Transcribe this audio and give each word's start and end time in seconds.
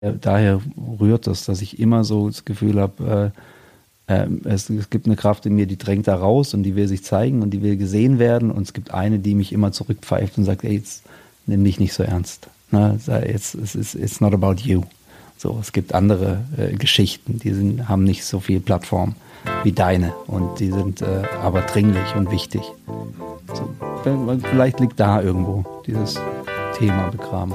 daher 0.00 0.60
rührt 1.00 1.26
das, 1.26 1.44
dass 1.44 1.60
ich 1.60 1.78
immer 1.78 2.04
so 2.04 2.28
das 2.28 2.44
Gefühl 2.44 2.80
habe, 2.80 3.32
äh, 4.08 4.14
äh, 4.14 4.28
es, 4.44 4.70
es, 4.70 4.90
gibt 4.90 5.06
eine 5.06 5.16
Kraft 5.16 5.46
in 5.46 5.54
mir, 5.54 5.66
die 5.66 5.76
drängt 5.76 6.08
da 6.08 6.16
raus 6.16 6.54
und 6.54 6.62
die 6.62 6.76
will 6.76 6.88
sich 6.88 7.04
zeigen 7.04 7.42
und 7.42 7.50
die 7.50 7.62
will 7.62 7.76
gesehen 7.76 8.18
werden. 8.18 8.50
Und 8.50 8.62
es 8.62 8.72
gibt 8.72 8.92
eine, 8.92 9.18
die 9.18 9.34
mich 9.34 9.52
immer 9.52 9.72
zurückpfeift 9.72 10.38
und 10.38 10.44
sagt, 10.44 10.64
ey, 10.64 10.76
jetzt 10.76 11.04
nimm 11.46 11.64
dich 11.64 11.78
nicht 11.78 11.92
so 11.92 12.02
ernst. 12.02 12.48
Ne? 12.70 12.98
It's, 13.26 13.54
it's, 13.54 13.94
it's 13.94 14.20
not 14.20 14.34
about 14.34 14.56
you. 14.62 14.82
So, 15.36 15.58
es 15.60 15.72
gibt 15.72 15.94
andere 15.94 16.40
äh, 16.56 16.74
Geschichten, 16.74 17.38
die 17.38 17.52
sind, 17.52 17.88
haben 17.88 18.02
nicht 18.02 18.24
so 18.24 18.40
viel 18.40 18.58
Plattform 18.60 19.14
wie 19.62 19.72
deine 19.72 20.12
und 20.26 20.58
die 20.58 20.70
sind 20.72 21.00
äh, 21.00 21.22
aber 21.40 21.60
dringlich 21.60 22.16
und 22.16 22.30
wichtig. 22.32 22.62
So, 23.54 23.70
vielleicht 24.50 24.80
liegt 24.80 24.98
da 24.98 25.22
irgendwo 25.22 25.64
dieses 25.86 26.18
Thema 26.76 27.08
begraben. 27.08 27.54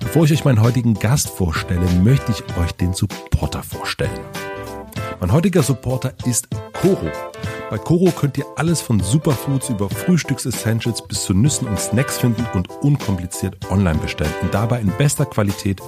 Bevor 0.00 0.24
ich 0.24 0.32
euch 0.32 0.44
meinen 0.44 0.62
heutigen 0.62 0.94
Gast 0.94 1.28
vorstelle, 1.30 1.86
möchte 2.02 2.32
ich 2.32 2.56
euch 2.56 2.72
den 2.72 2.92
Supporter 2.92 3.62
vorstellen. 3.62 4.20
Mein 5.20 5.32
heutiger 5.32 5.62
Supporter 5.62 6.14
ist 6.24 6.48
Coro. 6.72 7.10
Bei 7.70 7.78
Coro 7.78 8.10
könnt 8.10 8.36
ihr 8.38 8.46
alles 8.56 8.80
von 8.80 8.98
Superfoods 8.98 9.68
über 9.68 9.88
Frühstücksessentials 9.88 11.06
bis 11.06 11.24
zu 11.24 11.34
Nüssen 11.34 11.68
und 11.68 11.78
Snacks 11.78 12.18
finden 12.18 12.44
und 12.54 12.68
unkompliziert 12.82 13.56
online 13.70 13.98
bestellen 13.98 14.32
und 14.42 14.52
dabei 14.52 14.80
in 14.80 14.90
bester 14.98 15.26
Qualität 15.26 15.80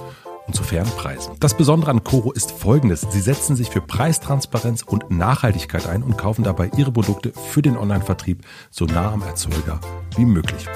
und 0.47 0.55
zu 0.55 0.63
fairen 0.63 0.89
Preisen. 0.89 1.33
Das 1.39 1.55
Besondere 1.55 1.91
an 1.91 2.03
Coro 2.03 2.31
ist 2.31 2.51
folgendes. 2.51 3.01
Sie 3.09 3.21
setzen 3.21 3.55
sich 3.55 3.69
für 3.69 3.81
Preistransparenz 3.81 4.83
und 4.83 5.09
Nachhaltigkeit 5.11 5.87
ein 5.87 6.03
und 6.03 6.17
kaufen 6.17 6.43
dabei 6.43 6.69
ihre 6.77 6.91
Produkte 6.91 7.33
für 7.49 7.61
den 7.61 7.77
Online-Vertrieb 7.77 8.45
so 8.69 8.85
nah 8.85 9.11
am 9.11 9.21
Erzeuger 9.21 9.79
wie 10.15 10.25
möglich. 10.25 10.67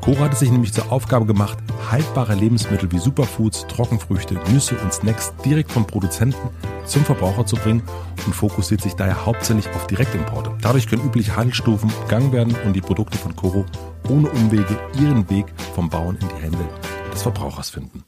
Cora 0.00 0.20
hat 0.20 0.32
es 0.32 0.38
sich 0.38 0.50
nämlich 0.50 0.72
zur 0.72 0.90
Aufgabe 0.90 1.26
gemacht, 1.26 1.58
haltbare 1.90 2.34
Lebensmittel 2.34 2.90
wie 2.90 2.98
Superfoods, 2.98 3.66
Trockenfrüchte, 3.66 4.34
Nüsse 4.50 4.76
und 4.78 4.94
Snacks 4.94 5.34
direkt 5.44 5.70
vom 5.70 5.86
Produzenten 5.86 6.48
zum 6.86 7.04
Verbraucher 7.04 7.44
zu 7.44 7.56
bringen 7.56 7.82
und 8.24 8.34
fokussiert 8.34 8.80
sich 8.80 8.94
daher 8.94 9.26
hauptsächlich 9.26 9.68
auf 9.74 9.86
Direktimporte. 9.86 10.52
Dadurch 10.62 10.88
können 10.88 11.04
übliche 11.04 11.36
Handelsstufen 11.36 11.92
gegangen 12.02 12.32
werden 12.32 12.56
und 12.64 12.72
die 12.72 12.80
Produkte 12.80 13.18
von 13.18 13.36
Coro 13.36 13.66
ohne 14.08 14.30
Umwege 14.30 14.78
ihren 14.98 15.28
Weg 15.28 15.46
vom 15.74 15.90
Bauern 15.90 16.16
in 16.20 16.28
die 16.28 16.42
Hände 16.42 16.68
des 17.12 17.22
Verbrauchers 17.22 17.68
finden. 17.68 18.04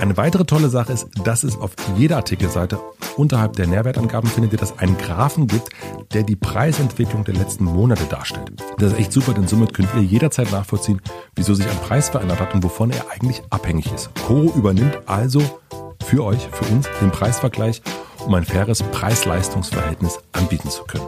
Eine 0.00 0.16
weitere 0.16 0.44
tolle 0.44 0.68
Sache 0.68 0.92
ist, 0.92 1.08
dass 1.24 1.44
es 1.44 1.56
auf 1.56 1.72
jeder 1.96 2.16
Artikelseite 2.16 2.78
unterhalb 3.16 3.54
der 3.54 3.66
Nährwertangaben 3.66 4.28
findet 4.28 4.52
ihr, 4.52 4.58
dass 4.58 4.78
einen 4.78 4.98
Graphen 4.98 5.46
gibt, 5.46 5.70
der 6.12 6.24
die 6.24 6.36
Preisentwicklung 6.36 7.24
der 7.24 7.34
letzten 7.34 7.64
Monate 7.64 8.04
darstellt. 8.04 8.52
Das 8.78 8.92
ist 8.92 8.98
echt 8.98 9.12
super, 9.12 9.32
denn 9.32 9.46
somit 9.46 9.72
könnt 9.72 9.88
ihr 9.94 10.02
jederzeit 10.02 10.50
nachvollziehen, 10.50 11.00
wieso 11.36 11.54
sich 11.54 11.66
ein 11.68 11.78
Preis 11.78 12.08
verändert 12.08 12.40
hat 12.40 12.54
und 12.54 12.62
wovon 12.62 12.90
er 12.90 13.04
eigentlich 13.10 13.42
abhängig 13.50 13.92
ist. 13.92 14.10
Coro 14.26 14.52
übernimmt 14.56 14.98
also 15.06 15.40
für 16.04 16.24
euch, 16.24 16.48
für 16.52 16.64
uns, 16.72 16.88
den 17.00 17.10
Preisvergleich, 17.10 17.80
um 18.26 18.34
ein 18.34 18.44
faires 18.44 18.82
Preis-Leistungs-Verhältnis 18.82 20.18
anbieten 20.32 20.70
zu 20.70 20.84
können. 20.84 21.06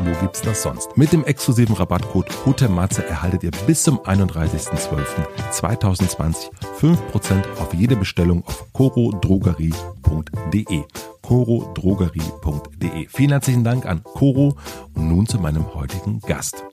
Wo 0.00 0.12
gibt's 0.20 0.42
das 0.42 0.62
sonst? 0.62 0.96
Mit 0.96 1.12
dem 1.12 1.24
exklusiven 1.24 1.74
Rabattcode 1.74 2.30
HOTEMATZE 2.46 3.04
erhaltet 3.06 3.42
ihr 3.42 3.50
bis 3.66 3.82
zum 3.82 3.98
31.12.2020 3.98 6.52
5% 6.80 7.58
auf 7.58 7.74
jede 7.74 7.96
Bestellung 7.96 8.44
auf 8.46 8.72
corodrogerie.de 8.72 10.84
corodrogerie.de 11.22 13.08
Vielen 13.08 13.30
herzlichen 13.30 13.64
Dank 13.64 13.86
an 13.86 14.04
Coro 14.04 14.56
und 14.94 15.08
nun 15.08 15.26
zu 15.26 15.38
meinem 15.38 15.74
heutigen 15.74 16.20
Gast. 16.20 16.64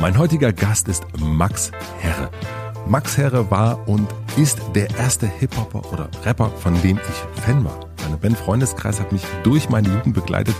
Mein 0.00 0.16
heutiger 0.18 0.52
Gast 0.52 0.88
ist 0.88 1.04
Max 1.18 1.70
Herre. 1.98 2.30
Max 2.86 3.16
Herre 3.16 3.50
war 3.50 3.88
und 3.88 4.08
ist 4.36 4.60
der 4.74 4.90
erste 4.96 5.26
Hip-Hopper 5.26 5.92
oder 5.92 6.08
Rapper, 6.24 6.50
von 6.50 6.80
dem 6.82 6.98
ich 6.98 7.42
Fan 7.42 7.64
war. 7.64 7.78
Meine 8.02 8.16
Band 8.18 8.36
Freundeskreis 8.36 9.00
hat 9.00 9.12
mich 9.12 9.22
durch 9.42 9.70
meine 9.70 9.88
Jugend 9.88 10.14
begleitet. 10.14 10.54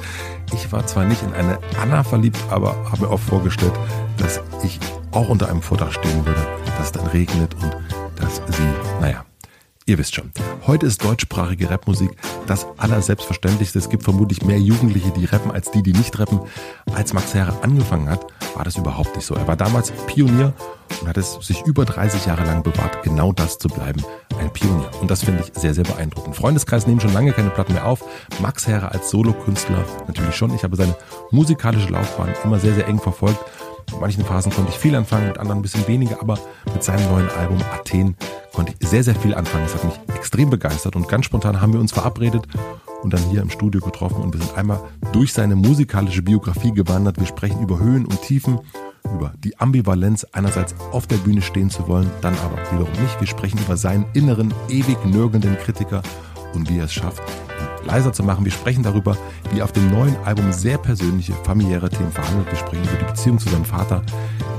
Ich 0.53 0.73
war 0.73 0.87
zwar 0.87 1.05
nicht 1.05 1.23
in 1.23 1.33
eine 1.35 1.59
Anna 1.81 2.03
verliebt, 2.03 2.39
aber 2.51 2.75
habe 2.91 3.03
mir 3.03 3.11
auch 3.11 3.21
vorgestellt, 3.21 3.75
dass 4.17 4.41
ich 4.63 4.81
auch 5.13 5.29
unter 5.29 5.49
einem 5.51 5.63
Vordach 5.63 5.93
stehen 5.93 6.25
würde, 6.25 6.47
dass 6.79 6.87
es 6.87 6.93
dann 6.93 7.07
regnet 7.09 7.55
und 7.63 7.77
dass 8.17 8.37
sie, 8.37 9.01
naja, 9.01 9.25
Ihr 9.87 9.99
wisst 9.99 10.15
schon, 10.15 10.33
heute 10.67 10.87
ist 10.87 11.05
deutschsprachige 11.05 11.69
Rapmusik 11.69 12.11
das 12.47 12.67
Allerselbstverständlichste. 12.79 13.79
Es 13.79 13.91
gibt 13.91 14.03
vermutlich 14.03 14.43
mehr 14.43 14.59
Jugendliche, 14.59 15.11
die 15.11 15.27
rappen, 15.27 15.51
als 15.51 15.71
die, 15.73 15.83
die 15.83 15.93
nicht 15.93 16.19
rappen. 16.19 16.41
Als 16.95 17.13
Max 17.13 17.35
Herre 17.35 17.63
angefangen 17.63 18.09
hat, 18.09 18.25
war 18.55 18.65
das 18.65 18.77
überhaupt 18.77 19.15
nicht 19.15 19.27
so. 19.27 19.35
Er 19.35 19.47
war 19.47 19.57
damals 19.57 19.91
Pionier 20.07 20.55
und 21.03 21.09
hat 21.09 21.19
es 21.19 21.35
sich 21.35 21.67
über 21.67 21.85
30 21.85 22.25
Jahre 22.25 22.45
lang 22.45 22.63
bewahrt, 22.63 23.03
genau 23.03 23.35
das 23.35 23.59
zu 23.59 23.69
bleiben, 23.69 24.03
ein 24.41 24.51
Pionier. 24.51 24.91
Und 25.03 25.11
das 25.11 25.23
finde 25.23 25.43
ich 25.43 25.53
sehr, 25.61 25.75
sehr 25.75 25.85
beeindruckend. 25.85 26.35
Freundeskreis 26.35 26.87
nehmen 26.87 27.01
schon 27.01 27.13
lange 27.13 27.33
keine 27.33 27.51
Platten 27.51 27.75
mehr 27.75 27.85
auf. 27.85 28.03
Max 28.41 28.67
Herre 28.67 28.91
als 28.91 29.11
Solokünstler 29.11 29.85
natürlich 30.07 30.35
schon. 30.35 30.55
Ich 30.55 30.65
habe 30.65 30.77
seine 30.77 30.97
musikalische 31.31 31.91
Laufbahn 31.91 32.31
immer 32.43 32.59
sehr, 32.59 32.75
sehr 32.75 32.89
eng 32.89 33.01
verfolgt. 33.01 33.45
In 33.93 34.01
manchen 34.01 34.25
Phasen 34.25 34.53
konnte 34.53 34.71
ich 34.71 34.79
viel 34.79 34.95
anfangen, 34.95 35.29
mit 35.29 35.39
anderen 35.39 35.59
ein 35.61 35.63
bisschen 35.63 35.87
weniger, 35.87 36.21
aber 36.21 36.39
mit 36.73 36.83
seinem 36.83 37.09
neuen 37.11 37.29
Album 37.31 37.59
Athen 37.73 38.17
konnte 38.53 38.75
ich 38.79 38.89
sehr, 38.89 39.05
sehr 39.05 39.15
viel 39.15 39.35
anfangen. 39.35 39.65
Es 39.67 39.75
hat 39.75 39.85
mich 39.85 40.17
extrem 40.17 40.51
begeistert 40.51 40.97
und 40.97 41.09
ganz 41.09 41.27
spontan 41.27 41.61
haben 41.61 41.73
wir 41.73 41.81
uns 41.81 41.93
verabredet 41.93 42.47
und 43.03 43.13
dann 43.13 43.23
hier 43.31 43.43
im 43.43 43.51
Studio 43.51 43.81
getroffen 43.81 44.23
und 44.23 44.33
wir 44.35 44.41
sind 44.41 44.57
einmal 44.57 44.81
durch 45.13 45.33
seine 45.33 45.57
musikalische 45.57 46.23
Biografie 46.23 46.73
gewandert. 46.73 47.19
Wir 47.19 47.27
sprechen 47.27 47.61
über 47.61 47.79
Höhen 47.79 48.07
und 48.07 48.23
Tiefen, 48.23 48.59
über 49.15 49.33
die 49.39 49.59
Ambivalenz, 49.59 50.27
einerseits 50.33 50.75
auf 50.93 51.07
der 51.07 51.17
Bühne 51.17 51.43
stehen 51.43 51.71
zu 51.71 51.87
wollen, 51.87 52.11
dann 52.23 52.35
aber 52.39 52.57
wiederum 52.73 52.93
nicht. 53.03 53.21
Wir 53.21 53.27
sprechen 53.27 53.59
über 53.59 53.77
seinen 53.77 54.07
inneren, 54.15 54.55
ewig 54.69 55.05
nörgelnden 55.05 55.59
Kritiker 55.59 56.03
und 56.55 56.71
wie 56.71 56.79
er 56.79 56.87
es 56.87 56.95
schafft, 56.95 57.23
leiser 57.87 58.13
zu 58.13 58.23
machen. 58.23 58.45
Wir 58.45 58.53
sprechen 58.53 58.83
darüber, 58.83 59.17
wie 59.53 59.63
auf 59.63 59.73
dem 59.73 59.91
neuen 59.91 60.17
Album 60.25 60.53
sehr 60.53 60.79
persönliche, 60.79 61.33
familiäre 61.45 61.89
Themen 61.89 62.13
verhandelt. 62.13 62.51
Wir 62.51 62.59
sprechen 62.59 62.85
über 62.85 62.99
die 62.99 63.05
Beziehung 63.05 63.39
zu 63.39 63.49
seinem 63.49 63.65
Vater, 63.65 64.03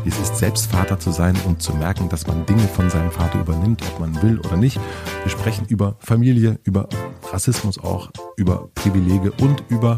wie 0.03 0.09
es 0.09 0.19
ist, 0.19 0.37
selbst 0.37 0.71
Vater 0.71 0.99
zu 0.99 1.11
sein 1.11 1.35
und 1.45 1.61
zu 1.61 1.73
merken, 1.75 2.09
dass 2.09 2.27
man 2.27 2.45
Dinge 2.45 2.67
von 2.67 2.89
seinem 2.89 3.11
Vater 3.11 3.39
übernimmt, 3.39 3.81
ob 3.81 3.99
man 3.99 4.21
will 4.21 4.39
oder 4.39 4.57
nicht. 4.57 4.79
Wir 5.23 5.31
sprechen 5.31 5.65
über 5.67 5.95
Familie, 5.99 6.59
über 6.63 6.87
Rassismus 7.31 7.79
auch, 7.79 8.09
über 8.37 8.69
Privilege 8.75 9.31
und 9.41 9.63
über 9.69 9.97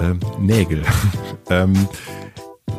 ähm, 0.00 0.20
Nägel. 0.38 0.82
ähm, 1.50 1.88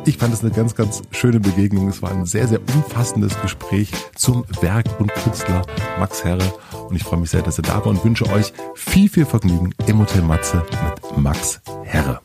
ich 0.06 0.18
fand 0.18 0.34
es 0.34 0.42
eine 0.42 0.50
ganz, 0.50 0.74
ganz 0.74 1.02
schöne 1.10 1.40
Begegnung. 1.40 1.88
Es 1.88 2.02
war 2.02 2.10
ein 2.10 2.26
sehr, 2.26 2.48
sehr 2.48 2.60
umfassendes 2.74 3.40
Gespräch 3.40 3.90
zum 4.14 4.44
Werk 4.60 4.86
und 4.98 5.12
Künstler 5.14 5.62
Max 5.98 6.24
Herre. 6.24 6.52
Und 6.88 6.96
ich 6.96 7.04
freue 7.04 7.20
mich 7.20 7.30
sehr, 7.30 7.42
dass 7.42 7.58
ihr 7.58 7.62
da 7.62 7.76
war 7.76 7.86
und 7.86 8.04
wünsche 8.04 8.26
euch 8.30 8.52
viel, 8.74 9.08
viel 9.08 9.26
Vergnügen 9.26 9.74
im 9.86 9.98
Hotel 9.98 10.22
Matze 10.22 10.62
mit 10.84 11.18
Max 11.18 11.60
Herre. 11.84 12.20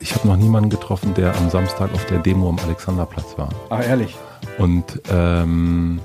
Ich 0.00 0.14
habe 0.14 0.26
noch 0.26 0.36
niemanden 0.36 0.70
getroffen, 0.70 1.14
der 1.14 1.36
am 1.36 1.50
Samstag 1.50 1.92
auf 1.94 2.04
der 2.06 2.18
Demo 2.18 2.48
am 2.48 2.58
Alexanderplatz 2.58 3.36
war. 3.36 3.50
Ah, 3.70 3.82
ehrlich? 3.82 4.16
Und 4.58 5.00
ähm, 5.10 6.00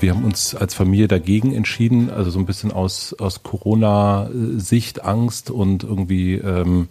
wir 0.00 0.10
haben 0.10 0.24
uns 0.24 0.54
als 0.54 0.74
Familie 0.74 1.08
dagegen 1.08 1.54
entschieden, 1.54 2.10
also 2.10 2.30
so 2.30 2.38
ein 2.38 2.46
bisschen 2.46 2.72
aus, 2.72 3.14
aus 3.18 3.42
Corona-Sicht, 3.42 5.04
Angst 5.04 5.50
und 5.50 5.84
irgendwie 5.84 6.34
ähm, 6.34 6.88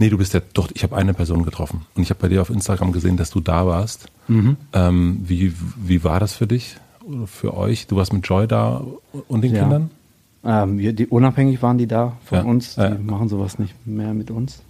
Nee, 0.00 0.08
du 0.08 0.16
bist 0.16 0.32
ja 0.32 0.40
doch, 0.54 0.70
ich 0.72 0.82
habe 0.82 0.96
eine 0.96 1.12
Person 1.12 1.44
getroffen. 1.44 1.82
Und 1.94 2.02
ich 2.02 2.08
habe 2.08 2.20
bei 2.20 2.28
dir 2.28 2.40
auf 2.40 2.48
Instagram 2.48 2.90
gesehen, 2.90 3.18
dass 3.18 3.28
du 3.28 3.40
da 3.40 3.66
warst. 3.66 4.06
Mhm. 4.28 4.56
Ähm, 4.72 5.20
wie, 5.24 5.52
wie 5.76 6.02
war 6.02 6.18
das 6.18 6.32
für 6.32 6.46
dich 6.46 6.76
oder 7.04 7.26
für 7.26 7.54
euch? 7.54 7.86
Du 7.86 7.96
warst 7.96 8.14
mit 8.14 8.26
Joy 8.26 8.48
da 8.48 8.82
und 9.28 9.42
den 9.42 9.54
ja. 9.54 9.60
Kindern? 9.60 9.90
Ähm, 10.42 10.78
die, 10.96 11.06
unabhängig 11.06 11.60
waren 11.62 11.76
die 11.76 11.86
da 11.86 12.16
von 12.24 12.38
ja. 12.38 12.44
uns. 12.44 12.76
Die 12.76 12.80
ja. 12.80 12.96
machen 12.98 13.28
sowas 13.28 13.58
nicht 13.58 13.74
mehr 13.86 14.14
mit 14.14 14.30
uns. 14.30 14.62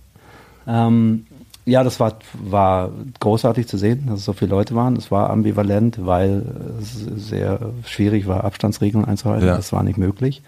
Ähm, 0.67 1.27
ja, 1.65 1.85
das 1.85 2.01
war, 2.01 2.19
war 2.43 2.91
großartig 3.21 3.69
zu 3.69 3.79
sehen, 3.79 4.07
dass 4.09 4.19
es 4.19 4.25
so 4.25 4.33
viele 4.33 4.51
Leute 4.51 4.75
waren. 4.75 4.97
Es 4.97 5.13
war 5.13 5.31
ambivalent, 5.31 6.05
weil 6.05 6.45
es 6.81 6.93
sehr 7.29 7.71
schwierig 7.85 8.27
war, 8.27 8.43
Abstandsregeln 8.43 9.05
einzuhalten. 9.05 9.47
Das 9.47 9.73
war 9.73 9.85
nicht 9.85 9.97
möglich. 9.97 10.43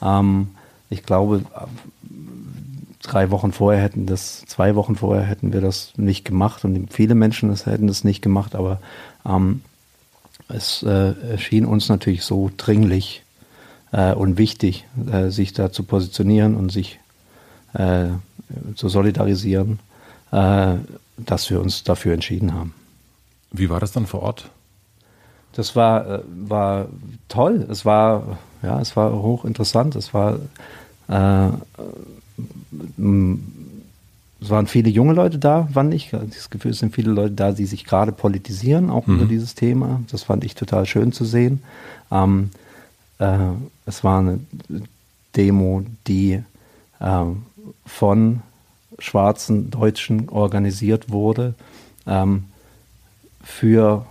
Ähm, 0.00 0.50
ich 0.88 1.02
glaube, 1.04 1.42
drei 3.02 3.30
Wochen 3.30 3.52
vorher 3.52 3.82
hätten 3.82 4.06
das, 4.06 4.44
zwei 4.46 4.74
Wochen 4.74 4.96
vorher 4.96 5.24
hätten 5.24 5.52
wir 5.52 5.60
das 5.60 5.92
nicht 5.96 6.24
gemacht 6.24 6.64
und 6.64 6.92
viele 6.92 7.14
Menschen 7.14 7.48
das 7.48 7.66
hätten 7.66 7.86
das 7.86 8.04
nicht 8.04 8.22
gemacht, 8.22 8.54
aber 8.54 8.80
ähm, 9.26 9.62
es 10.48 10.82
äh, 10.82 11.14
erschien 11.30 11.64
uns 11.64 11.88
natürlich 11.88 12.24
so 12.24 12.50
dringlich 12.56 13.24
äh, 13.92 14.12
und 14.12 14.38
wichtig, 14.38 14.86
äh, 15.10 15.28
sich 15.30 15.52
da 15.52 15.72
zu 15.72 15.84
positionieren 15.84 16.56
und 16.56 16.70
sich 16.70 16.98
äh, 17.74 18.06
zu 18.74 18.88
solidarisieren, 18.88 19.78
äh, 20.32 20.74
dass 21.16 21.50
wir 21.50 21.60
uns 21.60 21.84
dafür 21.84 22.14
entschieden 22.14 22.52
haben. 22.54 22.74
Wie 23.52 23.70
war 23.70 23.80
das 23.80 23.92
dann 23.92 24.06
vor 24.06 24.22
Ort? 24.22 24.50
Das 25.52 25.76
war, 25.76 26.08
äh, 26.08 26.22
war 26.26 26.88
toll. 27.28 27.66
Es 27.70 27.84
war, 27.84 28.38
ja, 28.62 28.80
es 28.80 28.96
war 28.96 29.12
hochinteressant. 29.12 29.96
Es 29.96 30.14
war, 30.14 30.38
es 34.40 34.50
waren 34.50 34.66
viele 34.66 34.88
junge 34.88 35.12
Leute 35.12 35.38
da, 35.38 35.68
fand 35.72 35.92
ich. 35.92 36.10
Das 36.10 36.50
Gefühl, 36.50 36.70
es 36.70 36.78
sind 36.78 36.94
viele 36.94 37.10
Leute 37.10 37.34
da, 37.34 37.52
die 37.52 37.66
sich 37.66 37.84
gerade 37.84 38.12
politisieren, 38.12 38.90
auch 38.90 39.06
mhm. 39.06 39.16
über 39.16 39.24
dieses 39.26 39.54
Thema. 39.54 40.00
Das 40.10 40.22
fand 40.22 40.44
ich 40.44 40.54
total 40.54 40.86
schön 40.86 41.12
zu 41.12 41.24
sehen. 41.24 41.62
Ähm, 42.10 42.50
äh, 43.18 43.38
es 43.86 44.02
war 44.02 44.20
eine 44.20 44.40
Demo, 45.36 45.84
die 46.06 46.42
äh, 47.00 47.24
von 47.86 48.40
schwarzen 48.98 49.70
Deutschen 49.70 50.28
organisiert 50.28 51.10
wurde 51.10 51.54
ähm, 52.06 52.44
für 53.42 54.06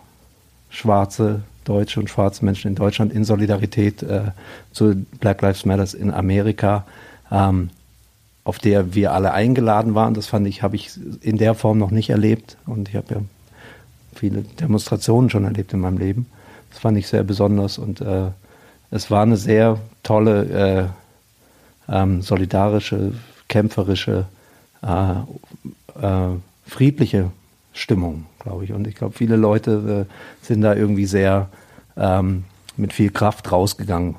schwarze 0.69 1.41
Deutsche 1.65 1.99
und 1.99 2.09
schwarze 2.09 2.43
Menschen 2.45 2.69
in 2.69 2.75
Deutschland 2.75 3.13
in 3.13 3.23
Solidarität 3.23 4.01
äh, 4.03 4.31
zu 4.71 5.05
Black 5.19 5.41
Lives 5.41 5.65
Matters 5.65 5.93
in 5.93 6.11
Amerika, 6.11 6.85
ähm, 7.31 7.69
auf 8.49 8.57
der 8.57 8.95
wir 8.95 9.13
alle 9.13 9.31
eingeladen 9.31 9.93
waren. 9.93 10.15
Das 10.15 10.25
fand 10.25 10.47
ich, 10.47 10.63
habe 10.63 10.75
ich 10.75 10.89
in 11.21 11.37
der 11.37 11.53
Form 11.53 11.77
noch 11.77 11.91
nicht 11.91 12.09
erlebt 12.09 12.57
und 12.65 12.89
ich 12.89 12.95
habe 12.95 13.13
ja 13.13 13.21
viele 14.15 14.41
Demonstrationen 14.41 15.29
schon 15.29 15.43
erlebt 15.43 15.71
in 15.71 15.79
meinem 15.79 15.99
Leben. 15.99 16.25
Das 16.71 16.79
fand 16.79 16.97
ich 16.97 17.07
sehr 17.07 17.23
besonders 17.23 17.77
und 17.77 18.01
äh, 18.01 18.31
es 18.89 19.11
war 19.11 19.21
eine 19.21 19.37
sehr 19.37 19.77
tolle, 20.01 20.89
äh, 21.87 21.93
ähm, 21.93 22.23
solidarische, 22.23 23.13
kämpferische, 23.49 24.25
äh, 24.81 25.11
äh, 26.03 26.35
friedliche 26.65 27.29
Stimmung, 27.73 28.25
glaube 28.39 28.63
ich. 28.63 28.73
Und 28.73 28.87
ich 28.87 28.95
glaube, 28.95 29.13
viele 29.15 29.35
Leute 29.35 30.07
äh, 30.09 30.43
sind 30.43 30.61
da 30.61 30.73
irgendwie 30.73 31.05
sehr 31.05 31.49
ähm, 31.97 32.45
mit 32.77 32.93
viel 32.93 33.11
Kraft 33.11 33.51
rausgegangen. 33.51 34.15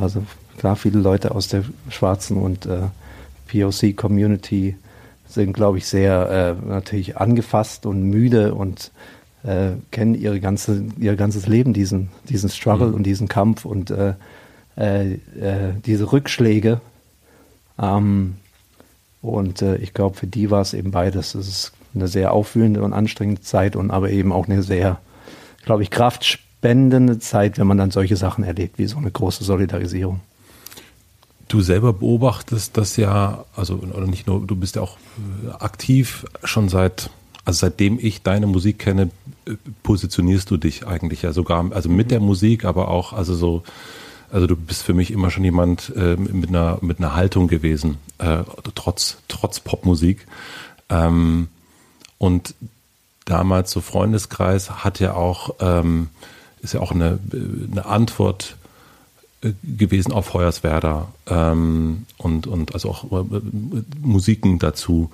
Also 0.00 0.22
klar, 0.56 0.76
viele 0.76 1.00
Leute 1.00 1.34
aus 1.34 1.48
der 1.48 1.62
schwarzen 1.90 2.38
und 2.38 2.64
äh, 2.64 2.84
POC-Community 3.46 4.76
sind, 5.26 5.52
glaube 5.52 5.78
ich, 5.78 5.86
sehr 5.86 6.56
äh, 6.62 6.66
natürlich 6.66 7.16
angefasst 7.16 7.86
und 7.86 8.02
müde 8.02 8.54
und 8.54 8.92
äh, 9.42 9.72
kennen 9.90 10.14
ihre 10.14 10.40
ganze, 10.40 10.84
ihr 10.98 11.16
ganzes 11.16 11.46
Leben 11.46 11.72
diesen, 11.72 12.08
diesen 12.28 12.48
Struggle 12.48 12.88
mhm. 12.88 12.94
und 12.94 13.02
diesen 13.04 13.28
Kampf 13.28 13.64
und 13.64 13.90
äh, 13.90 14.14
äh, 14.76 15.14
äh 15.14 15.18
diese 15.84 16.12
Rückschläge. 16.12 16.80
Ähm, 17.80 18.36
und 19.22 19.62
äh, 19.62 19.76
ich 19.76 19.94
glaube, 19.94 20.16
für 20.16 20.26
die 20.26 20.50
war 20.50 20.60
es 20.60 20.74
eben 20.74 20.90
beides. 20.90 21.34
Es 21.34 21.48
ist 21.48 21.72
eine 21.94 22.08
sehr 22.08 22.32
aufwühlende 22.32 22.82
und 22.82 22.92
anstrengende 22.92 23.42
Zeit 23.42 23.76
und 23.76 23.90
aber 23.90 24.10
eben 24.10 24.32
auch 24.32 24.48
eine 24.48 24.62
sehr, 24.62 25.00
glaube 25.64 25.82
ich, 25.82 25.90
kraftspendende 25.90 27.18
Zeit, 27.18 27.58
wenn 27.58 27.66
man 27.66 27.78
dann 27.78 27.90
solche 27.90 28.16
Sachen 28.16 28.44
erlebt, 28.44 28.78
wie 28.78 28.86
so 28.86 28.98
eine 28.98 29.10
große 29.10 29.44
Solidarisierung. 29.44 30.20
Du 31.48 31.60
selber 31.60 31.92
beobachtest 31.92 32.76
das 32.76 32.96
ja, 32.96 33.44
also 33.54 33.74
oder 33.74 34.06
nicht 34.06 34.26
nur, 34.26 34.46
du 34.46 34.56
bist 34.56 34.76
ja 34.76 34.82
auch 34.82 34.96
aktiv 35.58 36.26
schon 36.42 36.68
seit 36.68 37.10
also 37.44 37.58
seitdem 37.60 37.98
ich 38.00 38.22
deine 38.22 38.46
Musik 38.46 38.78
kenne, 38.78 39.10
positionierst 39.82 40.50
du 40.50 40.56
dich 40.56 40.86
eigentlich 40.86 41.22
ja 41.22 41.32
sogar, 41.32 41.72
also 41.72 41.88
mit 41.88 42.10
der 42.10 42.20
Musik, 42.20 42.64
aber 42.64 42.88
auch, 42.88 43.12
also 43.12 43.34
so, 43.34 43.62
also 44.32 44.46
du 44.46 44.56
bist 44.56 44.82
für 44.82 44.94
mich 44.94 45.10
immer 45.10 45.30
schon 45.30 45.44
jemand 45.44 45.92
äh, 45.94 46.16
mit 46.16 46.48
einer 46.48 46.78
mit 46.80 46.98
einer 46.98 47.14
Haltung 47.14 47.46
gewesen, 47.46 47.98
äh, 48.18 48.38
trotz 48.74 49.18
trotz 49.28 49.60
Popmusik. 49.60 50.26
Ähm, 50.88 51.48
und 52.18 52.54
damals 53.26 53.70
so 53.70 53.80
Freundeskreis 53.80 54.82
hat 54.82 54.98
ja 54.98 55.14
auch 55.14 55.54
ähm, 55.60 56.08
ist 56.62 56.72
ja 56.72 56.80
auch 56.80 56.92
eine 56.92 57.18
eine 57.70 57.84
Antwort 57.84 58.56
äh, 58.56 58.63
gewesen 59.62 60.12
auf 60.12 60.26
Feuerswerda 60.26 61.08
ähm, 61.26 62.06
und 62.16 62.46
und 62.46 62.74
also 62.74 62.90
auch 62.90 63.04
äh, 63.04 63.40
Musiken 64.00 64.58
dazu. 64.58 65.10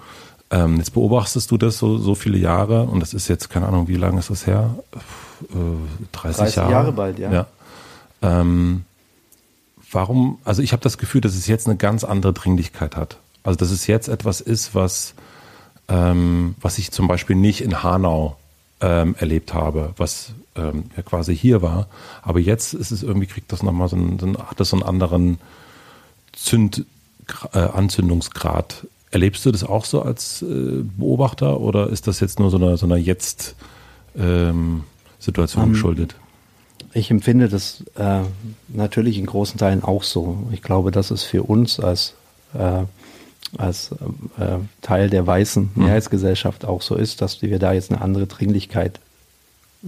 Ähm, 0.52 0.78
jetzt 0.78 0.94
beobachtest 0.94 1.50
du 1.50 1.56
das 1.56 1.78
so, 1.78 1.98
so 1.98 2.14
viele 2.14 2.36
Jahre 2.36 2.84
und 2.84 3.00
das 3.00 3.14
ist 3.14 3.28
jetzt, 3.28 3.50
keine 3.50 3.68
Ahnung, 3.68 3.86
wie 3.86 3.96
lange 3.96 4.18
ist 4.18 4.30
das 4.30 4.46
her? 4.46 4.74
Äh, 5.42 5.56
30, 6.12 6.38
30 6.38 6.56
Jahre. 6.56 6.70
Jahre 6.72 6.92
bald, 6.92 7.18
ja. 7.20 7.32
ja. 7.32 7.46
Ähm, 8.22 8.84
warum, 9.92 10.38
also 10.44 10.62
ich 10.62 10.72
habe 10.72 10.82
das 10.82 10.98
Gefühl, 10.98 11.20
dass 11.20 11.34
es 11.34 11.46
jetzt 11.46 11.68
eine 11.68 11.76
ganz 11.76 12.02
andere 12.02 12.32
Dringlichkeit 12.32 12.96
hat. 12.96 13.18
Also 13.44 13.56
dass 13.58 13.70
es 13.70 13.86
jetzt 13.86 14.08
etwas 14.08 14.40
ist, 14.40 14.74
was, 14.74 15.14
ähm, 15.88 16.56
was 16.60 16.78
ich 16.78 16.90
zum 16.90 17.06
Beispiel 17.06 17.36
nicht 17.36 17.60
in 17.60 17.82
Hanau 17.84 18.36
ähm, 18.80 19.14
erlebt 19.18 19.54
habe, 19.54 19.92
was 19.96 20.32
ähm, 20.56 20.84
ja 20.96 21.02
quasi 21.02 21.36
hier 21.36 21.62
war. 21.62 21.88
Aber 22.22 22.40
jetzt 22.40 22.74
ist 22.74 22.90
es 22.90 23.02
irgendwie, 23.02 23.26
kriegt 23.26 23.52
das 23.52 23.62
nochmal 23.62 23.88
so 23.88 23.96
einen, 23.96 24.18
so 24.18 24.26
einen, 24.26 24.38
hat 24.38 24.60
das 24.60 24.70
so 24.70 24.76
einen 24.76 24.84
anderen 24.84 25.38
Zünd, 26.32 26.84
äh, 27.52 27.58
Anzündungsgrad 27.58 28.86
Erlebst 29.12 29.44
du 29.44 29.50
das 29.50 29.64
auch 29.64 29.84
so 29.84 30.02
als 30.02 30.42
äh, 30.42 30.84
Beobachter 30.96 31.60
oder 31.60 31.88
ist 31.90 32.06
das 32.06 32.20
jetzt 32.20 32.38
nur 32.38 32.48
so 32.50 32.58
einer, 32.58 32.76
so 32.76 32.86
einer 32.86 32.96
Jetzt-Situation 32.96 33.54
ähm, 34.16 34.84
um, 35.56 35.72
geschuldet? 35.72 36.14
Ich 36.92 37.10
empfinde 37.10 37.48
das 37.48 37.82
äh, 37.96 38.20
natürlich 38.68 39.18
in 39.18 39.26
großen 39.26 39.58
Teilen 39.58 39.82
auch 39.82 40.04
so. 40.04 40.48
Ich 40.52 40.62
glaube, 40.62 40.92
dass 40.92 41.10
es 41.10 41.24
für 41.24 41.42
uns 41.42 41.80
als, 41.80 42.14
äh, 42.54 42.84
als 43.58 43.90
äh, 44.38 44.58
Teil 44.80 45.10
der 45.10 45.26
weißen 45.26 45.70
mhm. 45.74 45.84
Mehrheitsgesellschaft 45.84 46.64
auch 46.64 46.80
so 46.80 46.94
ist, 46.94 47.20
dass 47.20 47.42
wir 47.42 47.58
da 47.58 47.72
jetzt 47.72 47.90
eine 47.90 48.02
andere 48.02 48.28
Dringlichkeit 48.28 49.00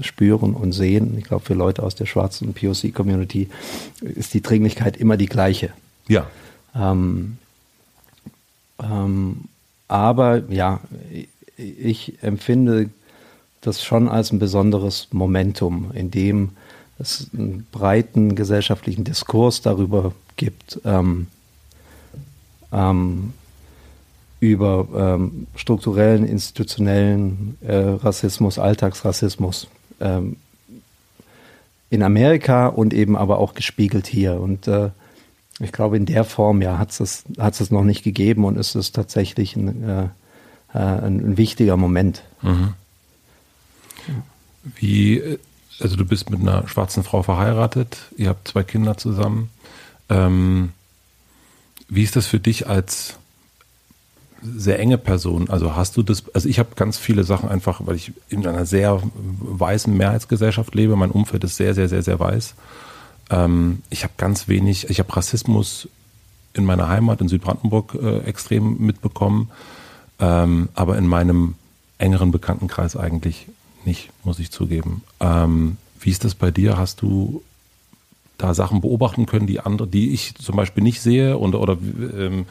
spüren 0.00 0.54
und 0.54 0.72
sehen. 0.72 1.16
Ich 1.18 1.24
glaube, 1.24 1.44
für 1.44 1.54
Leute 1.54 1.82
aus 1.82 1.94
der 1.94 2.06
schwarzen 2.06 2.54
POC-Community 2.54 3.48
ist 4.00 4.34
die 4.34 4.40
Dringlichkeit 4.40 4.96
immer 4.96 5.16
die 5.16 5.26
gleiche. 5.26 5.70
Ja. 6.08 6.26
Ähm, 6.74 7.36
ähm, 8.82 9.44
aber 9.88 10.42
ja, 10.50 10.80
ich 11.56 12.22
empfinde 12.22 12.88
das 13.60 13.84
schon 13.84 14.08
als 14.08 14.32
ein 14.32 14.38
besonderes 14.38 15.08
Momentum, 15.12 15.90
in 15.94 16.10
dem 16.10 16.50
es 16.98 17.28
einen 17.32 17.66
breiten 17.70 18.34
gesellschaftlichen 18.34 19.04
Diskurs 19.04 19.60
darüber 19.60 20.12
gibt, 20.36 20.80
ähm, 20.84 21.26
ähm, 22.72 23.32
über 24.40 24.88
ähm, 24.96 25.46
strukturellen, 25.54 26.26
institutionellen 26.26 27.56
äh, 27.60 27.76
Rassismus, 27.76 28.58
Alltagsrassismus 28.58 29.68
ähm, 30.00 30.36
in 31.90 32.02
Amerika 32.02 32.68
und 32.68 32.94
eben 32.94 33.16
aber 33.16 33.38
auch 33.38 33.54
gespiegelt 33.54 34.06
hier. 34.06 34.40
Und 34.40 34.66
äh, 34.66 34.90
ich 35.60 35.72
glaube, 35.72 35.96
in 35.96 36.06
der 36.06 36.24
Form 36.24 36.62
ja, 36.62 36.78
hat 36.78 36.98
es 36.98 37.24
es 37.36 37.70
noch 37.70 37.84
nicht 37.84 38.02
gegeben 38.02 38.44
und 38.44 38.56
ist 38.56 38.74
es 38.74 38.92
tatsächlich 38.92 39.56
ein, 39.56 39.88
äh, 39.88 40.04
äh, 40.72 40.78
ein, 40.78 41.20
ein 41.20 41.36
wichtiger 41.36 41.76
Moment. 41.76 42.22
Mhm. 42.40 42.74
Wie, 44.76 45.38
also 45.80 45.96
du 45.96 46.04
bist 46.04 46.30
mit 46.30 46.40
einer 46.40 46.66
schwarzen 46.68 47.04
Frau 47.04 47.22
verheiratet, 47.22 47.98
ihr 48.16 48.28
habt 48.28 48.48
zwei 48.48 48.62
Kinder 48.62 48.96
zusammen. 48.96 49.50
Ähm, 50.08 50.70
wie 51.88 52.02
ist 52.02 52.16
das 52.16 52.26
für 52.26 52.40
dich 52.40 52.68
als 52.68 53.18
sehr 54.42 54.78
enge 54.78 54.98
Person? 54.98 55.48
Also 55.48 55.76
hast 55.76 55.96
du 55.96 56.02
das, 56.02 56.24
also 56.34 56.48
ich 56.48 56.58
habe 56.58 56.70
ganz 56.74 56.98
viele 56.98 57.24
Sachen 57.24 57.48
einfach, 57.48 57.80
weil 57.84 57.96
ich 57.96 58.12
in 58.28 58.46
einer 58.46 58.66
sehr 58.66 59.02
weißen 59.14 59.94
Mehrheitsgesellschaft 59.96 60.74
lebe, 60.74 60.96
mein 60.96 61.10
Umfeld 61.10 61.44
ist 61.44 61.56
sehr, 61.56 61.74
sehr, 61.74 61.88
sehr, 61.88 62.02
sehr 62.02 62.18
weiß. 62.18 62.54
Ähm, 63.30 63.82
ich 63.90 64.04
habe 64.04 64.14
ganz 64.16 64.48
wenig, 64.48 64.90
ich 64.90 64.98
habe 64.98 65.14
Rassismus 65.16 65.88
in 66.54 66.64
meiner 66.64 66.88
Heimat 66.88 67.20
in 67.20 67.28
Südbrandenburg 67.28 67.94
äh, 67.94 68.18
extrem 68.20 68.78
mitbekommen, 68.78 69.50
ähm, 70.18 70.68
aber 70.74 70.98
in 70.98 71.06
meinem 71.06 71.54
engeren 71.98 72.32
Bekanntenkreis 72.32 72.96
eigentlich 72.96 73.46
nicht, 73.84 74.10
muss 74.24 74.38
ich 74.38 74.50
zugeben. 74.50 75.02
Ähm, 75.20 75.76
wie 76.00 76.10
ist 76.10 76.24
das 76.24 76.34
bei 76.34 76.50
dir? 76.50 76.76
Hast 76.76 77.00
du 77.00 77.42
da 78.38 78.54
Sachen 78.54 78.80
beobachten 78.80 79.26
können, 79.26 79.46
die 79.46 79.60
andere, 79.60 79.86
die 79.86 80.12
ich 80.12 80.34
zum 80.34 80.56
Beispiel 80.56 80.82
nicht 80.82 81.00
sehe 81.00 81.38
und, 81.38 81.54
oder 81.54 81.78
ähm, 82.16 82.46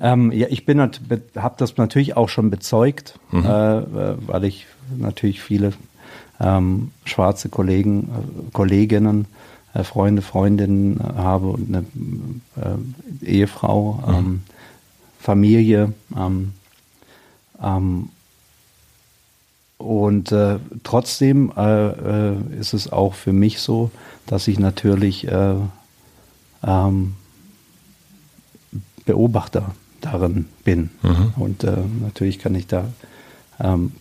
ähm, 0.00 0.32
ja, 0.32 0.46
ich 0.50 0.66
bin 0.66 0.78
habe 0.80 1.54
das 1.58 1.76
natürlich 1.76 2.16
auch 2.16 2.28
schon 2.28 2.50
bezeugt, 2.50 3.18
mhm. 3.30 3.44
äh, 3.44 3.78
äh, 3.78 4.16
weil 4.26 4.44
ich 4.44 4.66
natürlich 4.96 5.40
viele 5.40 5.72
ähm, 6.40 6.90
schwarze 7.04 7.48
Kollegen, 7.48 8.04
äh, 8.04 8.50
Kolleginnen 8.52 9.26
äh, 9.74 9.82
Freunde, 9.82 10.22
Freundinnen 10.22 11.00
äh, 11.00 11.02
habe 11.16 11.48
und 11.48 11.68
eine 11.68 11.84
äh, 12.56 13.26
Ehefrau, 13.26 14.04
mhm. 14.06 14.14
ähm, 14.14 14.42
Familie. 15.18 15.92
Ähm, 16.16 16.52
ähm, 17.62 18.08
und 19.76 20.34
trotzdem 20.82 21.52
ist 22.58 22.72
es 22.72 22.90
auch 22.90 23.12
für 23.12 23.34
mich 23.34 23.60
so, 23.60 23.90
dass 24.24 24.48
ich 24.48 24.58
natürlich 24.58 25.26
ähm, 25.30 27.14
Beobachter 29.04 29.74
darin 30.00 30.46
bin. 30.64 30.90
Mhm. 31.02 31.32
Und 31.36 31.64
äh, 31.64 31.76
natürlich 32.00 32.38
kann 32.38 32.54
ich 32.54 32.66
da, 32.66 32.84
ähm, 33.60 33.92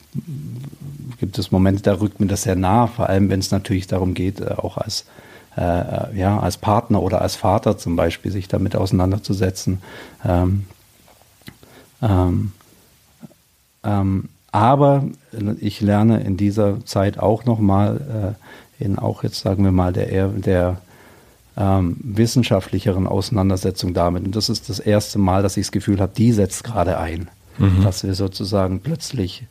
gibt 1.20 1.38
es 1.38 1.52
Momente, 1.52 1.84
da 1.84 2.00
rückt 2.00 2.20
mir 2.20 2.28
das 2.28 2.44
sehr 2.44 2.56
nah, 2.56 2.88
vor 2.88 3.10
allem 3.10 3.30
wenn 3.30 3.40
es 3.40 3.52
natürlich 3.52 3.88
darum 3.88 4.14
geht, 4.14 4.42
äh, 4.42 4.56
auch 4.58 4.78
als, 4.78 5.06
äh, 5.58 6.18
ja, 6.18 6.40
als 6.40 6.58
Partner 6.58 7.02
oder 7.02 7.22
als 7.22 7.36
Vater 7.36 7.78
zum 7.78 7.96
Beispiel 7.96 8.32
sich 8.32 8.48
damit 8.48 8.76
auseinanderzusetzen. 8.76 9.82
Ähm, 10.26 10.66
ähm, 12.02 12.52
ähm 13.84 14.30
aber 14.52 15.06
ich 15.62 15.82
lerne 15.82 16.22
in 16.22 16.38
dieser 16.38 16.86
Zeit 16.86 17.18
auch 17.18 17.44
nochmal, 17.44 18.36
äh, 18.80 18.84
in 18.84 19.00
auch 19.00 19.24
jetzt 19.24 19.40
sagen 19.40 19.64
wir 19.64 19.72
mal 19.72 19.92
der, 19.92 20.28
der 20.28 20.78
ähm, 21.58 21.98
wissenschaftlicheren 22.02 23.08
Auseinandersetzung 23.08 23.94
damit. 23.94 24.26
Und 24.26 24.36
das 24.36 24.50
ist 24.50 24.70
das 24.70 24.80
erste 24.80 25.20
Mal, 25.20 25.44
dass 25.44 25.58
ich 25.58 25.68
das 25.68 25.72
Gefühl 25.72 26.00
habe, 26.00 26.14
die 26.16 26.32
setzt 26.32 26.64
gerade 26.64 26.98
ein. 26.98 27.30
Mhm. 27.58 27.84
Dass 27.84 28.04
wir 28.04 28.16
sozusagen 28.16 28.80
plötzlich 28.80 29.46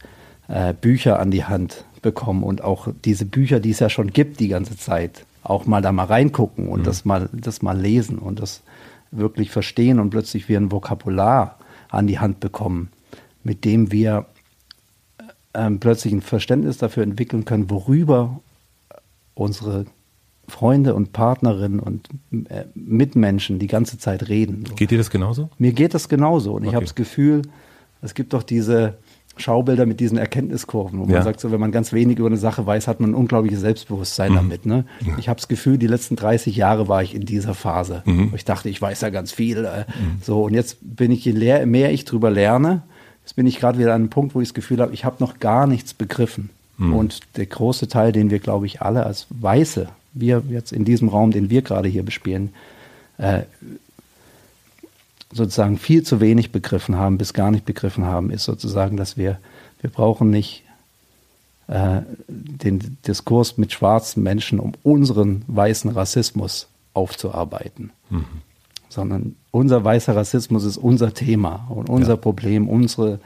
äh, 0.49 0.75
Bücher 0.75 1.21
an 1.21 1.31
die 1.31 1.45
Hand 1.45 1.85
bekommen 2.03 2.43
und 2.43 2.63
auch 2.63 2.89
diese 3.05 3.25
Bücher, 3.25 3.61
die 3.61 3.71
es 3.71 3.79
ja 3.79 3.89
schon 3.89 4.13
gibt 4.13 4.41
die 4.41 4.49
ganze 4.49 4.77
Zeit, 4.77 5.25
auch 5.45 5.67
mal 5.67 5.83
da 5.83 5.93
mal 5.93 6.07
reingucken 6.07 6.69
und 6.69 6.81
mhm. 6.81 6.85
das 6.85 7.05
mal 7.05 7.29
das 7.33 7.63
mal 7.63 7.79
lesen 7.79 8.19
und 8.19 8.41
das 8.41 8.63
wirklich 9.13 9.51
verstehen 9.51 10.01
und 10.01 10.11
plötzlich 10.11 10.49
wir 10.49 10.59
ein 10.59 10.73
Vokabular 10.73 11.59
an 11.89 12.07
die 12.07 12.19
Hand 12.19 12.41
bekommen, 12.41 12.91
mit 13.45 13.65
dem 13.65 13.93
wir 13.93 14.27
äh, 15.53 15.71
plötzlich 15.71 16.13
ein 16.13 16.23
Verständnis 16.23 16.79
dafür 16.79 17.05
entwickeln 17.05 17.45
können, 17.45 17.71
worüber 17.71 18.41
unsere 19.35 19.87
Freunde 20.53 20.95
und 20.95 21.13
Partnerinnen 21.13 21.81
und 21.81 22.09
äh, 22.31 22.65
Mitmenschen 22.75 23.59
die 23.59 23.69
ganze 23.69 23.97
Zeit 23.97 24.29
reden. 24.29 24.65
Geht 24.77 24.91
dir 24.91 24.99
das 24.99 25.09
genauso? 25.09 25.49
Mir 25.57 25.73
geht 25.73 25.95
das 25.95 26.11
genauso. 26.11 26.53
Und 26.53 26.59
okay. 26.59 26.69
ich 26.69 26.75
habe 26.75 26.85
das 26.85 26.95
Gefühl, 26.95 27.43
es 28.03 28.13
gibt 28.13 28.35
doch 28.35 28.43
diese 28.43 28.99
Schaubilder 29.39 29.87
mit 29.87 29.99
diesen 29.99 30.19
Erkenntniskurven, 30.19 30.99
wo 30.99 31.05
ja. 31.05 31.15
man 31.15 31.23
sagt, 31.23 31.41
so 31.41 31.51
wenn 31.53 31.59
man 31.59 31.73
ganz 31.73 31.95
wenig 31.95 32.19
über 32.19 32.29
eine 32.29 32.37
Sache 32.37 32.67
weiß, 32.67 32.87
hat 32.87 33.01
man 33.01 33.11
ein 33.11 33.15
unglaubliches 33.15 33.61
Selbstbewusstsein 33.61 34.33
mhm. 34.33 34.37
damit. 34.37 34.67
Ne? 34.67 34.85
Ja. 35.01 35.17
Ich 35.19 35.31
habe 35.31 35.41
das 35.41 35.49
Gefühl, 35.49 35.79
die 35.79 35.87
letzten 35.87 36.17
30 36.17 36.55
Jahre 36.55 36.87
war 36.87 37.03
ich 37.03 37.15
in 37.15 37.25
dieser 37.25 37.55
Phase, 37.55 38.03
mhm. 38.05 38.33
ich 38.37 38.45
dachte, 38.45 38.69
ich 38.69 38.81
weiß 38.81 39.01
ja 39.01 39.09
ganz 39.09 39.33
viel. 39.33 39.65
Äh, 39.65 39.87
mhm. 39.89 40.19
So 40.21 40.45
und 40.45 40.53
jetzt 40.53 40.77
bin 40.83 41.11
ich, 41.11 41.25
je 41.25 41.33
mehr 41.65 41.93
ich 41.93 42.05
drüber 42.05 42.31
lerne, 42.31 42.83
jetzt 43.25 43.37
bin 43.37 43.47
ich 43.47 43.59
gerade 43.59 43.79
wieder 43.79 43.95
an 43.95 44.03
einem 44.03 44.11
Punkt, 44.11 44.35
wo 44.35 44.43
ich 44.43 44.49
das 44.49 44.55
Gefühl 44.55 44.81
habe, 44.81 44.93
ich 44.93 45.07
habe 45.07 45.17
noch 45.21 45.39
gar 45.39 45.67
nichts 45.67 45.95
begriffen. 45.95 46.51
Mhm. 46.77 46.93
Und 46.93 47.21
der 47.37 47.47
große 47.47 47.89
Teil, 47.89 48.13
den 48.13 48.29
wir, 48.29 48.39
glaube 48.39 48.67
ich, 48.67 48.83
alle 48.83 49.07
als 49.07 49.29
Weiße 49.31 49.89
wir 50.15 50.43
jetzt 50.49 50.73
in 50.73 50.85
diesem 50.85 51.09
Raum, 51.09 51.31
den 51.31 51.51
wir 51.51 51.63
gerade 51.63 51.89
hier 51.89 52.03
bespielen, 52.03 52.51
äh, 53.19 53.43
sozusagen 55.33 55.79
viel 55.79 56.03
zu 56.03 56.21
wenig 56.21 56.53
begriffen 56.53 56.97
haben, 56.97 57.19
bis 57.19 57.33
gar 57.33 57.51
nicht 57.51 57.65
begriffen 57.65 58.05
haben, 58.05 58.31
ist 58.31 58.45
sozusagen, 58.45 58.97
dass 58.97 59.17
wir, 59.17 59.39
wir 59.81 59.91
brauchen 59.91 60.31
nicht 60.31 60.63
äh, 61.69 62.03
den 62.29 62.99
Diskurs 63.07 63.57
mit 63.57 63.73
schwarzen 63.73 64.23
Menschen, 64.23 64.61
um 64.61 64.73
unseren 64.83 65.43
weißen 65.47 65.91
Rassismus 65.91 66.69
aufzuarbeiten. 66.93 67.91
Mhm. 68.11 68.25
Sondern 68.89 69.37
unser 69.51 69.83
weißer 69.83 70.15
Rassismus 70.15 70.65
ist 70.65 70.77
unser 70.77 71.15
Thema 71.15 71.67
und 71.71 71.89
unser 71.89 72.15
ja. 72.15 72.17
Problem, 72.17 72.69
unsere 72.69 73.21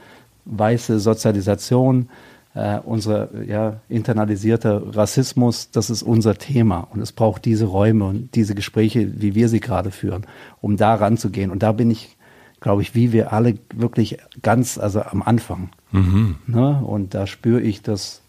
weiße 0.45 0.99
Sozialisation, 1.01 2.09
äh, 2.57 2.79
unser 2.83 3.29
ja, 3.45 3.79
internalisierter 3.87 4.95
Rassismus, 4.95 5.69
das 5.71 5.89
ist 5.89 6.01
unser 6.01 6.35
Thema. 6.35 6.87
Und 6.91 7.01
es 7.01 7.11
braucht 7.11 7.45
diese 7.45 7.65
Räume 7.65 8.05
und 8.05 8.33
diese 8.33 8.55
Gespräche, 8.55 9.21
wie 9.21 9.35
wir 9.35 9.47
sie 9.47 9.59
gerade 9.59 9.91
führen, 9.91 10.25
um 10.59 10.75
da 10.75 10.95
ranzugehen. 10.95 11.51
Und 11.51 11.61
da 11.61 11.71
bin 11.71 11.91
ich, 11.91 12.17
glaube 12.59 12.81
ich, 12.81 12.95
wie 12.95 13.13
wir 13.13 13.31
alle 13.31 13.59
wirklich 13.73 14.17
ganz, 14.41 14.79
also 14.79 15.03
am 15.03 15.21
Anfang. 15.21 15.69
Mhm. 15.91 16.37
Ne? 16.47 16.81
Und 16.83 17.13
da 17.13 17.27
spüre 17.27 17.61
ich 17.61 17.83
das, 17.83 18.21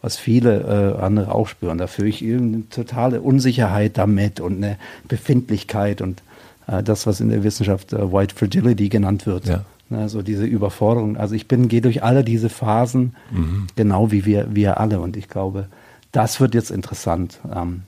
was 0.00 0.16
viele 0.16 0.96
äh, 0.98 1.02
andere 1.02 1.34
auch 1.34 1.48
spüren. 1.48 1.78
Da 1.78 1.88
fühle 1.88 2.08
ich 2.08 2.22
eine 2.22 2.68
totale 2.68 3.20
Unsicherheit 3.20 3.98
damit 3.98 4.38
und 4.38 4.58
eine 4.58 4.78
Befindlichkeit 5.08 6.00
und 6.00 6.22
äh, 6.68 6.84
das, 6.84 7.06
was 7.06 7.20
in 7.20 7.30
der 7.30 7.42
Wissenschaft 7.42 7.92
äh, 7.92 8.12
White 8.12 8.34
Fragility 8.36 8.88
genannt 8.88 9.26
wird. 9.26 9.46
Ja. 9.46 9.64
Ne, 9.92 10.08
so 10.08 10.22
diese 10.22 10.46
Überforderung. 10.46 11.18
Also 11.18 11.34
ich 11.34 11.48
bin, 11.48 11.68
gehe 11.68 11.82
durch 11.82 12.02
alle 12.02 12.24
diese 12.24 12.48
Phasen, 12.48 13.14
mhm. 13.30 13.66
genau 13.76 14.10
wie 14.10 14.24
wir, 14.24 14.54
wir 14.54 14.80
alle. 14.80 15.00
Und 15.00 15.18
ich 15.18 15.28
glaube, 15.28 15.66
das 16.12 16.40
wird 16.40 16.54
jetzt 16.54 16.70
interessant. 16.70 17.40
Ähm, 17.54 17.82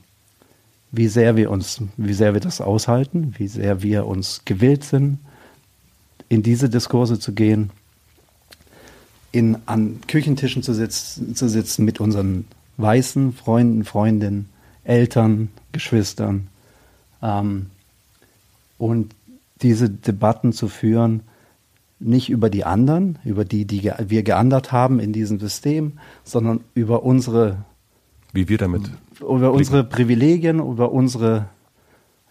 wie 0.91 1.07
sehr 1.07 1.35
wir 1.35 1.49
uns, 1.49 1.81
wie 1.97 2.13
sehr 2.13 2.35
wir 2.35 2.41
das 2.41 2.61
aushalten, 2.61 3.33
wie 3.39 3.47
sehr 3.47 3.81
wir 3.81 4.05
uns 4.05 4.43
gewillt 4.45 4.83
sind, 4.83 5.17
in 6.29 6.43
diese 6.43 6.69
Diskurse 6.69 7.19
zu 7.19 7.33
gehen, 7.33 7.71
in, 9.31 9.57
an 9.65 9.99
Küchentischen 10.07 10.61
zu, 10.61 10.75
sitz, 10.75 11.19
zu 11.33 11.49
sitzen 11.49 11.85
mit 11.85 11.99
unseren 11.99 12.45
weißen 12.77 13.33
Freunden, 13.33 13.83
Freundinnen, 13.83 14.47
Eltern, 14.83 15.49
Geschwistern 15.71 16.49
ähm, 17.23 17.71
und 18.77 19.15
diese 19.63 19.89
Debatten 19.89 20.53
zu 20.53 20.67
führen, 20.67 21.21
nicht 21.99 22.29
über 22.29 22.49
die 22.49 22.65
anderen, 22.65 23.19
über 23.23 23.45
die, 23.45 23.65
die 23.65 23.91
wir 23.99 24.23
geändert 24.23 24.71
haben 24.71 24.99
in 24.99 25.13
diesem 25.13 25.39
System, 25.39 25.93
sondern 26.23 26.61
über 26.73 27.03
unsere, 27.03 27.63
wie 28.33 28.49
wir 28.49 28.57
damit, 28.57 28.89
über 29.21 29.51
unsere 29.51 29.83
Privilegien, 29.83 30.59
über 30.59 30.91
unsere, 30.91 31.47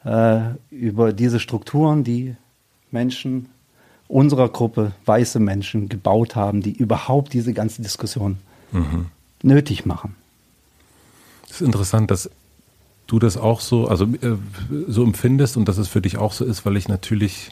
äh, 0.04 0.40
über 0.70 1.12
diese 1.12 1.40
Strukturen, 1.40 2.04
die 2.04 2.36
Menschen 2.90 3.48
unserer 4.06 4.48
Gruppe, 4.48 4.92
weiße 5.06 5.40
Menschen, 5.40 5.88
gebaut 5.88 6.36
haben, 6.36 6.62
die 6.62 6.72
überhaupt 6.72 7.32
diese 7.32 7.54
ganze 7.54 7.82
Diskussion 7.82 8.38
mhm. 8.70 9.06
nötig 9.42 9.86
machen. 9.86 10.14
Es 11.48 11.60
ist 11.60 11.66
interessant, 11.66 12.10
dass 12.10 12.30
du 13.06 13.18
das 13.18 13.36
auch 13.36 13.60
so, 13.60 13.88
also 13.88 14.04
äh, 14.04 14.36
so 14.88 15.02
empfindest 15.02 15.56
und 15.56 15.68
dass 15.68 15.78
es 15.78 15.88
für 15.88 16.02
dich 16.02 16.18
auch 16.18 16.32
so 16.32 16.44
ist, 16.44 16.66
weil 16.66 16.76
ich 16.76 16.88
natürlich 16.88 17.50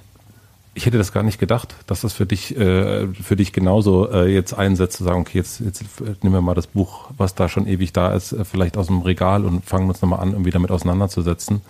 ich 0.75 0.87
hätte 0.87 0.99
das 0.99 1.13
gar 1.13 1.23
nicht 1.23 1.39
gedacht, 1.39 1.75
dass 1.87 2.01
das 2.01 2.15
für 2.15 2.25
dich, 2.25 2.57
äh, 2.57 3.07
für 3.09 3.37
dich 3.37 3.53
genauso 3.53 4.11
äh, 4.11 4.33
jetzt 4.33 4.55
einsetzt, 4.55 4.97
zu 4.97 5.05
sagen, 5.05 5.21
okay, 5.21 5.39
jetzt, 5.39 5.61
jetzt 5.61 5.85
nehmen 6.23 6.35
wir 6.35 6.41
mal 6.41 6.55
das 6.55 6.67
Buch, 6.67 7.11
was 7.17 7.35
da 7.35 7.49
schon 7.49 7.67
ewig 7.67 7.93
da 7.93 8.15
ist, 8.15 8.33
äh, 8.33 8.45
vielleicht 8.45 8.77
aus 8.77 8.87
dem 8.87 9.03
Regal 9.03 9.45
und 9.45 9.65
fangen 9.65 9.89
uns 9.89 10.01
nochmal 10.01 10.21
an, 10.21 10.33
irgendwie 10.33 10.51
damit 10.51 10.71
auseinanderzusetzen. 10.71 11.61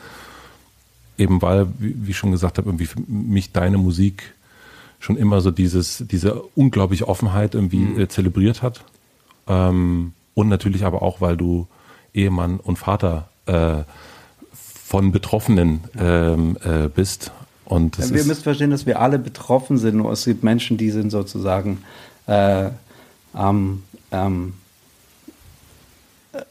Eben 1.19 1.43
weil, 1.43 1.67
wie, 1.79 2.07
wie 2.07 2.15
schon 2.15 2.31
gesagt 2.31 2.59
habe, 2.59 2.69
irgendwie 2.69 2.87
für 2.87 3.01
mich 3.07 3.53
deine 3.53 3.77
Musik 3.77 4.35
schon 5.01 5.17
immer 5.17 5.41
so 5.41 5.51
dieses, 5.51 6.05
diese 6.07 6.41
unglaubliche 6.55 7.09
Offenheit 7.09 7.55
irgendwie 7.57 7.79
mhm. 7.79 8.01
äh, 8.01 8.09
zelebriert 8.09 8.63
hat. 8.63 8.85
Ähm, 9.49 10.13
und 10.35 10.49
natürlich 10.49 10.85
aber 10.85 11.03
auch, 11.03 11.21
weil 11.21 11.37
du 11.37 11.67
Ehemann 12.15 12.61
und 12.61 12.79
Vater 12.79 13.29
äh, 13.47 13.83
von 14.53 15.11
Betroffenen 15.11 15.81
ähm, 15.99 16.57
äh, 16.63 16.89
bist 16.89 17.33
und 17.73 17.99
ja, 17.99 18.11
wir 18.11 18.25
müssen 18.25 18.43
verstehen, 18.43 18.71
dass 18.71 18.87
wir 18.87 19.01
alle 19.01 19.19
betroffen 19.19 19.79
sind. 19.79 19.97
Nur 19.97 20.13
es 20.13 20.25
gibt 20.25 20.43
Menschen, 20.43 20.77
die 20.77 20.91
sind 20.91 21.11
sozusagen 21.11 21.79
äh, 22.27 22.69
ähm, 23.37 23.83
ähm, 24.11 24.55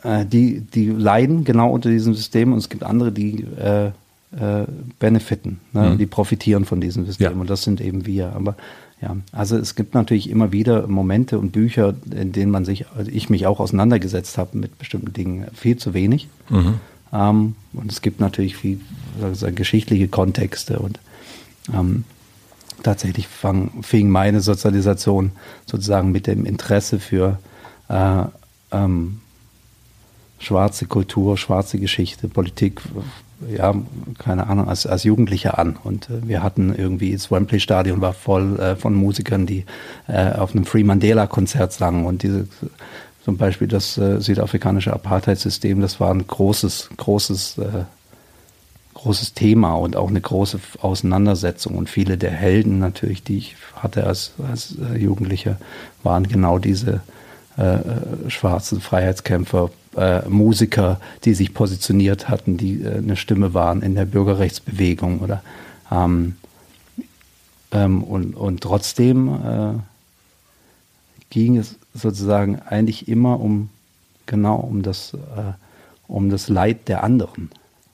äh, 0.03 0.25
die, 0.25 0.61
die 0.61 0.87
leiden 0.87 1.43
genau 1.43 1.71
unter 1.71 1.89
diesem 1.89 2.13
System 2.13 2.53
und 2.53 2.59
es 2.59 2.69
gibt 2.69 2.83
andere, 2.83 3.11
die 3.11 3.45
äh, 3.59 3.87
äh, 3.87 4.65
benefiten, 4.99 5.59
ne? 5.73 5.91
Mhm. 5.91 5.97
die 5.97 6.05
profitieren 6.05 6.65
von 6.65 6.81
diesem 6.81 7.05
System. 7.05 7.33
Ja. 7.33 7.39
Und 7.39 7.49
das 7.49 7.63
sind 7.63 7.81
eben 7.81 8.05
wir. 8.05 8.33
Aber 8.35 8.55
ja, 9.01 9.17
also 9.31 9.57
es 9.57 9.75
gibt 9.75 9.93
natürlich 9.93 10.29
immer 10.29 10.51
wieder 10.51 10.87
Momente 10.87 11.39
und 11.39 11.51
Bücher, 11.51 11.95
in 12.11 12.31
denen 12.31 12.51
man 12.51 12.63
sich, 12.63 12.85
also 12.95 13.09
ich 13.11 13.29
mich 13.29 13.47
auch 13.47 13.59
auseinandergesetzt 13.59 14.37
habe 14.37 14.57
mit 14.57 14.77
bestimmten 14.77 15.13
Dingen, 15.13 15.47
viel 15.53 15.77
zu 15.77 15.93
wenig. 15.93 16.27
Mhm. 16.49 16.75
Ähm, 17.11 17.55
und 17.73 17.91
es 17.91 18.01
gibt 18.01 18.19
natürlich 18.19 18.55
viel 18.55 18.79
sagen, 19.33 19.55
geschichtliche 19.55 20.07
Kontexte 20.07 20.79
und 20.79 20.99
ähm, 21.73 22.03
tatsächlich 22.83 23.27
fang, 23.27 23.83
fing 23.83 24.09
meine 24.09 24.41
Sozialisation 24.41 25.31
sozusagen 25.65 26.11
mit 26.11 26.27
dem 26.27 26.45
Interesse 26.45 26.99
für 26.99 27.39
äh, 27.89 28.23
ähm, 28.71 29.21
schwarze 30.39 30.85
Kultur, 30.85 31.37
schwarze 31.37 31.77
Geschichte, 31.79 32.27
Politik, 32.27 32.81
ja, 33.55 33.73
keine 34.17 34.47
Ahnung, 34.47 34.67
als, 34.67 34.85
als 34.85 35.03
Jugendlicher 35.03 35.57
an. 35.57 35.77
Und 35.83 36.09
äh, 36.09 36.27
wir 36.27 36.43
hatten 36.43 36.73
irgendwie, 36.75 37.13
das 37.13 37.31
Wembley-Stadion 37.31 38.01
war 38.01 38.13
voll 38.13 38.59
äh, 38.59 38.75
von 38.75 38.93
Musikern, 38.93 39.45
die 39.45 39.65
äh, 40.07 40.31
auf 40.33 40.53
einem 40.55 40.65
Free 40.65 40.83
Mandela-Konzert 40.83 41.73
sangen. 41.73 42.05
Und 42.05 42.23
diese, 42.23 42.47
zum 43.23 43.37
Beispiel 43.37 43.67
das 43.67 43.97
äh, 43.97 44.19
südafrikanische 44.19 44.93
Apartheid-System, 44.93 45.81
das 45.81 45.99
war 45.99 46.11
ein 46.11 46.25
großes, 46.25 46.89
großes 46.97 47.57
äh, 47.59 47.83
großes 49.01 49.33
Thema 49.33 49.73
und 49.75 49.95
auch 49.95 50.09
eine 50.09 50.21
große 50.21 50.59
Auseinandersetzung. 50.81 51.75
Und 51.75 51.89
viele 51.89 52.17
der 52.17 52.31
Helden 52.31 52.79
natürlich, 52.79 53.23
die 53.23 53.37
ich 53.37 53.55
hatte 53.75 54.05
als, 54.05 54.33
als 54.47 54.75
äh, 54.77 54.97
Jugendlicher, 54.97 55.57
waren 56.03 56.27
genau 56.27 56.59
diese 56.59 57.01
äh, 57.57 57.75
äh, 57.75 58.29
schwarzen 58.29 58.79
Freiheitskämpfer, 58.79 59.71
äh, 59.97 60.27
Musiker, 60.29 60.99
die 61.25 61.33
sich 61.33 61.53
positioniert 61.53 62.29
hatten, 62.29 62.57
die 62.57 62.81
äh, 62.81 62.97
eine 62.97 63.15
Stimme 63.15 63.53
waren 63.53 63.81
in 63.81 63.95
der 63.95 64.05
Bürgerrechtsbewegung 64.05 65.19
oder 65.19 65.41
ähm, 65.91 66.35
Ähm, 67.73 68.03
und, 68.03 68.35
und 68.35 68.59
trotzdem 68.59 69.29
äh, 69.29 69.73
ging 71.29 71.57
es 71.57 71.77
sozusagen 71.93 72.59
eigentlich 72.59 73.07
immer 73.07 73.39
um, 73.39 73.69
genau, 74.25 74.57
um 74.57 74.81
das, 74.83 75.15
um 76.07 76.29
das 76.29 76.49
Leid 76.49 76.89
der 76.89 77.03
anderen. 77.03 77.49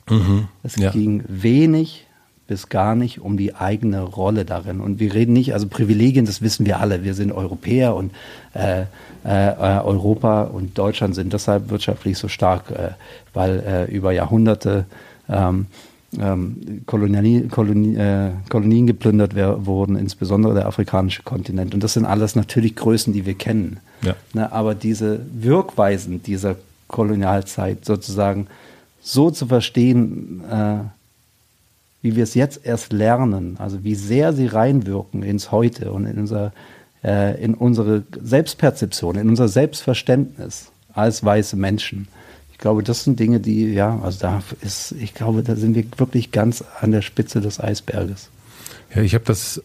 Mhm, 0.09 0.47
es 0.63 0.75
ja. 0.77 0.91
ging 0.91 1.23
wenig 1.27 2.07
bis 2.47 2.69
gar 2.69 2.95
nicht 2.95 3.19
um 3.19 3.35
die 3.35 3.55
eigene 3.55 4.01
Rolle 4.01 4.45
darin. 4.45 4.79
Und 4.79 4.99
wir 4.99 5.13
reden 5.13 5.33
nicht, 5.33 5.53
also 5.53 5.67
Privilegien, 5.67 6.25
das 6.25 6.41
wissen 6.41 6.65
wir 6.65 6.79
alle. 6.79 7.03
Wir 7.03 7.13
sind 7.13 7.31
Europäer 7.31 7.93
und 7.93 8.11
äh, 8.53 8.83
äh, 9.25 9.55
Europa 9.83 10.43
und 10.43 10.77
Deutschland 10.77 11.13
sind 11.13 11.33
deshalb 11.33 11.69
wirtschaftlich 11.69 12.17
so 12.17 12.29
stark, 12.29 12.71
äh, 12.71 12.91
weil 13.33 13.59
äh, 13.59 13.93
über 13.93 14.13
Jahrhunderte 14.13 14.85
ähm, 15.27 15.65
ähm, 16.17 16.83
Kolonien, 16.85 17.49
Kolonien, 17.49 17.97
äh, 17.97 18.31
Kolonien 18.49 18.87
geplündert 18.87 19.35
wurden, 19.35 19.97
insbesondere 19.97 20.53
der 20.53 20.67
afrikanische 20.67 21.23
Kontinent. 21.23 21.73
Und 21.73 21.83
das 21.83 21.93
sind 21.93 22.05
alles 22.05 22.35
natürlich 22.35 22.77
Größen, 22.77 23.11
die 23.11 23.25
wir 23.25 23.33
kennen. 23.33 23.81
Ja. 24.03 24.15
Ne, 24.33 24.51
aber 24.51 24.73
diese 24.73 25.19
Wirkweisen 25.33 26.23
dieser 26.23 26.55
Kolonialzeit 26.87 27.83
sozusagen 27.83 28.47
so 29.07 29.31
zu 29.31 29.47
verstehen, 29.47 30.43
äh, 30.51 30.79
wie 32.01 32.15
wir 32.15 32.23
es 32.23 32.33
jetzt 32.33 32.65
erst 32.65 32.91
lernen, 32.91 33.55
also 33.57 33.83
wie 33.83 33.95
sehr 33.95 34.33
sie 34.33 34.47
reinwirken 34.47 35.23
ins 35.23 35.51
Heute 35.51 35.91
und 35.91 36.05
in, 36.05 36.19
unser, 36.19 36.51
äh, 37.03 37.41
in 37.41 37.53
unsere 37.53 38.03
Selbstperzeption, 38.21 39.15
in 39.15 39.29
unser 39.29 39.47
Selbstverständnis 39.47 40.71
als 40.93 41.23
weiße 41.23 41.55
Menschen. 41.55 42.09
Ich 42.51 42.57
glaube, 42.57 42.83
das 42.83 43.05
sind 43.05 43.19
Dinge, 43.19 43.39
die, 43.39 43.71
ja, 43.71 43.97
also 44.03 44.19
da 44.19 44.43
ist, 44.61 44.91
ich 44.93 45.13
glaube, 45.13 45.41
da 45.41 45.55
sind 45.55 45.75
wir 45.75 45.85
wirklich 45.97 46.31
ganz 46.31 46.63
an 46.81 46.91
der 46.91 47.01
Spitze 47.01 47.39
des 47.39 47.61
Eisberges. 47.61 48.29
Ja, 48.93 49.03
ich 49.03 49.13
habe 49.13 49.23
das, 49.25 49.61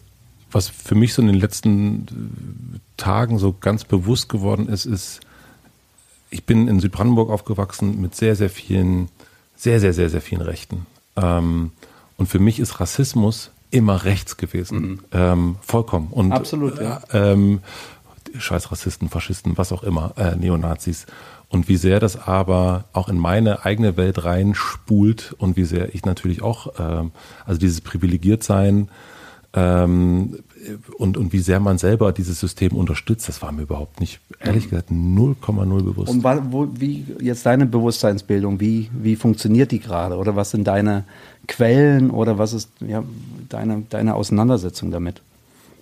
was 0.51 0.69
für 0.69 0.95
mich 0.95 1.13
so 1.13 1.21
in 1.21 1.27
den 1.27 1.39
letzten 1.39 2.79
Tagen 2.95 3.39
so 3.39 3.53
ganz 3.59 3.83
bewusst 3.83 4.29
geworden 4.29 4.69
ist, 4.69 4.85
ist, 4.85 5.19
ich 6.29 6.45
bin 6.45 6.67
in 6.67 6.79
Südbrandenburg 6.79 7.29
aufgewachsen 7.29 7.99
mit 8.01 8.15
sehr, 8.15 8.35
sehr 8.35 8.49
vielen, 8.49 9.09
sehr, 9.63 9.79
sehr, 9.79 9.93
sehr, 9.93 10.09
sehr 10.09 10.19
vielen 10.19 10.41
Rechten. 10.41 10.85
Ähm, 11.15 11.71
und 12.17 12.27
für 12.27 12.39
mich 12.39 12.59
ist 12.59 12.81
Rassismus 12.81 13.51
immer 13.71 14.03
rechts 14.03 14.35
gewesen. 14.35 14.79
Mhm. 14.79 14.99
Ähm, 15.13 15.55
vollkommen. 15.61 16.09
Und, 16.11 16.33
Absolut, 16.33 16.81
ja. 16.81 16.99
Äh, 17.13 17.31
ähm, 17.31 17.61
scheiß 18.37 18.71
Rassisten, 18.71 19.07
Faschisten, 19.07 19.57
was 19.57 19.71
auch 19.71 19.83
immer, 19.83 20.13
äh, 20.17 20.35
Neonazis. 20.35 21.05
Und 21.47 21.69
wie 21.69 21.77
sehr 21.77 22.01
das 22.01 22.27
aber 22.27 22.85
auch 22.91 23.07
in 23.07 23.17
meine 23.17 23.63
eigene 23.63 23.95
Welt 23.95 24.25
reinspult 24.25 25.33
und 25.37 25.55
wie 25.55 25.63
sehr 25.63 25.95
ich 25.95 26.03
natürlich 26.03 26.41
auch, 26.41 26.73
ähm, 26.77 27.11
also 27.45 27.57
dieses 27.57 27.79
Privilegiertsein 27.79 28.89
ähm, 29.53 30.39
und, 30.97 31.17
und 31.17 31.33
wie 31.33 31.39
sehr 31.39 31.59
man 31.59 31.77
selber 31.77 32.11
dieses 32.11 32.39
System 32.39 32.73
unterstützt, 32.73 33.27
das 33.27 33.41
war 33.41 33.51
mir 33.51 33.63
überhaupt 33.63 33.99
nicht, 33.99 34.19
ehrlich 34.39 34.69
gesagt, 34.69 34.91
0,0 34.91 35.83
bewusst. 35.83 36.09
Und 36.09 36.23
wo, 36.23 36.67
wie 36.73 37.05
jetzt 37.19 37.45
deine 37.45 37.65
Bewusstseinsbildung, 37.65 38.59
wie, 38.59 38.89
wie 38.93 39.15
funktioniert 39.15 39.71
die 39.71 39.79
gerade? 39.79 40.15
Oder 40.15 40.35
was 40.35 40.51
sind 40.51 40.65
deine 40.65 41.03
Quellen 41.47 42.11
oder 42.11 42.37
was 42.37 42.53
ist 42.53 42.69
ja, 42.79 43.03
deine, 43.49 43.83
deine 43.89 44.15
Auseinandersetzung 44.15 44.91
damit? 44.91 45.21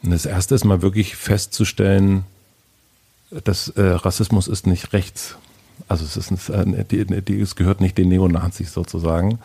Das 0.04 0.26
erste 0.26 0.56
ist 0.56 0.66
mal 0.66 0.82
wirklich 0.82 1.16
festzustellen, 1.16 2.24
dass 3.44 3.70
äh, 3.70 3.82
Rassismus 3.82 4.48
ist 4.48 4.66
nicht 4.66 4.94
rechts. 4.94 5.36
Also 5.88 6.06
es, 6.06 6.18
ist, 6.18 6.50
äh, 6.50 6.86
die, 6.86 7.06
die, 7.22 7.40
es 7.40 7.56
gehört 7.56 7.82
nicht 7.82 7.98
den 7.98 8.10
Neonazis 8.10 8.74
sozusagen. 8.74 9.40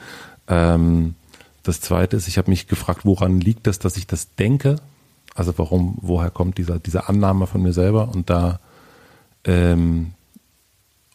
Ähm, 0.48 1.14
das 1.62 1.80
zweite 1.80 2.16
ist, 2.16 2.28
ich 2.28 2.38
habe 2.38 2.50
mich 2.50 2.68
gefragt, 2.68 3.04
woran 3.04 3.40
liegt 3.40 3.66
das, 3.66 3.78
dass 3.78 3.96
ich 3.96 4.06
das 4.06 4.34
denke? 4.36 4.76
Also 5.36 5.56
warum, 5.56 5.98
woher 6.00 6.30
kommt 6.30 6.58
dieser, 6.58 6.78
diese 6.78 7.08
Annahme 7.08 7.46
von 7.46 7.62
mir 7.62 7.72
selber? 7.72 8.08
Und 8.08 8.30
da 8.30 8.58
ähm, 9.44 10.12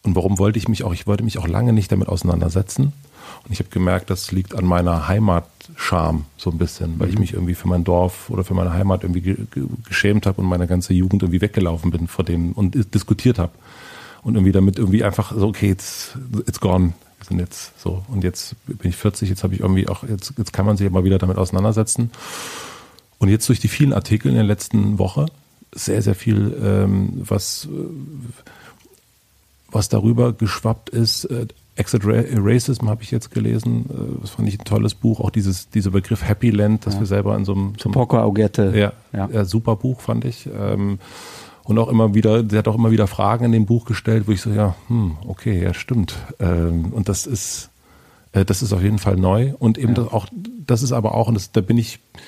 und 0.02 0.16
warum 0.16 0.38
wollte 0.38 0.58
ich 0.58 0.68
mich 0.68 0.82
auch, 0.82 0.92
ich 0.92 1.06
wollte 1.06 1.22
mich 1.22 1.38
auch 1.38 1.46
lange 1.46 1.72
nicht 1.72 1.92
damit 1.92 2.08
auseinandersetzen. 2.08 2.92
Und 3.44 3.52
ich 3.52 3.60
habe 3.60 3.70
gemerkt, 3.70 4.10
das 4.10 4.32
liegt 4.32 4.54
an 4.54 4.64
meiner 4.64 5.08
Heimatscham 5.08 6.26
so 6.36 6.50
ein 6.50 6.58
bisschen, 6.58 6.98
weil 6.98 7.06
mhm. 7.06 7.12
ich 7.12 7.18
mich 7.18 7.32
irgendwie 7.34 7.54
für 7.54 7.68
mein 7.68 7.84
Dorf 7.84 8.28
oder 8.28 8.44
für 8.44 8.54
meine 8.54 8.72
Heimat 8.72 9.04
irgendwie 9.04 9.20
ge 9.20 9.36
geschämt 9.84 10.26
habe 10.26 10.40
und 10.40 10.48
meine 10.48 10.66
ganze 10.66 10.92
Jugend 10.92 11.22
irgendwie 11.22 11.40
weggelaufen 11.40 11.90
bin 11.90 12.08
vor 12.08 12.24
dem 12.24 12.52
und 12.52 12.94
diskutiert 12.94 13.38
habe. 13.38 13.52
Und 14.22 14.34
irgendwie 14.34 14.52
damit 14.52 14.78
irgendwie 14.78 15.02
einfach 15.02 15.32
so, 15.36 15.48
okay, 15.48 15.70
it's, 15.70 16.16
it's 16.46 16.60
gone. 16.60 16.92
Wir 17.18 17.26
sind 17.26 17.38
jetzt 17.38 17.80
so. 17.80 18.04
Und 18.08 18.24
jetzt 18.24 18.54
bin 18.66 18.90
ich 18.90 18.96
40, 18.96 19.28
jetzt 19.28 19.42
habe 19.44 19.54
ich 19.54 19.60
irgendwie 19.60 19.88
auch, 19.88 20.04
jetzt, 20.04 20.34
jetzt 20.36 20.52
kann 20.52 20.66
man 20.66 20.76
sich 20.76 20.88
mal 20.90 21.04
wieder 21.04 21.18
damit 21.18 21.38
auseinandersetzen. 21.38 22.10
Und 23.22 23.28
jetzt 23.28 23.48
durch 23.48 23.60
die 23.60 23.68
vielen 23.68 23.92
Artikel 23.92 24.30
in 24.30 24.34
der 24.34 24.42
letzten 24.42 24.98
Woche, 24.98 25.26
sehr, 25.72 26.02
sehr 26.02 26.16
viel, 26.16 26.60
ähm, 26.60 27.22
was, 27.24 27.68
was 29.70 29.88
darüber 29.88 30.32
geschwappt 30.32 30.90
ist, 30.90 31.26
äh, 31.26 31.46
Exit 31.76 32.02
Racism 32.04 32.88
habe 32.88 33.04
ich 33.04 33.12
jetzt 33.12 33.30
gelesen. 33.30 33.86
Äh, 33.88 34.20
das 34.20 34.30
fand 34.30 34.48
ich 34.48 34.58
ein 34.58 34.64
tolles 34.64 34.96
Buch. 34.96 35.20
Auch 35.20 35.30
dieses, 35.30 35.70
dieser 35.70 35.92
Begriff 35.92 36.26
Happy 36.26 36.50
Land, 36.50 36.84
das 36.84 36.94
ja. 36.94 37.00
wir 37.00 37.06
selber 37.06 37.36
in 37.36 37.44
so 37.44 37.52
einem. 37.52 37.74
So 37.78 37.90
Poco 37.90 38.18
Augette. 38.18 38.72
Ja, 38.74 38.92
ja. 39.16 39.30
ja, 39.32 39.44
super 39.44 39.76
Buch, 39.76 40.00
fand 40.00 40.24
ich. 40.24 40.48
Ähm, 40.52 40.98
und 41.62 41.78
auch 41.78 41.88
immer 41.88 42.14
wieder, 42.14 42.42
der 42.42 42.58
hat 42.58 42.66
auch 42.66 42.74
immer 42.74 42.90
wieder 42.90 43.06
Fragen 43.06 43.44
in 43.44 43.52
dem 43.52 43.66
Buch 43.66 43.84
gestellt, 43.84 44.24
wo 44.26 44.32
ich 44.32 44.40
so, 44.40 44.50
ja, 44.50 44.74
hm, 44.88 45.16
okay, 45.28 45.62
ja, 45.62 45.74
stimmt. 45.74 46.16
Ähm, 46.40 46.86
und 46.92 47.08
das 47.08 47.28
ist, 47.28 47.70
äh, 48.32 48.44
das 48.44 48.62
ist 48.62 48.72
auf 48.72 48.82
jeden 48.82 48.98
Fall 48.98 49.14
neu. 49.14 49.52
Und 49.60 49.78
eben 49.78 49.94
ja. 49.94 50.02
das 50.02 50.12
auch, 50.12 50.26
das 50.66 50.82
ist 50.82 50.90
aber 50.90 51.14
auch, 51.14 51.28
und 51.28 51.34
das, 51.34 51.52
da 51.52 51.60
bin 51.60 51.78
ich, 51.78 52.00
äh, 52.16 52.18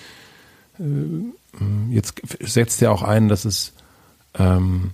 jetzt 1.91 2.21
setzt 2.41 2.81
ja 2.81 2.91
auch 2.91 3.03
ein, 3.03 3.29
dass 3.29 3.45
es, 3.45 3.73
ähm, 4.39 4.93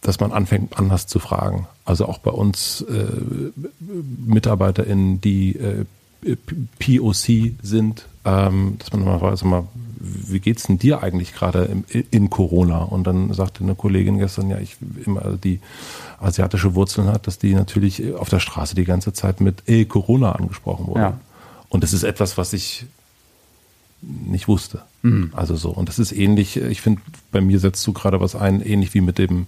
dass 0.00 0.20
man 0.20 0.32
anfängt, 0.32 0.78
anders 0.78 1.06
zu 1.06 1.18
fragen. 1.18 1.66
Also 1.84 2.06
auch 2.06 2.18
bei 2.18 2.30
uns 2.30 2.82
äh, 2.82 3.06
MitarbeiterInnen, 4.26 5.20
die 5.20 5.56
äh, 5.56 5.84
POC 6.78 7.54
sind, 7.62 8.06
ähm, 8.24 8.76
dass 8.78 8.92
man 8.92 9.04
mal 9.04 9.20
weiß, 9.20 9.44
mal, 9.44 9.66
wie 9.98 10.40
geht's 10.40 10.64
denn 10.64 10.78
dir 10.78 11.02
eigentlich 11.02 11.34
gerade 11.34 11.68
in 12.10 12.30
Corona? 12.30 12.78
Und 12.78 13.06
dann 13.06 13.32
sagte 13.32 13.64
eine 13.64 13.74
Kollegin 13.74 14.18
gestern, 14.18 14.50
ja, 14.50 14.58
ich 14.58 14.76
immer 15.04 15.22
also 15.22 15.36
die 15.36 15.60
asiatische 16.20 16.74
Wurzeln 16.74 17.08
hat, 17.08 17.26
dass 17.26 17.38
die 17.38 17.54
natürlich 17.54 18.14
auf 18.14 18.28
der 18.28 18.40
Straße 18.40 18.74
die 18.74 18.84
ganze 18.84 19.12
Zeit 19.12 19.40
mit 19.40 19.68
eh 19.68 19.84
Corona 19.84 20.32
angesprochen 20.32 20.86
wurde. 20.86 21.00
Ja. 21.00 21.20
Und 21.68 21.82
das 21.82 21.92
ist 21.92 22.02
etwas, 22.02 22.38
was 22.38 22.52
ich 22.52 22.86
nicht 24.26 24.48
wusste. 24.48 24.82
Mhm. 25.02 25.30
Also 25.34 25.56
so. 25.56 25.70
Und 25.70 25.88
das 25.88 25.98
ist 25.98 26.12
ähnlich, 26.12 26.56
ich 26.56 26.80
finde, 26.80 27.02
bei 27.30 27.40
mir 27.40 27.58
setzt 27.58 27.86
du 27.86 27.92
gerade 27.92 28.20
was 28.20 28.34
ein, 28.34 28.60
ähnlich 28.60 28.94
wie 28.94 29.00
mit 29.00 29.18
dem, 29.18 29.46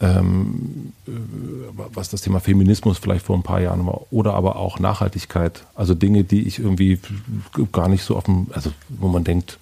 ähm, 0.00 0.92
äh, 1.06 1.10
was 1.94 2.10
das 2.10 2.22
Thema 2.22 2.40
Feminismus 2.40 2.98
vielleicht 2.98 3.26
vor 3.26 3.36
ein 3.36 3.42
paar 3.42 3.60
Jahren 3.60 3.86
war, 3.86 4.02
oder 4.10 4.34
aber 4.34 4.56
auch 4.56 4.78
Nachhaltigkeit. 4.78 5.64
Also 5.74 5.94
Dinge, 5.94 6.24
die 6.24 6.42
ich 6.42 6.58
irgendwie 6.58 6.98
gar 7.72 7.88
nicht 7.88 8.04
so 8.04 8.16
auf 8.16 8.24
dem, 8.24 8.48
also 8.52 8.72
wo 8.88 9.08
man 9.08 9.24
denkt, 9.24 9.58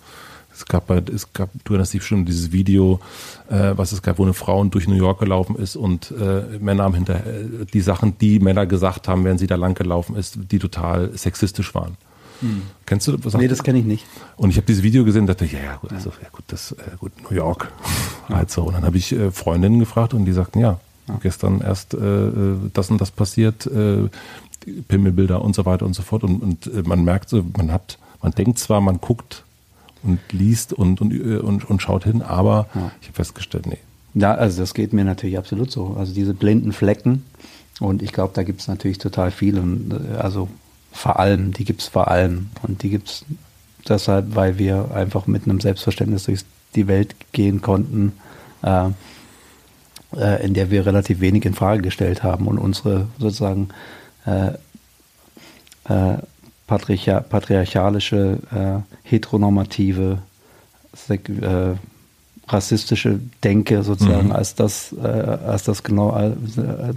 es 0.52 0.66
gab, 0.66 0.88
bei, 0.88 1.02
es 1.14 1.32
gab, 1.32 1.50
du 1.64 1.72
erinnerst 1.72 1.94
dich 1.94 2.00
bestimmt 2.00 2.28
dieses 2.28 2.52
Video, 2.52 3.00
äh, 3.48 3.72
was 3.76 3.92
es 3.92 4.02
gab, 4.02 4.18
wo 4.18 4.24
eine 4.24 4.34
Frau 4.34 4.62
durch 4.64 4.88
New 4.88 4.94
York 4.94 5.20
gelaufen 5.20 5.56
ist 5.56 5.76
und 5.76 6.10
äh, 6.10 6.58
Männer 6.58 6.84
haben 6.84 6.94
hinter 6.94 7.26
äh, 7.26 7.64
die 7.72 7.80
Sachen, 7.80 8.18
die 8.18 8.40
Männer 8.40 8.66
gesagt 8.66 9.08
haben, 9.08 9.24
während 9.24 9.40
sie 9.40 9.46
da 9.46 9.56
lang 9.56 9.74
gelaufen 9.74 10.16
ist, 10.16 10.38
die 10.50 10.58
total 10.58 11.16
sexistisch 11.16 11.74
waren. 11.74 11.96
Hm. 12.40 12.62
Kennst 12.86 13.06
du 13.08 13.24
was? 13.24 13.34
Nee, 13.34 13.48
das 13.48 13.62
kenne 13.62 13.78
ich 13.78 13.84
nicht. 13.84 14.06
Und 14.36 14.50
ich 14.50 14.56
habe 14.56 14.66
dieses 14.66 14.82
Video 14.82 15.04
gesehen 15.04 15.22
und 15.22 15.26
dachte, 15.28 15.46
ja, 15.46 15.58
ja, 15.58 15.76
gut, 15.76 15.92
also, 15.92 16.10
ja, 16.22 16.28
gut, 16.30 16.44
das, 16.48 16.72
äh, 16.72 16.96
gut, 16.98 17.12
New 17.28 17.36
York. 17.36 17.70
Ja. 18.28 18.36
Halt 18.36 18.50
so. 18.50 18.62
Und 18.62 18.74
dann 18.74 18.84
habe 18.84 18.96
ich 18.96 19.12
äh, 19.12 19.30
Freundinnen 19.30 19.78
gefragt 19.78 20.14
und 20.14 20.24
die 20.24 20.32
sagten, 20.32 20.60
ja, 20.60 20.80
ja. 21.08 21.18
gestern 21.22 21.60
erst 21.60 21.94
äh, 21.94 21.98
äh, 21.98 22.56
das 22.72 22.90
und 22.90 23.00
das 23.00 23.10
passiert, 23.10 23.66
äh, 23.66 24.08
Pimmelbilder 24.88 25.42
und 25.42 25.54
so 25.54 25.66
weiter 25.66 25.86
und 25.86 25.94
so 25.94 26.02
fort. 26.02 26.24
Und, 26.24 26.42
und 26.42 26.66
äh, 26.66 26.82
man 26.84 27.04
merkt 27.04 27.28
so, 27.28 27.44
man 27.56 27.72
hat, 27.72 27.98
man 28.22 28.32
denkt 28.32 28.58
zwar, 28.58 28.80
man 28.80 28.98
guckt 29.00 29.44
und 30.02 30.20
liest 30.32 30.72
und, 30.72 31.00
und, 31.00 31.12
äh, 31.12 31.38
und, 31.38 31.68
und 31.68 31.82
schaut 31.82 32.04
hin, 32.04 32.22
aber 32.22 32.68
ja. 32.74 32.90
ich 33.00 33.08
habe 33.08 33.16
festgestellt, 33.16 33.66
nee. 33.66 33.78
Ja, 34.14 34.34
also 34.34 34.60
das 34.60 34.74
geht 34.74 34.92
mir 34.92 35.04
natürlich 35.04 35.38
absolut 35.38 35.70
so. 35.70 35.94
Also 35.98 36.12
diese 36.12 36.34
blinden 36.34 36.72
Flecken. 36.72 37.24
Und 37.78 38.02
ich 38.02 38.12
glaube, 38.12 38.32
da 38.34 38.42
gibt 38.42 38.60
es 38.60 38.68
natürlich 38.68 38.98
total 38.98 39.30
viel. 39.30 39.58
Und 39.58 39.94
also 40.18 40.48
vor 40.92 41.18
allem, 41.18 41.52
die 41.52 41.64
gibt 41.64 41.82
es 41.82 41.88
vor 41.88 42.08
allem. 42.08 42.50
Und 42.62 42.82
die 42.82 42.90
gibt 42.90 43.08
es 43.08 43.24
deshalb, 43.88 44.34
weil 44.34 44.58
wir 44.58 44.90
einfach 44.94 45.26
mit 45.26 45.44
einem 45.44 45.60
Selbstverständnis 45.60 46.24
durch 46.24 46.44
die 46.74 46.86
Welt 46.86 47.14
gehen 47.32 47.62
konnten, 47.62 48.12
äh, 48.62 48.88
äh, 50.16 50.44
in 50.44 50.54
der 50.54 50.70
wir 50.70 50.86
relativ 50.86 51.20
wenig 51.20 51.44
in 51.44 51.54
Frage 51.54 51.82
gestellt 51.82 52.22
haben 52.22 52.46
und 52.46 52.58
unsere 52.58 53.08
sozusagen 53.18 53.68
äh, 54.26 54.52
äh 55.88 56.18
patriarcha 56.66 57.18
patriarchalische, 57.20 58.38
äh, 58.54 59.08
heteronormative, 59.08 60.18
äh, 61.08 61.74
rassistische 62.46 63.18
Denke 63.42 63.82
sozusagen 63.82 64.26
mhm. 64.26 64.32
als 64.32 64.54
das 64.54 64.92
als 65.00 65.64
das 65.64 65.82
genau 65.84 66.34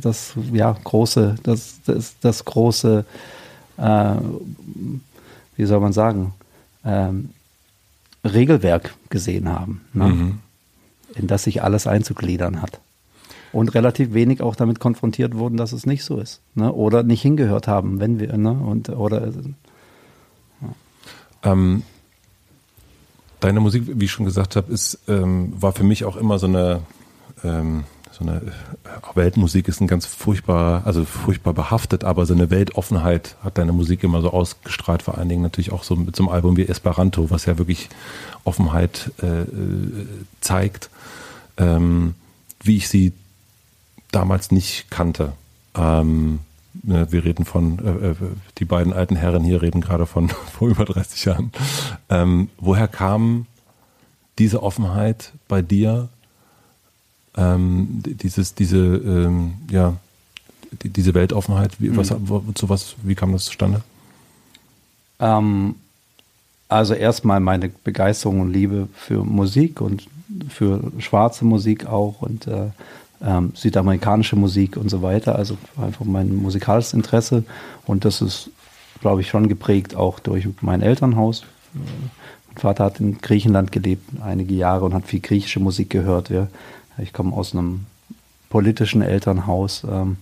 das 0.01 0.33
ja 0.51 0.75
große 0.83 1.35
das 1.43 1.79
das, 1.85 2.15
das 2.21 2.45
große 2.45 3.05
äh, 3.77 4.15
wie 5.55 5.65
soll 5.65 5.79
man 5.79 5.93
sagen, 5.93 6.33
ähm, 6.85 7.29
Regelwerk 8.23 8.93
gesehen 9.09 9.49
haben, 9.49 9.81
ne? 9.93 10.07
mhm. 10.07 10.39
in 11.15 11.27
das 11.27 11.43
sich 11.43 11.63
alles 11.63 11.87
einzugliedern 11.87 12.61
hat. 12.61 12.79
Und 13.51 13.75
relativ 13.75 14.13
wenig 14.13 14.41
auch 14.41 14.55
damit 14.55 14.79
konfrontiert 14.79 15.35
wurden, 15.35 15.57
dass 15.57 15.73
es 15.73 15.85
nicht 15.85 16.03
so 16.03 16.19
ist. 16.19 16.41
Ne? 16.55 16.73
Oder 16.73 17.03
nicht 17.03 17.21
hingehört 17.21 17.67
haben, 17.67 17.99
wenn 17.99 18.19
wir, 18.19 18.35
ne? 18.35 18.51
Und, 18.51 18.89
oder 18.89 19.27
ja. 19.27 20.69
ähm, 21.43 21.83
deine 23.41 23.59
Musik, 23.59 23.83
wie 23.87 24.05
ich 24.05 24.11
schon 24.11 24.25
gesagt 24.25 24.55
habe, 24.55 24.71
ist, 24.73 24.99
ähm, 25.07 25.53
war 25.55 25.71
für 25.71 25.83
mich 25.83 26.03
auch 26.03 26.15
immer 26.15 26.39
so 26.39 26.47
eine 26.47 26.81
ähm, 27.43 27.83
so 28.13 28.23
eine 28.23 28.37
äh, 28.37 29.15
Weltmusik 29.15 29.67
ist 29.67 29.81
ein 29.81 29.87
ganz 29.87 30.05
furchtbar, 30.05 30.83
also 30.85 31.03
furchtbar 31.03 31.53
behaftet, 31.53 32.03
aber 32.03 32.25
so 32.25 32.33
eine 32.33 32.51
Weltoffenheit 32.51 33.35
hat 33.43 33.57
deine 33.57 33.73
Musik 33.73 34.03
immer 34.03 34.21
so 34.21 34.31
ausgestrahlt, 34.31 35.01
vor 35.01 35.17
allen 35.17 35.29
Dingen 35.29 35.41
natürlich 35.41 35.71
auch 35.71 35.83
so 35.83 35.95
mit 35.95 36.15
so 36.15 36.23
einem 36.23 36.31
Album 36.31 36.55
wie 36.55 36.67
Esperanto, 36.67 37.31
was 37.31 37.45
ja 37.45 37.57
wirklich 37.57 37.89
Offenheit 38.43 39.11
äh, 39.21 39.41
äh 39.41 39.47
zeigt, 40.41 40.89
ähm, 41.57 42.13
wie 42.61 42.77
ich 42.77 42.87
sie 42.87 43.13
damals 44.11 44.51
nicht 44.51 44.91
kannte. 44.91 45.33
Ähm, 45.75 46.39
ne, 46.83 47.07
wir 47.11 47.25
reden 47.25 47.45
von, 47.45 47.79
äh, 47.79 48.09
äh 48.09 48.15
die 48.59 48.65
beiden 48.65 48.93
alten 48.93 49.15
Herren 49.15 49.43
hier 49.43 49.63
reden 49.63 49.81
gerade 49.81 50.05
von 50.05 50.29
vor 50.53 50.69
über 50.69 50.85
30 50.85 51.25
Jahren. 51.25 51.51
Ähm, 52.09 52.49
woher 52.59 52.87
kam 52.87 53.47
diese 54.37 54.61
Offenheit 54.61 55.31
bei 55.47 55.61
dir 55.61 56.09
ähm, 57.37 58.01
dieses, 58.03 58.55
diese, 58.55 58.77
ähm, 58.77 59.53
ja, 59.69 59.95
die, 60.81 60.89
diese 60.89 61.13
Weltoffenheit, 61.13 61.79
wie, 61.79 61.95
was, 61.95 62.11
mhm. 62.11 62.55
zu 62.55 62.69
was, 62.69 62.95
wie 63.03 63.15
kam 63.15 63.31
das 63.31 63.45
zustande? 63.45 63.81
Ähm, 65.19 65.75
also 66.67 66.93
erstmal 66.93 67.39
meine 67.39 67.69
Begeisterung 67.69 68.41
und 68.41 68.53
Liebe 68.53 68.87
für 68.93 69.23
Musik 69.23 69.81
und 69.81 70.07
für 70.49 70.91
schwarze 70.99 71.45
Musik 71.45 71.85
auch 71.85 72.21
und 72.21 72.47
äh, 72.47 72.69
ähm, 73.23 73.51
südamerikanische 73.55 74.35
Musik 74.35 74.77
und 74.77 74.89
so 74.89 75.01
weiter. 75.01 75.35
Also 75.35 75.57
einfach 75.81 76.05
mein 76.05 76.35
musikalisches 76.35 76.93
Interesse 76.93 77.43
und 77.85 78.05
das 78.05 78.21
ist, 78.21 78.49
glaube 79.01 79.21
ich, 79.21 79.29
schon 79.29 79.47
geprägt 79.47 79.95
auch 79.95 80.19
durch 80.19 80.47
mein 80.61 80.81
Elternhaus. 80.81 81.45
Mein 81.73 82.57
Vater 82.57 82.85
hat 82.85 82.99
in 82.99 83.19
Griechenland 83.19 83.71
gelebt 83.71 84.09
einige 84.21 84.53
Jahre 84.53 84.85
und 84.85 84.93
hat 84.93 85.05
viel 85.05 85.21
griechische 85.21 85.59
Musik 85.59 85.89
gehört. 85.89 86.29
Ja. 86.29 86.47
Ich 86.97 87.13
komme 87.13 87.35
aus 87.35 87.53
einem 87.53 87.85
politischen 88.49 89.01
Elternhaus, 89.01 89.83
ähm, 89.89 90.17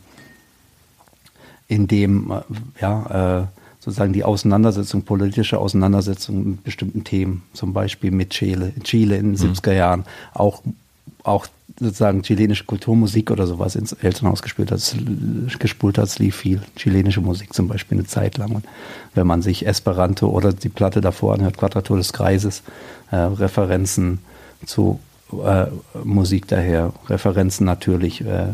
in 1.68 1.88
dem 1.88 2.32
äh, 2.32 2.42
ja, 2.82 3.42
äh, 3.42 3.48
sozusagen 3.80 4.14
die 4.14 4.24
Auseinandersetzung, 4.24 5.04
politische 5.04 5.58
Auseinandersetzung 5.58 6.52
mit 6.52 6.64
bestimmten 6.64 7.04
Themen, 7.04 7.44
zum 7.54 7.74
Beispiel 7.74 8.12
mit 8.12 8.30
Chile, 8.30 8.74
Chile 8.84 9.18
in 9.18 9.34
den 9.34 9.48
mhm. 9.48 9.54
70er 9.54 9.74
Jahren, 9.74 10.06
auch, 10.34 10.62
auch 11.24 11.48
sozusagen 11.80 12.22
chilenische 12.22 12.66
Kulturmusik 12.66 13.32
oder 13.32 13.48
sowas 13.48 13.76
ins 13.76 13.94
Elternhaus 13.94 14.42
gespielt 14.42 14.72
hat, 14.72 14.96
gespult 15.60 15.98
hat, 15.98 16.06
es 16.06 16.20
lief 16.20 16.36
viel 16.36 16.62
chilenische 16.76 17.22
Musik 17.22 17.54
zum 17.54 17.68
Beispiel 17.68 17.98
eine 17.98 18.08
Zeit 18.08 18.38
lang. 18.38 18.52
Und 18.52 18.66
wenn 19.16 19.26
man 19.26 19.42
sich 19.42 19.66
Esperanto 19.66 20.30
oder 20.30 20.54
die 20.54 20.70
Platte 20.70 21.02
davor 21.02 21.34
anhört, 21.34 21.58
Quadratur 21.58 21.98
des 21.98 22.14
Kreises, 22.14 22.62
äh, 23.10 23.16
Referenzen 23.16 24.20
zu 24.66 25.00
äh, 25.34 25.68
Musik 26.04 26.48
daher, 26.48 26.94
Referenzen 27.08 27.66
natürlich, 27.66 28.22
äh, 28.22 28.54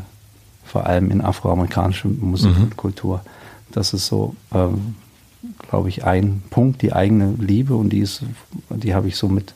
vor 0.66 0.86
allem 0.86 1.12
in 1.12 1.22
afroamerikanische 1.22 2.08
Musik 2.08 2.56
mhm. 2.58 2.64
und 2.64 2.78
Kultur. 2.78 3.22
Das 3.72 3.94
ist 3.94 4.08
so, 4.08 4.36
ähm, 4.54 4.96
glaube 5.70 5.90
ich, 5.90 6.04
ein 6.04 6.44
Punkt, 6.50 6.82
die 6.82 6.94
eigene 6.94 7.34
Liebe 7.40 7.76
und 7.76 7.90
die 7.90 8.00
ist, 8.00 8.24
die 8.70 8.94
habe 8.94 9.08
ich 9.08 9.16
so 9.16 9.28
mit 9.28 9.54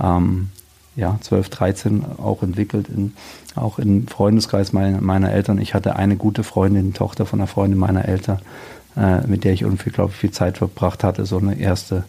ähm, 0.00 0.50
ja, 0.94 1.18
12, 1.20 1.48
13 1.50 2.04
auch 2.18 2.42
entwickelt, 2.42 2.88
in, 2.88 3.14
auch 3.54 3.78
im 3.78 4.06
Freundeskreis 4.08 4.72
meiner, 4.72 5.00
meiner 5.00 5.30
Eltern. 5.30 5.58
Ich 5.58 5.74
hatte 5.74 5.96
eine 5.96 6.16
gute 6.16 6.42
Freundin, 6.42 6.94
Tochter 6.94 7.26
von 7.26 7.40
einer 7.40 7.46
Freundin 7.46 7.78
meiner 7.78 8.06
Eltern, 8.06 8.40
äh, 8.96 9.26
mit 9.26 9.44
der 9.44 9.52
ich 9.52 9.64
unglaublich 9.64 10.18
viel 10.18 10.30
Zeit 10.30 10.58
verbracht 10.58 11.04
hatte, 11.04 11.26
so 11.26 11.38
eine 11.38 11.58
erste 11.58 12.04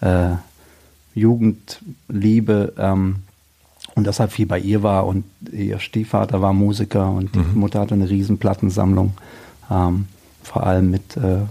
äh, 0.00 0.30
Jugendliebe, 1.14 2.72
ähm, 2.76 3.16
und 3.94 4.06
deshalb 4.06 4.32
viel 4.32 4.46
bei 4.46 4.58
ihr 4.58 4.82
war 4.82 5.06
und 5.06 5.24
ihr 5.52 5.78
Stiefvater 5.78 6.42
war 6.42 6.52
Musiker 6.52 7.10
und 7.10 7.34
die 7.34 7.38
mhm. 7.38 7.54
Mutter 7.54 7.80
hatte 7.80 7.94
eine 7.94 8.08
riesen 8.08 8.38
Plattensammlung, 8.38 9.12
ähm, 9.70 10.06
vor 10.42 10.66
allem 10.66 10.90
mit 10.90 11.16
äh, 11.16 11.36
äh, 11.36 11.44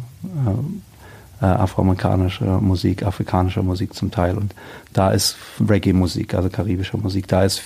äh, 1.41 1.45
afroamerikanischer 1.45 2.59
Musik, 2.61 3.03
afrikanischer 3.03 3.63
Musik 3.63 3.93
zum 3.93 4.11
Teil 4.11 4.37
und 4.37 4.53
da 4.93 5.11
ist 5.11 5.35
Reggae-Musik, 5.67 6.33
also 6.35 6.49
karibische 6.49 6.97
Musik, 6.97 7.27
da 7.27 7.43
ist 7.43 7.63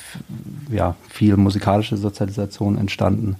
ja 0.71 0.95
viel 1.09 1.37
musikalische 1.37 1.97
Sozialisation 1.97 2.77
entstanden 2.77 3.35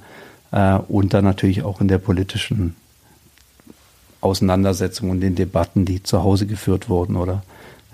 äh, 0.51 0.75
und 0.87 1.13
dann 1.13 1.23
natürlich 1.23 1.63
auch 1.63 1.81
in 1.81 1.87
der 1.87 1.99
politischen 1.99 2.75
Auseinandersetzung 4.21 5.11
und 5.11 5.21
den 5.21 5.35
Debatten, 5.35 5.85
die 5.85 6.03
zu 6.03 6.23
Hause 6.23 6.47
geführt 6.47 6.89
wurden 6.89 7.15
oder 7.15 7.43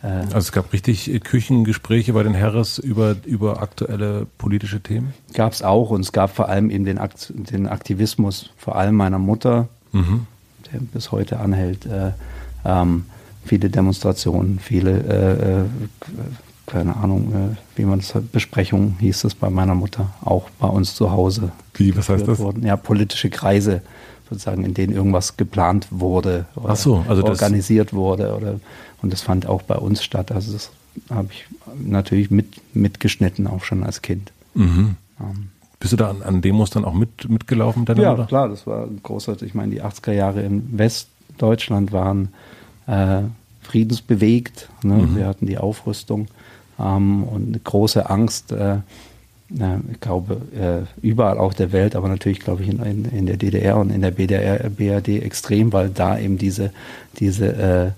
also 0.07 0.39
es 0.39 0.51
gab 0.51 0.73
richtig 0.73 1.11
äh, 1.11 1.19
Küchengespräche 1.19 2.13
bei 2.13 2.23
den 2.23 2.37
Harris 2.37 2.77
über, 2.77 3.15
über 3.25 3.61
aktuelle 3.61 4.27
politische 4.37 4.81
Themen? 4.81 5.13
Gab 5.33 5.53
es 5.53 5.61
auch 5.61 5.91
und 5.91 6.01
es 6.01 6.11
gab 6.11 6.35
vor 6.35 6.49
allem 6.49 6.69
eben 6.69 6.83
den, 6.83 6.97
Akt, 6.97 7.31
den 7.33 7.67
Aktivismus, 7.67 8.51
vor 8.57 8.75
allem 8.75 8.95
meiner 8.95 9.19
Mutter, 9.19 9.69
mhm. 9.93 10.27
der 10.71 10.79
bis 10.79 11.11
heute 11.11 11.39
anhält. 11.39 11.85
Äh, 11.85 12.11
ähm, 12.65 13.05
viele 13.45 13.69
Demonstrationen, 13.69 14.59
viele, 14.59 14.91
äh, 14.91 15.61
äh 15.61 15.65
keine 16.65 16.95
Ahnung, 16.95 17.33
äh, 17.33 17.77
wie 17.77 17.85
man 17.85 17.99
es 17.99 18.13
Besprechungen 18.31 18.97
hieß 18.99 19.25
es 19.25 19.35
bei 19.35 19.49
meiner 19.49 19.75
Mutter, 19.75 20.11
auch 20.23 20.49
bei 20.59 20.67
uns 20.67 20.95
zu 20.95 21.11
Hause. 21.11 21.51
Wie, 21.75 21.95
was 21.95 22.09
heißt 22.09 22.27
das? 22.27 22.39
Wurden. 22.39 22.65
Ja, 22.65 22.77
politische 22.77 23.29
Kreise 23.29 23.81
sozusagen, 24.33 24.65
in 24.65 24.73
denen 24.73 24.93
irgendwas 24.93 25.37
geplant 25.37 25.87
wurde 25.89 26.45
oder 26.55 26.75
so, 26.75 27.05
also 27.07 27.23
organisiert 27.23 27.93
wurde 27.93 28.35
oder 28.35 28.59
und 29.03 29.11
das 29.11 29.21
fand 29.21 29.45
auch 29.45 29.61
bei 29.61 29.75
uns 29.75 30.03
statt. 30.03 30.31
Also 30.31 30.53
das 30.53 30.71
habe 31.09 31.27
ich 31.31 31.45
natürlich 31.75 32.31
mit, 32.31 32.61
mitgeschnitten, 32.73 33.47
auch 33.47 33.63
schon 33.63 33.83
als 33.83 34.01
Kind. 34.01 34.31
Mhm. 34.55 34.95
Ähm. 35.19 35.49
Bist 35.79 35.91
du 35.91 35.97
da 35.97 36.09
an, 36.09 36.23
an, 36.23 36.41
Demos 36.41 36.69
dann 36.69 36.85
auch 36.85 36.93
mit, 36.93 37.29
mitgelaufen? 37.29 37.85
ja, 37.97 38.13
oder? 38.13 38.25
klar, 38.25 38.47
das 38.47 38.65
war 38.65 38.87
großartig. 39.03 39.49
Ich 39.49 39.53
meine, 39.53 39.71
die 39.71 39.83
80er 39.83 40.13
Jahre 40.13 40.41
in 40.41 40.77
Westdeutschland 40.77 41.91
waren 41.91 42.29
äh, 42.87 43.23
friedensbewegt. 43.61 44.69
Ne? 44.81 44.95
Mhm. 44.95 45.17
Wir 45.17 45.27
hatten 45.27 45.45
die 45.45 45.57
Aufrüstung 45.57 46.27
ähm, 46.79 47.25
und 47.25 47.49
eine 47.49 47.59
große 47.59 48.09
Angst. 48.09 48.53
Äh, 48.53 48.77
ich 49.91 49.99
glaube, 49.99 50.41
äh, 50.59 51.05
überall 51.05 51.37
auch 51.37 51.53
der 51.53 51.71
Welt, 51.71 51.95
aber 51.95 52.07
natürlich, 52.07 52.39
glaube 52.39 52.63
ich, 52.63 52.69
in, 52.69 53.05
in, 53.05 53.25
der 53.27 53.37
DDR 53.37 53.77
und 53.77 53.91
in 53.91 54.01
der 54.01 54.11
BDR, 54.11 54.69
BRD 54.69 55.21
extrem, 55.21 55.71
weil 55.73 55.89
da 55.89 56.17
eben 56.17 56.37
diese, 56.37 56.71
diese 57.19 57.55
äh, 57.55 57.91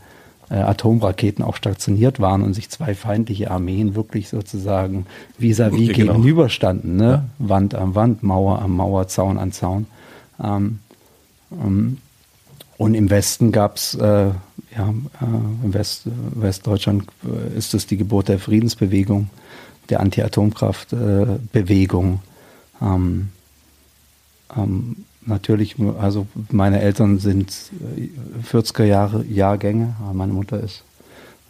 äh, 0.50 0.56
Atomraketen 0.56 1.44
auch 1.44 1.56
stationiert 1.56 2.20
waren 2.20 2.44
und 2.44 2.54
sich 2.54 2.70
zwei 2.70 2.94
feindliche 2.94 3.50
Armeen 3.50 3.96
wirklich 3.96 4.30
sozusagen 4.30 5.06
vis-à-vis 5.40 5.90
-vis 5.90 5.94
genau. 5.94 6.14
gegenüberstanden. 6.14 6.98
Ne? 6.98 7.04
Ja. 7.04 7.26
Wand 7.40 7.74
an 7.74 7.96
Wand, 7.96 8.22
Mauer 8.22 8.62
an 8.62 8.72
Mauer, 8.72 9.08
Zaun 9.08 9.38
an 9.38 9.52
Zaun. 9.52 9.88
Ähm, 10.44 10.80
ähm, 11.52 11.98
und 12.78 12.94
im 12.94 13.10
Westen 13.10 13.52
gab 13.52 13.78
es, 13.78 13.96
äh, 13.96 14.02
ja, 14.06 14.34
äh, 15.22 15.64
im 15.64 15.74
West, 15.74 16.04
Westdeutschland 16.36 17.06
ist 17.56 17.74
es 17.74 17.88
die 17.88 17.98
Geburt 17.98 18.28
der 18.28 18.38
Friedensbewegung, 18.38 19.30
der 19.90 20.00
Anti-Atomkraft-Bewegung. 20.00 22.22
Ähm, 22.82 23.28
ähm 24.56 24.96
natürlich, 25.28 25.76
also 26.00 26.28
meine 26.52 26.82
Eltern 26.82 27.20
sind 27.20 27.52
40er 28.52 28.84
äh, 28.84 28.88
Jahre 28.88 29.26
Jahrgänge. 29.26 29.96
Meine 30.14 30.34
Mutter 30.34 30.60
ist 30.60 30.84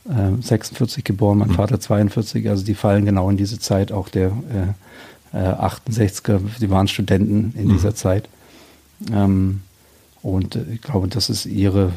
äh, 0.05 0.41
46 0.41 1.03
geboren, 1.03 1.39
mein 1.39 1.49
mhm. 1.49 1.55
Vater 1.55 1.79
42. 1.79 2.49
Also 2.49 2.63
die 2.63 2.75
fallen 2.75 3.05
genau 3.05 3.29
in 3.29 3.37
diese 3.37 3.59
Zeit. 3.59 3.91
Auch 3.91 4.09
der 4.09 4.31
äh, 5.33 5.37
68er, 5.37 6.39
die 6.59 6.69
waren 6.69 6.87
Studenten 6.87 7.53
in 7.57 7.67
mhm. 7.67 7.73
dieser 7.73 7.95
Zeit. 7.95 8.29
Ähm, 9.11 9.61
und 10.21 10.55
ich 10.55 10.81
glaube, 10.81 11.07
das 11.07 11.29
ist 11.29 11.45
ihre 11.45 11.91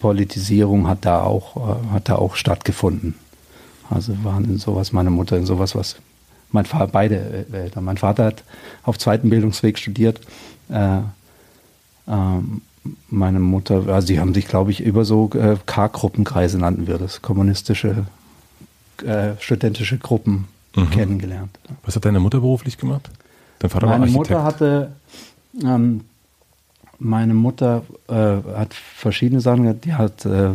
Politisierung 0.00 0.86
hat 0.86 1.06
da 1.06 1.22
auch 1.22 1.56
äh, 1.56 1.92
hat 1.92 2.10
da 2.10 2.16
auch 2.16 2.36
stattgefunden. 2.36 3.14
Also 3.90 4.12
waren 4.24 4.44
in 4.44 4.58
sowas 4.58 4.92
meine 4.92 5.10
Mutter 5.10 5.36
in 5.36 5.46
sowas 5.46 5.74
was 5.74 5.96
mein 6.50 6.66
Vater 6.66 6.86
beide 6.86 7.46
Eltern. 7.52 7.84
Mein 7.84 7.96
Vater 7.96 8.24
hat 8.26 8.44
auf 8.84 8.98
zweiten 8.98 9.28
Bildungsweg 9.28 9.78
studiert 9.78 10.20
äh, 10.68 11.00
ähm, 12.06 12.62
meine 13.08 13.40
Mutter, 13.40 13.88
also 13.88 14.06
sie 14.06 14.20
haben 14.20 14.34
sich, 14.34 14.46
glaube 14.46 14.70
ich, 14.70 14.80
über 14.80 15.04
so 15.04 15.30
äh, 15.34 15.56
K-Gruppenkreise 15.64 16.58
nannten 16.58 16.86
wir 16.86 16.98
das, 16.98 17.22
kommunistische, 17.22 18.04
äh, 19.04 19.32
studentische 19.40 19.96
Gruppen 19.98 20.48
mhm. 20.76 20.90
kennengelernt. 20.90 21.58
Was 21.84 21.96
hat 21.96 22.04
deine 22.04 22.20
Mutter 22.20 22.40
beruflich 22.40 22.76
gemacht? 22.76 23.10
Dein 23.60 23.70
Vater 23.70 23.86
Meine 23.86 24.00
war 24.00 24.20
Architekt. 24.20 24.30
Mutter 24.30 24.44
hatte 24.44 24.92
ähm, 25.62 26.02
Meine 26.98 27.34
Mutter 27.34 27.82
äh, 28.08 28.12
hat 28.12 28.74
verschiedene 28.74 29.40
Sachen 29.40 29.64
gehabt. 29.64 29.84
Die 29.84 29.94
hat 29.94 30.24
äh, 30.24 30.50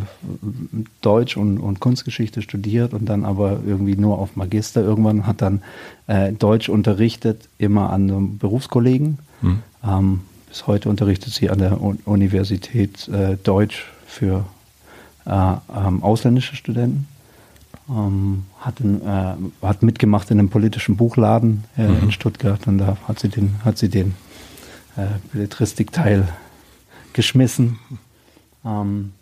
Deutsch 1.02 1.38
und, 1.38 1.58
und, 1.58 1.80
Kunstgeschichte 1.80 2.42
studiert 2.42 2.94
und 2.94 3.06
dann 3.08 3.26
aber 3.26 3.60
irgendwie 3.66 3.96
nur 3.96 4.20
auf 4.20 4.36
Magister. 4.36 4.82
Irgendwann 4.82 5.28
hat 5.28 5.42
dann 5.42 5.62
äh, 6.08 6.32
Deutsch 6.32 6.70
unterrichtet, 6.70 7.50
immer 7.58 7.92
an 7.92 8.38
Berufskollegen. 8.38 9.20
Mhm. 9.42 9.60
Ähm, 9.84 10.20
bis 10.48 10.66
heute 10.68 10.90
unterrichtet 10.90 11.34
sie 11.34 11.50
an 11.50 11.60
der 11.60 11.80
Universität 12.06 13.08
äh, 13.10 13.38
Deutsch 13.44 13.86
für 14.08 14.46
äh, 15.26 15.32
ähm, 15.32 16.04
ausländische 16.04 16.56
Studenten. 16.56 17.08
Ähm, 17.90 18.46
hat, 18.60 18.80
in, 18.82 19.02
äh, 19.02 19.36
hat 19.62 19.84
mitgemacht 19.84 20.30
in 20.32 20.40
einem 20.40 20.50
politischen 20.50 20.96
Buchladen 20.96 21.64
mhm. 21.76 22.04
in 22.04 22.12
Stuttgart 22.12 22.68
und 22.68 22.78
da 22.78 22.98
hat 23.08 23.20
sie 23.20 23.30
den, 23.30 23.56
hat 23.64 23.78
sie 23.78 23.90
den 23.90 24.14
äh, 25.04 25.08
Belletristikteil 25.32 26.28
geschmissen. 27.14 27.80
Ähm, 28.66 29.14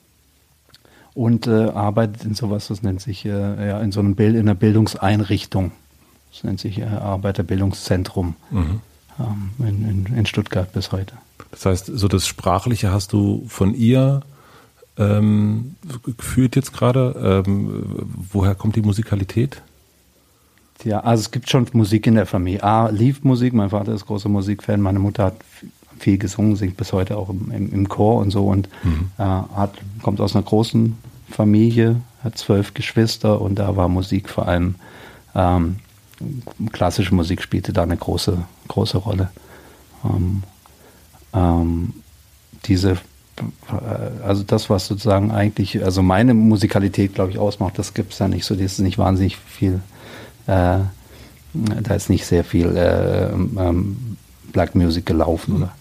und 1.14 1.48
äh, 1.48 1.70
arbeitet 1.70 2.26
in 2.26 2.36
sowas, 2.36 2.68
das 2.68 2.84
nennt 2.84 3.02
sich 3.02 3.26
äh, 3.26 3.30
ja, 3.68 3.82
in 3.82 3.92
so 3.92 4.00
einem 4.00 4.16
Bild, 4.16 4.36
in 4.36 4.42
einer 4.42 4.56
Bildungseinrichtung. 4.56 5.72
Das 6.32 6.44
nennt 6.44 6.60
sich 6.60 6.86
Arbeiterbildungszentrum. 6.86 8.36
Mhm 8.52 8.82
ähm, 9.20 9.52
in, 9.60 9.90
in, 9.90 10.16
in, 10.18 10.26
Stuttgart 10.26 10.72
bis 10.74 10.92
heute. 10.92 11.14
Das 11.52 11.66
heißt, 11.66 11.86
so 11.94 12.08
das 12.08 12.28
Sprachliche 12.28 12.92
hast 12.92 13.14
du 13.14 13.46
von 13.48 13.74
ihr 13.74 14.22
ähm, 14.98 15.76
gefühlt 16.04 16.56
jetzt 16.56 16.74
gerade. 16.74 17.44
Ähm, 17.48 17.86
woher 18.32 18.56
kommt 18.56 18.76
die 18.76 18.82
Musikalität? 18.82 19.62
Ja, 20.84 21.00
also 21.00 21.22
es 21.22 21.32
gibt 21.32 21.50
schon 21.50 21.68
Musik 21.74 22.08
in 22.08 22.16
der 22.16 22.26
Familie. 22.26 22.64
A, 22.64 22.90
lief 22.90 23.24
Musik, 23.24 23.54
mein 23.54 23.72
Vater 23.72 23.94
ist 23.94 24.06
großer 24.06 24.30
Musikfan, 24.30 24.82
meine 24.82 25.00
Mutter 25.00 25.26
hat 25.26 25.38
viel 26.00 26.18
gesungen, 26.18 26.56
singt 26.56 26.78
bis 26.78 26.94
heute 26.94 27.18
auch 27.18 27.30
im, 27.30 27.52
im, 27.52 27.74
im 27.74 27.90
Chor 27.90 28.18
und 28.22 28.32
so 28.32 28.46
und 28.46 28.70
mhm. 28.84 29.12
äh, 29.18 29.24
hat, 29.24 29.74
kommt 30.04 30.22
aus 30.22 30.36
einer 30.36 30.46
großen 30.46 30.96
Familie, 31.30 31.98
hat 32.24 32.38
zwölf 32.38 32.74
Geschwister 32.74 33.42
und 33.42 33.56
da 33.56 33.76
war 33.76 33.90
Musik 33.90 34.30
vor 34.30 34.48
allem 34.48 34.76
ähm, 35.36 35.78
klassische 36.72 37.14
Musik 37.14 37.42
spielte 37.42 37.74
da 37.74 37.84
eine 37.84 37.98
große, 37.98 38.44
große 38.68 38.98
Rolle. 38.98 39.30
Ähm, 40.04 40.44
ähm, 41.34 41.94
diese, 42.66 42.92
äh, 42.92 44.24
also 44.24 44.44
das, 44.44 44.70
was 44.70 44.88
sozusagen 44.88 45.32
eigentlich, 45.32 45.84
also 45.84 46.02
meine 46.02 46.34
Musikalität, 46.34 47.14
glaube 47.14 47.32
ich, 47.32 47.40
ausmacht, 47.40 47.78
das 47.78 47.94
gibt 47.94 48.14
es 48.14 48.18
da 48.18 48.28
nicht 48.28 48.46
so, 48.46 48.56
das 48.56 48.74
ist 48.74 48.80
nicht 48.80 48.98
wahnsinnig 48.98 49.38
viel, 49.38 49.82
äh, 50.48 50.80
da 51.54 51.96
ist 51.96 52.10
nicht 52.10 52.26
sehr 52.26 52.44
viel 52.44 52.76
äh, 52.76 53.30
ähm, 53.32 54.18
Black 54.52 54.76
Music 54.76 55.06
gelaufen. 55.06 55.58
Oder, 55.58 55.76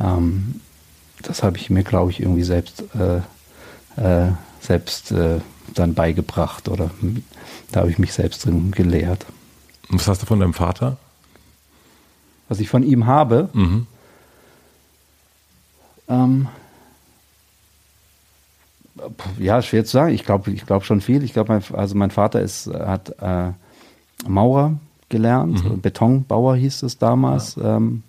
ähm, 0.00 0.60
das 1.22 1.42
habe 1.42 1.56
ich 1.56 1.70
mir, 1.70 1.84
glaube 1.84 2.10
ich, 2.10 2.20
irgendwie 2.20 2.42
selbst, 2.42 2.84
äh, 2.94 3.18
äh, 4.00 4.32
selbst 4.60 5.12
äh, 5.12 5.40
dann 5.74 5.94
beigebracht 5.94 6.68
oder 6.68 6.90
da 7.70 7.80
habe 7.80 7.90
ich 7.90 7.98
mich 7.98 8.12
selbst 8.12 8.44
drin 8.44 8.72
gelehrt. 8.72 9.26
Und 9.90 10.00
was 10.00 10.08
hast 10.08 10.22
du 10.22 10.26
von 10.26 10.40
deinem 10.40 10.54
Vater? 10.54 10.96
Was 12.48 12.60
ich 12.60 12.68
von 12.68 12.82
ihm 12.82 13.06
habe? 13.06 13.48
Mhm. 13.52 13.86
Ähm, 16.08 16.48
ja, 19.38 19.62
schwer 19.62 19.84
zu 19.84 19.92
sagen. 19.92 20.14
Ich 20.14 20.24
glaube 20.24 20.50
ich 20.50 20.66
glaub 20.66 20.84
schon 20.84 21.00
viel. 21.00 21.22
Ich 21.22 21.32
glaube, 21.32 21.52
mein, 21.52 21.78
also 21.78 21.94
mein 21.94 22.10
Vater 22.10 22.40
ist, 22.40 22.66
hat 22.66 23.10
äh, 23.20 23.52
Maurer 24.26 24.74
gelernt, 25.08 25.64
mhm. 25.64 25.80
Betonbauer 25.80 26.56
hieß 26.56 26.82
es 26.84 26.98
damals, 26.98 27.56
ja. 27.56 27.76
ähm, 27.76 28.02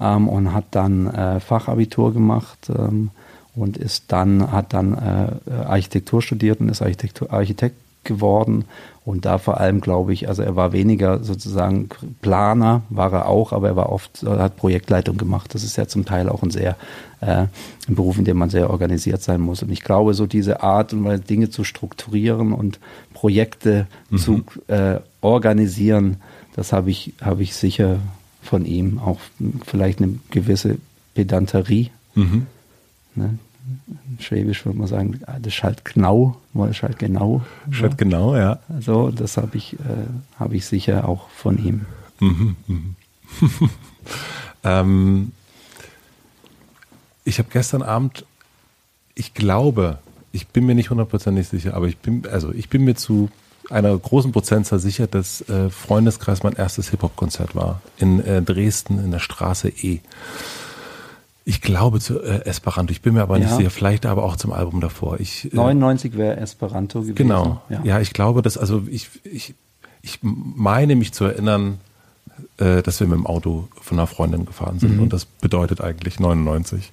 ähm, 0.00 0.28
und 0.28 0.52
hat 0.52 0.66
dann 0.72 1.06
äh, 1.06 1.40
Fachabitur 1.40 2.12
gemacht 2.12 2.70
ähm, 2.70 3.10
und 3.54 3.76
ist 3.76 4.04
dann, 4.08 4.50
hat 4.50 4.72
dann 4.72 4.94
äh, 4.94 5.52
Architektur 5.52 6.22
studiert 6.22 6.60
und 6.60 6.68
ist 6.68 6.82
Architektur, 6.82 7.32
Architekt 7.32 7.76
geworden 8.04 8.64
und 9.04 9.26
da 9.26 9.36
vor 9.36 9.60
allem 9.60 9.82
glaube 9.82 10.14
ich, 10.14 10.28
also 10.28 10.42
er 10.42 10.56
war 10.56 10.72
weniger 10.72 11.22
sozusagen 11.22 11.90
Planer, 12.22 12.82
war 12.88 13.12
er 13.12 13.28
auch, 13.28 13.52
aber 13.52 13.68
er 13.68 13.76
war 13.76 13.92
oft, 13.92 14.22
hat 14.22 14.56
Projektleitung 14.56 15.18
gemacht. 15.18 15.54
Das 15.54 15.62
ist 15.62 15.76
ja 15.76 15.86
zum 15.86 16.06
Teil 16.06 16.30
auch 16.30 16.42
ein 16.42 16.50
sehr, 16.50 16.76
äh, 17.20 17.46
ein 17.86 17.94
Beruf, 17.94 18.16
in 18.16 18.24
dem 18.24 18.38
man 18.38 18.48
sehr 18.48 18.70
organisiert 18.70 19.22
sein 19.22 19.42
muss. 19.42 19.62
Und 19.62 19.70
ich 19.70 19.82
glaube, 19.82 20.14
so 20.14 20.26
diese 20.26 20.62
Art 20.62 20.94
und 20.94 21.04
Weise, 21.04 21.22
Dinge 21.22 21.50
zu 21.50 21.64
strukturieren 21.64 22.52
und 22.52 22.80
Projekte 23.12 23.86
mhm. 24.08 24.16
zu 24.16 24.44
äh, 24.68 25.00
organisieren, 25.20 26.16
das 26.56 26.72
habe 26.72 26.90
ich, 26.90 27.12
habe 27.20 27.42
ich 27.42 27.54
sicher 27.54 27.98
von 28.42 28.64
ihm 28.64 28.98
auch 28.98 29.20
vielleicht 29.66 30.00
eine 30.00 30.14
gewisse 30.30 30.78
Pedanterie. 31.14 31.90
Mhm. 32.14 32.46
Ne? 33.16 33.38
Schwäbisch 34.18 34.64
würde 34.64 34.78
man 34.78 34.86
sagen, 34.86 35.20
ah, 35.26 35.38
das 35.40 35.54
schallt 35.54 35.84
genau, 35.84 36.36
das 36.54 36.76
schallt 36.76 36.98
genau. 36.98 37.42
Schallt 37.70 37.98
genau, 37.98 38.36
ja. 38.36 38.60
Also 38.68 39.10
das 39.10 39.36
habe 39.36 39.56
ich, 39.56 39.74
äh, 39.74 40.38
hab 40.38 40.52
ich 40.52 40.66
sicher 40.66 41.08
auch 41.08 41.28
von 41.30 41.58
ihm. 41.58 41.86
Mhm, 42.20 42.56
mhm. 42.66 42.96
ähm, 44.64 45.32
ich 47.24 47.38
habe 47.38 47.48
gestern 47.52 47.82
Abend, 47.82 48.24
ich 49.14 49.34
glaube, 49.34 49.98
ich 50.32 50.48
bin 50.48 50.66
mir 50.66 50.74
nicht 50.74 50.90
hundertprozentig 50.90 51.48
sicher, 51.48 51.74
aber 51.74 51.86
ich 51.86 51.98
bin, 51.98 52.26
also 52.26 52.52
ich 52.52 52.68
bin 52.68 52.84
mir 52.84 52.96
zu 52.96 53.30
einer 53.70 53.96
großen 53.96 54.32
Prozentzahl 54.32 54.78
sicher, 54.78 55.06
dass 55.06 55.40
äh, 55.48 55.70
Freundeskreis 55.70 56.42
mein 56.42 56.54
erstes 56.54 56.90
Hip-Hop-Konzert 56.90 57.54
war. 57.54 57.80
In 57.96 58.20
äh, 58.20 58.42
Dresden 58.42 59.02
in 59.02 59.10
der 59.10 59.20
Straße 59.20 59.68
E. 59.68 60.00
Ich 61.46 61.60
glaube 61.60 62.00
zu 62.00 62.20
äh, 62.22 62.46
Esperanto, 62.46 62.90
ich 62.90 63.02
bin 63.02 63.14
mir 63.14 63.22
aber 63.22 63.38
nicht 63.38 63.50
ja. 63.50 63.56
sicher, 63.56 63.70
vielleicht 63.70 64.06
aber 64.06 64.24
auch 64.24 64.36
zum 64.36 64.52
Album 64.52 64.80
davor. 64.80 65.20
Ich, 65.20 65.52
äh, 65.52 65.56
99 65.56 66.16
wäre 66.16 66.38
Esperanto 66.38 67.00
gewesen. 67.00 67.16
Genau, 67.16 67.60
ja. 67.68 67.82
ja. 67.84 68.00
ich 68.00 68.14
glaube, 68.14 68.40
dass, 68.40 68.56
also 68.56 68.82
ich, 68.90 69.10
ich, 69.24 69.54
ich 70.00 70.20
meine 70.22 70.96
mich 70.96 71.12
zu 71.12 71.24
erinnern, 71.24 71.80
äh, 72.56 72.82
dass 72.82 73.00
wir 73.00 73.06
mit 73.06 73.18
dem 73.18 73.26
Auto 73.26 73.68
von 73.80 73.98
einer 73.98 74.06
Freundin 74.06 74.46
gefahren 74.46 74.78
sind 74.78 74.96
mhm. 74.96 75.02
und 75.02 75.12
das 75.12 75.26
bedeutet 75.26 75.82
eigentlich 75.82 76.18
99. 76.18 76.92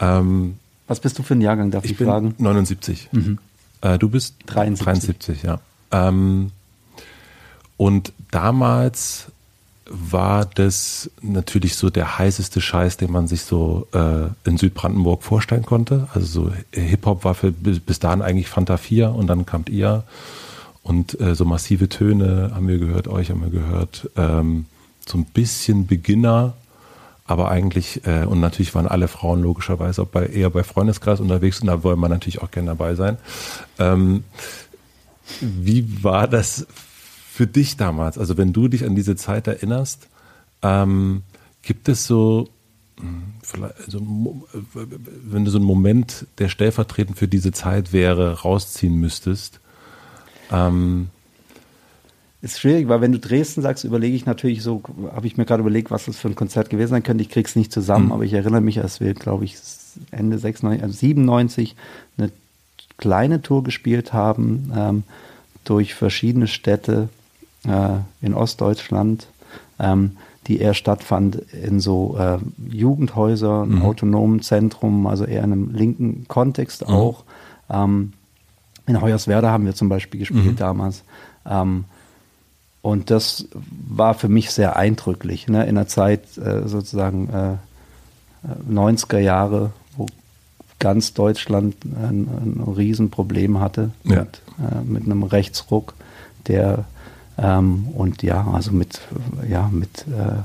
Ähm, 0.00 0.58
Was 0.88 0.98
bist 0.98 1.18
du 1.18 1.22
für 1.22 1.34
ein 1.34 1.40
Jahrgang, 1.40 1.70
darf 1.70 1.84
ich, 1.84 1.92
ich 1.92 1.96
bin 1.96 2.08
fragen? 2.08 2.34
79. 2.38 3.10
Mhm. 3.12 3.38
Äh, 3.80 3.98
du 3.98 4.08
bist 4.08 4.34
73, 4.46 4.84
73 4.84 5.42
ja. 5.44 5.60
Ähm, 5.92 6.50
und 7.76 8.12
damals 8.30 9.26
war 9.86 10.46
das 10.46 11.10
natürlich 11.20 11.76
so 11.76 11.90
der 11.90 12.18
heißeste 12.18 12.60
Scheiß, 12.60 12.96
den 12.96 13.12
man 13.12 13.26
sich 13.26 13.42
so 13.42 13.86
äh, 13.92 14.28
in 14.48 14.56
Südbrandenburg 14.56 15.22
vorstellen 15.22 15.66
konnte. 15.66 16.08
Also 16.14 16.26
so 16.26 16.52
Hip-Hop 16.72 17.24
war 17.24 17.34
für, 17.34 17.52
bis, 17.52 17.98
dahin 17.98 18.22
eigentlich 18.22 18.48
Fanta 18.48 18.76
4 18.76 19.10
und 19.10 19.26
dann 19.26 19.44
kamt 19.44 19.68
ihr 19.68 20.04
und 20.82 21.20
äh, 21.20 21.34
so 21.34 21.44
massive 21.44 21.88
Töne 21.88 22.52
haben 22.54 22.68
wir 22.68 22.78
gehört, 22.78 23.08
euch 23.08 23.30
haben 23.30 23.42
wir 23.42 23.50
gehört. 23.50 24.10
Ähm, 24.16 24.66
so 25.06 25.18
ein 25.18 25.26
bisschen 25.26 25.86
Beginner, 25.86 26.54
aber 27.26 27.50
eigentlich, 27.50 28.06
äh, 28.06 28.24
und 28.24 28.40
natürlich 28.40 28.74
waren 28.74 28.88
alle 28.88 29.08
Frauen 29.08 29.42
logischerweise 29.42 30.02
auch 30.02 30.08
bei, 30.08 30.26
eher 30.26 30.50
bei 30.50 30.62
Freundeskreis 30.62 31.20
unterwegs 31.20 31.60
und 31.60 31.66
da 31.66 31.82
wollen 31.82 32.00
wir 32.00 32.08
natürlich 32.08 32.42
auch 32.42 32.50
gerne 32.50 32.68
dabei 32.68 32.94
sein. 32.94 33.18
Ähm, 33.78 34.24
wie 35.40 36.02
war 36.02 36.28
das 36.28 36.66
für 37.34 37.48
dich 37.48 37.76
damals? 37.76 38.16
Also 38.16 38.36
wenn 38.36 38.52
du 38.52 38.68
dich 38.68 38.84
an 38.84 38.94
diese 38.94 39.16
Zeit 39.16 39.48
erinnerst, 39.48 40.08
ähm, 40.62 41.22
gibt 41.62 41.88
es 41.88 42.06
so, 42.06 42.48
hm, 43.00 43.24
also, 43.84 44.00
wenn 45.24 45.44
du 45.44 45.50
so 45.50 45.58
einen 45.58 45.66
Moment, 45.66 46.26
der 46.38 46.48
stellvertretend 46.48 47.18
für 47.18 47.26
diese 47.26 47.50
Zeit 47.50 47.92
wäre, 47.92 48.42
rausziehen 48.42 48.94
müsstest? 48.94 49.58
Ähm, 50.52 51.08
ist 52.40 52.60
schwierig, 52.60 52.86
weil 52.86 53.00
wenn 53.00 53.10
du 53.10 53.18
Dresden 53.18 53.62
sagst, 53.62 53.82
überlege 53.82 54.14
ich 54.14 54.26
natürlich 54.26 54.62
so, 54.62 54.82
habe 55.12 55.26
ich 55.26 55.36
mir 55.36 55.44
gerade 55.44 55.62
überlegt, 55.62 55.90
was 55.90 56.04
das 56.04 56.16
für 56.16 56.28
ein 56.28 56.36
Konzert 56.36 56.70
gewesen 56.70 56.90
sein 56.90 57.02
könnte. 57.02 57.22
Ich 57.22 57.30
krieg's 57.30 57.56
nicht 57.56 57.72
zusammen, 57.72 58.06
mhm. 58.06 58.12
aber 58.12 58.22
ich 58.22 58.34
erinnere 58.34 58.60
mich, 58.60 58.80
als 58.80 59.00
wir, 59.00 59.12
glaube 59.12 59.44
ich, 59.44 59.56
Ende 60.12 60.38
96, 60.38 60.84
also 60.84 60.96
97 60.96 61.74
eine 62.16 62.30
kleine 62.96 63.42
Tour 63.42 63.64
gespielt 63.64 64.12
haben 64.12 64.72
ähm, 64.76 65.02
durch 65.64 65.94
verschiedene 65.94 66.46
Städte 66.46 67.08
äh, 67.66 67.98
in 68.24 68.34
Ostdeutschland, 68.34 69.26
ähm, 69.78 70.16
die 70.46 70.60
eher 70.60 70.74
stattfand 70.74 71.36
in 71.36 71.80
so 71.80 72.16
äh, 72.18 72.38
Jugendhäusern, 72.68 73.76
mhm. 73.76 73.82
autonomen 73.82 74.42
Zentrum, 74.42 75.06
also 75.06 75.24
eher 75.24 75.42
in 75.44 75.52
einem 75.52 75.74
linken 75.74 76.26
Kontext 76.28 76.86
mhm. 76.86 76.94
auch. 76.94 77.24
Ähm, 77.70 78.12
in 78.86 79.00
Hoyerswerda 79.00 79.50
haben 79.50 79.64
wir 79.64 79.74
zum 79.74 79.88
Beispiel 79.88 80.20
gespielt 80.20 80.44
mhm. 80.44 80.56
damals. 80.56 81.04
Ähm, 81.46 81.84
und 82.82 83.10
das 83.10 83.48
war 83.88 84.12
für 84.12 84.28
mich 84.28 84.50
sehr 84.50 84.76
eindrücklich, 84.76 85.48
ne? 85.48 85.64
in 85.64 85.74
der 85.76 85.88
Zeit 85.88 86.36
äh, 86.36 86.68
sozusagen 86.68 87.30
äh, 87.30 88.70
90er 88.70 89.18
Jahre, 89.18 89.72
wo 89.96 90.06
ganz 90.78 91.14
Deutschland 91.14 91.76
ein, 91.84 92.28
ein 92.28 92.74
Riesenproblem 92.76 93.58
hatte 93.58 93.92
ja. 94.04 94.20
mit, 94.20 94.42
äh, 94.58 94.84
mit 94.84 95.04
einem 95.04 95.22
Rechtsruck, 95.22 95.94
der 96.46 96.84
ähm, 97.38 97.88
und 97.94 98.22
ja, 98.22 98.46
also 98.52 98.72
mit, 98.72 99.00
ja, 99.48 99.68
mit, 99.72 100.06
äh, 100.08 100.42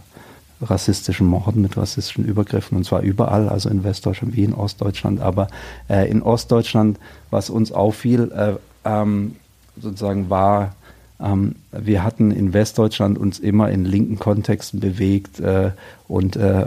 rassistischen 0.62 1.28
Morden, 1.28 1.62
mit 1.62 1.78
rassistischen 1.78 2.26
Übergriffen 2.26 2.78
und 2.78 2.84
zwar 2.84 3.02
überall, 3.02 3.48
also 3.50 3.70
in 3.70 3.84
Westdeutschland 3.84 4.36
wie 4.36 4.44
in 4.44 4.54
Ostdeutschland. 4.54 5.22
Aber 5.22 5.48
äh, 5.90 6.10
in 6.10 6.22
Ostdeutschland, 6.22 7.00
was 7.30 7.50
uns 7.50 7.72
auffiel, 7.72 8.32
äh, 8.32 8.54
ähm, 8.86 9.36
sozusagen 9.80 10.30
war, 10.30 10.76
ähm, 11.22 11.56
wir 11.72 12.04
hatten 12.04 12.32
in 12.32 12.54
Westdeutschland 12.54 13.18
uns 13.18 13.40
immer 13.40 13.70
in 13.70 13.86
linken 13.86 14.20
Kontexten 14.20 14.80
bewegt 14.80 15.40
äh, 15.40 15.72
und 16.08 16.36
äh, 16.36 16.62
äh, 16.62 16.66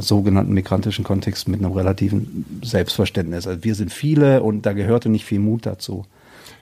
sogenannten 0.00 0.52
migrantischen 0.52 1.04
Kontexten 1.04 1.50
mit 1.50 1.60
einem 1.62 1.72
relativen 1.72 2.60
Selbstverständnis. 2.62 3.46
Also 3.46 3.64
wir 3.64 3.74
sind 3.74 3.92
viele 3.92 4.42
und 4.42 4.66
da 4.66 4.72
gehörte 4.72 5.08
nicht 5.08 5.24
viel 5.24 5.40
Mut 5.40 5.66
dazu. 5.66 6.04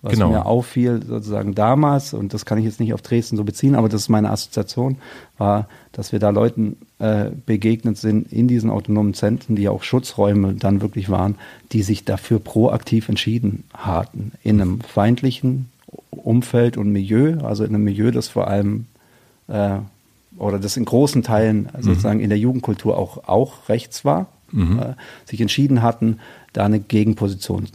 Was 0.07 0.15
genau. 0.15 0.31
mir 0.31 0.47
auffiel 0.47 1.03
sozusagen 1.05 1.55
damals, 1.55 2.15
und 2.15 2.33
das 2.33 2.45
kann 2.45 2.59
ich 2.59 2.65
jetzt 2.65 2.81
nicht 2.81 2.95
auf 2.95 3.03
Dresden 3.03 3.37
so 3.37 3.45
beziehen, 3.45 3.75
aber 3.75 3.89
das 3.89 4.03
ist 4.03 4.09
meine 4.09 4.31
Assoziation, 4.31 4.99
war, 5.37 5.69
dass 5.93 6.13
wir 6.13 6.19
da 6.19 6.31
Leuten 6.31 6.77
äh, 6.99 7.31
begegnet 7.45 7.99
sind 7.99 8.33
in 8.33 8.49
diesen 8.49 8.71
autonomen 8.71 9.15
Zentren, 9.15 9.57
die 9.57 9.63
ja 9.63 9.71
auch 9.73 9.83
Schutzräume 9.83 10.55
dann 10.55 10.81
wirklich 10.81 11.11
waren, 11.11 11.35
die 11.73 11.83
sich 11.83 12.05
dafür 12.05 12.39
proaktiv 12.39 13.09
entschieden 13.09 13.65
hatten, 13.75 14.33
in 14.43 14.61
einem 14.61 14.81
feindlichen 14.81 15.69
Umfeld 16.11 16.77
und 16.77 16.93
Milieu, 16.93 17.39
also 17.43 17.65
in 17.65 17.75
einem 17.75 17.85
Milieu, 17.85 18.11
das 18.13 18.29
vor 18.29 18.49
allem 18.49 18.87
äh, 19.49 19.79
oder 20.39 20.59
das 20.59 20.77
in 20.77 20.85
großen 20.85 21.23
Teilen 21.23 21.69
mhm. 21.77 21.83
sozusagen 21.83 22.21
in 22.21 22.29
der 22.29 22.39
Jugendkultur 22.39 22.97
auch, 22.97 23.29
auch 23.29 23.69
rechts 23.69 24.05
war, 24.05 24.27
mhm. 24.53 24.79
äh, 24.79 24.95
sich 25.25 25.41
entschieden 25.41 25.83
hatten, 25.83 26.19
da 26.53 26.65
eine 26.65 26.81
Gegenposition 26.81 27.69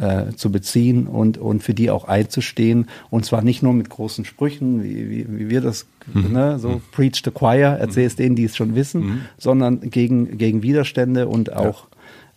äh, 0.00 0.34
zu 0.36 0.50
beziehen 0.50 1.06
und, 1.06 1.38
und 1.38 1.62
für 1.62 1.74
die 1.74 1.90
auch 1.90 2.06
einzustehen. 2.06 2.88
Und 3.10 3.24
zwar 3.24 3.42
nicht 3.42 3.62
nur 3.62 3.72
mit 3.72 3.90
großen 3.90 4.24
Sprüchen, 4.24 4.82
wie, 4.82 5.10
wie, 5.10 5.26
wie 5.28 5.50
wir 5.50 5.60
das, 5.60 5.86
mhm. 6.12 6.32
ne, 6.32 6.58
so 6.58 6.68
mhm. 6.68 6.82
preach 6.92 7.22
the 7.24 7.30
choir, 7.30 7.76
erzähl 7.80 8.06
es 8.06 8.16
denen, 8.16 8.36
die 8.36 8.44
es 8.44 8.56
schon 8.56 8.74
wissen, 8.74 9.00
mhm. 9.00 9.20
sondern 9.38 9.80
gegen, 9.80 10.38
gegen 10.38 10.62
Widerstände 10.62 11.28
und 11.28 11.52
auch 11.52 11.86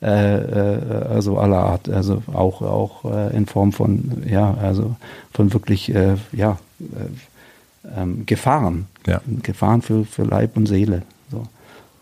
ja. 0.02 0.08
äh, 0.08 0.78
äh, 0.78 1.06
also 1.10 1.38
aller 1.38 1.60
Art, 1.60 1.90
also 1.90 2.24
auch, 2.34 2.62
auch 2.62 3.06
äh, 3.06 3.36
in 3.36 3.46
Form 3.46 3.72
von, 3.72 4.24
ja, 4.28 4.54
also 4.56 4.96
von 5.34 5.54
wirklich, 5.54 5.94
äh, 5.94 6.16
ja, 6.32 6.58
äh, 6.80 7.96
ähm, 7.96 8.26
Gefahren. 8.26 8.88
Ja. 9.08 9.22
Gefahren 9.42 9.82
für, 9.82 10.06
für 10.06 10.24
Leib 10.24 10.56
und 10.56 10.68
Seele. 10.68 11.02
So. 11.32 11.44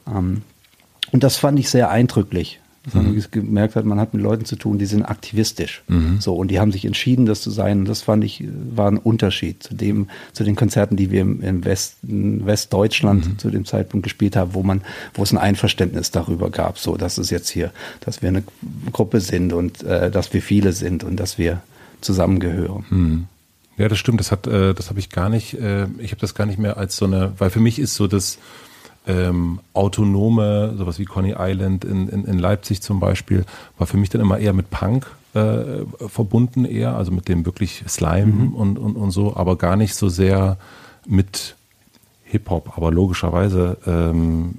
Ähm, 0.07 0.41
und 1.11 1.23
das 1.23 1.37
fand 1.37 1.57
ich 1.57 1.69
sehr 1.69 1.89
eindrücklich 1.89 2.59
sondern 2.91 3.15
mhm. 3.15 3.23
gemerkt 3.31 3.75
hat, 3.75 3.85
man 3.85 3.99
hat 3.99 4.13
mit 4.13 4.23
Leuten 4.23 4.45
zu 4.45 4.55
tun, 4.55 4.77
die 4.77 4.85
sind 4.85 5.03
aktivistisch. 5.03 5.83
Mhm. 5.87 6.19
So, 6.19 6.35
und 6.35 6.49
die 6.49 6.59
haben 6.59 6.71
sich 6.71 6.85
entschieden, 6.85 7.25
das 7.25 7.41
zu 7.41 7.51
sein. 7.51 7.79
Und 7.79 7.89
das 7.89 8.01
fand 8.01 8.23
ich, 8.23 8.43
war 8.75 8.89
ein 8.89 8.97
Unterschied 8.97 9.63
zu 9.63 9.73
dem, 9.73 10.07
zu 10.33 10.43
den 10.43 10.55
Konzerten, 10.55 10.95
die 10.95 11.11
wir 11.11 11.21
im, 11.21 11.65
Westen, 11.65 12.45
Westdeutschland 12.45 13.27
mhm. 13.27 13.37
zu 13.39 13.49
dem 13.49 13.65
Zeitpunkt 13.65 14.03
gespielt 14.03 14.35
haben, 14.35 14.53
wo 14.53 14.63
man, 14.63 14.81
wo 15.13 15.23
es 15.23 15.31
ein 15.31 15.37
Einverständnis 15.37 16.11
darüber 16.11 16.49
gab, 16.49 16.77
so, 16.77 16.97
dass 16.97 17.17
es 17.17 17.29
jetzt 17.29 17.49
hier, 17.49 17.71
dass 18.01 18.21
wir 18.21 18.29
eine 18.29 18.43
Gruppe 18.91 19.21
sind 19.21 19.53
und 19.53 19.83
äh, 19.83 20.11
dass 20.11 20.33
wir 20.33 20.41
viele 20.41 20.73
sind 20.73 21.03
und 21.03 21.17
dass 21.17 21.37
wir 21.37 21.61
zusammengehören. 22.01 22.85
Mhm. 22.89 23.27
Ja, 23.79 23.87
das 23.87 23.97
stimmt. 23.97 24.19
Das 24.19 24.31
hat, 24.31 24.45
äh, 24.45 24.73
das 24.73 24.89
habe 24.89 24.99
ich 24.99 25.09
gar 25.09 25.29
nicht. 25.29 25.53
Äh, 25.53 25.87
ich 25.99 26.11
habe 26.11 26.19
das 26.19 26.35
gar 26.35 26.45
nicht 26.45 26.59
mehr 26.59 26.77
als 26.77 26.97
so 26.97 27.05
eine, 27.05 27.31
weil 27.37 27.49
für 27.49 27.61
mich 27.61 27.79
ist 27.79 27.95
so 27.95 28.07
das 28.07 28.37
ähm, 29.09 29.59
autonome, 29.73 30.75
sowas 30.77 30.99
wie 30.99 31.05
Coney 31.05 31.35
Island 31.37 31.83
in, 31.83 32.07
in, 32.09 32.25
in 32.25 32.37
Leipzig 32.37 32.81
zum 32.81 32.99
Beispiel, 32.99 33.43
war 33.77 33.87
für 33.87 33.97
mich 33.97 34.09
dann 34.09 34.21
immer 34.21 34.37
eher 34.37 34.53
mit 34.53 34.69
Punk 34.69 35.07
äh, 35.33 35.85
verbunden 36.07 36.63
eher, 36.65 36.95
also 36.95 37.11
mit 37.11 37.27
dem 37.27 37.45
wirklich 37.45 37.83
Slime 37.87 38.27
mhm. 38.27 38.55
und, 38.55 38.77
und, 38.77 38.95
und 38.95 39.11
so, 39.11 39.35
aber 39.35 39.57
gar 39.57 39.75
nicht 39.75 39.95
so 39.95 40.09
sehr 40.09 40.57
mit 41.07 41.55
Hip-Hop, 42.25 42.77
aber 42.77 42.91
logischerweise, 42.91 43.77
ähm, 43.87 44.53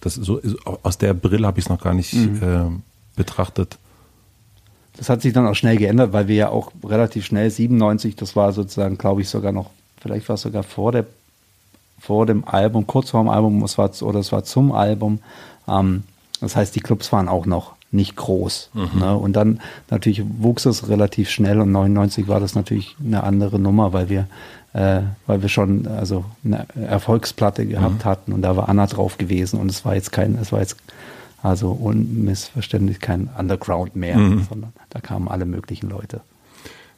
das 0.00 0.14
so, 0.14 0.40
aus 0.82 0.98
der 0.98 1.14
Brille 1.14 1.46
habe 1.46 1.60
ich 1.60 1.66
es 1.66 1.68
noch 1.68 1.80
gar 1.80 1.94
nicht 1.94 2.14
mhm. 2.14 2.40
äh, 2.42 3.16
betrachtet. 3.16 3.78
Das 4.96 5.08
hat 5.08 5.22
sich 5.22 5.32
dann 5.32 5.46
auch 5.46 5.54
schnell 5.54 5.76
geändert, 5.76 6.12
weil 6.12 6.26
wir 6.26 6.34
ja 6.34 6.48
auch 6.48 6.72
relativ 6.84 7.24
schnell 7.24 7.48
97, 7.48 8.16
das 8.16 8.34
war 8.34 8.52
sozusagen, 8.52 8.98
glaube 8.98 9.20
ich, 9.20 9.28
sogar 9.28 9.52
noch, 9.52 9.70
vielleicht 10.00 10.28
war 10.28 10.34
es 10.34 10.42
sogar 10.42 10.64
vor 10.64 10.90
der 10.90 11.06
vor 12.00 12.26
dem 12.26 12.46
Album, 12.46 12.86
kurz 12.86 13.10
vor 13.10 13.22
dem 13.22 13.28
Album, 13.28 13.62
es 13.62 13.78
war, 13.78 13.90
oder 14.02 14.20
es 14.20 14.32
war 14.32 14.44
zum 14.44 14.72
Album. 14.72 15.20
Ähm, 15.66 16.04
das 16.40 16.56
heißt, 16.56 16.74
die 16.74 16.80
Clubs 16.80 17.12
waren 17.12 17.28
auch 17.28 17.46
noch 17.46 17.72
nicht 17.90 18.16
groß. 18.16 18.70
Mhm. 18.74 19.00
Ne? 19.00 19.16
Und 19.16 19.32
dann 19.34 19.60
natürlich 19.90 20.22
wuchs 20.38 20.66
es 20.66 20.88
relativ 20.88 21.30
schnell 21.30 21.60
und 21.60 21.72
99 21.72 22.28
war 22.28 22.40
das 22.40 22.54
natürlich 22.54 22.96
eine 23.04 23.24
andere 23.24 23.58
Nummer, 23.58 23.92
weil 23.92 24.08
wir, 24.08 24.26
äh, 24.74 25.00
weil 25.26 25.42
wir 25.42 25.48
schon 25.48 25.86
also 25.86 26.24
eine 26.44 26.66
Erfolgsplatte 26.74 27.66
gehabt 27.66 28.04
mhm. 28.04 28.08
hatten 28.08 28.32
und 28.32 28.42
da 28.42 28.56
war 28.56 28.68
Anna 28.68 28.86
drauf 28.86 29.16
gewesen 29.16 29.58
und 29.58 29.70
es 29.70 29.84
war 29.84 29.94
jetzt 29.94 30.12
kein, 30.12 30.36
es 30.40 30.52
war 30.52 30.60
jetzt 30.60 30.76
also 31.42 31.70
unmissverständlich 31.70 33.00
kein 33.00 33.30
Underground 33.38 33.96
mehr, 33.96 34.18
mhm. 34.18 34.46
sondern 34.48 34.72
da 34.90 35.00
kamen 35.00 35.28
alle 35.28 35.46
möglichen 35.46 35.88
Leute. 35.88 36.20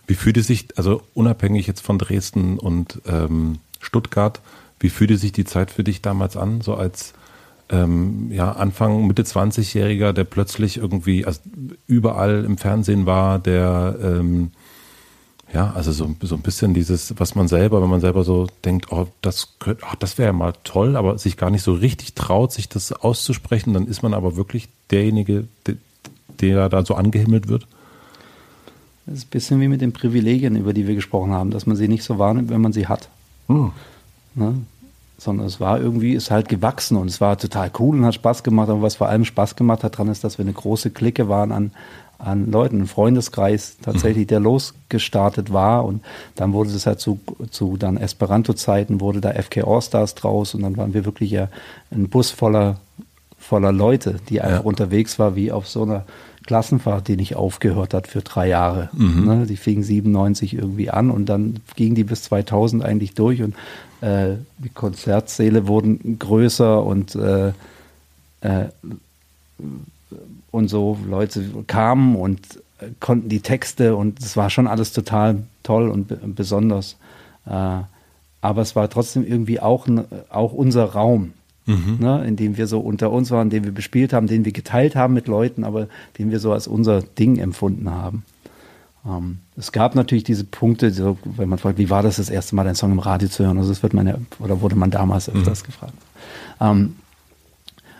Wie 0.06 0.14
fühlte 0.14 0.42
sich, 0.42 0.76
also 0.76 1.02
unabhängig 1.14 1.66
jetzt 1.68 1.82
von 1.82 1.98
Dresden 1.98 2.58
und 2.58 3.00
ähm, 3.06 3.58
Stuttgart, 3.78 4.40
wie 4.80 4.88
fühlte 4.88 5.16
sich 5.16 5.32
die 5.32 5.44
Zeit 5.44 5.70
für 5.70 5.84
dich 5.84 6.02
damals 6.02 6.36
an, 6.36 6.60
so 6.60 6.74
als 6.74 7.12
ähm, 7.70 8.30
ja, 8.32 8.52
Anfang, 8.52 9.06
Mitte 9.06 9.22
20-Jähriger, 9.22 10.12
der 10.12 10.24
plötzlich 10.24 10.78
irgendwie 10.78 11.24
also 11.24 11.40
überall 11.86 12.44
im 12.44 12.58
Fernsehen 12.58 13.06
war, 13.06 13.38
der 13.38 13.96
ähm, 14.02 14.50
ja, 15.52 15.72
also 15.72 15.90
so, 15.90 16.14
so 16.22 16.36
ein 16.36 16.42
bisschen 16.42 16.74
dieses, 16.74 17.14
was 17.18 17.34
man 17.34 17.48
selber, 17.48 17.82
wenn 17.82 17.90
man 17.90 18.00
selber 18.00 18.22
so 18.22 18.46
denkt, 18.64 18.92
oh, 18.92 19.08
das, 19.20 19.54
könnte, 19.58 19.84
oh, 19.84 19.94
das 19.98 20.16
wäre 20.16 20.28
ja 20.28 20.32
mal 20.32 20.52
toll, 20.62 20.96
aber 20.96 21.18
sich 21.18 21.36
gar 21.36 21.50
nicht 21.50 21.62
so 21.62 21.72
richtig 21.72 22.14
traut, 22.14 22.52
sich 22.52 22.68
das 22.68 22.92
auszusprechen, 22.92 23.74
dann 23.74 23.86
ist 23.86 24.02
man 24.02 24.14
aber 24.14 24.36
wirklich 24.36 24.68
derjenige, 24.90 25.48
der, 25.66 25.74
der 26.40 26.68
da 26.68 26.84
so 26.84 26.94
angehimmelt 26.94 27.48
wird. 27.48 27.66
Das 29.06 29.18
ist 29.18 29.24
ein 29.24 29.30
bisschen 29.30 29.60
wie 29.60 29.68
mit 29.68 29.80
den 29.80 29.92
Privilegien, 29.92 30.54
über 30.54 30.72
die 30.72 30.86
wir 30.86 30.94
gesprochen 30.94 31.32
haben, 31.32 31.50
dass 31.50 31.66
man 31.66 31.76
sie 31.76 31.88
nicht 31.88 32.04
so 32.04 32.18
wahrnimmt, 32.18 32.50
wenn 32.50 32.60
man 32.60 32.72
sie 32.72 32.86
hat. 32.86 33.08
Hm. 33.48 33.72
Ne? 34.34 34.62
Sondern 35.18 35.46
es 35.46 35.60
war 35.60 35.80
irgendwie, 35.80 36.14
ist 36.14 36.30
halt 36.30 36.48
gewachsen 36.48 36.96
und 36.96 37.08
es 37.08 37.20
war 37.20 37.36
total 37.36 37.70
cool 37.78 37.98
und 37.98 38.06
hat 38.06 38.14
Spaß 38.14 38.42
gemacht. 38.42 38.70
Aber 38.70 38.82
was 38.82 38.96
vor 38.96 39.08
allem 39.08 39.24
Spaß 39.24 39.56
gemacht 39.56 39.84
hat 39.84 39.98
dran 39.98 40.08
ist, 40.08 40.24
dass 40.24 40.38
wir 40.38 40.44
eine 40.44 40.54
große 40.54 40.90
Clique 40.90 41.28
waren 41.28 41.52
an, 41.52 41.72
an 42.18 42.50
Leuten, 42.50 42.82
ein 42.82 42.86
Freundeskreis 42.86 43.76
tatsächlich, 43.82 44.26
der 44.26 44.40
losgestartet 44.40 45.52
war. 45.52 45.84
Und 45.84 46.02
dann 46.36 46.52
wurde 46.52 46.72
das 46.72 46.86
halt 46.86 47.00
zu, 47.00 47.20
zu 47.50 47.76
dann 47.76 47.96
Esperanto-Zeiten, 47.96 49.00
wurde 49.00 49.20
da 49.20 49.32
FK 49.32 49.64
All-Stars 49.64 50.14
draus 50.14 50.54
und 50.54 50.62
dann 50.62 50.76
waren 50.76 50.94
wir 50.94 51.04
wirklich 51.04 51.30
ja 51.30 51.48
ein 51.90 52.08
Bus 52.08 52.30
voller, 52.30 52.78
voller 53.38 53.72
Leute, 53.72 54.20
die 54.28 54.40
einfach 54.40 54.60
ja. 54.60 54.64
unterwegs 54.64 55.18
war, 55.18 55.34
wie 55.34 55.52
auf 55.52 55.68
so 55.68 55.82
einer 55.82 56.04
Klassenfahrt, 56.46 57.08
die 57.08 57.16
nicht 57.16 57.36
aufgehört 57.36 57.94
hat 57.94 58.06
für 58.06 58.22
drei 58.22 58.48
Jahre. 58.48 58.90
Mhm. 58.92 59.24
Ne, 59.24 59.46
die 59.46 59.56
fing 59.56 59.82
97 59.82 60.54
irgendwie 60.54 60.90
an 60.90 61.10
und 61.10 61.26
dann 61.26 61.60
ging 61.76 61.94
die 61.94 62.04
bis 62.04 62.22
2000 62.24 62.84
eigentlich 62.84 63.14
durch 63.14 63.42
und 63.42 63.54
äh, 64.00 64.36
die 64.58 64.70
Konzertsäle 64.70 65.66
wurden 65.66 66.18
größer 66.18 66.82
und, 66.82 67.14
äh, 67.14 67.48
äh, 68.40 68.68
und 70.50 70.68
so 70.68 70.98
Leute 71.08 71.44
kamen 71.66 72.16
und 72.16 72.40
konnten 72.98 73.28
die 73.28 73.40
Texte 73.40 73.96
und 73.96 74.20
es 74.20 74.36
war 74.36 74.50
schon 74.50 74.66
alles 74.66 74.92
total 74.92 75.42
toll 75.62 75.90
und 75.90 76.34
besonders. 76.34 76.96
Äh, 77.46 77.82
aber 78.42 78.62
es 78.62 78.74
war 78.74 78.88
trotzdem 78.88 79.26
irgendwie 79.26 79.60
auch, 79.60 79.86
auch 80.30 80.52
unser 80.52 80.84
Raum, 80.86 81.32
mhm. 81.66 81.98
ne, 82.00 82.24
in 82.26 82.36
dem 82.36 82.56
wir 82.56 82.66
so 82.66 82.80
unter 82.80 83.10
uns 83.10 83.30
waren, 83.30 83.50
den 83.50 83.64
wir 83.64 83.72
bespielt 83.72 84.14
haben, 84.14 84.26
den 84.26 84.46
wir 84.46 84.52
geteilt 84.52 84.96
haben 84.96 85.12
mit 85.12 85.28
Leuten, 85.28 85.64
aber 85.64 85.88
den 86.18 86.30
wir 86.30 86.40
so 86.40 86.52
als 86.52 86.66
unser 86.66 87.02
Ding 87.02 87.36
empfunden 87.36 87.90
haben. 87.90 88.24
Ähm, 89.06 89.38
es 89.56 89.72
gab 89.72 89.94
natürlich 89.94 90.24
diese 90.24 90.44
Punkte, 90.44 90.90
so, 90.90 91.18
wenn 91.24 91.48
man 91.48 91.58
fragt, 91.58 91.78
wie 91.78 91.90
war 91.90 92.02
das 92.02 92.16
das 92.16 92.28
erste 92.28 92.54
Mal, 92.54 92.66
einen 92.66 92.76
Song 92.76 92.92
im 92.92 92.98
Radio 92.98 93.28
zu 93.28 93.44
hören? 93.44 93.58
Also 93.58 93.70
das 93.70 93.82
wird 93.82 93.94
man 93.94 94.06
ja, 94.06 94.16
oder 94.38 94.60
wurde 94.60 94.76
man 94.76 94.90
damals 94.90 95.28
mhm. 95.28 95.40
öfters 95.40 95.62
mhm. 95.62 95.66
gefragt. 95.66 95.94
Ähm, 96.60 96.96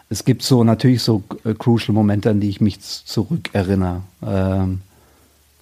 es 0.08 0.24
gibt 0.24 0.42
so 0.42 0.64
natürlich 0.64 1.02
so 1.02 1.22
äh, 1.44 1.54
crucial 1.54 1.94
Momente, 1.94 2.30
an 2.30 2.40
die 2.40 2.48
ich 2.48 2.60
mich 2.60 2.80
zurückerinnere. 2.80 4.02
Ähm, 4.26 4.80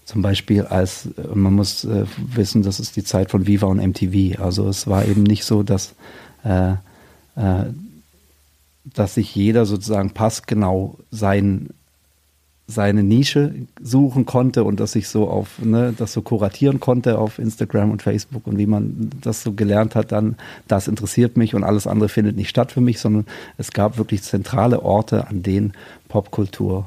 zum 0.07 0.23
Beispiel 0.23 0.63
als, 0.63 1.07
äh, 1.07 1.35
man 1.35 1.53
muss 1.53 1.85
äh, 1.85 2.07
wissen, 2.17 2.63
das 2.63 2.81
ist 2.81 2.97
die 2.97 3.05
Zeit 3.05 3.31
von 3.31 3.47
Viva 3.47 3.67
und 3.67 3.77
MTV. 3.79 4.41
Also 4.41 4.67
es 4.69 4.87
war 4.87 5.05
eben 5.05 5.23
nicht 5.23 5.45
so, 5.45 5.63
dass, 5.63 5.95
äh, 6.45 6.73
äh, 7.37 7.67
dass 8.85 9.15
sich 9.15 9.35
jeder 9.35 9.67
sozusagen 9.67 10.13
passgenau 10.13 10.97
sein 11.11 11.69
seine 12.71 13.03
Nische 13.03 13.55
suchen 13.83 14.27
konnte 14.27 14.63
und 14.63 14.79
dass 14.79 14.95
ich 14.95 15.09
so 15.09 15.29
auf, 15.29 15.59
ne, 15.59 15.95
das 15.97 16.13
so 16.13 16.21
kuratieren 16.21 16.81
konnte 16.81 17.19
auf 17.19 17.39
Instagram 17.39 17.91
und 17.91 18.03
Facebook 18.03 18.47
und 18.47 18.59
wie 18.59 18.67
man 18.67 19.11
das 19.23 19.43
so 19.43 19.53
gelernt 19.53 19.95
hat, 19.95 20.13
dann, 20.13 20.37
das 20.69 20.87
interessiert 20.87 21.39
mich 21.39 21.55
und 21.55 21.65
alles 21.65 21.87
andere 21.87 22.11
findet 22.11 22.37
nicht 22.37 22.51
statt 22.51 22.71
für 22.71 22.83
mich, 22.83 23.01
sondern 23.01 23.25
es 23.57 23.73
gab 23.73 23.97
wirklich 23.97 24.23
zentrale 24.23 24.83
Orte, 24.83 25.29
an 25.29 25.43
denen 25.43 25.73
Popkultur 26.09 26.87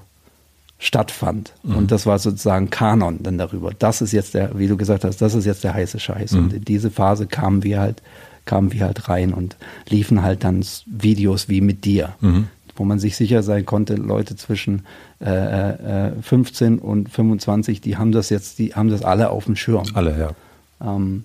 stattfand. 0.78 1.54
Mhm. 1.64 1.76
Und 1.76 1.92
das 1.92 2.06
war 2.06 2.20
sozusagen 2.20 2.70
Kanon 2.70 3.24
dann 3.24 3.40
darüber. 3.40 3.72
Das 3.78 4.02
ist 4.02 4.12
jetzt 4.12 4.36
der, 4.36 4.58
wie 4.60 4.68
du 4.68 4.78
gesagt 4.78 5.04
hast, 5.04 5.20
das 5.20 5.34
ist 5.34 5.46
jetzt 5.46 5.64
der 5.64 5.74
heiße 5.74 6.00
Scheiß. 6.00 6.34
Mhm. 6.34 6.40
Und 6.40 6.54
in 6.54 6.66
diese 6.66 6.92
Phase 6.92 7.26
kamen 7.26 7.64
wir 7.64 7.80
halt, 7.80 8.04
kamen 8.46 8.72
wir 8.72 8.86
halt 8.86 9.10
rein 9.10 9.34
und 9.34 9.58
liefen 9.90 10.22
halt 10.22 10.44
dann 10.44 10.64
Videos 10.86 11.50
wie 11.50 11.62
mit 11.62 11.86
dir, 11.86 12.14
mhm. 12.22 12.48
Wo 12.76 12.86
man 12.86 13.00
sich 13.00 13.16
sicher 13.16 13.44
sein 13.44 13.66
konnte, 13.66 13.96
Leute 13.96 14.36
zwischen 14.36 14.84
äh, 15.20 16.08
äh, 16.10 16.12
15 16.22 16.80
und 16.80 17.10
25, 17.10 17.82
die 17.82 17.98
haben 17.98 18.12
das 18.12 18.30
jetzt, 18.30 18.60
die 18.60 18.74
haben 18.76 18.90
das 18.90 19.04
alle 19.04 19.30
auf 19.30 19.46
dem 19.46 19.56
Schirm. 19.56 19.84
Alle, 19.94 20.18
ja. 20.20 20.96
Ähm, 20.96 21.24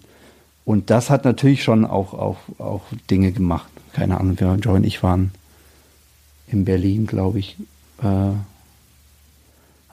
und 0.65 0.91
das 0.91 1.11
hat 1.11 1.25
natürlich 1.25 1.63
schon 1.63 1.85
auch, 1.85 2.13
auch, 2.13 2.39
auch 2.59 2.83
Dinge 3.11 3.33
gemacht. 3.33 3.69
Keine 3.93 4.19
Ahnung, 4.19 4.39
wir, 4.39 4.55
Joy 4.57 4.77
und 4.77 4.85
ich 4.85 5.03
waren 5.03 5.31
in 6.49 6.65
Berlin, 6.65 7.07
glaube 7.07 7.39
ich, 7.39 7.57
äh, 8.03 8.33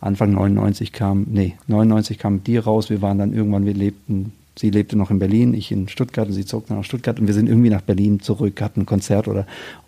Anfang 0.02 0.34
99 0.34 0.92
kam, 0.92 1.28
nee, 1.30 1.56
99 1.68 2.18
kam 2.18 2.44
die 2.44 2.58
raus. 2.58 2.90
Wir 2.90 3.02
waren 3.02 3.18
dann 3.18 3.34
irgendwann, 3.34 3.66
wir 3.66 3.74
lebten, 3.74 4.34
sie 4.58 4.70
lebte 4.70 4.98
noch 4.98 5.10
in 5.10 5.20
Berlin, 5.20 5.54
ich 5.54 5.72
in 5.72 5.88
Stuttgart 5.88 6.28
und 6.28 6.34
sie 6.34 6.46
zog 6.46 6.68
dann 6.68 6.78
nach 6.78 6.84
Stuttgart 6.84 7.20
und 7.20 7.28
wir 7.28 7.34
sind 7.34 7.50
irgendwie 7.50 7.70
nach 7.70 7.82
Berlin 7.82 8.20
zurück, 8.20 8.62
hatten 8.62 8.82
ein 8.82 8.86
Konzert 8.86 9.28
oder 9.28 9.46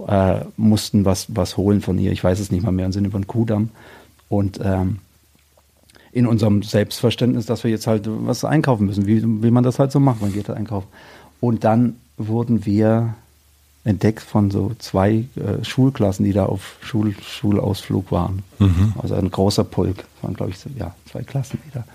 äh, 0.08 0.46
mussten 0.58 1.06
was, 1.06 1.28
was 1.36 1.58
holen 1.58 1.82
von 1.82 1.98
ihr. 2.00 2.12
Ich 2.12 2.24
weiß 2.24 2.40
es 2.40 2.52
nicht 2.52 2.64
mal 2.64 2.72
mehr 2.72 2.88
und 2.88 2.92
sind 2.92 3.06
über 3.06 3.20
den 3.20 3.28
Kudamm. 3.28 3.70
Und 4.28 4.60
ähm, 4.64 5.00
in 6.12 6.26
unserem 6.26 6.64
Selbstverständnis, 6.64 7.46
dass 7.46 7.64
wir 7.64 7.72
jetzt 7.72 7.88
halt 7.88 8.04
was 8.08 8.46
einkaufen 8.46 8.86
müssen, 8.86 9.06
wie, 9.06 9.22
wie 9.44 9.52
man 9.52 9.64
das 9.64 9.80
halt 9.80 9.92
so 9.92 10.00
macht, 10.00 10.22
man 10.22 10.34
geht 10.34 10.48
halt 10.48 10.58
einkaufen. 10.58 10.88
Und 11.42 11.64
dann 11.64 11.98
wurden 12.18 12.66
wir 12.66 13.16
entdeckt 13.84 14.22
von 14.22 14.50
so 14.50 14.72
zwei 14.80 15.26
äh, 15.36 15.64
Schulklassen, 15.64 16.26
die 16.26 16.34
da 16.34 16.46
auf 16.46 16.78
Schul 16.82 17.14
Schulausflug 17.22 18.12
waren. 18.12 18.44
Mhm. 18.58 18.94
Also 18.98 19.14
ein 19.16 19.30
großer 19.30 19.64
Pulk. 19.64 19.98
Das 19.98 20.24
waren, 20.24 20.34
glaube 20.34 20.52
ich, 20.52 20.58
so, 20.58 20.70
ja, 20.76 20.96
zwei 21.12 21.22
Klassen 21.22 21.60
wieder. 21.68 21.86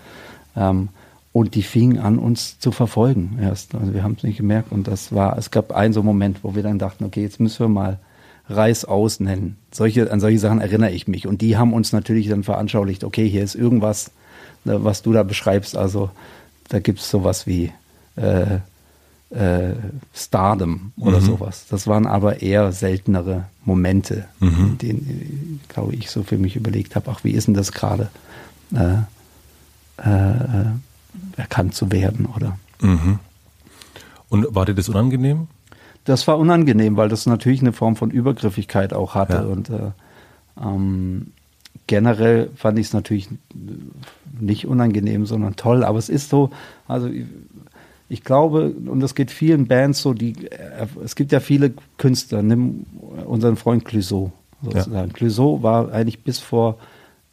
Ähm, 0.55 0.91
und 1.33 1.55
die 1.55 1.63
fingen 1.63 1.99
an, 1.99 2.19
uns 2.19 2.59
zu 2.59 2.73
verfolgen 2.73 3.39
erst. 3.41 3.75
Also 3.75 3.95
wir 3.95 4.03
haben 4.03 4.17
es 4.17 4.25
nicht 4.25 4.39
gemerkt. 4.39 4.73
Und 4.73 4.89
das 4.89 5.13
war, 5.13 5.39
es 5.39 5.51
gab 5.51 5.73
einen 5.73 5.93
so 5.93 6.03
Moment, 6.03 6.43
wo 6.43 6.55
wir 6.55 6.63
dann 6.63 6.79
dachten, 6.79 7.05
okay, 7.05 7.23
jetzt 7.23 7.39
müssen 7.39 7.61
wir 7.61 7.69
mal 7.69 7.99
Reißaus 8.49 9.21
nennen. 9.21 9.57
Solche, 9.71 10.11
an 10.11 10.19
solche 10.19 10.41
Sachen 10.41 10.61
erinnere 10.61 10.91
ich 10.91 11.07
mich. 11.07 11.29
Und 11.29 11.41
die 11.41 11.57
haben 11.57 11.73
uns 11.73 11.93
natürlich 11.93 12.29
dann 12.29 12.43
veranschaulicht, 12.43 13.05
okay, 13.05 13.29
hier 13.29 13.45
ist 13.45 13.55
irgendwas, 13.55 14.11
ne, 14.65 14.83
was 14.83 15.03
du 15.03 15.13
da 15.13 15.23
beschreibst. 15.23 15.77
Also 15.77 16.11
da 16.69 16.81
gibt 16.81 16.99
es 16.99 17.09
sowas 17.09 17.47
wie 17.47 17.73
äh, 18.17 18.59
äh, 19.31 19.75
Stardom 20.13 20.93
oder 20.99 21.21
mhm. 21.21 21.25
sowas. 21.25 21.67
Das 21.71 21.87
waren 21.87 22.07
aber 22.07 22.43
eher 22.43 22.73
seltenere 22.73 23.45
Momente, 23.65 24.27
mhm. 24.41 24.49
in 24.59 24.79
denen, 24.79 25.61
glaube 25.69 25.95
ich, 25.95 26.11
so 26.11 26.25
für 26.25 26.39
mich 26.39 26.57
überlegt 26.57 26.97
habe, 26.97 27.11
ach, 27.11 27.23
wie 27.23 27.31
ist 27.31 27.47
denn 27.47 27.55
das 27.55 27.71
gerade, 27.71 28.11
äh, 28.75 28.95
äh, 29.99 30.65
erkannt 31.41 31.75
zu 31.75 31.91
werden, 31.91 32.27
oder? 32.27 32.59
Mhm. 32.81 33.19
Und 34.29 34.55
war 34.55 34.67
dir 34.67 34.75
das 34.75 34.89
unangenehm? 34.89 35.49
Das 36.05 36.27
war 36.27 36.39
unangenehm, 36.39 36.97
weil 36.97 37.09
das 37.09 37.27
natürlich 37.27 37.61
eine 37.61 37.73
Form 37.73 37.97
von 37.97 38.11
Übergriffigkeit 38.11 38.95
auch 38.95 39.15
hatte 39.15 39.35
ja. 39.35 39.43
und 39.43 39.71
äh, 39.71 39.91
ähm, 40.61 41.33
generell 41.87 42.51
fand 42.55 42.79
ich 42.79 42.87
es 42.87 42.93
natürlich 42.93 43.29
nicht 44.39 44.67
unangenehm, 44.67 45.27
sondern 45.27 45.57
toll. 45.57 45.85
Aber 45.85 45.99
es 45.99 46.09
ist 46.09 46.31
so, 46.31 46.51
also 46.87 47.11
ich 48.09 48.25
glaube, 48.25 48.71
und 48.71 49.01
das 49.01 49.15
geht 49.15 49.31
vielen 49.31 49.67
Bands 49.67 50.01
so, 50.01 50.15
die, 50.15 50.47
äh, 50.51 50.87
es 51.05 51.17
gibt 51.17 51.33
ja 51.33 51.41
viele 51.41 51.73
Künstler, 51.99 52.43
nimm 52.43 52.87
unseren 53.27 53.57
Freund 53.57 53.85
Clouseau 53.85 54.33
sozusagen. 54.63 55.09
Ja. 55.09 55.15
Clouseau 55.15 55.63
war 55.63 55.93
eigentlich 55.93 56.23
bis 56.23 56.39
vor 56.39 56.79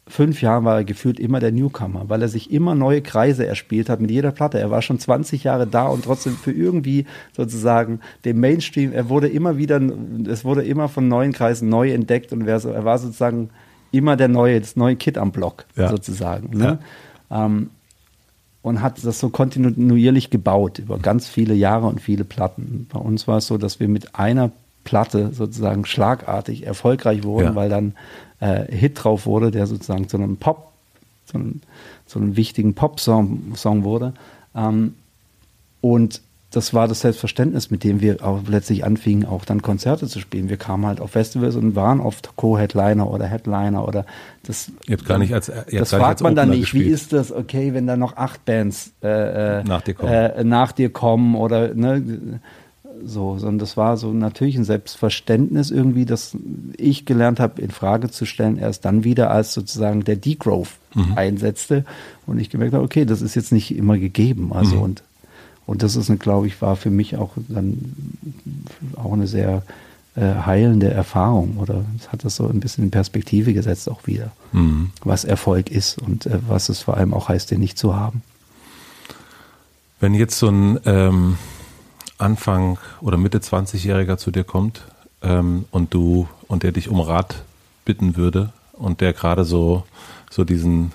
fünf 0.08 0.42
Jahren 0.42 0.64
war 0.64 0.76
er 0.78 0.84
gefühlt 0.84 1.20
immer 1.20 1.40
der 1.40 1.52
Newcomer, 1.52 2.08
weil 2.08 2.22
er 2.22 2.28
sich 2.28 2.50
immer 2.50 2.74
neue 2.74 3.02
Kreise 3.02 3.46
erspielt 3.46 3.88
hat 3.88 4.00
mit 4.00 4.10
jeder 4.10 4.32
Platte. 4.32 4.58
Er 4.58 4.70
war 4.70 4.82
schon 4.82 4.98
20 4.98 5.44
Jahre 5.44 5.66
da 5.66 5.86
und 5.86 6.04
trotzdem 6.04 6.34
für 6.34 6.52
irgendwie 6.52 7.06
sozusagen 7.36 8.00
den 8.24 8.40
Mainstream, 8.40 8.92
er 8.92 9.08
wurde 9.08 9.28
immer 9.28 9.58
wieder, 9.58 9.80
es 10.26 10.44
wurde 10.44 10.64
immer 10.64 10.88
von 10.88 11.08
neuen 11.08 11.32
Kreisen 11.32 11.68
neu 11.68 11.92
entdeckt 11.92 12.32
und 12.32 12.46
er 12.46 12.84
war 12.84 12.98
sozusagen 12.98 13.50
immer 13.90 14.16
der 14.16 14.28
neue, 14.28 14.60
das 14.60 14.76
neue 14.76 14.96
Kid 14.96 15.18
am 15.18 15.32
Block 15.32 15.64
ja. 15.76 15.88
sozusagen. 15.88 16.56
Ne? 16.56 16.78
Ja. 17.30 17.46
Ähm, 17.46 17.70
und 18.62 18.82
hat 18.82 19.02
das 19.04 19.20
so 19.20 19.30
kontinuierlich 19.30 20.30
gebaut 20.30 20.78
über 20.78 20.98
ganz 20.98 21.28
viele 21.28 21.54
Jahre 21.54 21.86
und 21.86 22.00
viele 22.00 22.24
Platten. 22.24 22.86
Bei 22.92 22.98
uns 22.98 23.26
war 23.28 23.38
es 23.38 23.46
so, 23.46 23.56
dass 23.56 23.80
wir 23.80 23.88
mit 23.88 24.14
einer 24.14 24.50
Platte 24.84 25.32
sozusagen 25.32 25.84
schlagartig 25.84 26.66
erfolgreich 26.66 27.22
wurden, 27.22 27.48
ja. 27.48 27.54
weil 27.54 27.68
dann 27.68 27.94
äh, 28.40 28.64
Hit 28.74 29.02
drauf 29.02 29.26
wurde, 29.26 29.50
der 29.50 29.66
sozusagen 29.66 30.08
zu 30.08 30.16
einem 30.16 30.36
Pop, 30.36 30.72
zu 31.26 31.38
einem, 31.38 31.60
zu 32.06 32.18
einem 32.18 32.36
wichtigen 32.36 32.74
Pop-Song 32.74 33.54
Song 33.56 33.84
wurde. 33.84 34.12
Ähm, 34.54 34.94
und 35.80 36.20
das 36.50 36.72
war 36.72 36.88
das 36.88 37.00
Selbstverständnis, 37.00 37.70
mit 37.70 37.84
dem 37.84 38.00
wir 38.00 38.24
auch 38.24 38.40
letztlich 38.48 38.82
anfingen, 38.82 39.26
auch 39.26 39.44
dann 39.44 39.60
Konzerte 39.60 40.06
zu 40.08 40.18
spielen. 40.18 40.48
Wir 40.48 40.56
kamen 40.56 40.86
halt 40.86 40.98
auf 40.98 41.10
Festivals 41.10 41.56
und 41.56 41.76
waren 41.76 42.00
oft 42.00 42.36
Co-Headliner 42.36 43.10
oder 43.10 43.26
Headliner 43.26 43.86
oder 43.86 44.06
das. 44.44 44.72
Ihr 44.86 44.96
habt 44.96 45.06
gar 45.06 45.18
nicht 45.18 45.34
als 45.34 45.52
ihr 45.68 45.80
Das 45.80 45.90
fragt 45.90 46.22
man 46.22 46.34
dann 46.34 46.48
nicht. 46.48 46.60
Gespielt. 46.60 46.86
Wie 46.86 46.90
ist 46.90 47.12
das? 47.12 47.32
Okay, 47.32 47.74
wenn 47.74 47.86
da 47.86 47.98
noch 47.98 48.16
acht 48.16 48.46
Bands 48.46 48.92
äh, 49.02 49.60
äh, 49.60 49.64
nach, 49.64 49.82
dir 49.82 49.92
kommen. 49.92 50.12
Äh, 50.12 50.44
nach 50.44 50.72
dir 50.72 50.90
kommen 50.90 51.34
oder 51.34 51.74
ne, 51.74 52.40
so, 53.04 53.38
sondern 53.38 53.58
das 53.58 53.76
war 53.76 53.96
so 53.96 54.12
natürlich 54.12 54.56
ein 54.56 54.64
Selbstverständnis 54.64 55.70
irgendwie, 55.70 56.04
das 56.04 56.36
ich 56.76 57.04
gelernt 57.04 57.40
habe, 57.40 57.60
in 57.60 57.70
Frage 57.70 58.10
zu 58.10 58.26
stellen, 58.26 58.58
erst 58.58 58.84
dann 58.84 59.04
wieder, 59.04 59.30
als 59.30 59.54
sozusagen 59.54 60.04
der 60.04 60.16
Degrowth 60.16 60.70
mhm. 60.94 61.12
einsetzte 61.16 61.84
und 62.26 62.38
ich 62.38 62.50
gemerkt 62.50 62.74
habe, 62.74 62.84
okay, 62.84 63.04
das 63.04 63.22
ist 63.22 63.34
jetzt 63.34 63.52
nicht 63.52 63.76
immer 63.76 63.98
gegeben. 63.98 64.52
Also 64.52 64.76
mhm. 64.76 64.82
und 64.82 65.02
und 65.66 65.82
das 65.82 65.96
ist, 65.96 66.10
glaube 66.18 66.46
ich, 66.46 66.62
war 66.62 66.76
für 66.76 66.88
mich 66.88 67.18
auch 67.18 67.32
dann 67.46 67.94
auch 68.96 69.12
eine 69.12 69.26
sehr 69.26 69.62
äh, 70.16 70.34
heilende 70.46 70.90
Erfahrung 70.90 71.58
oder 71.58 71.84
es 71.98 72.10
hat 72.10 72.24
das 72.24 72.36
so 72.36 72.48
ein 72.48 72.58
bisschen 72.58 72.84
in 72.84 72.90
Perspektive 72.90 73.52
gesetzt 73.52 73.90
auch 73.90 74.06
wieder, 74.06 74.32
mhm. 74.52 74.92
was 75.04 75.24
Erfolg 75.24 75.70
ist 75.70 76.00
und 76.00 76.24
äh, 76.24 76.38
was 76.48 76.70
es 76.70 76.80
vor 76.80 76.96
allem 76.96 77.12
auch 77.12 77.28
heißt, 77.28 77.50
den 77.50 77.60
nicht 77.60 77.76
zu 77.76 77.94
haben. 77.94 78.22
Wenn 80.00 80.14
jetzt 80.14 80.38
so 80.38 80.48
ein 80.48 80.80
ähm, 80.86 81.36
Anfang 82.18 82.78
oder 83.00 83.16
Mitte 83.16 83.38
20-Jähriger 83.38 84.16
zu 84.16 84.30
dir 84.30 84.44
kommt 84.44 84.82
ähm, 85.22 85.64
und 85.70 85.94
du 85.94 86.28
und 86.48 86.62
der 86.62 86.72
dich 86.72 86.88
um 86.88 87.00
Rat 87.00 87.42
bitten 87.84 88.16
würde 88.16 88.52
und 88.72 89.00
der 89.00 89.12
gerade 89.12 89.44
so 89.44 89.84
so 90.30 90.44
diesen 90.44 90.92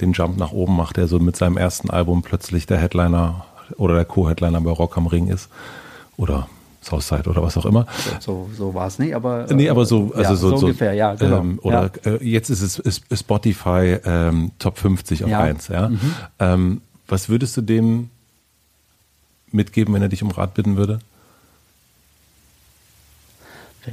den 0.00 0.12
Jump 0.12 0.38
nach 0.38 0.52
oben 0.52 0.76
macht, 0.76 0.96
der 0.96 1.08
so 1.08 1.18
mit 1.18 1.36
seinem 1.36 1.56
ersten 1.56 1.90
Album 1.90 2.22
plötzlich 2.22 2.66
der 2.66 2.78
Headliner 2.78 3.44
oder 3.76 3.94
der 3.94 4.04
Co-Headliner 4.04 4.60
bei 4.60 4.70
Rock 4.70 4.96
am 4.96 5.06
Ring 5.06 5.28
ist. 5.28 5.48
Oder 6.16 6.48
Southside 6.82 7.28
oder 7.28 7.42
was 7.42 7.56
auch 7.56 7.66
immer. 7.66 7.86
So, 8.20 8.48
so 8.56 8.74
war 8.74 8.86
es 8.86 8.98
nicht, 8.98 9.14
aber. 9.14 9.46
Nee, 9.50 9.68
aber 9.68 9.84
so, 9.84 10.12
also 10.14 10.20
ja, 10.22 10.36
so, 10.36 10.56
so, 10.56 10.66
ungefähr, 10.66 10.94
ja, 10.94 11.14
genau. 11.14 11.40
Ähm, 11.40 11.58
oder 11.62 11.90
ja. 12.04 12.12
Äh, 12.12 12.24
jetzt 12.24 12.48
ist 12.48 12.62
es 12.62 12.78
ist 12.78 13.04
Spotify 13.12 13.98
ähm, 14.04 14.52
Top 14.58 14.78
50 14.78 15.24
auf 15.24 15.30
ja. 15.30 15.40
1, 15.40 15.68
ja. 15.68 15.88
Mhm. 15.90 16.14
Ähm, 16.38 16.80
was 17.06 17.28
würdest 17.28 17.56
du 17.56 17.60
dem 17.60 18.08
mitgeben, 19.52 19.94
wenn 19.94 20.02
er 20.02 20.08
dich 20.08 20.22
um 20.22 20.30
Rat 20.30 20.54
bitten 20.54 20.76
würde? 20.76 21.00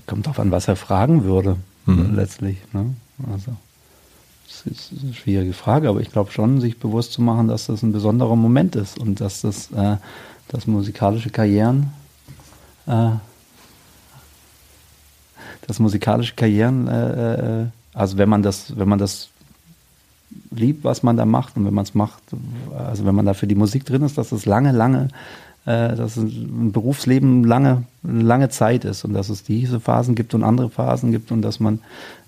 Kommt 0.06 0.28
drauf 0.28 0.40
an, 0.40 0.52
was 0.52 0.68
er 0.68 0.76
fragen 0.76 1.24
würde, 1.24 1.58
mhm. 1.86 2.14
letztlich. 2.16 2.58
Ne? 2.74 2.94
Also. 3.32 3.56
Das 4.48 4.66
ist 4.66 4.92
eine 5.04 5.14
schwierige 5.14 5.54
Frage, 5.54 5.90
aber 5.90 6.00
ich 6.00 6.12
glaube 6.12 6.32
schon, 6.32 6.62
sich 6.62 6.78
bewusst 6.78 7.14
zu 7.14 7.22
machen, 7.22 7.48
dass 7.48 7.66
das 7.68 7.84
ein 7.84 7.92
besonderer 7.92 8.36
Moment 8.36 8.76
ist 8.76 8.98
und 8.98 9.20
dass 9.20 9.42
das 9.42 9.72
äh, 9.72 9.98
dass 10.48 10.68
musikalische 10.68 11.30
Karrieren 11.30 11.92
äh, 12.86 13.12
dass 15.68 15.80
musikalische 15.80 16.34
Karrieren, 16.34 16.88
äh, 16.88 17.62
äh, 17.62 17.66
also 17.94 18.18
wenn 18.18 18.30
man 18.30 18.42
das, 18.42 18.78
wenn 18.78 18.88
man 18.88 19.00
das 19.00 19.30
liebt, 20.52 20.84
was 20.84 21.04
man 21.04 21.18
da 21.18 21.26
macht 21.26 21.58
und 21.58 21.66
wenn 21.66 21.74
man 21.74 21.84
es 21.84 21.94
macht, 21.94 22.24
also 22.76 23.06
wenn 23.06 23.16
man 23.16 23.26
da 23.26 23.34
für 23.34 23.48
die 23.48 23.56
Musik 23.56 23.86
drin 23.86 24.02
ist, 24.02 24.18
dass 24.18 24.32
es 24.32 24.46
lange, 24.46 24.72
lange 24.72 25.10
äh, 25.68 25.98
dass 25.98 26.16
ein 26.16 26.72
Berufsleben 26.72 27.44
lange, 27.44 27.84
lange 28.02 28.48
Zeit 28.48 28.86
ist 28.86 29.04
und 29.04 29.14
dass 29.14 29.28
es 29.28 29.44
diese 29.44 29.82
Phasen 29.82 30.16
gibt 30.16 30.34
und 30.34 30.44
andere 30.44 30.70
Phasen 30.70 31.12
gibt 31.12 31.30
und 31.30 31.42
dass 31.42 31.60
man 31.60 31.80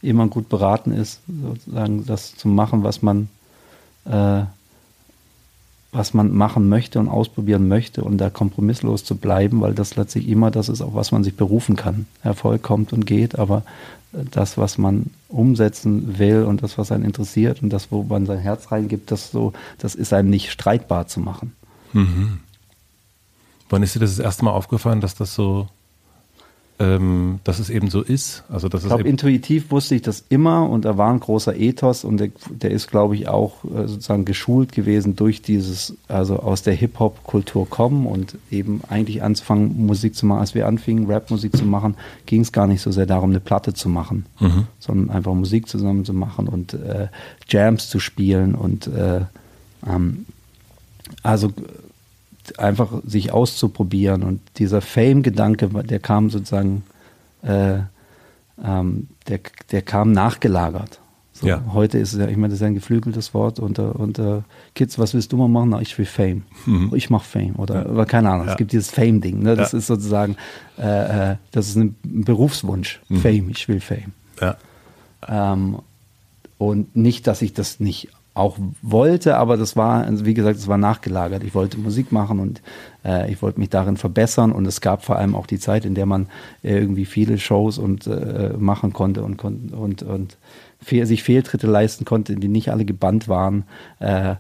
immer 0.02 0.28
gut 0.28 0.50
beraten 0.50 0.92
ist, 0.92 1.22
sozusagen 1.28 2.06
das 2.06 2.36
zu 2.36 2.50
machen, 2.50 2.84
was 2.84 3.02
man, 3.02 3.30
äh, 4.04 4.42
was 5.94 6.14
man 6.14 6.36
machen 6.36 6.68
möchte 6.68 7.00
und 7.00 7.08
ausprobieren 7.08 7.70
möchte 7.70 8.04
und 8.04 8.18
da 8.18 8.30
kompromisslos 8.30 9.06
zu 9.06 9.16
bleiben, 9.16 9.62
weil 9.62 9.74
das 9.74 9.96
letztlich 9.96 10.28
immer 10.28 10.52
das 10.52 10.68
ist, 10.68 10.82
auf 10.82 10.94
was 10.94 11.14
man 11.14 11.24
sich 11.24 11.38
berufen 11.38 11.78
kann. 11.78 12.08
Erfolg 12.22 12.62
kommt 12.62 12.92
und 12.92 13.06
geht, 13.06 13.40
aber 13.40 13.64
das, 14.12 14.58
was 14.58 14.78
man 14.78 15.12
umsetzen 15.30 16.20
will 16.20 16.44
und 16.44 16.62
das, 16.62 16.78
was 16.78 16.92
einen 16.92 17.06
interessiert 17.06 17.64
und 17.64 17.70
das, 17.70 17.90
wo 17.90 18.04
man 18.04 18.26
sein 18.26 18.40
Herz 18.40 18.70
reingibt, 18.70 19.12
das 19.12 19.32
so, 19.32 19.54
das 19.78 19.96
ist 19.96 20.12
einem 20.12 20.30
nicht 20.30 20.52
streitbar 20.52 21.08
zu 21.08 21.22
machen. 21.22 21.54
Mhm. 21.94 22.40
Wann 23.70 23.84
ist 23.84 23.96
dir 23.96 24.00
das, 24.00 24.18
das 24.18 24.26
erste 24.26 24.46
Mal 24.46 24.52
aufgefallen, 24.52 25.02
dass 25.02 25.16
das 25.16 25.34
so 25.36 25.68
ähm, 26.80 27.42
dass 27.44 27.60
es 27.60 27.70
eben 27.70 27.90
so 27.90 28.02
ist. 28.02 28.44
Also 28.50 28.70
dass 28.70 28.84
ich 28.84 28.88
glaube, 28.88 29.08
intuitiv 29.08 29.70
wusste 29.70 29.96
ich 29.96 30.02
das 30.02 30.24
immer 30.30 30.68
und 30.70 30.86
da 30.86 30.98
war 30.98 31.12
ein 31.12 31.20
großer 31.20 31.56
Ethos 31.58 32.06
und 32.06 32.18
der, 32.18 32.30
der 32.50 32.72
ist, 32.72 32.88
glaube 32.88 33.16
ich, 33.16 33.28
auch 33.28 33.66
äh, 33.66 33.86
sozusagen 33.88 34.24
geschult 34.24 34.72
gewesen 34.72 35.18
durch 35.18 35.42
dieses, 35.42 35.96
also 36.08 36.38
aus 36.38 36.62
der 36.62 36.74
Hip-Hop-Kultur 36.74 37.70
kommen 37.70 38.06
und 38.06 38.38
eben 38.50 38.82
eigentlich 38.88 39.22
anzufangen, 39.22 39.86
Musik 39.86 40.16
zu 40.16 40.26
machen. 40.26 40.40
Als 40.40 40.56
wir 40.56 40.68
anfingen, 40.68 41.08
Rap-Musik 41.08 41.56
zu 41.56 41.66
machen, 41.66 41.96
ging 42.26 42.42
es 42.42 42.54
gar 42.54 42.66
nicht 42.66 42.82
so 42.82 42.92
sehr 42.92 43.06
darum, 43.06 43.32
eine 43.32 43.42
Platte 43.42 43.74
zu 43.74 43.90
machen, 43.90 44.26
mhm. 44.40 44.68
sondern 44.80 45.10
einfach 45.10 45.34
Musik 45.34 45.68
zusammen 45.68 46.06
zu 46.06 46.14
machen 46.14 46.48
und 46.48 46.74
äh, 46.76 47.08
Jams 47.50 47.90
zu 47.90 48.00
spielen 48.00 48.56
und 48.56 48.88
äh, 48.88 49.22
ähm, 49.86 50.26
also 51.24 51.52
einfach 52.58 52.91
sich 53.06 53.32
auszuprobieren. 53.32 54.24
Und 54.24 54.41
dieser 54.58 54.82
Fame-Gedanke, 54.82 55.68
der 55.68 56.00
kam 56.00 56.30
sozusagen, 56.30 56.84
äh, 57.43 57.80
ähm, 58.64 59.08
der, 59.28 59.39
der 59.72 59.82
kam 59.82 60.12
nachgelagert. 60.12 61.00
So, 61.34 61.47
ja. 61.47 61.64
Heute 61.74 61.97
ist 61.97 62.14
es 62.14 62.20
ja, 62.20 62.28
ich 62.28 62.36
meine, 62.36 62.50
das 62.50 62.60
ist 62.60 62.66
ein 62.66 62.74
geflügeltes 62.74 63.34
Wort 63.34 63.60
unter, 63.60 63.97
unter 63.97 64.43
Kids, 64.76 65.00
was 65.00 65.14
willst 65.14 65.32
du 65.32 65.38
mal 65.38 65.47
machen? 65.47 65.70
Na, 65.70 65.80
ich 65.80 65.97
will 65.97 66.06
Fame. 66.06 66.43
Mhm. 66.66 66.91
Ich 66.93 67.10
mach 67.10 67.24
Fame. 67.24 67.56
Oder, 67.56 67.86
ja. 67.86 67.89
oder 67.89 68.06
keine 68.06 68.30
Ahnung, 68.30 68.47
ja. 68.47 68.54
es 68.54 68.58
gibt 68.58 68.74
dieses 68.74 68.89
Fame-Ding. 68.89 69.39
Ne? 69.39 69.56
Das 69.56 69.74
ist 69.74 69.88
sozusagen, 69.88 70.36
äh, 70.78 71.32
äh, 71.32 71.36
das 71.52 71.70
ist 71.70 71.78
ein 71.78 71.95
Berufswunsch. 72.04 73.00
Mhm. 73.08 73.18
Fame, 73.22 73.50
ich 73.52 73.68
will 73.70 73.80
Fame. 73.80 74.12
Ähm, 75.28 75.80
und 76.58 76.95
nicht, 76.95 77.26
dass 77.28 77.41
ich 77.41 77.54
das 77.54 77.80
nicht 77.80 78.10
auch 78.34 78.58
wollte, 78.82 79.38
aber 79.38 79.58
das 79.58 79.76
war, 79.76 80.06
also 80.06 80.26
wie 80.26 80.34
gesagt, 80.34 80.58
es 80.58 80.68
war 80.68 80.78
nachgelagert. 80.78 81.44
Ich 81.44 81.56
wollte 81.56 81.78
Musik 81.78 82.12
machen 82.12 82.40
und 82.40 82.62
äh, 83.04 83.32
ich 83.32 83.42
wollte 83.42 83.60
mich 83.60 83.70
darin 83.70 83.98
verbessern 83.98 84.52
und 84.52 84.66
es 84.66 84.82
gab 84.82 85.04
vor 85.04 85.18
allem 85.18 85.36
auch 85.36 85.48
die 85.48 85.60
Zeit, 85.60 85.84
in 85.84 85.96
der 85.96 86.06
man 86.06 86.28
irgendwie 86.62 87.06
viele 87.06 87.38
Shows 87.38 87.78
und 87.78 88.08
äh, 88.08 88.54
machen 88.58 88.94
konnte 88.94 89.24
und 89.24 89.44
und 89.44 89.74
und, 89.74 90.04
und 90.04 90.38
fehl, 90.82 91.06
sich 91.06 91.24
Fehltritte 91.24 91.68
leisten 91.68 92.06
konnte, 92.06 92.36
die 92.36 92.48
nicht 92.48 92.72
alle 92.72 92.86
gebannt 92.86 93.28
waren. 93.28 93.64
Äh, 94.00 94.36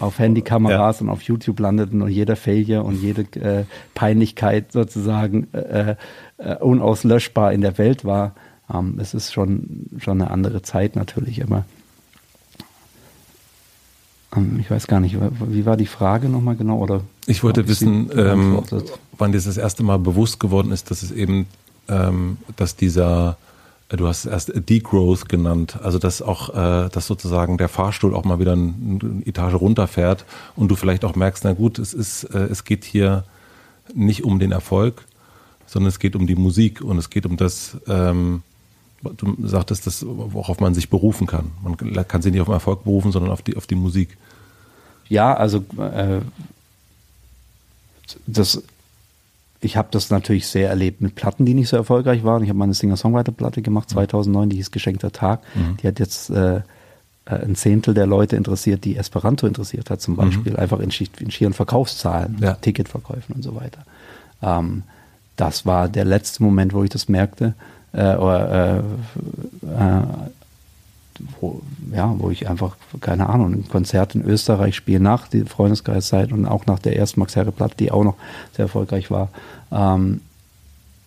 auf 0.00 0.18
Handykameras 0.18 1.00
ja. 1.00 1.06
und 1.06 1.10
auf 1.10 1.22
YouTube 1.22 1.58
landeten 1.58 2.02
und 2.02 2.10
jeder 2.10 2.36
Failure 2.36 2.84
und 2.84 3.02
jede 3.02 3.22
äh, 3.40 3.64
Peinlichkeit 3.94 4.72
sozusagen 4.72 5.52
äh, 5.52 5.96
äh, 6.38 6.56
unauslöschbar 6.56 7.52
in 7.52 7.62
der 7.62 7.78
Welt 7.78 8.04
war. 8.04 8.34
Ähm, 8.72 8.98
es 9.00 9.14
ist 9.14 9.32
schon, 9.32 9.86
schon 9.98 10.20
eine 10.20 10.30
andere 10.30 10.62
Zeit 10.62 10.94
natürlich, 10.94 11.40
ähm, 11.40 11.64
ich 14.58 14.70
weiß 14.70 14.86
gar 14.86 15.00
nicht, 15.00 15.16
wie 15.48 15.66
war 15.66 15.76
die 15.76 15.86
Frage 15.86 16.28
nochmal 16.28 16.56
genau? 16.56 16.78
Oder 16.78 17.02
ich 17.26 17.42
wollte 17.42 17.68
wissen, 17.68 18.10
ähm, 18.16 18.62
wann 19.16 19.32
dir 19.32 19.40
das 19.40 19.56
erste 19.56 19.82
Mal 19.82 19.98
bewusst 19.98 20.40
geworden 20.40 20.72
ist, 20.72 20.90
dass 20.90 21.02
es 21.02 21.10
eben, 21.10 21.46
ähm, 21.88 22.38
dass 22.56 22.76
dieser, 22.76 23.36
äh, 23.88 23.96
du 23.96 24.06
hast 24.06 24.24
es 24.24 24.30
erst 24.30 24.68
Degrowth 24.68 25.28
genannt, 25.28 25.78
also 25.82 25.98
dass 25.98 26.22
auch, 26.22 26.50
äh, 26.50 26.88
dass 26.88 27.06
sozusagen 27.06 27.58
der 27.58 27.68
Fahrstuhl 27.68 28.14
auch 28.14 28.24
mal 28.24 28.38
wieder 28.40 28.52
eine 28.52 29.22
Etage 29.24 29.54
runterfährt 29.54 30.24
und 30.56 30.68
du 30.68 30.76
vielleicht 30.76 31.04
auch 31.04 31.14
merkst, 31.14 31.44
na 31.44 31.52
gut, 31.52 31.78
es 31.78 31.94
ist, 31.94 32.24
äh, 32.24 32.44
es 32.44 32.64
geht 32.64 32.84
hier 32.84 33.24
nicht 33.94 34.24
um 34.24 34.38
den 34.38 34.52
Erfolg, 34.52 35.04
sondern 35.66 35.88
es 35.88 35.98
geht 35.98 36.16
um 36.16 36.26
die 36.26 36.36
Musik 36.36 36.80
und 36.80 36.98
es 36.98 37.10
geht 37.10 37.26
um 37.26 37.36
das, 37.36 37.76
ähm, 37.86 38.42
du 39.02 39.36
sagtest, 39.46 39.86
das, 39.86 40.04
worauf 40.06 40.60
man 40.60 40.74
sich 40.74 40.90
berufen 40.90 41.26
kann. 41.26 41.52
Man 41.62 41.76
kann 42.08 42.22
sich 42.22 42.32
nicht 42.32 42.40
auf 42.40 42.48
den 42.48 42.54
Erfolg 42.54 42.84
berufen, 42.84 43.12
sondern 43.12 43.30
auf 43.30 43.42
die, 43.42 43.56
auf 43.56 43.66
die 43.66 43.74
Musik. 43.74 44.16
Ja, 45.08 45.34
also 45.34 45.58
äh, 45.78 46.20
das, 48.26 48.62
ich 49.60 49.76
habe 49.76 49.88
das 49.90 50.10
natürlich 50.10 50.46
sehr 50.46 50.68
erlebt 50.68 51.00
mit 51.00 51.14
Platten, 51.14 51.46
die 51.46 51.54
nicht 51.54 51.68
so 51.68 51.76
erfolgreich 51.76 52.24
waren. 52.24 52.42
Ich 52.42 52.48
habe 52.48 52.58
meine 52.58 52.74
Singer-Songwriter-Platte 52.74 53.62
gemacht, 53.62 53.90
2009, 53.90 54.46
mhm. 54.46 54.50
die 54.50 54.56
hieß 54.56 54.70
Geschenkter 54.70 55.12
Tag. 55.12 55.40
Mhm. 55.54 55.76
Die 55.78 55.86
hat 55.86 55.98
jetzt 55.98 56.30
äh, 56.30 56.56
äh, 56.56 56.62
ein 57.26 57.56
Zehntel 57.56 57.94
der 57.94 58.06
Leute 58.06 58.36
interessiert, 58.36 58.84
die 58.84 58.96
Esperanto 58.96 59.46
interessiert 59.46 59.90
hat, 59.90 60.00
zum 60.00 60.14
mhm. 60.14 60.18
Beispiel. 60.18 60.52
Mhm. 60.52 60.58
Einfach 60.58 60.80
in, 60.80 60.90
in 61.20 61.30
schieren 61.30 61.52
Verkaufszahlen, 61.52 62.38
ja. 62.40 62.54
Ticketverkäufen 62.54 63.34
und 63.34 63.42
so 63.42 63.54
weiter. 63.54 63.84
Ähm, 64.42 64.82
das 65.36 65.66
war 65.66 65.88
der 65.88 66.04
letzte 66.04 66.42
Moment, 66.42 66.74
wo 66.74 66.82
ich 66.82 66.90
das 66.90 67.08
merkte 67.08 67.54
äh, 67.92 68.16
oder, 68.16 68.76
äh, 68.76 68.78
äh, 68.78 70.02
wo, 71.40 71.60
ja, 71.92 72.14
wo 72.18 72.30
ich 72.30 72.48
einfach, 72.48 72.76
keine 73.00 73.28
Ahnung, 73.28 73.52
ein 73.52 73.68
Konzert 73.68 74.14
in 74.14 74.22
Österreich 74.22 74.76
spiele 74.76 75.00
nach 75.00 75.28
der 75.28 75.46
Freundeskreiszeit 75.46 76.32
und 76.32 76.46
auch 76.46 76.66
nach 76.66 76.78
der 76.78 76.96
ersten 76.96 77.20
Max 77.20 77.34
Herre 77.34 77.52
Platte, 77.52 77.76
die 77.78 77.90
auch 77.90 78.04
noch 78.04 78.16
sehr 78.52 78.64
erfolgreich 78.64 79.10
war. 79.10 79.30
Ähm, 79.72 80.20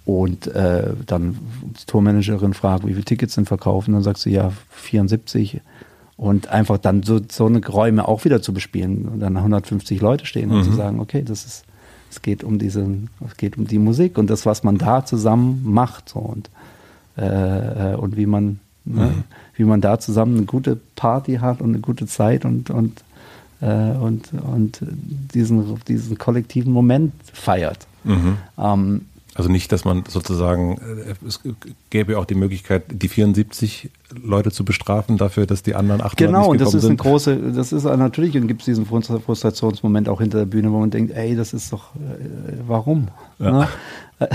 und 0.06 0.48
äh, 0.48 0.94
dann 1.06 1.38
die 1.64 1.86
Tourmanagerin 1.86 2.54
fragt, 2.54 2.86
wie 2.86 2.94
viele 2.94 3.06
Tickets 3.06 3.36
sind 3.36 3.48
verkauft? 3.48 3.88
Und 3.88 3.94
dann 3.94 4.04
sagst 4.04 4.26
du, 4.26 4.30
ja, 4.30 4.52
74. 4.72 5.62
Und 6.18 6.50
einfach 6.50 6.78
dann 6.78 7.04
so, 7.04 7.20
so 7.30 7.46
eine 7.46 7.66
Räume 7.66 8.08
auch 8.08 8.26
wieder 8.26 8.42
zu 8.42 8.54
bespielen 8.54 9.08
und 9.08 9.20
dann 9.20 9.38
150 9.38 10.02
Leute 10.02 10.26
stehen 10.26 10.50
mhm. 10.50 10.56
und 10.56 10.64
zu 10.66 10.72
sagen, 10.74 11.00
okay, 11.00 11.24
das 11.24 11.46
ist, 11.46 11.66
es 12.10 12.22
geht 12.22 12.44
um 12.44 12.60
diesen, 12.60 13.10
es 13.26 13.38
geht 13.38 13.58
um 13.58 13.66
die 13.66 13.80
Musik 13.80 14.18
und 14.18 14.30
das, 14.30 14.46
was 14.46 14.64
man 14.64 14.78
da 14.78 15.06
zusammen 15.06 15.62
macht. 15.64 16.10
So. 16.10 16.20
Und 16.20 16.50
äh, 17.18 17.94
äh, 17.94 17.96
und 17.96 18.18
wie 18.18 18.26
man, 18.26 18.60
ne, 18.86 19.06
mhm. 19.06 19.24
wie 19.56 19.64
man 19.64 19.82
da 19.82 20.00
zusammen 20.00 20.38
eine 20.38 20.46
gute 20.46 20.78
Party 20.96 21.36
hat 21.36 21.62
und 21.62 21.70
eine 21.70 21.80
gute 21.80 22.08
Zeit 22.08 22.46
und, 22.46 22.70
und, 22.70 23.04
äh, 23.62 23.92
und, 23.92 24.34
und 24.34 24.80
diesen, 25.34 25.80
diesen 25.88 26.18
kollektiven 26.18 26.72
Moment 26.72 27.14
feiert. 27.34 27.88
Mhm. 28.04 28.38
Ähm, 28.58 29.06
also 29.42 29.52
nicht, 29.52 29.72
dass 29.72 29.86
man 29.86 30.04
sozusagen, 30.08 30.78
äh, 30.78 31.16
es 31.28 31.42
gäbe 31.90 32.20
auch 32.20 32.26
die 32.26 32.36
Möglichkeit, 32.36 32.84
die 32.92 33.08
74 33.08 33.90
Leute 34.22 34.52
zu 34.52 34.64
bestrafen 34.64 35.18
dafür, 35.18 35.48
dass 35.48 35.64
die 35.64 35.74
anderen 35.74 36.00
800 36.02 36.18
Genau, 36.18 36.52
und 36.52 36.62
das 36.62 36.76
ist 36.76 36.86
eine 36.86 36.96
große, 36.96 37.52
das 37.54 37.74
ist 37.74 37.86
natürlich, 37.86 38.38
und 38.38 38.46
gibt 38.48 38.62
es 38.62 38.66
diesen 38.66 38.86
Frustrationsmoment 38.86 40.10
auch 40.10 40.22
hinter 40.22 40.38
der 40.38 40.46
Bühne, 40.46 40.72
wo 40.72 40.78
man 40.78 40.92
denkt, 40.92 41.12
ey, 41.16 41.36
das 41.36 41.54
ist 41.54 41.74
doch, 41.74 41.96
äh, 41.96 42.54
warum? 42.68 43.08
Ja. 43.40 43.52
Ne? 43.52 43.68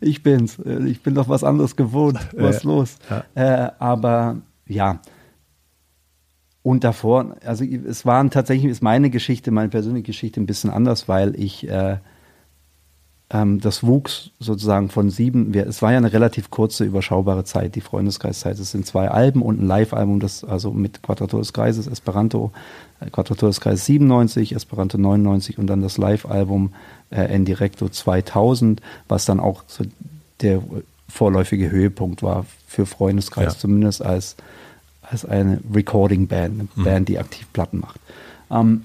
ich 0.00 0.22
bin's, 0.22 0.58
ich 0.86 1.02
bin 1.02 1.14
doch 1.14 1.28
was 1.28 1.44
anderes 1.44 1.76
gewohnt, 1.76 2.18
was 2.32 2.62
ja. 2.62 2.70
los? 2.70 2.96
Ja. 3.10 3.24
Äh, 3.34 3.70
aber 3.78 4.38
ja, 4.66 5.00
und 6.62 6.84
davor, 6.84 7.36
also 7.44 7.64
es 7.64 8.06
waren 8.06 8.30
tatsächlich, 8.30 8.70
ist 8.70 8.82
meine 8.82 9.10
Geschichte, 9.10 9.50
meine 9.50 9.68
persönliche 9.68 10.06
Geschichte 10.06 10.40
ein 10.40 10.46
bisschen 10.46 10.70
anders, 10.70 11.06
weil 11.06 11.38
ich 11.38 11.68
äh, 11.68 11.98
ähm, 13.30 13.60
das 13.60 13.82
wuchs 13.84 14.30
sozusagen 14.38 14.88
von 14.88 15.10
sieben, 15.10 15.52
wir, 15.52 15.66
es 15.66 15.82
war 15.82 15.90
ja 15.90 15.98
eine 15.98 16.12
relativ 16.12 16.50
kurze, 16.50 16.84
überschaubare 16.84 17.44
Zeit, 17.44 17.74
die 17.74 17.80
Freundeskreiszeit. 17.80 18.58
Es 18.58 18.70
sind 18.70 18.86
zwei 18.86 19.08
Alben 19.08 19.42
und 19.42 19.60
ein 19.60 19.66
Live-Album, 19.66 20.20
das 20.20 20.44
also 20.44 20.70
mit 20.70 21.02
Quadratur 21.02 21.40
des 21.40 21.52
Kreises, 21.52 21.88
Esperanto, 21.88 22.52
äh, 23.00 23.10
Quadratur 23.10 23.48
des 23.48 23.60
Kreises 23.60 23.84
97, 23.86 24.52
Esperanto 24.52 24.96
99 24.96 25.58
und 25.58 25.66
dann 25.66 25.82
das 25.82 25.98
Live-Album 25.98 26.72
äh, 27.10 27.22
Endirecto 27.22 27.88
2000, 27.88 28.80
was 29.08 29.24
dann 29.24 29.40
auch 29.40 29.64
so 29.66 29.84
der 30.40 30.62
vorläufige 31.08 31.70
Höhepunkt 31.70 32.22
war 32.22 32.46
für 32.68 32.86
Freundeskreis, 32.86 33.54
ja. 33.54 33.58
zumindest 33.58 34.02
als, 34.02 34.36
als 35.02 35.24
eine 35.24 35.60
Recording-Band, 35.74 36.60
eine 36.60 36.68
mhm. 36.76 36.84
Band, 36.84 37.08
die 37.08 37.18
aktiv 37.18 37.46
Platten 37.52 37.80
macht. 37.80 37.98
Ähm, 38.52 38.84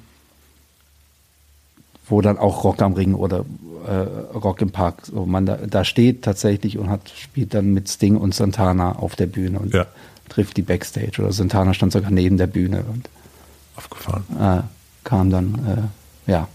wo 2.12 2.22
dann 2.22 2.38
auch 2.38 2.64
Rock 2.64 2.82
am 2.82 2.94
Ring 2.94 3.16
oder 3.16 3.46
äh, 3.88 4.38
Rock 4.38 4.62
im 4.62 4.72
Park, 4.72 5.04
wo 5.12 5.26
man 5.26 5.46
da, 5.46 5.58
da, 5.58 5.84
steht 5.84 6.24
tatsächlich 6.24 6.78
und 6.78 6.90
hat, 6.90 7.10
spielt 7.10 7.54
dann 7.54 7.74
mit 7.74 7.90
Sting 7.90 8.18
und 8.18 8.36
Santana 8.36 8.94
auf 8.98 9.16
der 9.16 9.28
Bühne 9.28 9.60
und 9.60 9.74
ja. 9.74 9.86
trifft 10.30 10.58
die 10.58 10.62
Backstage. 10.62 11.22
Oder 11.22 11.32
Santana 11.32 11.74
stand 11.74 11.94
sogar 11.94 12.12
neben 12.12 12.38
der 12.38 12.48
Bühne 12.48 12.84
und 12.92 13.10
aufgefahren. 13.76 14.24
Äh, 14.40 14.62
kam 15.04 15.30
dann, 15.32 15.92
äh, 16.28 16.32
ja, 16.32 16.48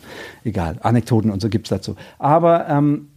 egal. 0.45 0.79
Anekdoten 0.83 1.31
und 1.31 1.41
so 1.41 1.49
gibt 1.49 1.67
es 1.67 1.71
dazu. 1.71 1.97
Aber 2.19 2.69
ähm, 2.69 3.09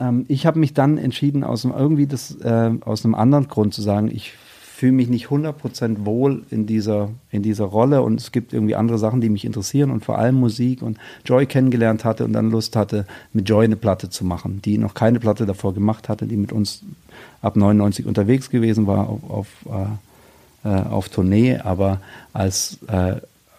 ähm, 0.00 0.24
ich 0.28 0.46
habe 0.46 0.58
mich 0.58 0.74
dann 0.74 0.98
entschieden, 0.98 1.44
aus 1.44 1.64
einem, 1.64 1.74
irgendwie 1.74 2.06
das, 2.06 2.34
äh, 2.40 2.72
aus 2.80 3.04
einem 3.04 3.14
anderen 3.14 3.48
Grund 3.48 3.74
zu 3.74 3.82
sagen, 3.82 4.10
ich 4.10 4.32
fühle 4.78 4.92
mich 4.92 5.08
nicht 5.08 5.26
100% 5.26 6.04
wohl 6.04 6.44
in 6.50 6.66
dieser, 6.66 7.10
in 7.32 7.42
dieser 7.42 7.64
Rolle 7.64 8.00
und 8.00 8.20
es 8.20 8.30
gibt 8.30 8.52
irgendwie 8.52 8.76
andere 8.76 8.96
Sachen, 8.96 9.20
die 9.20 9.28
mich 9.28 9.44
interessieren 9.44 9.90
und 9.90 10.04
vor 10.04 10.18
allem 10.18 10.36
Musik 10.36 10.82
und 10.82 10.98
Joy 11.24 11.46
kennengelernt 11.46 12.04
hatte 12.04 12.24
und 12.24 12.32
dann 12.32 12.52
Lust 12.52 12.76
hatte, 12.76 13.04
mit 13.32 13.48
Joy 13.48 13.64
eine 13.64 13.74
Platte 13.74 14.08
zu 14.08 14.24
machen, 14.24 14.62
die 14.64 14.78
noch 14.78 14.94
keine 14.94 15.18
Platte 15.18 15.46
davor 15.46 15.74
gemacht 15.74 16.08
hatte, 16.08 16.26
die 16.26 16.36
mit 16.36 16.52
uns 16.52 16.84
ab 17.42 17.56
99 17.56 18.06
unterwegs 18.06 18.50
gewesen 18.50 18.86
war 18.86 19.08
auf, 19.08 19.28
auf, 19.28 19.48
äh, 20.64 20.68
äh, 20.68 20.82
auf 20.82 21.08
Tournee, 21.08 21.56
aber 21.56 22.00
als 22.32 22.78
äh, 22.86 23.16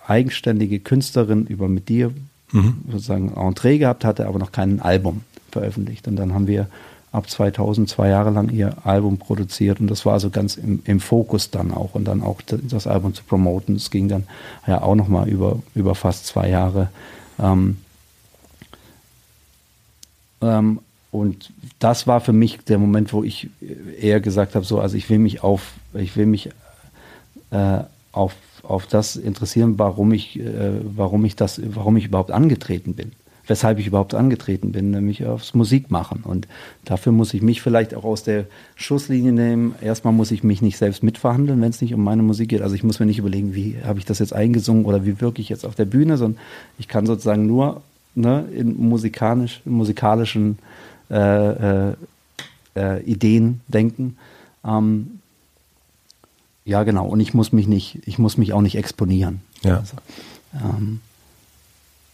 eigenständige 0.07 0.80
Künstlerin 0.80 1.47
über 1.47 1.67
mit 1.67 1.89
dir 1.89 2.13
mhm. 2.53 2.78
sozusagen 2.89 3.34
Entree 3.36 3.78
gehabt 3.78 4.05
hatte, 4.05 4.26
aber 4.26 4.39
noch 4.39 4.53
kein 4.53 4.80
Album 4.80 5.24
veröffentlicht. 5.51 6.07
Und 6.07 6.15
dann 6.15 6.34
haben 6.34 6.47
wir 6.47 6.67
ab 7.12 7.30
2000 7.30 7.89
zwei 7.89 8.10
Jahre 8.10 8.30
lang 8.30 8.49
ihr 8.49 8.86
Album 8.86 9.18
produziert 9.18 9.80
und 9.80 9.88
das 9.88 10.05
war 10.05 10.14
also 10.14 10.30
ganz 10.30 10.55
im, 10.55 10.82
im 10.86 10.99
Fokus 10.99 11.49
dann 11.49 11.74
auch 11.74 11.95
und 11.95 12.05
dann 12.05 12.22
auch 12.22 12.41
das 12.45 12.86
Album 12.86 13.14
zu 13.14 13.24
promoten. 13.24 13.76
Es 13.76 13.89
ging 13.89 14.07
dann 14.07 14.26
ja 14.68 14.82
auch 14.82 14.95
nochmal 14.95 15.28
über, 15.28 15.60
über 15.74 15.95
fast 15.95 16.28
zwei 16.28 16.49
Jahre. 16.49 16.89
Ähm, 17.39 17.78
ähm, 20.41 20.80
und 21.12 21.51
das 21.80 22.05
war 22.05 22.22
für 22.22 22.34
mich 22.34 22.60
der 22.66 22.78
Moment, 22.78 23.14
wo 23.14 23.24
ich 23.24 23.49
eher 23.99 24.20
gesagt 24.20 24.53
habe, 24.53 24.64
so, 24.64 24.80
also 24.80 24.95
ich 24.95 25.10
will 25.10 25.18
mich 25.18 25.41
auf, 25.41 25.74
ich 25.93 26.16
will 26.16 26.28
mich 26.28 26.51
äh, 27.49 27.80
auf, 28.12 28.36
auf 28.62 28.86
das 28.86 29.16
interessieren, 29.16 29.80
warum 29.80 30.12
ich, 30.12 30.39
äh, 30.39 30.80
warum 30.84 31.26
ich 31.26 31.36
das, 31.36 31.60
warum 31.74 31.97
ich 31.97 32.05
überhaupt 32.05 32.30
angetreten 32.30 32.93
bin. 32.93 33.14
Weshalb 33.50 33.80
ich 33.80 33.88
überhaupt 33.88 34.14
angetreten 34.14 34.72
bin, 34.72 34.91
nämlich 34.91 35.26
aufs 35.26 35.56
Musikmachen. 35.56 36.22
Und 36.22 36.47
dafür 36.86 37.12
muss 37.12 37.34
ich 37.34 37.41
mich 37.41 37.64
vielleicht 37.64 37.95
auch 37.95 38.04
aus 38.04 38.22
der 38.22 38.45
Schusslinie 38.76 39.32
nehmen. 39.32 39.74
Erstmal 39.82 40.14
muss 40.14 40.30
ich 40.30 40.43
mich 40.43 40.62
nicht 40.62 40.78
selbst 40.78 41.02
mitverhandeln, 41.02 41.60
wenn 41.60 41.72
es 41.72 41.82
nicht 41.82 41.95
um 41.95 42.04
meine 42.04 42.22
Musik 42.22 42.50
geht. 42.50 42.62
Also 42.62 42.76
ich 42.76 42.84
muss 42.84 43.00
mir 43.00 43.08
nicht 43.08 43.18
überlegen, 43.18 43.56
wie 43.56 43.78
habe 43.84 43.97
ich 43.97 44.06
das 44.06 44.20
jetzt 44.20 44.34
eingesungen 44.34 44.86
oder 44.86 45.04
wie 45.04 45.20
wirke 45.20 45.41
ich 45.41 45.50
jetzt 45.50 45.66
auf 45.66 45.74
der 45.74 45.86
Bühne, 45.86 46.18
sondern 46.18 46.39
ich 46.78 46.88
kann 46.88 47.08
sozusagen 47.08 47.47
nur 47.47 47.82
ne, 48.14 48.45
in 48.56 48.78
musikalisch, 48.78 49.62
musikalischen 49.66 50.60
äh, 51.10 51.89
äh, 51.89 51.93
äh, 52.76 53.02
Ideen 53.02 53.62
denken. 53.68 54.16
Ähm, 54.64 55.20
ja, 56.66 56.84
genau. 56.84 57.08
Und 57.08 57.20
ich 57.20 57.34
muss 57.34 57.52
mich 57.52 57.68
nicht, 57.68 57.97
ich 58.06 58.20
muss 58.20 58.38
mich 58.38 58.54
auch 58.54 58.62
nicht 58.62 58.78
exponieren. 58.78 59.41
Ja. 59.64 59.78
Also, 59.78 59.95
ähm, 60.54 61.02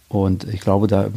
und 0.09 0.43
ich 0.45 0.61
glaube, 0.61 0.87
da, 0.87 1.09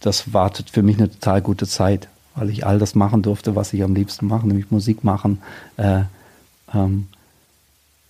das 0.00 0.32
wartet 0.32 0.70
für 0.70 0.82
mich 0.82 0.98
eine 0.98 1.10
total 1.10 1.42
gute 1.42 1.66
Zeit, 1.66 2.08
weil 2.34 2.50
ich 2.50 2.66
all 2.66 2.78
das 2.78 2.94
machen 2.94 3.22
durfte, 3.22 3.56
was 3.56 3.72
ich 3.72 3.82
am 3.82 3.94
liebsten 3.94 4.26
mache, 4.26 4.46
nämlich 4.46 4.70
Musik 4.70 5.04
machen, 5.04 5.42
äh, 5.76 6.02
ähm, 6.72 7.08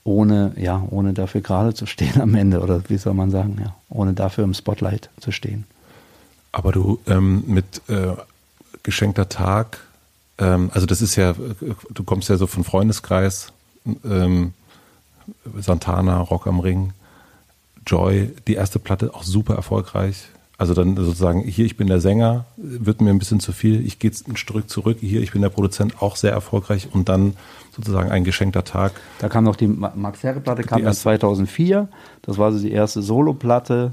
ohne, 0.04 0.52
ja, 0.56 0.84
ohne 0.90 1.12
dafür 1.12 1.40
gerade 1.40 1.74
zu 1.74 1.86
stehen 1.86 2.20
am 2.20 2.34
Ende, 2.34 2.60
oder 2.60 2.82
wie 2.88 2.96
soll 2.96 3.14
man 3.14 3.30
sagen, 3.30 3.58
ja, 3.60 3.74
ohne 3.88 4.14
dafür 4.14 4.44
im 4.44 4.54
Spotlight 4.54 5.10
zu 5.20 5.32
stehen. 5.32 5.64
Aber 6.52 6.72
du 6.72 7.00
ähm, 7.06 7.44
mit 7.46 7.82
äh, 7.88 8.14
geschenkter 8.82 9.28
Tag, 9.28 9.78
ähm, 10.38 10.70
also 10.72 10.86
das 10.86 11.02
ist 11.02 11.16
ja, 11.16 11.34
du 11.90 12.04
kommst 12.04 12.28
ja 12.28 12.36
so 12.36 12.46
von 12.46 12.64
Freundeskreis, 12.64 13.52
ähm, 14.04 14.54
Santana, 15.58 16.20
Rock 16.20 16.46
am 16.46 16.60
Ring, 16.60 16.92
Joy, 17.86 18.30
die 18.46 18.54
erste 18.54 18.78
Platte 18.78 19.14
auch 19.14 19.22
super 19.22 19.54
erfolgreich. 19.54 20.28
Also 20.58 20.72
dann 20.72 20.96
sozusagen, 20.96 21.42
hier, 21.42 21.66
ich 21.66 21.76
bin 21.76 21.86
der 21.86 22.00
Sänger, 22.00 22.46
wird 22.56 23.02
mir 23.02 23.10
ein 23.10 23.18
bisschen 23.18 23.40
zu 23.40 23.52
viel, 23.52 23.84
ich 23.86 23.98
gehe 23.98 24.10
ein 24.26 24.36
Stück 24.36 24.70
zurück, 24.70 24.96
hier, 25.00 25.20
ich 25.20 25.32
bin 25.32 25.42
der 25.42 25.50
Produzent, 25.50 26.00
auch 26.00 26.16
sehr 26.16 26.32
erfolgreich 26.32 26.88
und 26.92 27.10
dann 27.10 27.34
sozusagen 27.74 28.10
ein 28.10 28.24
geschenkter 28.24 28.64
Tag. 28.64 28.92
Da 29.18 29.28
kam 29.28 29.44
noch 29.44 29.56
die 29.56 29.66
Max 29.66 30.22
Herre-Platte, 30.22 30.62
kam 30.62 30.82
erst 30.82 31.02
2004, 31.02 31.88
das 32.22 32.38
war 32.38 32.52
so 32.52 32.58
die 32.58 32.72
erste 32.72 33.02
Solo-Platte. 33.02 33.92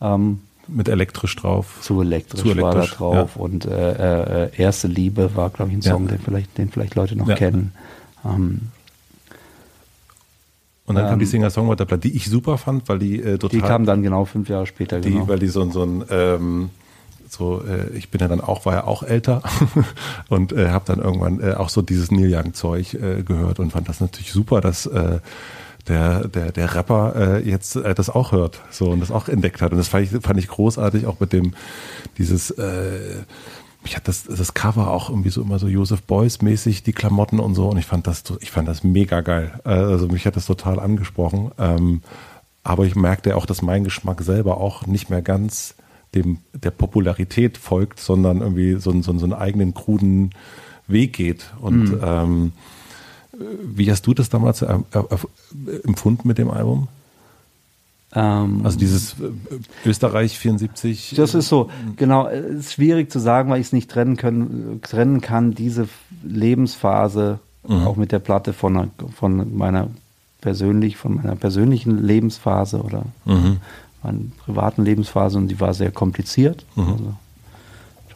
Ähm, 0.00 0.40
mit 0.66 0.88
elektrisch 0.88 1.36
drauf. 1.36 1.78
Zu 1.80 2.00
elektrisch, 2.00 2.40
zu 2.40 2.50
elektrisch 2.50 3.00
war 3.00 3.14
da 3.14 3.22
drauf. 3.22 3.36
Ja. 3.36 3.42
Und 3.42 3.64
äh, 3.66 4.44
äh, 4.46 4.50
Erste 4.56 4.88
Liebe 4.88 5.34
war, 5.34 5.50
glaube 5.50 5.70
ich, 5.70 5.78
ein 5.78 5.82
Song, 5.82 6.06
ja. 6.06 6.12
den, 6.12 6.20
vielleicht, 6.20 6.58
den 6.58 6.70
vielleicht 6.70 6.94
Leute 6.94 7.16
noch 7.16 7.28
ja. 7.28 7.34
kennen. 7.34 7.72
Ähm, 8.24 8.60
und 10.90 10.96
dann 10.96 11.04
ähm, 11.04 11.10
kam 11.10 11.18
die 11.20 11.26
Singer-Songwriter-Platte, 11.26 12.08
die 12.08 12.16
ich 12.16 12.28
super 12.28 12.58
fand, 12.58 12.88
weil 12.88 12.98
die 12.98 13.22
äh, 13.22 13.38
total. 13.38 13.60
Die 13.60 13.64
kam 13.64 13.86
dann 13.86 14.02
genau 14.02 14.24
fünf 14.24 14.48
Jahre 14.48 14.66
später, 14.66 15.00
die, 15.00 15.12
genau. 15.12 15.28
Weil 15.28 15.38
die 15.38 15.46
so, 15.46 15.70
so 15.70 15.84
ein. 15.84 16.04
Ähm, 16.10 16.70
so, 17.28 17.62
äh, 17.62 17.96
ich 17.96 18.10
bin 18.10 18.20
ja 18.20 18.26
dann 18.26 18.40
auch, 18.40 18.66
war 18.66 18.74
ja 18.74 18.84
auch 18.88 19.04
älter 19.04 19.40
und 20.28 20.52
äh, 20.52 20.70
habe 20.70 20.84
dann 20.86 20.98
irgendwann 20.98 21.40
äh, 21.40 21.54
auch 21.54 21.68
so 21.68 21.80
dieses 21.80 22.10
Neil 22.10 22.34
Young-Zeug 22.34 22.94
äh, 22.94 23.22
gehört 23.22 23.60
und 23.60 23.70
fand 23.70 23.88
das 23.88 24.00
natürlich 24.00 24.32
super, 24.32 24.60
dass 24.60 24.86
äh, 24.86 25.20
der, 25.86 26.26
der, 26.26 26.50
der 26.50 26.74
Rapper 26.74 27.14
äh, 27.14 27.48
jetzt 27.48 27.76
äh, 27.76 27.94
das 27.94 28.10
auch 28.10 28.32
hört 28.32 28.60
so 28.70 28.90
und 28.90 28.98
das 28.98 29.12
auch 29.12 29.28
entdeckt 29.28 29.62
hat. 29.62 29.70
Und 29.70 29.78
das 29.78 29.86
fand 29.86 30.12
ich, 30.12 30.20
fand 30.20 30.40
ich 30.40 30.48
großartig, 30.48 31.06
auch 31.06 31.20
mit 31.20 31.32
dem, 31.32 31.54
dieses, 32.18 32.50
äh, 32.50 32.98
mich 33.82 33.96
hat 33.96 34.08
das, 34.08 34.24
das 34.24 34.54
Cover 34.54 34.90
auch 34.90 35.08
irgendwie 35.10 35.30
so 35.30 35.42
immer 35.42 35.58
so 35.58 35.66
Joseph 35.66 36.02
Beuys 36.02 36.42
mäßig, 36.42 36.82
die 36.82 36.92
Klamotten 36.92 37.40
und 37.40 37.54
so. 37.54 37.68
Und 37.68 37.78
ich 37.78 37.86
fand 37.86 38.06
das, 38.06 38.24
ich 38.40 38.50
fand 38.50 38.68
das 38.68 38.84
mega 38.84 39.20
geil. 39.20 39.60
Also 39.64 40.08
mich 40.08 40.26
hat 40.26 40.36
das 40.36 40.46
total 40.46 40.78
angesprochen. 40.78 41.52
Ähm, 41.58 42.02
aber 42.62 42.84
ich 42.84 42.94
merkte 42.94 43.36
auch, 43.36 43.46
dass 43.46 43.62
mein 43.62 43.84
Geschmack 43.84 44.20
selber 44.22 44.58
auch 44.58 44.86
nicht 44.86 45.08
mehr 45.08 45.22
ganz 45.22 45.74
dem 46.14 46.38
der 46.52 46.72
Popularität 46.72 47.56
folgt, 47.56 48.00
sondern 48.00 48.40
irgendwie 48.40 48.74
so, 48.74 48.90
so, 49.00 49.16
so 49.16 49.24
einen 49.24 49.32
eigenen 49.32 49.74
kruden 49.74 50.30
Weg 50.86 51.12
geht. 51.12 51.52
Und 51.60 51.92
mhm. 51.92 52.00
ähm, 52.02 52.52
wie 53.62 53.90
hast 53.90 54.06
du 54.06 54.14
das 54.14 54.28
damals 54.28 54.62
äh, 54.62 54.74
äh, 54.92 55.76
empfunden 55.84 56.26
mit 56.28 56.38
dem 56.38 56.50
Album? 56.50 56.88
Ähm, 58.12 58.62
also 58.64 58.78
dieses 58.78 59.14
äh, 59.14 59.88
Österreich 59.88 60.38
74. 60.38 61.14
Das 61.16 61.34
ist 61.34 61.48
so, 61.48 61.70
genau. 61.96 62.26
Es 62.26 62.66
ist 62.66 62.72
schwierig 62.72 63.10
zu 63.10 63.18
sagen, 63.18 63.50
weil 63.50 63.60
ich 63.60 63.68
es 63.68 63.72
nicht 63.72 63.90
trennen, 63.90 64.16
können, 64.16 64.80
trennen 64.82 65.20
kann, 65.20 65.52
diese 65.54 65.88
Lebensphase, 66.22 67.38
mhm. 67.66 67.86
auch 67.86 67.96
mit 67.96 68.12
der 68.12 68.18
Platte 68.18 68.52
von, 68.52 68.90
von 69.14 69.56
meiner 69.56 69.88
persönlich, 70.40 70.96
von 70.96 71.16
meiner 71.16 71.36
persönlichen 71.36 72.02
Lebensphase 72.02 72.82
oder 72.82 73.04
mhm. 73.24 73.58
meiner 74.02 74.18
privaten 74.44 74.84
Lebensphase 74.84 75.38
und 75.38 75.48
die 75.48 75.60
war 75.60 75.74
sehr 75.74 75.92
kompliziert. 75.92 76.64
Mhm. 76.74 76.88
Also, 76.88 77.14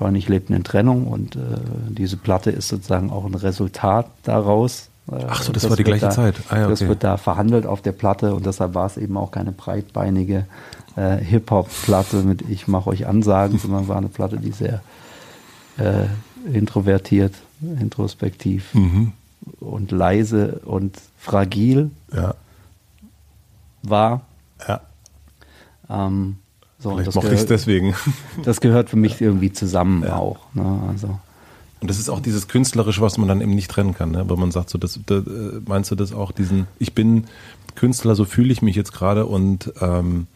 Johnny 0.00 0.18
ich 0.18 0.28
lebte 0.28 0.54
in 0.54 0.64
Trennung 0.64 1.06
und 1.06 1.36
äh, 1.36 1.40
diese 1.88 2.16
Platte 2.16 2.50
ist 2.50 2.66
sozusagen 2.68 3.10
auch 3.10 3.24
ein 3.24 3.34
Resultat 3.34 4.06
daraus. 4.24 4.88
Ach 5.06 5.42
so, 5.42 5.52
das, 5.52 5.62
das 5.62 5.70
war 5.70 5.76
die 5.76 5.84
gleiche 5.84 6.06
da, 6.06 6.10
Zeit. 6.10 6.36
Ah, 6.48 6.56
ja, 6.56 6.62
okay. 6.62 6.70
Das 6.70 6.80
wird 6.88 7.04
da 7.04 7.16
verhandelt 7.16 7.66
auf 7.66 7.82
der 7.82 7.92
Platte 7.92 8.34
und 8.34 8.46
deshalb 8.46 8.74
war 8.74 8.86
es 8.86 8.96
eben 8.96 9.16
auch 9.16 9.30
keine 9.30 9.52
breitbeinige 9.52 10.46
äh, 10.96 11.16
Hip-Hop-Platte 11.18 12.22
mit 12.22 12.42
Ich 12.48 12.68
mache 12.68 12.90
euch 12.90 13.06
Ansagen, 13.06 13.58
sondern 13.58 13.88
war 13.88 13.98
eine 13.98 14.08
Platte, 14.08 14.38
die 14.38 14.52
sehr 14.52 14.80
äh, 15.76 16.06
introvertiert, 16.52 17.34
introspektiv 17.60 18.72
mhm. 18.74 19.12
und 19.60 19.90
leise 19.90 20.60
und 20.64 20.96
fragil 21.18 21.90
ja. 22.14 22.34
war. 23.82 24.22
Ja. 24.66 24.80
Ähm, 25.90 26.36
so, 26.78 26.90
Vielleicht 26.90 27.14
mochte 27.14 27.34
ich 27.34 27.40
es 27.40 27.46
deswegen. 27.46 27.94
Das 28.42 28.60
gehört 28.60 28.90
für 28.90 28.96
mich 28.96 29.20
irgendwie 29.20 29.52
zusammen 29.52 30.02
ja. 30.02 30.16
auch. 30.16 30.38
Ne? 30.54 30.80
Also. 30.88 31.18
Und 31.84 31.90
das 31.90 31.98
ist 31.98 32.08
auch 32.08 32.20
dieses 32.20 32.48
Künstlerische, 32.48 33.02
was 33.02 33.18
man 33.18 33.28
dann 33.28 33.42
eben 33.42 33.54
nicht 33.54 33.70
trennen 33.70 33.94
kann. 33.94 34.12
Ne? 34.12 34.20
Aber 34.20 34.38
man 34.38 34.50
sagt 34.50 34.70
so, 34.70 34.78
das, 34.78 34.98
das, 35.04 35.26
äh, 35.26 35.60
meinst 35.66 35.90
du 35.90 35.94
das 35.94 36.14
auch, 36.14 36.32
diesen, 36.32 36.66
ich 36.78 36.94
bin 36.94 37.24
Künstler, 37.74 38.14
so 38.14 38.24
fühle 38.24 38.54
ich 38.54 38.62
mich 38.62 38.74
jetzt 38.74 38.94
gerade 38.94 39.26
und 39.26 39.70
ähm, 39.82 40.26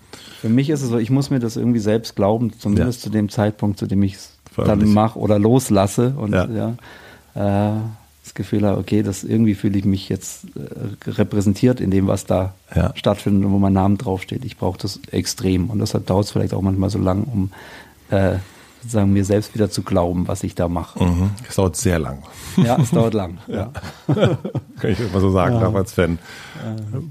für 0.42 0.50
mich 0.50 0.68
ist 0.68 0.82
es 0.82 0.90
so, 0.90 0.98
ich 0.98 1.08
muss 1.08 1.30
mir 1.30 1.38
das 1.38 1.56
irgendwie 1.56 1.78
selbst 1.78 2.16
glauben, 2.16 2.52
zumindest 2.52 3.00
ja. 3.00 3.04
zu 3.04 3.08
dem 3.08 3.30
Zeitpunkt, 3.30 3.78
zu 3.78 3.86
dem 3.86 4.02
ich 4.02 4.16
es 4.16 4.32
dann 4.58 4.92
mache 4.92 5.18
oder 5.18 5.38
loslasse 5.38 6.12
und 6.18 6.34
ja, 6.34 6.74
ja 7.34 7.76
äh, 7.76 7.80
das 8.24 8.34
Gefühl 8.34 8.66
habe, 8.66 8.78
okay, 8.78 9.02
das 9.02 9.24
irgendwie 9.24 9.54
fühle 9.54 9.78
ich 9.78 9.86
mich 9.86 10.10
jetzt 10.10 10.44
äh, 10.54 11.10
repräsentiert 11.10 11.80
in 11.80 11.90
dem, 11.90 12.08
was 12.08 12.26
da 12.26 12.52
ja. 12.76 12.92
stattfindet 12.94 13.46
und 13.46 13.52
wo 13.52 13.58
mein 13.58 13.72
Name 13.72 13.96
draufsteht. 13.96 14.44
Ich 14.44 14.58
brauche 14.58 14.76
das 14.78 15.00
extrem 15.12 15.70
und 15.70 15.78
deshalb 15.78 16.04
dauert 16.08 16.26
es 16.26 16.30
vielleicht 16.30 16.52
auch 16.52 16.60
manchmal 16.60 16.90
so 16.90 16.98
lang, 16.98 17.24
um 17.24 17.50
äh, 18.14 18.36
sozusagen 18.82 19.12
mir 19.12 19.24
selbst 19.24 19.54
wieder 19.54 19.70
zu 19.70 19.82
glauben, 19.82 20.28
was 20.28 20.44
ich 20.44 20.54
da 20.54 20.68
mache. 20.68 21.02
Mhm. 21.02 21.30
Es 21.48 21.56
dauert 21.56 21.76
sehr 21.76 21.98
lang. 21.98 22.22
Ja, 22.56 22.78
es 22.80 22.90
dauert 22.90 23.14
lang. 23.14 23.38
ja. 23.48 23.70
Kann 24.06 24.90
ich 24.90 25.00
immer 25.00 25.20
so 25.20 25.30
sagen, 25.30 25.56
ja. 25.56 25.72
als 25.72 25.92
Fan. 25.92 26.18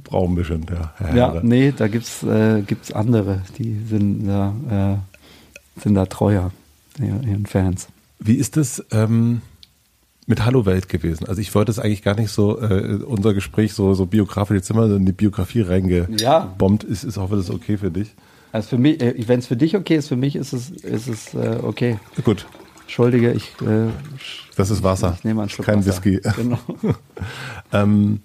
Brauchen 0.03 0.35
bestimmt, 0.35 0.69
ja. 0.69 0.93
Ja, 0.99 1.15
ja 1.15 1.39
nee, 1.43 1.73
da 1.75 1.87
gibt 1.87 2.05
es 2.05 2.23
äh, 2.23 2.61
gibt's 2.61 2.91
andere, 2.91 3.41
die 3.57 3.79
sind, 3.87 4.27
äh, 4.27 4.95
sind 5.81 5.95
da 5.95 6.05
treuer, 6.05 6.51
ihren 6.99 7.45
Fans. 7.45 7.87
Wie 8.19 8.35
ist 8.35 8.57
das 8.57 8.83
ähm, 8.91 9.41
mit 10.25 10.45
Hallo 10.45 10.65
Welt 10.65 10.89
gewesen? 10.89 11.27
Also 11.27 11.41
ich 11.41 11.53
wollte 11.53 11.71
es 11.71 11.79
eigentlich 11.79 12.01
gar 12.01 12.15
nicht 12.15 12.31
so, 12.31 12.59
äh, 12.59 12.99
unser 13.03 13.33
Gespräch 13.33 13.73
so, 13.73 13.93
so 13.93 14.05
biografisch, 14.05 14.55
jetzt 14.55 14.67
sind 14.67 14.77
wir 14.77 14.95
in 14.95 15.05
die 15.05 15.11
Biografie 15.11 15.61
reingebombt. 15.61 16.83
Ja. 16.83 16.89
Ist, 16.89 17.03
ist, 17.03 17.17
hoffe, 17.17 17.35
das 17.35 17.45
ist 17.45 17.51
okay 17.51 17.77
für 17.77 17.91
dich. 17.91 18.15
Also 18.57 18.69
für 18.69 18.77
mich, 18.79 18.99
äh, 19.01 19.13
wenn 19.27 19.37
es 19.37 19.45
für 19.45 19.55
dich 19.55 19.75
okay 19.75 19.97
ist, 19.97 20.07
für 20.07 20.15
mich 20.15 20.35
ist 20.35 20.51
es, 20.51 20.71
ist 20.71 21.07
es 21.07 21.35
äh, 21.35 21.59
okay. 21.61 21.99
Gut. 22.23 22.47
Entschuldige, 22.81 23.31
ich. 23.31 23.51
Äh, 23.61 23.89
das 24.55 24.71
ist 24.71 24.81
Wasser. 24.81 25.13
Ich 25.15 25.23
nehme 25.23 25.41
einen 25.41 25.49
Schluck 25.51 25.67
Kein 25.67 25.85
Wasser. 25.85 26.03
Whisky. 26.03 26.19
Genau. 26.35 26.57
ähm, 27.71 28.21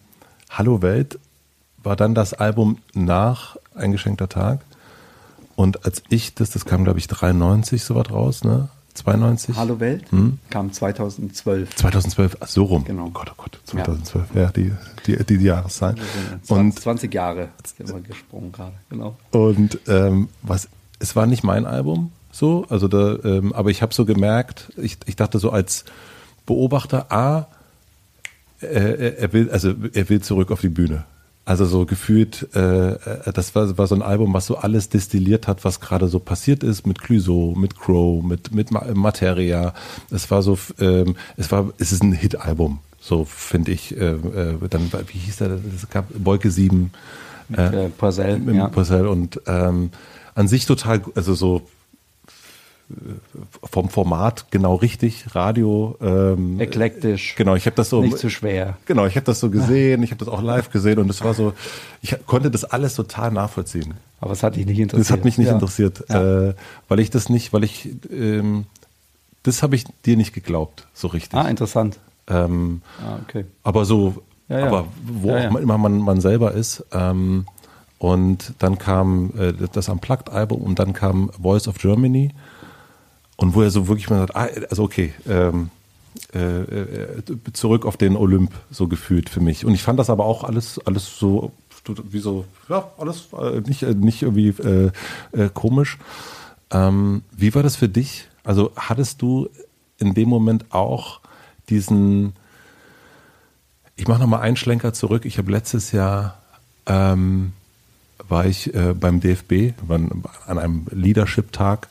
Hallo 0.49 0.81
Welt 0.81 1.19
war 1.83 1.97
dann 1.97 2.15
das 2.15 2.33
Album 2.33 2.79
nach 2.95 3.57
Eingeschenkter 3.75 4.31
Tag. 4.31 4.61
Und 5.55 5.85
als 5.85 6.03
ich 6.09 6.35
das, 6.35 6.49
das 6.49 6.65
kam 6.65 6.85
glaube 6.85 6.99
ich 6.99 7.09
93 7.09 7.85
so 7.85 7.95
was 7.95 8.11
raus, 8.11 8.43
ne? 8.43 8.71
92? 8.95 9.57
Hallo 9.57 9.81
Welt 9.81 10.11
hm? 10.11 10.39
kam 10.51 10.73
2012. 10.73 11.75
2012, 11.77 12.37
ach, 12.41 12.49
so 12.49 12.65
rum. 12.65 12.85
Genau. 12.85 13.07
Oh 13.07 13.11
Gott, 13.11 13.31
oh 13.33 13.35
Gott, 13.37 13.59
2012, 13.65 14.35
ja, 14.35 14.41
ja 14.43 14.51
die, 14.51 14.73
die, 15.07 15.17
die, 15.25 15.39
die 15.39 15.45
Jahreszahl. 15.45 15.95
20, 16.43 16.51
und 16.51 16.79
20 16.79 17.15
Jahre 17.15 17.49
sind 17.77 17.89
wir 17.89 18.01
gesprungen 18.01 18.53
gerade, 18.53 18.75
genau. 18.91 19.17
Und 19.31 19.79
ähm, 19.89 20.29
was, 20.43 20.69
es 20.99 21.17
war 21.17 21.27
nicht 21.27 21.43
mein 21.43 21.67
Album, 21.67 22.13
so, 22.31 22.67
also 22.69 22.89
da, 22.89 23.17
ähm, 23.25 23.53
aber 23.53 23.71
ich 23.71 23.83
habe 23.83 23.95
so 23.95 24.05
gemerkt, 24.05 24.73
ich, 24.77 24.99
ich 25.07 25.17
dachte 25.17 25.39
so 25.39 25.51
als 25.51 25.85
Beobachter, 26.47 27.13
A, 27.13 27.47
äh, 28.61 29.17
er 29.19 29.33
will, 29.33 29.51
also 29.51 29.75
er 29.93 30.09
will 30.09 30.21
zurück 30.21 30.51
auf 30.51 30.61
die 30.61 30.69
Bühne. 30.69 31.05
Also 31.45 31.65
so 31.65 31.87
gefühlt, 31.87 32.49
äh, 32.55 32.93
äh, 32.93 33.33
das 33.33 33.55
war, 33.57 33.77
war 33.77 33.89
so 33.89 33.97
ein 33.97 34.03
Album, 34.03 34.33
was 34.33 34.47
so 34.47 34.57
alles 34.57 34.89
destilliert 34.91 35.49
hat, 35.49 35.65
was 35.65 35.81
gerade 35.81 36.07
so 36.07 36.21
passiert 36.21 36.63
ist 36.63 36.87
mit 36.87 37.01
Clouseau, 37.01 37.55
mit 37.57 37.77
Crow, 37.77 38.23
mit, 38.23 38.55
mit 38.55 38.71
Materia. 38.71 39.75
Es 40.11 40.31
war 40.31 40.43
so, 40.43 40.57
ähm, 40.79 41.17
es 41.37 41.51
war, 41.51 41.73
es 41.79 41.91
ist 41.91 42.05
ein 42.05 42.13
Hit-Album, 42.13 42.79
so 43.01 43.25
finde 43.25 43.73
ich. 43.73 43.97
Äh, 43.97 44.13
äh, 44.13 44.69
dann, 44.71 44.89
wie 45.09 45.19
hieß 45.19 45.39
der? 45.39 45.59
Es 45.75 45.91
gab 45.91 46.07
Wolke 46.15 46.51
7. 46.51 46.93
Mit 47.49 47.59
äh, 47.59 47.89
Porcel, 47.89 48.39
mit 48.39 48.55
ja. 48.55 48.69
Porcel 48.69 49.09
und 49.09 49.41
ähm, 49.47 49.91
an 50.35 50.47
sich 50.47 50.65
total, 50.65 51.03
also 51.17 51.35
so 51.35 51.63
vom 53.65 53.89
Format 53.89 54.47
genau 54.51 54.75
richtig, 54.75 55.35
Radio. 55.35 55.97
Ähm, 56.01 56.61
Eklektisch. 56.61 57.35
Genau, 57.37 57.55
ich 57.55 57.67
habe 57.67 57.77
das 57.77 57.91
so. 57.91 58.03
Nicht 58.03 58.19
zu 58.19 58.31
schwer. 58.31 58.77
Genau, 58.87 59.07
ich 59.07 59.17
habe 59.17 59.25
das 59.25 59.41
so 59.41 59.51
gesehen, 59.51 60.03
ich 60.03 60.11
habe 60.11 60.25
das 60.25 60.33
auch 60.33 60.43
live 60.43 60.71
gesehen 60.71 60.99
und 60.99 61.09
es 61.11 61.23
war 61.23 61.35
so, 61.35 61.55
ich 62.03 62.17
konnte 62.27 62.51
das 62.51 62.65
alles 62.65 62.95
total 62.95 63.31
nachvollziehen. 63.31 63.95
Aber 64.21 64.33
es 64.33 64.43
hat 64.43 64.57
dich 64.57 64.67
nicht 64.67 64.79
interessiert. 64.79 65.09
Das 65.09 65.11
hat 65.11 65.25
mich 65.25 65.39
nicht 65.39 65.49
ja. 65.49 65.55
interessiert, 65.55 66.05
ja. 66.09 66.49
Äh, 66.49 66.55
weil 66.89 67.01
ich 67.01 67.11
das 67.11 67.29
nicht, 67.29 67.53
weil 67.53 67.65
ich, 67.65 67.89
ähm, 68.11 68.67
das 69.43 69.63
habe 69.63 69.75
ich 69.75 69.85
dir 70.05 70.17
nicht 70.17 70.33
geglaubt, 70.33 70.87
so 70.93 71.09
richtig. 71.09 71.39
Ah, 71.39 71.49
interessant. 71.49 71.99
Ähm, 72.29 72.83
ah, 73.05 73.19
okay. 73.27 73.45
Aber 73.63 73.85
so, 73.85 74.23
ja, 74.49 74.67
aber 74.67 74.87
wo 75.05 75.35
auch 75.35 75.59
immer 75.59 75.79
man, 75.79 75.99
man 75.99 76.21
selber 76.21 76.53
ist. 76.53 76.85
Ähm, 76.93 77.47
und 77.99 78.55
dann 78.59 78.79
kam 78.79 79.33
äh, 79.39 79.53
das 79.73 79.89
Unplugged-Album 79.89 80.61
und 80.61 80.79
dann 80.79 80.93
kam 80.93 81.31
Voice 81.41 81.69
of 81.69 81.79
Germany. 81.79 82.33
Und 83.37 83.55
wo 83.55 83.63
er 83.63 83.71
so 83.71 83.89
wirklich 83.89 84.11
mal 84.11 84.19
sagt, 84.21 84.37
ah, 84.37 84.49
also 84.71 84.85
okay, 84.85 85.13
ähm, 85.29 85.71
äh, 86.35 86.61
äh, 86.61 87.23
zurück 87.53 87.87
auf 87.87 87.97
den 87.97 88.17
Olymp 88.17 88.53
so 88.71 88.87
gefühlt 88.87 89.31
für 89.31 89.41
mich. 89.41 89.65
Und 89.65 89.75
ich 89.75 89.83
fand 89.83 89.99
das 89.99 90.11
aber 90.11 90.25
auch 90.25 90.45
alles, 90.45 90.79
alles 90.87 91.19
so, 91.19 91.53
wie 91.87 92.19
so, 92.19 92.45
ja, 92.69 92.91
alles 92.99 93.29
äh, 93.33 93.61
nicht, 93.61 93.83
äh, 93.83 93.95
nicht 93.95 94.23
irgendwie 94.23 94.49
äh, 94.49 94.91
äh, 95.33 95.49
komisch. 95.53 95.99
Ähm, 96.71 97.23
wie 97.33 97.55
war 97.55 97.63
das 97.63 97.77
für 97.77 97.89
dich? 97.89 98.29
Also 98.45 98.73
hattest 98.77 99.23
du 99.23 99.49
in 99.99 100.15
dem 100.15 100.29
Moment 100.29 100.67
auch 100.71 101.21
diesen, 101.69 102.35
ich 103.97 104.07
mache 104.07 104.21
nochmal 104.21 104.43
einen 104.43 104.57
Schlenker 104.57 104.93
zurück. 104.93 105.25
Ich 105.25 105.39
habe 105.39 105.51
letztes 105.51 105.93
Jahr 105.93 106.39
ähm, 106.87 107.53
war 108.29 108.47
ich 108.47 108.73
beim 108.73 109.21
DFB 109.21 109.75
an 110.47 110.59
einem 110.59 110.87
Leadership-Tag 110.91 111.89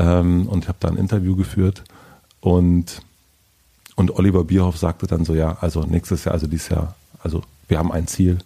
ähm, 0.00 0.48
und 0.48 0.66
habe 0.66 0.78
da 0.80 0.88
ein 0.88 0.96
Interview 0.96 1.36
geführt 1.36 1.84
und, 2.40 3.02
und 3.96 4.16
Oliver 4.16 4.44
Bierhoff 4.44 4.78
sagte 4.78 5.06
dann 5.06 5.24
so, 5.24 5.34
ja, 5.34 5.58
also 5.60 5.82
nächstes 5.82 6.24
Jahr, 6.24 6.34
also 6.34 6.46
dieses 6.46 6.70
Jahr, 6.70 6.94
also 7.22 7.42
wir 7.68 7.78
haben 7.78 7.92
ein 7.92 8.06
Ziel, 8.06 8.38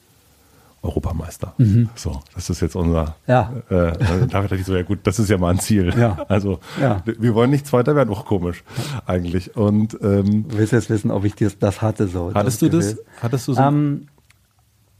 Europameister. 0.82 1.54
Mhm. 1.56 1.88
So, 1.94 2.20
das 2.34 2.50
ist 2.50 2.60
jetzt 2.60 2.76
unser. 2.76 3.16
Ja. 3.26 3.54
Äh, 3.70 3.92
da 4.28 4.42
dachte 4.42 4.56
ich 4.56 4.66
so, 4.66 4.76
ja 4.76 4.82
gut, 4.82 4.98
das 5.04 5.18
ist 5.18 5.30
ja 5.30 5.38
mal 5.38 5.50
ein 5.50 5.58
Ziel. 5.58 5.94
Ja. 5.96 6.26
Also 6.28 6.58
ja. 6.78 7.02
wir 7.06 7.34
wollen 7.34 7.50
nicht 7.50 7.66
Zweiter 7.66 7.96
werden, 7.96 8.10
auch 8.10 8.26
komisch 8.26 8.62
eigentlich. 9.06 9.56
Und 9.56 9.96
ähm, 10.02 10.46
du 10.46 10.58
willst 10.58 10.74
jetzt 10.74 10.90
wissen, 10.90 11.10
ob 11.10 11.24
ich 11.24 11.34
das, 11.36 11.58
das 11.58 11.80
hatte 11.80 12.06
so. 12.06 12.32
Hattest 12.34 12.60
das 12.60 12.70
du 12.70 12.76
das? 12.76 12.98
Hattest 13.22 13.48
du 13.48 13.54
so? 13.54 13.62
Ähm, 13.62 14.08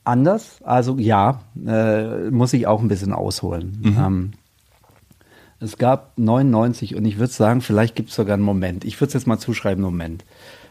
anders, 0.05 0.63
also 0.65 0.97
ja, 0.99 1.43
äh, 1.67 2.31
muss 2.31 2.55
ich 2.55 2.67
auch 2.67 2.81
ein 2.81 2.89
bisschen 2.89 3.13
ausholen. 3.13 3.79
Mhm. 3.83 3.97
Ähm, 3.99 4.33
es 5.65 5.79
gab 5.79 6.13
99 6.19 6.95
und 6.95 7.05
ich 7.05 7.19
würde 7.19 7.33
sagen, 7.33 7.61
vielleicht 7.61 7.97
gibt 7.97 8.11
es 8.11 8.17
sogar 8.17 8.35
einen 8.35 8.43
Moment. 8.43 8.85
Ich 8.85 9.01
würde 9.01 9.09
es 9.09 9.15
jetzt 9.15 9.27
mal 9.27 9.39
zuschreiben, 9.39 9.83
Moment. 9.83 10.25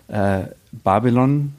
Äh, 0.08 0.44
Babylon, 0.72 1.54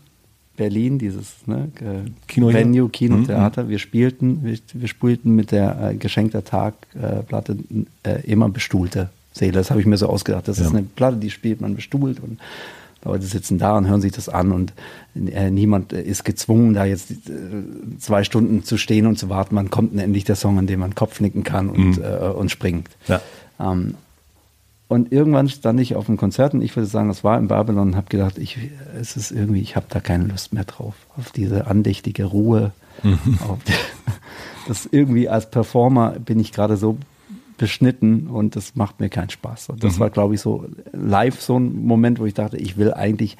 Berlin, 0.56 0.98
dieses 0.98 1.46
ne, 1.46 1.70
äh, 1.80 2.10
Kino 2.28 2.52
Venue, 2.52 2.88
Kinotheater. 2.88 3.64
Mhm. 3.64 3.68
Wir 3.68 3.78
spielten, 3.78 4.44
wir, 4.44 4.58
wir 4.72 4.88
spielten 4.88 5.34
mit 5.34 5.50
der 5.50 5.90
äh, 5.90 5.94
Geschenkter 5.96 6.44
Tag-Platte 6.44 7.56
äh, 8.04 8.20
immer 8.22 8.48
bestuhlte 8.48 9.10
Seele. 9.32 9.52
Das 9.52 9.70
habe 9.70 9.80
ich 9.80 9.86
mir 9.86 9.96
so 9.96 10.08
ausgedacht. 10.08 10.46
Das 10.46 10.58
ja. 10.58 10.66
ist 10.66 10.70
eine 10.70 10.82
Platte, 10.82 11.16
die 11.16 11.30
spielt 11.30 11.60
man 11.60 11.74
bestuhlt 11.74 12.20
und 12.20 12.38
Leute 13.04 13.26
sitzen 13.26 13.58
da 13.58 13.76
und 13.76 13.88
hören 13.88 14.00
sich 14.00 14.12
das 14.12 14.28
an 14.28 14.52
und 14.52 14.72
äh, 15.14 15.50
niemand 15.50 15.92
ist 15.92 16.24
gezwungen, 16.24 16.74
da 16.74 16.84
jetzt 16.84 17.10
äh, 17.10 17.16
zwei 17.98 18.24
Stunden 18.24 18.64
zu 18.64 18.76
stehen 18.78 19.06
und 19.06 19.18
zu 19.18 19.28
warten. 19.28 19.54
Man 19.54 19.70
kommt 19.70 19.98
endlich 19.98 20.24
der 20.24 20.36
Song, 20.36 20.58
an 20.58 20.66
dem 20.66 20.80
man 20.80 20.94
Kopf 20.94 21.20
nicken 21.20 21.44
kann 21.44 21.68
und, 21.68 21.98
mhm. 21.98 22.04
äh, 22.04 22.28
und 22.28 22.50
springt. 22.50 22.88
Ja. 23.06 23.20
Ähm, 23.60 23.94
und 24.88 25.12
irgendwann 25.12 25.48
stand 25.48 25.80
ich 25.80 25.96
auf 25.96 26.08
einem 26.08 26.18
Konzert 26.18 26.54
und 26.54 26.62
ich 26.62 26.76
würde 26.76 26.86
sagen, 26.86 27.08
das 27.08 27.24
war 27.24 27.38
in 27.38 27.48
Babylon 27.48 27.88
und 27.88 27.96
habe 27.96 28.08
gedacht, 28.08 28.38
ich, 28.38 28.58
es 29.00 29.16
ist 29.16 29.30
irgendwie, 29.30 29.60
ich 29.60 29.76
habe 29.76 29.86
da 29.88 30.00
keine 30.00 30.24
Lust 30.24 30.52
mehr 30.52 30.64
drauf, 30.64 30.94
auf 31.16 31.32
diese 31.32 31.66
andächtige 31.66 32.24
Ruhe. 32.24 32.72
Mhm. 33.02 33.38
Die, 33.66 33.72
das 34.68 34.86
irgendwie 34.90 35.28
als 35.28 35.50
Performer 35.50 36.10
bin 36.12 36.38
ich 36.38 36.52
gerade 36.52 36.76
so 36.76 36.98
beschnitten 37.56 38.26
und 38.26 38.56
das 38.56 38.74
macht 38.74 39.00
mir 39.00 39.08
keinen 39.08 39.30
Spaß. 39.30 39.70
Und 39.70 39.84
das 39.84 39.96
mhm. 39.96 40.00
war, 40.00 40.10
glaube 40.10 40.34
ich, 40.34 40.40
so 40.40 40.66
live 40.92 41.40
so 41.40 41.58
ein 41.58 41.86
Moment, 41.86 42.18
wo 42.18 42.26
ich 42.26 42.34
dachte, 42.34 42.56
ich 42.56 42.76
will 42.76 42.92
eigentlich, 42.92 43.36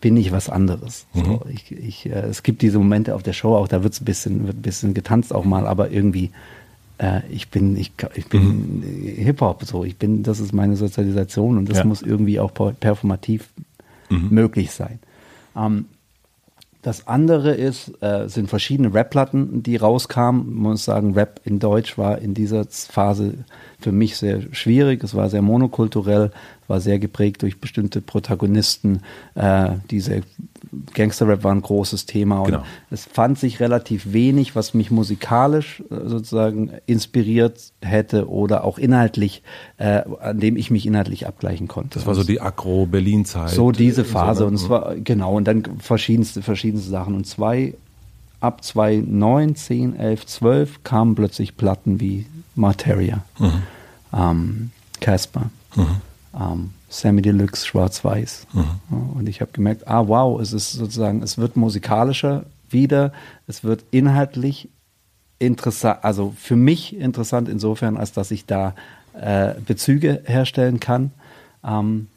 bin 0.00 0.16
ich 0.16 0.32
was 0.32 0.48
anderes. 0.48 1.06
Mhm. 1.14 1.24
So, 1.24 1.42
ich, 1.52 1.72
ich, 1.72 2.06
äh, 2.06 2.20
es 2.20 2.42
gibt 2.42 2.62
diese 2.62 2.78
Momente 2.78 3.14
auf 3.14 3.22
der 3.22 3.32
Show 3.32 3.54
auch, 3.54 3.68
da 3.68 3.82
wird's 3.82 4.00
ein 4.00 4.04
bisschen, 4.04 4.46
wird 4.46 4.56
ein 4.56 4.62
bisschen 4.62 4.94
getanzt 4.94 5.34
auch 5.34 5.44
mal, 5.44 5.66
aber 5.66 5.90
irgendwie, 5.90 6.30
äh, 6.98 7.20
ich 7.30 7.48
bin, 7.48 7.76
ich, 7.76 7.92
ich 8.14 8.26
bin 8.26 8.80
mhm. 8.80 9.22
Hip-Hop, 9.22 9.64
so, 9.64 9.84
ich 9.84 9.96
bin, 9.96 10.22
das 10.22 10.40
ist 10.40 10.52
meine 10.52 10.76
Sozialisation 10.76 11.58
und 11.58 11.68
das 11.68 11.78
ja. 11.78 11.84
muss 11.84 12.02
irgendwie 12.02 12.40
auch 12.40 12.52
performativ 12.52 13.50
mhm. 14.08 14.28
möglich 14.30 14.70
sein. 14.70 14.98
Ähm, 15.56 15.86
das 16.82 17.08
andere 17.08 17.54
ist, 17.54 18.00
äh, 18.02 18.28
sind 18.28 18.48
verschiedene 18.48 18.94
Rap-Platten, 18.94 19.62
die 19.62 19.76
rauskamen. 19.76 20.46
Man 20.46 20.72
muss 20.72 20.84
sagen, 20.84 21.14
Rap 21.14 21.40
in 21.44 21.58
Deutsch 21.58 21.98
war 21.98 22.18
in 22.18 22.34
dieser 22.34 22.66
Phase 22.66 23.34
für 23.80 23.90
mich 23.90 24.16
sehr 24.16 24.42
schwierig. 24.54 25.02
Es 25.02 25.14
war 25.14 25.28
sehr 25.28 25.42
monokulturell, 25.42 26.30
war 26.68 26.80
sehr 26.80 27.00
geprägt 27.00 27.42
durch 27.42 27.60
bestimmte 27.60 28.00
Protagonisten. 28.00 29.02
Äh, 29.34 29.70
diese 29.90 30.22
Gangster-Rap 30.94 31.44
war 31.44 31.52
ein 31.52 31.62
großes 31.62 32.06
Thema 32.06 32.40
und 32.40 32.46
genau. 32.46 32.64
es 32.90 33.04
fand 33.04 33.38
sich 33.38 33.60
relativ 33.60 34.12
wenig, 34.12 34.56
was 34.56 34.74
mich 34.74 34.90
musikalisch 34.90 35.82
äh, 35.90 36.08
sozusagen 36.08 36.72
inspiriert 36.86 37.72
hätte 37.82 38.28
oder 38.28 38.64
auch 38.64 38.78
inhaltlich, 38.78 39.42
äh, 39.76 40.02
an 40.20 40.40
dem 40.40 40.56
ich 40.56 40.70
mich 40.70 40.86
inhaltlich 40.86 41.26
abgleichen 41.26 41.68
konnte. 41.68 41.98
Das 41.98 42.06
war 42.06 42.14
so 42.14 42.24
die 42.24 42.40
Agro-Berlin-Zeit. 42.40 43.50
So 43.50 43.72
diese 43.72 44.04
Phase 44.04 44.40
so, 44.40 44.46
und 44.46 44.54
es 44.54 44.64
ne? 44.64 44.70
war 44.70 44.96
genau 44.96 45.36
und 45.36 45.44
dann 45.44 45.62
verschiedenste 45.78 46.42
verschiedenste 46.42 46.90
Sachen 46.90 47.14
und 47.14 47.26
zwei 47.26 47.74
ab 48.40 48.62
2009, 48.62 49.56
10, 49.56 49.96
11, 49.96 50.26
12 50.26 50.84
kamen 50.84 51.14
plötzlich 51.14 51.56
Platten 51.56 52.00
wie 52.00 52.26
Materia, 52.54 53.24
mhm. 53.38 53.62
ähm, 54.12 54.70
Casper, 55.00 55.50
mhm. 55.74 55.86
ähm, 56.34 56.70
Sammy 56.88 57.22
Deluxe, 57.22 57.66
Schwarz-Weiß. 57.66 58.46
Mhm. 58.52 59.10
Und 59.14 59.28
ich 59.28 59.40
habe 59.40 59.52
gemerkt, 59.52 59.86
ah 59.86 60.08
wow, 60.08 60.40
es 60.40 60.52
ist 60.52 60.72
sozusagen, 60.72 61.22
es 61.22 61.38
wird 61.38 61.56
musikalischer 61.56 62.44
wieder, 62.70 63.12
es 63.46 63.64
wird 63.64 63.84
inhaltlich 63.90 64.68
interessant, 65.38 66.00
also 66.02 66.34
für 66.36 66.56
mich 66.56 66.96
interessant 66.96 67.48
insofern, 67.48 67.96
als 67.96 68.12
dass 68.12 68.30
ich 68.30 68.46
da 68.46 68.74
äh, 69.14 69.54
Bezüge 69.66 70.22
herstellen 70.24 70.80
kann. 70.80 71.12
Ähm, 71.64 72.08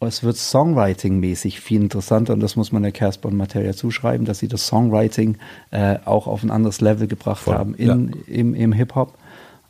es 0.00 0.22
wird 0.22 0.36
Songwriting-mäßig 0.36 1.60
viel 1.60 1.80
interessanter 1.80 2.34
und 2.34 2.40
das 2.40 2.56
muss 2.56 2.72
man 2.72 2.82
der 2.82 2.92
Casper 2.92 3.28
und 3.28 3.36
Materia 3.36 3.72
zuschreiben, 3.72 4.26
dass 4.26 4.38
sie 4.38 4.48
das 4.48 4.66
Songwriting 4.66 5.38
äh, 5.70 5.96
auch 6.04 6.26
auf 6.26 6.42
ein 6.42 6.50
anderes 6.50 6.80
Level 6.80 7.06
gebracht 7.06 7.44
Voll, 7.44 7.54
haben 7.54 7.74
in, 7.74 7.86
ja. 7.86 7.94
im, 8.26 8.54
im 8.54 8.72
Hip-Hop. 8.72 9.14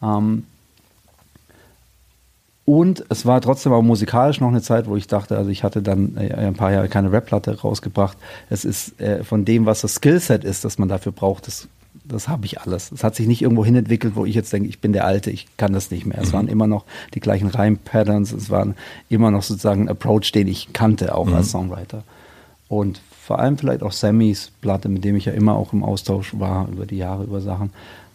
Ähm, 0.03 0.45
und 2.65 3.05
es 3.11 3.27
war 3.27 3.41
trotzdem 3.41 3.73
auch 3.73 3.83
musikalisch 3.83 4.41
noch 4.41 4.49
eine 4.49 4.63
Zeit, 4.63 4.87
wo 4.87 4.97
ich 4.97 5.07
dachte, 5.07 5.37
also 5.37 5.51
ich 5.51 5.65
hatte 5.65 5.83
dann 5.83 6.17
äh, 6.17 6.33
ein 6.33 6.55
paar 6.55 6.73
Jahre 6.73 6.89
keine 6.89 7.13
Rap-Platte 7.13 7.61
rausgebracht. 7.61 8.17
Es 8.49 8.65
ist 8.65 8.99
äh, 9.01 9.23
von 9.23 9.45
dem, 9.45 9.67
was 9.67 9.83
das 9.83 9.97
Skillset 9.97 10.45
ist, 10.45 10.65
das 10.65 10.79
man 10.79 10.89
dafür 10.89 11.13
braucht, 11.13 11.47
das, 11.47 11.69
das 12.05 12.29
habe 12.29 12.47
ich 12.47 12.63
alles. 12.63 12.91
Es 12.91 13.05
hat 13.05 13.17
sich 13.17 13.27
nicht 13.27 13.43
irgendwo 13.43 13.67
hin 13.67 13.77
entwickelt, 13.77 14.17
wo 14.17 14.25
ich 14.25 14.35
jetzt 14.35 14.51
denke, 14.53 14.69
ich 14.71 14.81
bin 14.81 14.95
der 14.95 15.05
Alte, 15.05 15.31
ich 15.31 15.47
kann 15.59 15.75
das 15.75 15.91
nicht 15.91 16.07
mehr. 16.07 16.19
Es 16.19 16.29
mhm. 16.29 16.33
waren 16.33 16.49
immer 16.49 16.67
noch 16.67 16.87
die 17.13 17.21
gleichen 17.21 17.49
Reim-Patterns, 17.49 18.33
es 18.33 18.49
waren 18.49 18.75
immer 19.11 19.31
noch 19.31 19.43
sozusagen 19.43 19.83
ein 19.83 19.89
Approach, 19.91 20.33
den 20.33 20.49
ich 20.49 20.73
kannte, 20.73 21.15
auch 21.15 21.27
mhm. 21.27 21.35
als 21.35 21.51
Songwriter. 21.51 22.03
Und 22.69 23.03
vor 23.21 23.41
allem 23.41 23.59
vielleicht 23.59 23.83
auch 23.83 23.93
Sammys 23.93 24.51
Platte, 24.63 24.89
mit 24.89 25.05
dem 25.05 25.17
ich 25.17 25.27
ja 25.27 25.33
immer 25.33 25.55
auch 25.55 25.75
im 25.75 25.85
Austausch 25.85 26.39
war 26.39 26.69
über 26.69 26.87
die 26.87 26.97
Jahre, 26.97 27.25
über 27.25 27.43
Sachen, 27.43 27.73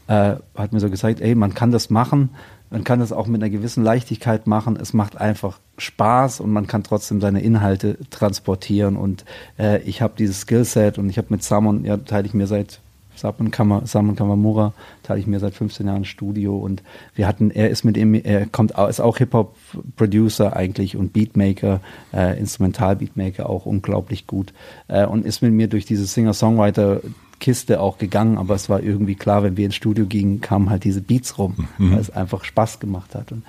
äh, 0.07 0.35
hat 0.55 0.73
mir 0.73 0.79
so 0.79 0.89
gezeigt, 0.89 1.21
ey, 1.21 1.35
man 1.35 1.53
kann 1.53 1.71
das 1.71 1.91
machen, 1.91 2.29
man 2.69 2.83
kann 2.83 2.99
das 2.99 3.11
auch 3.11 3.27
mit 3.27 3.41
einer 3.41 3.49
gewissen 3.49 3.83
Leichtigkeit 3.83 4.47
machen. 4.47 4.77
Es 4.79 4.93
macht 4.93 5.17
einfach 5.17 5.59
Spaß 5.77 6.39
und 6.39 6.51
man 6.51 6.67
kann 6.67 6.83
trotzdem 6.83 7.19
seine 7.19 7.41
Inhalte 7.41 7.97
transportieren. 8.09 8.95
Und 8.95 9.25
äh, 9.57 9.81
ich 9.83 10.01
habe 10.01 10.13
dieses 10.17 10.41
Skillset 10.41 10.97
und 10.97 11.09
ich 11.09 11.17
habe 11.17 11.27
mit 11.31 11.43
Samon, 11.43 11.83
ja, 11.85 11.97
teile 11.97 12.27
ich 12.27 12.33
mir 12.33 12.47
seit 12.47 12.79
Samon, 13.15 13.51
Kama, 13.51 13.85
Samon 13.85 14.15
Kamamura, 14.15 14.73
teile 15.03 15.19
ich 15.19 15.27
mir 15.27 15.39
seit 15.39 15.53
15 15.53 15.87
Jahren 15.87 16.05
Studio 16.05 16.57
und 16.57 16.83
wir 17.15 17.27
hatten, 17.27 17.51
er 17.51 17.69
ist 17.69 17.83
mit 17.83 17.97
ihm, 17.97 18.13
er 18.13 18.45
kommt, 18.45 18.71
ist 18.71 19.01
auch 19.01 19.17
Hip-Hop-Producer 19.17 20.55
eigentlich 20.55 20.95
und 20.95 21.11
Beatmaker, 21.11 21.81
äh, 22.13 22.39
Instrumental-Beatmaker 22.39 23.49
auch 23.49 23.65
unglaublich 23.65 24.25
gut 24.25 24.53
äh, 24.87 25.05
und 25.05 25.25
ist 25.25 25.41
mit 25.41 25.51
mir 25.51 25.67
durch 25.67 25.85
dieses 25.85 26.13
Singer-Songwriter 26.13 27.01
Kiste 27.39 27.79
auch 27.79 27.97
gegangen, 27.97 28.37
aber 28.37 28.55
es 28.55 28.69
war 28.69 28.81
irgendwie 28.81 29.15
klar, 29.15 29.43
wenn 29.43 29.57
wir 29.57 29.65
ins 29.65 29.75
Studio 29.75 30.05
gingen, 30.05 30.41
kamen 30.41 30.69
halt 30.69 30.83
diese 30.83 31.01
Beats 31.01 31.37
rum, 31.37 31.67
mhm. 31.77 31.91
weil 31.91 31.99
es 31.99 32.09
einfach 32.09 32.43
Spaß 32.43 32.79
gemacht 32.79 33.15
hat. 33.15 33.31
Und 33.31 33.43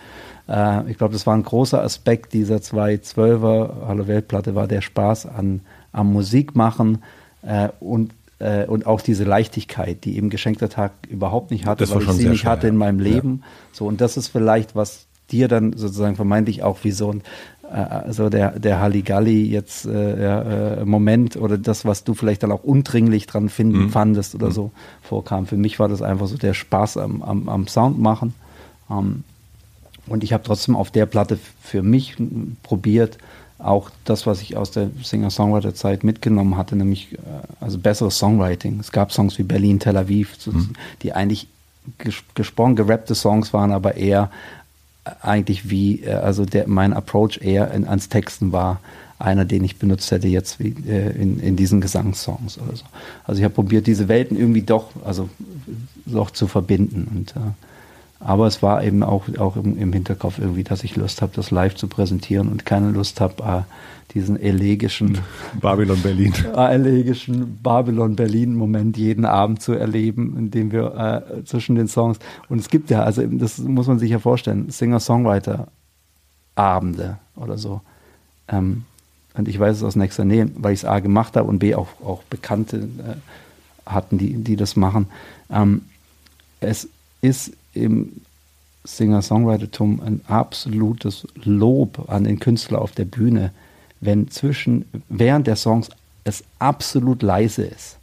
äh, 0.49 0.91
ich 0.91 0.99
glaube, 0.99 1.13
das 1.13 1.27
war 1.27 1.35
ein 1.35 1.43
großer 1.43 1.83
Aspekt 1.83 2.33
dieser 2.33 2.57
212er 2.57 3.87
Hallo 3.87 4.07
Weltplatte, 4.07 4.55
war 4.55 4.69
der 4.69 4.81
Spaß 4.81 5.27
an, 5.27 5.61
am 5.93 6.13
Musikmachen 6.13 7.03
äh, 7.43 7.69
und 7.81 8.13
äh, 8.39 8.65
und 8.65 8.87
auch 8.87 9.03
diese 9.03 9.25
Leichtigkeit, 9.25 10.05
die 10.05 10.17
eben 10.17 10.31
geschenkter 10.31 10.71
Tag 10.71 10.93
überhaupt 11.09 11.51
nicht 11.51 11.67
hatte, 11.67 11.85
das 11.85 11.95
weil 11.95 12.03
ich 12.03 12.11
sie 12.13 12.29
nicht 12.29 12.47
hatte 12.47 12.69
in 12.69 12.77
meinem 12.77 12.99
Leben. 12.99 13.41
Ja. 13.43 13.49
So 13.73 13.87
und 13.87 14.01
das 14.01 14.17
ist 14.17 14.29
vielleicht 14.29 14.75
was 14.75 15.07
dir 15.31 15.47
dann 15.47 15.75
sozusagen 15.75 16.17
vermeintlich 16.17 16.63
auch 16.63 16.79
wie 16.83 16.91
so 16.91 17.13
ein 17.13 17.23
also 17.71 18.29
der, 18.29 18.59
der 18.59 18.81
Halligalli 18.81 19.45
jetzt 19.45 19.87
äh, 19.87 20.81
äh, 20.81 20.85
Moment 20.85 21.37
oder 21.37 21.57
das, 21.57 21.85
was 21.85 22.03
du 22.05 22.15
vielleicht 22.15 22.43
dann 22.43 22.51
auch 22.51 22.65
undringlich 22.65 23.27
dran 23.27 23.49
finden 23.49 23.85
mhm. 23.85 23.91
fandest 23.91 24.35
oder 24.35 24.49
mhm. 24.49 24.53
so 24.53 24.71
vorkam. 25.03 25.47
Für 25.47 25.57
mich 25.57 25.79
war 25.79 25.89
das 25.89 26.03
einfach 26.03 26.27
so 26.27 26.37
der 26.37 26.55
Spaß 26.55 26.97
am, 26.97 27.23
am, 27.23 27.49
am 27.49 27.69
Sound 27.69 28.01
machen. 28.01 28.35
Ähm, 28.91 29.25
und 30.07 30.25
ich 30.25 30.33
habe 30.33 30.43
trotzdem 30.43 30.75
auf 30.75 30.91
der 30.91 31.07
Platte 31.07 31.39
für 31.63 31.83
mich 31.83 32.17
probiert, 32.65 33.19
auch 33.59 33.91
das, 34.05 34.27
was 34.27 34.43
ich 34.43 34.57
aus 34.57 34.71
der 34.71 34.91
Singer-Songwriter-Zeit 35.03 36.03
mitgenommen 36.03 36.57
hatte, 36.57 36.75
nämlich 36.75 37.13
äh, 37.13 37.19
also 37.61 37.79
besseres 37.79 38.19
Songwriting. 38.19 38.81
Es 38.81 38.91
gab 38.91 39.13
Songs 39.13 39.39
wie 39.39 39.45
Berlin, 39.45 39.79
Tel 39.79 39.97
Aviv, 39.97 40.37
mhm. 40.47 40.71
die 41.03 41.13
eigentlich 41.13 41.47
gesprochen, 42.35 42.77
gerappte 42.77 43.15
Songs 43.15 43.53
waren, 43.53 43.73
aber 43.73 43.95
eher 43.95 44.31
eigentlich 45.21 45.71
wie, 45.71 46.03
äh, 46.03 46.13
also 46.13 46.45
der, 46.45 46.69
mein 46.69 46.93
Approach 46.93 47.41
eher 47.41 47.71
in, 47.73 47.87
ans 47.87 48.09
Texten 48.09 48.53
war 48.53 48.81
einer, 49.19 49.45
den 49.45 49.65
ich 49.65 49.79
benutzt 49.79 50.11
hätte 50.11 50.29
jetzt 50.29 50.61
wie, 50.61 50.75
äh, 50.89 51.11
in, 51.11 51.39
in 51.41 51.57
diesen 51.57 51.81
Gesangssongs 51.81 52.59
oder 52.59 52.77
so. 52.77 52.85
Also 53.27 53.39
ich 53.39 53.45
habe 53.45 53.55
probiert, 53.55 53.87
diese 53.87 54.09
Welten 54.09 54.37
irgendwie 54.37 54.63
doch, 54.63 54.89
also 55.05 55.29
doch 56.07 56.31
zu 56.31 56.47
verbinden. 56.47 57.09
Und, 57.11 57.37
äh, 57.37 57.51
aber 58.21 58.47
es 58.47 58.63
war 58.63 58.85
eben 58.85 59.03
auch, 59.03 59.25
auch 59.39 59.57
im, 59.57 59.79
im 59.79 59.93
Hinterkopf 59.95 60.39
irgendwie, 60.39 60.63
dass 60.63 60.85
ich 60.85 60.95
Lust 60.95 61.23
habe, 61.23 61.33
das 61.35 61.51
live 61.51 61.75
zu 61.75 61.89
präsentieren 61.89 62.49
und 62.49 62.67
keine 62.67 62.91
Lust 62.91 63.21
habe, 63.21 63.43
äh, 63.43 63.63
diesen 64.13 64.39
elegischen 64.39 65.19
Babylon 65.61 66.01
Berlin. 66.03 66.35
Äh, 66.55 66.75
elegischen 66.75 67.59
Babylon 67.63 68.17
Berlin 68.17 68.55
Moment 68.55 68.99
jeden 68.99 69.25
Abend 69.25 69.63
zu 69.63 69.73
erleben, 69.73 70.37
indem 70.37 70.71
wir 70.71 71.25
äh, 71.39 71.45
zwischen 71.45 71.77
den 71.77 71.89
Songs. 71.89 72.19
Und 72.49 72.59
es 72.59 72.69
gibt 72.69 72.91
ja 72.91 73.03
also 73.03 73.25
das 73.27 73.59
muss 73.59 73.87
man 73.87 73.99
sich 73.99 74.11
ja 74.11 74.19
vorstellen 74.19 74.71
Singer 74.71 75.01
Songwriter 75.01 75.69
Abende 76.55 77.19
oder 77.37 77.57
so. 77.57 77.81
Ähm, 78.49 78.85
und 79.35 79.49
ich 79.49 79.59
weiß 79.59 79.77
es 79.77 79.83
aus 79.83 79.97
nächster 79.97 80.25
Nähe, 80.25 80.51
weil 80.57 80.75
ich 80.75 80.81
es 80.81 80.85
a 80.85 80.99
gemacht 80.99 81.37
habe 81.37 81.49
und 81.49 81.61
b 81.61 81.75
auch 81.75 81.89
auch 82.05 82.23
Bekannte 82.25 82.77
äh, 82.79 83.91
hatten, 83.91 84.19
die 84.19 84.35
die 84.35 84.57
das 84.57 84.77
machen. 84.77 85.07
Ähm, 85.51 85.83
es 86.61 86.89
ist 87.23 87.53
im 87.75 88.23
Singer-Songwritertum 88.85 90.01
ein 90.01 90.21
absolutes 90.27 91.27
Lob 91.43 92.09
an 92.09 92.25
den 92.25 92.39
Künstler 92.39 92.81
auf 92.81 92.93
der 92.93 93.05
Bühne, 93.05 93.53
wenn 94.01 94.31
zwischen, 94.31 94.87
während 95.09 95.47
der 95.47 95.57
Songs 95.57 95.91
es 96.25 96.45
absolut 96.59 97.23
leise 97.23 97.65
ist 97.65 97.99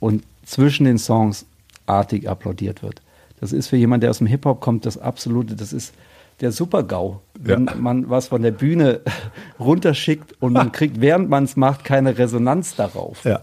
und 0.00 0.22
zwischen 0.44 0.84
den 0.84 0.98
Songs 0.98 1.44
artig 1.86 2.28
applaudiert 2.28 2.82
wird. 2.82 3.00
Das 3.40 3.52
ist 3.52 3.68
für 3.68 3.76
jemanden, 3.76 4.02
der 4.02 4.10
aus 4.10 4.18
dem 4.18 4.26
Hip-Hop 4.26 4.60
kommt, 4.60 4.86
das 4.86 4.96
absolute, 4.96 5.54
das 5.54 5.72
ist 5.72 5.92
der 6.40 6.52
Super-GAU. 6.52 7.20
Wenn 7.38 7.66
ja. 7.66 7.74
man 7.74 8.08
was 8.08 8.28
von 8.28 8.42
der 8.42 8.50
Bühne 8.50 9.00
runterschickt 9.60 10.34
und 10.40 10.52
man 10.54 10.72
kriegt, 10.72 11.00
während 11.00 11.28
man 11.28 11.44
es 11.44 11.56
macht, 11.56 11.84
keine 11.84 12.16
Resonanz 12.16 12.74
darauf. 12.74 13.24
Ja. 13.24 13.40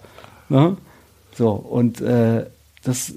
Ne? 0.49 0.77
So, 1.35 1.51
und 1.51 2.01
äh, 2.01 2.45
das 2.83 3.13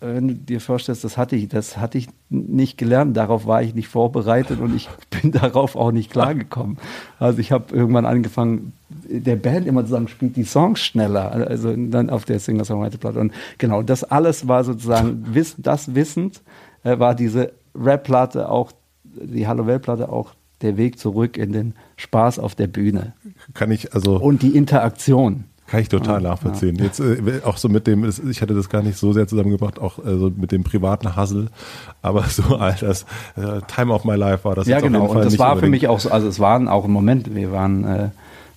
wenn 0.00 0.28
du 0.28 0.34
dir 0.34 0.60
vorstellst, 0.60 1.04
das 1.04 1.16
hatte 1.16 1.36
ich, 1.36 1.48
das 1.48 1.78
hatte 1.78 1.96
ich 1.98 2.08
nicht 2.28 2.76
gelernt, 2.76 3.16
darauf 3.16 3.46
war 3.46 3.62
ich 3.62 3.74
nicht 3.74 3.88
vorbereitet 3.88 4.60
und 4.60 4.74
ich 4.74 4.88
bin 5.10 5.32
darauf 5.32 5.76
auch 5.76 5.92
nicht 5.92 6.10
klargekommen. 6.10 6.78
Also 7.18 7.38
ich 7.38 7.52
habe 7.52 7.74
irgendwann 7.74 8.04
angefangen, 8.04 8.72
der 8.88 9.36
Band 9.36 9.66
immer 9.66 9.84
zu 9.84 9.90
sagen, 9.90 10.08
spielt 10.08 10.36
die 10.36 10.44
Songs 10.44 10.80
schneller, 10.80 11.32
also 11.32 11.74
dann 11.74 12.10
auf 12.10 12.24
der 12.24 12.38
Singer-Songwriter-Platte. 12.38 13.18
Und 13.18 13.32
genau, 13.58 13.82
das 13.82 14.04
alles 14.04 14.46
war 14.48 14.64
sozusagen, 14.64 15.24
das 15.58 15.94
wissend, 15.94 16.42
äh, 16.84 16.98
war 16.98 17.14
diese 17.14 17.52
Rap-Platte 17.74 18.50
auch, 18.50 18.72
die 19.04 19.46
Hallo-Welt-Platte 19.46 20.10
auch 20.10 20.34
der 20.62 20.76
Weg 20.76 20.98
zurück 20.98 21.36
in 21.36 21.52
den 21.52 21.74
Spaß 21.96 22.38
auf 22.38 22.54
der 22.54 22.66
Bühne. 22.66 23.14
Kann 23.54 23.70
ich 23.70 23.94
also. 23.94 24.18
Und 24.18 24.42
die 24.42 24.56
Interaktion. 24.56 25.44
Kann 25.66 25.80
ich 25.80 25.88
total 25.88 26.22
ja, 26.22 26.30
nachvollziehen. 26.30 26.76
Ja. 26.76 26.84
Jetzt 26.84 27.00
äh, 27.00 27.40
auch 27.44 27.56
so 27.56 27.68
mit 27.68 27.88
dem, 27.88 28.08
ich 28.30 28.40
hatte 28.40 28.54
das 28.54 28.68
gar 28.68 28.82
nicht 28.82 28.96
so 28.96 29.12
sehr 29.12 29.26
zusammengebracht, 29.26 29.80
auch 29.80 29.98
äh, 29.98 30.16
so 30.16 30.30
mit 30.34 30.52
dem 30.52 30.62
privaten 30.62 31.16
Hustle, 31.16 31.48
aber 32.02 32.22
so 32.24 32.56
all 32.56 32.76
das 32.80 33.02
äh, 33.36 33.60
Time 33.66 33.92
of 33.92 34.04
My 34.04 34.14
Life 34.14 34.44
war 34.44 34.54
das. 34.54 34.68
Ja, 34.68 34.80
genau. 34.80 35.06
und 35.06 35.24
das 35.24 35.38
war 35.38 35.56
für 35.56 35.68
mich 35.68 35.88
auch 35.88 35.98
so, 35.98 36.10
also 36.10 36.28
es 36.28 36.38
waren 36.38 36.68
auch 36.68 36.84
im 36.84 36.92
Moment, 36.92 37.34
wir 37.34 37.50
waren, 37.50 37.84
äh, 37.84 38.08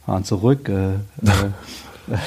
waren 0.05 0.23
zurück. 0.23 0.69
Äh, 0.69 0.93
äh, 0.93 0.97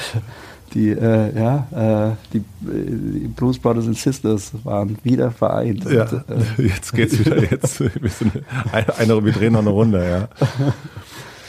die, 0.73 0.89
äh, 0.89 1.39
ja, 1.39 2.11
äh, 2.11 2.15
die, 2.33 2.43
die, 2.61 3.27
Blues 3.27 3.59
Brothers 3.59 3.85
and 3.85 3.97
Sisters 3.97 4.51
waren 4.65 4.97
wieder 5.03 5.31
vereint. 5.31 5.85
Ja, 5.89 6.03
und, 6.03 6.13
äh, 6.59 6.67
jetzt 6.67 6.93
geht's 6.93 7.19
wieder, 7.19 7.39
jetzt, 7.39 7.79
wir, 7.79 8.09
sind 8.09 8.33
eine, 8.71 9.23
wir 9.23 9.31
drehen 9.31 9.53
noch 9.53 9.59
eine 9.59 9.69
Runde, 9.69 10.09
ja. 10.09 10.27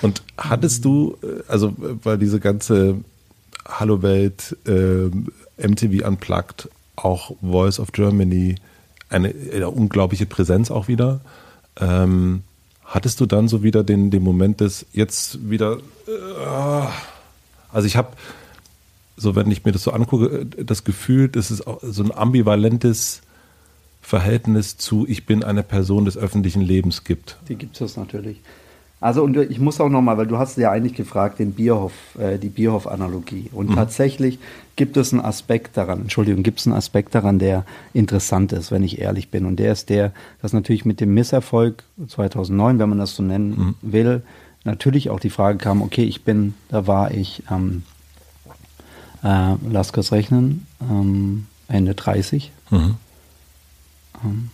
Und 0.03 0.22
hattest 0.37 0.85
du, 0.85 1.16
also 1.49 1.72
weil 2.03 2.18
diese 2.18 2.39
ganze 2.39 2.97
Hallo 3.66 4.02
Welt, 4.02 4.56
äh, 4.66 5.10
MTV 5.56 6.06
Unplugged, 6.06 6.68
auch 6.96 7.34
Voice 7.40 7.80
of 7.80 7.92
Germany, 7.92 8.56
eine, 9.08 9.34
eine 9.52 9.70
unglaubliche 9.70 10.26
Präsenz 10.26 10.70
auch 10.70 10.88
wieder. 10.88 11.20
Ähm, 11.80 12.42
hattest 12.84 13.20
du 13.20 13.26
dann 13.26 13.48
so 13.48 13.62
wieder 13.62 13.82
den, 13.82 14.10
den 14.10 14.22
Moment 14.22 14.60
des 14.60 14.86
jetzt 14.92 15.50
wieder, 15.50 15.78
äh, 16.06 16.86
also 17.72 17.86
ich 17.86 17.96
habe, 17.96 18.08
so 19.16 19.34
wenn 19.34 19.50
ich 19.50 19.64
mir 19.64 19.72
das 19.72 19.82
so 19.82 19.92
angucke, 19.92 20.46
das 20.46 20.84
Gefühl, 20.84 21.30
es 21.34 21.66
auch 21.66 21.80
so 21.82 22.02
ein 22.02 22.12
ambivalentes 22.12 23.22
Verhältnis 24.02 24.76
zu 24.76 25.06
ich 25.08 25.24
bin 25.24 25.42
eine 25.42 25.62
Person 25.62 26.04
des 26.04 26.18
öffentlichen 26.18 26.60
Lebens 26.60 27.04
gibt. 27.04 27.38
Die 27.48 27.56
gibt 27.56 27.80
es 27.80 27.96
natürlich. 27.96 28.40
Also 29.05 29.22
und 29.22 29.36
ich 29.36 29.59
muss 29.59 29.82
auch 29.82 29.90
nochmal, 29.90 30.16
weil 30.16 30.26
du 30.26 30.38
hast 30.38 30.57
ja 30.57 30.70
eigentlich 30.70 30.94
gefragt, 30.94 31.38
den 31.38 31.52
Bierhoff, 31.52 31.92
äh, 32.18 32.38
die 32.38 32.48
Bierhoff-Analogie. 32.48 33.50
Und 33.52 33.68
mhm. 33.68 33.74
tatsächlich 33.74 34.38
gibt 34.76 34.96
es 34.96 35.12
einen 35.12 35.20
Aspekt 35.20 35.76
daran, 35.76 36.00
Entschuldigung, 36.00 36.42
gibt 36.42 36.61
es 36.61 36.66
einen 36.66 36.74
Aspekt 36.74 37.14
daran, 37.14 37.38
der 37.38 37.66
interessant 37.92 38.52
ist, 38.52 38.70
wenn 38.70 38.82
ich 38.82 39.02
ehrlich 39.02 39.28
bin. 39.28 39.44
Und 39.44 39.57
der 39.57 39.72
ist 39.72 39.90
der, 39.90 40.14
dass 40.40 40.55
natürlich 40.55 40.86
mit 40.86 41.02
dem 41.02 41.12
Misserfolg 41.12 41.84
2009, 42.09 42.78
wenn 42.78 42.88
man 42.88 42.96
das 42.96 43.14
so 43.14 43.22
nennen 43.22 43.76
mhm. 43.82 43.92
will, 43.92 44.22
natürlich 44.64 45.11
auch 45.11 45.20
die 45.20 45.28
Frage 45.28 45.59
kam, 45.59 45.82
okay, 45.82 46.05
ich 46.05 46.24
bin, 46.24 46.55
da 46.70 46.86
war 46.86 47.11
ich, 47.11 47.42
ähm, 47.50 47.82
äh, 49.22 49.57
lass 49.70 49.92
kurz 49.92 50.12
rechnen, 50.12 50.66
ähm, 50.80 51.44
Ende 51.68 51.94
30, 51.94 52.52
mhm. 52.70 52.94
ähm, 54.24 54.48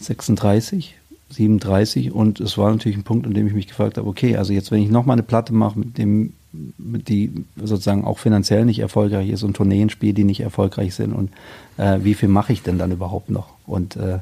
36 0.00 0.97
37 1.30 2.12
und 2.12 2.40
es 2.40 2.56
war 2.56 2.70
natürlich 2.70 2.96
ein 2.96 3.04
Punkt, 3.04 3.26
an 3.26 3.34
dem 3.34 3.46
ich 3.46 3.52
mich 3.52 3.68
gefragt 3.68 3.98
habe, 3.98 4.08
okay, 4.08 4.36
also 4.36 4.52
jetzt, 4.52 4.70
wenn 4.70 4.82
ich 4.82 4.90
nochmal 4.90 5.14
eine 5.14 5.22
Platte 5.22 5.52
mache, 5.52 5.78
mit 5.78 5.98
dem, 5.98 6.32
mit 6.78 7.08
die 7.08 7.44
sozusagen 7.56 8.04
auch 8.04 8.18
finanziell 8.18 8.64
nicht 8.64 8.78
erfolgreich 8.78 9.28
ist 9.28 9.42
und 9.42 9.54
Tourneen 9.54 9.90
spiele, 9.90 10.14
die 10.14 10.24
nicht 10.24 10.40
erfolgreich 10.40 10.94
sind 10.94 11.12
und 11.12 11.30
äh, 11.76 11.98
wie 12.02 12.14
viel 12.14 12.28
mache 12.28 12.52
ich 12.52 12.62
denn 12.62 12.78
dann 12.78 12.92
überhaupt 12.92 13.30
noch 13.30 13.48
und 13.66 13.96
äh, 13.96 14.20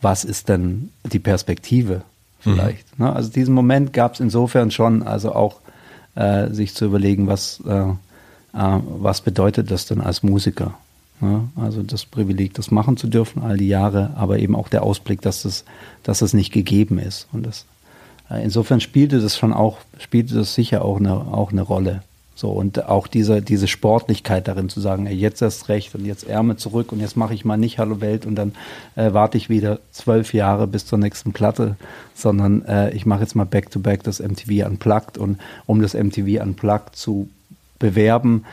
was 0.00 0.24
ist 0.24 0.48
denn 0.48 0.90
die 1.10 1.20
Perspektive 1.20 2.02
vielleicht? 2.40 2.98
Mhm. 2.98 3.06
Ne? 3.06 3.12
Also 3.14 3.30
diesen 3.30 3.54
Moment 3.54 3.92
gab 3.92 4.14
es 4.14 4.20
insofern 4.20 4.70
schon, 4.70 5.02
also 5.02 5.34
auch 5.34 5.60
äh, 6.14 6.50
sich 6.50 6.74
zu 6.74 6.84
überlegen, 6.86 7.28
was, 7.28 7.62
äh, 7.66 7.82
äh, 7.82 7.94
was 8.52 9.20
bedeutet 9.20 9.70
das 9.70 9.86
denn 9.86 10.00
als 10.00 10.22
Musiker? 10.22 10.74
Ja, 11.22 11.44
also 11.54 11.84
das 11.84 12.04
Privileg, 12.04 12.54
das 12.54 12.72
machen 12.72 12.96
zu 12.96 13.06
dürfen, 13.06 13.42
all 13.42 13.56
die 13.56 13.68
Jahre, 13.68 14.10
aber 14.16 14.40
eben 14.40 14.56
auch 14.56 14.68
der 14.68 14.82
Ausblick, 14.82 15.22
dass 15.22 15.44
es, 15.44 15.64
dass 16.02 16.20
es 16.20 16.34
nicht 16.34 16.52
gegeben 16.52 16.98
ist. 16.98 17.28
Und 17.32 17.46
das, 17.46 17.64
äh, 18.28 18.42
insofern 18.42 18.80
spielte 18.80 19.20
das 19.20 19.38
schon 19.38 19.52
auch, 19.52 19.78
spielte 19.98 20.34
das 20.34 20.54
sicher 20.54 20.84
auch 20.84 20.98
eine, 20.98 21.12
auch 21.12 21.52
eine 21.52 21.62
Rolle. 21.62 22.02
So, 22.34 22.50
und 22.50 22.86
auch 22.86 23.06
diese, 23.06 23.40
diese 23.40 23.68
Sportlichkeit 23.68 24.48
darin 24.48 24.68
zu 24.68 24.80
sagen, 24.80 25.06
ey, 25.06 25.14
jetzt 25.14 25.42
erst 25.42 25.68
recht 25.68 25.94
und 25.94 26.04
jetzt 26.04 26.26
Ärmel 26.26 26.56
zurück 26.56 26.90
und 26.90 26.98
jetzt 26.98 27.16
mache 27.16 27.34
ich 27.34 27.44
mal 27.44 27.56
nicht 27.56 27.78
Hallo 27.78 28.00
Welt 28.00 28.26
und 28.26 28.34
dann 28.34 28.52
äh, 28.96 29.12
warte 29.12 29.38
ich 29.38 29.48
wieder 29.48 29.78
zwölf 29.92 30.34
Jahre 30.34 30.66
bis 30.66 30.86
zur 30.86 30.98
nächsten 30.98 31.32
Platte, 31.32 31.76
sondern 32.16 32.64
äh, 32.64 32.90
ich 32.94 33.06
mache 33.06 33.20
jetzt 33.20 33.36
mal 33.36 33.44
Back-to-Back 33.44 34.00
-back 34.00 34.04
das 34.04 34.18
MTV 34.18 34.66
Unplugged 34.66 35.18
und 35.18 35.38
um 35.66 35.82
das 35.82 35.94
MTV 35.94 36.42
Unplugged 36.42 36.96
zu 36.96 37.28
bewerben, 37.78 38.44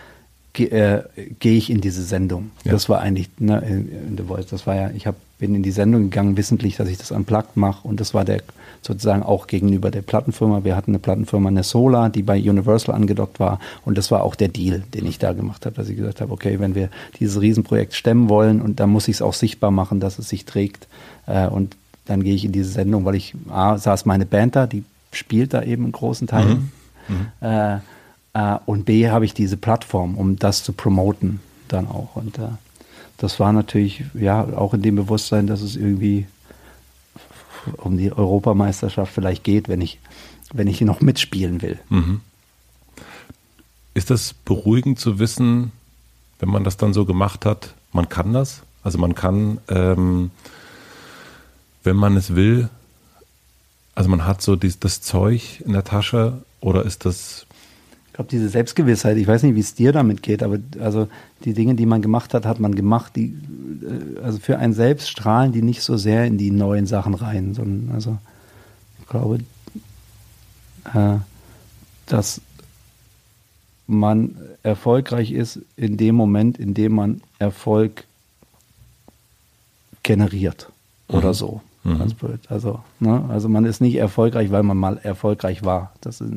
äh, 0.58 1.04
gehe 1.40 1.58
ich 1.58 1.70
in 1.70 1.82
diese 1.82 2.04
Sendung. 2.04 2.52
Ja. 2.64 2.72
Das 2.72 2.90
war 2.90 3.00
eigentlich 3.00 3.30
ne, 3.40 3.60
in, 3.68 3.90
in 4.10 4.18
The 4.18 4.24
Voice. 4.24 4.48
Das 4.48 4.68
war 4.68 4.76
ja, 4.76 4.92
ich 4.92 5.08
habe 5.08 5.18
bin 5.40 5.56
in 5.56 5.64
die 5.64 5.72
Sendung 5.72 6.04
gegangen, 6.04 6.38
wissentlich, 6.38 6.76
dass 6.76 6.90
ich 6.90 6.98
das 6.98 7.12
unplugged 7.12 7.56
mache. 7.56 7.88
Und 7.88 8.00
das 8.00 8.14
war 8.14 8.26
der 8.26 8.42
sozusagen 8.82 9.24
auch 9.24 9.48
gegenüber 9.48 9.90
der 9.90 10.02
Plattenfirma. 10.02 10.64
Wir 10.64 10.76
hatten 10.76 10.92
eine 10.92 11.00
Plattenfirma 11.00 11.50
Nesola, 11.50 12.10
die 12.10 12.24
bei 12.24 12.38
Universal 12.38 12.94
angedockt 12.94 13.40
war. 13.40 13.60
Und 13.86 13.98
das 13.98 14.12
war 14.12 14.24
auch 14.24 14.36
der 14.36 14.50
Deal, 14.50 14.84
den 14.94 15.06
ich 15.06 15.18
da 15.18 15.34
gemacht 15.34 15.66
habe, 15.66 15.76
dass 15.76 15.90
ich 15.90 15.98
gesagt 15.98 16.22
habe, 16.22 16.32
okay, 16.32 16.60
wenn 16.60 16.76
wir 16.76 16.90
dieses 17.20 17.42
Riesenprojekt 17.42 17.94
stemmen 17.94 18.30
wollen, 18.30 18.62
und 18.62 18.80
dann 18.82 18.90
muss 18.90 19.08
ich 19.08 19.16
es 19.16 19.22
auch 19.22 19.34
sichtbar 19.34 19.72
machen, 19.72 20.02
dass 20.02 20.20
es 20.20 20.30
sich 20.30 20.46
trägt. 20.46 20.88
Äh, 21.26 21.48
und 21.48 21.78
dann 22.06 22.24
gehe 22.24 22.36
ich 22.36 22.44
in 22.44 22.52
diese 22.52 22.70
Sendung, 22.70 23.06
weil 23.06 23.16
ich, 23.16 23.34
A, 23.50 23.78
saß 23.78 24.06
meine 24.06 24.26
Band 24.26 24.58
da, 24.58 24.68
die 24.68 24.84
spielt 25.14 25.54
da 25.54 25.64
eben 25.64 25.86
in 25.86 25.92
großen 25.94 26.28
Teilen. 26.28 26.72
Mhm. 27.08 27.16
Mhm. 27.16 27.48
Äh, 27.48 27.78
äh, 28.34 28.58
und 28.66 28.86
B, 28.86 29.10
habe 29.10 29.26
ich 29.26 29.34
diese 29.34 29.58
Plattform, 29.58 30.18
um 30.18 30.38
das 30.38 30.64
zu 30.64 30.74
promoten 30.74 31.40
dann 31.68 31.88
auch. 31.88 32.16
Und 32.16 32.38
äh, 32.38 32.50
das 33.18 33.40
war 33.40 33.54
natürlich, 33.54 34.04
ja, 34.14 34.44
auch 34.56 34.74
in 34.74 34.82
dem 34.82 34.96
Bewusstsein, 34.96 35.48
dass 35.48 35.62
es 35.62 35.76
irgendwie 35.76 36.28
um 37.78 37.98
die 37.98 38.12
Europameisterschaft 38.12 39.14
vielleicht 39.14 39.44
geht, 39.44 39.68
wenn 39.68 39.82
ich, 39.82 40.00
wenn 40.54 40.68
ich 40.68 40.82
noch 40.82 41.02
mitspielen 41.02 41.62
will. 41.62 41.80
Mhm. 41.90 42.22
Ist 43.94 44.10
das 44.10 44.34
beruhigend 44.34 45.00
zu 45.00 45.20
wissen, 45.20 45.72
wenn 46.40 46.50
man 46.50 46.64
das 46.64 46.78
dann 46.78 46.94
so 46.94 47.06
gemacht 47.06 47.46
hat, 47.46 47.74
man 47.92 48.08
kann 48.08 48.34
das? 48.34 48.62
Also 48.84 48.98
man 48.98 49.14
kann, 49.14 49.60
ähm, 49.68 50.32
wenn 51.84 51.98
man 51.98 52.16
es 52.16 52.36
will, 52.36 52.70
also 53.96 54.10
man 54.10 54.26
hat 54.26 54.42
so 54.42 54.56
dies, 54.56 54.80
das 54.80 55.02
Zeug 55.02 55.62
in 55.66 55.74
der 55.74 55.84
Tasche 55.84 56.42
oder 56.62 56.86
ist 56.86 57.06
das 57.06 57.46
glaube, 58.20 58.32
diese 58.32 58.50
Selbstgewissheit, 58.50 59.16
ich 59.16 59.28
weiß 59.28 59.44
nicht, 59.44 59.56
wie 59.56 59.62
es 59.62 59.76
dir 59.76 59.94
damit 59.94 60.22
geht, 60.22 60.44
aber 60.44 60.60
also 60.82 61.08
die 61.46 61.54
Dinge, 61.54 61.76
die 61.76 61.86
man 61.86 62.02
gemacht 62.02 62.34
hat, 62.34 62.46
hat 62.46 62.60
man 62.60 62.76
gemacht, 62.76 63.16
die 63.16 63.34
äh, 63.82 64.20
also 64.22 64.40
für 64.40 64.58
einen 64.60 64.74
selbst 64.74 65.10
strahlen 65.10 65.54
die 65.54 65.62
nicht 65.62 65.82
so 65.82 65.96
sehr 65.96 66.26
in 66.26 66.38
die 66.38 66.52
neuen 66.52 66.86
Sachen 66.86 67.14
rein, 67.14 67.54
sondern 67.54 67.96
also 67.96 68.18
ich 69.00 69.08
glaube, 69.08 69.40
äh, 70.94 71.18
dass 72.08 72.42
man 73.88 74.36
erfolgreich 74.64 75.32
ist 75.32 75.60
in 75.78 75.96
dem 75.96 76.16
Moment, 76.16 76.58
in 76.58 76.74
dem 76.74 76.96
man 76.96 77.22
Erfolg 77.40 78.04
generiert 80.04 80.70
oder 81.08 81.30
mhm. 81.30 81.34
so. 81.34 81.62
Mhm. 81.86 82.14
Also, 82.50 82.82
ne? 83.00 83.24
also 83.30 83.48
man 83.48 83.64
ist 83.64 83.80
nicht 83.80 83.96
erfolgreich, 83.96 84.52
weil 84.52 84.64
man 84.64 84.76
mal 84.76 84.98
erfolgreich 84.98 85.64
war. 85.64 85.94
Das 86.02 86.20
ist 86.20 86.34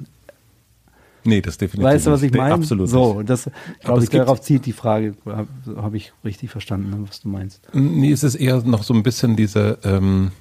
Nee, 1.25 1.41
das 1.41 1.59
definitiv. 1.59 1.85
Weißt 1.85 2.07
du, 2.07 2.11
was 2.11 2.23
ich 2.23 2.33
meine? 2.33 2.55
Absolut. 2.55 2.89
So, 2.89 3.23
das 3.23 3.51
glaube 3.81 4.03
ich, 4.03 4.11
darauf 4.11 4.41
zieht 4.41 4.67
die 4.67 4.73
Frage, 4.73 5.15
habe 5.25 5.49
hab 5.77 5.95
ich 5.95 6.13
richtig 6.25 6.51
verstanden, 6.51 7.07
was 7.09 7.21
du 7.21 7.29
meinst. 7.29 7.61
Nee, 7.73 8.13
es 8.13 8.23
ist 8.23 8.35
eher 8.35 8.63
noch 8.63 8.83
so 8.83 8.95
ein 8.95 9.03
bisschen 9.03 9.37
diese, 9.37 9.79
ähm, 9.85 10.33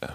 äh, 0.00 0.08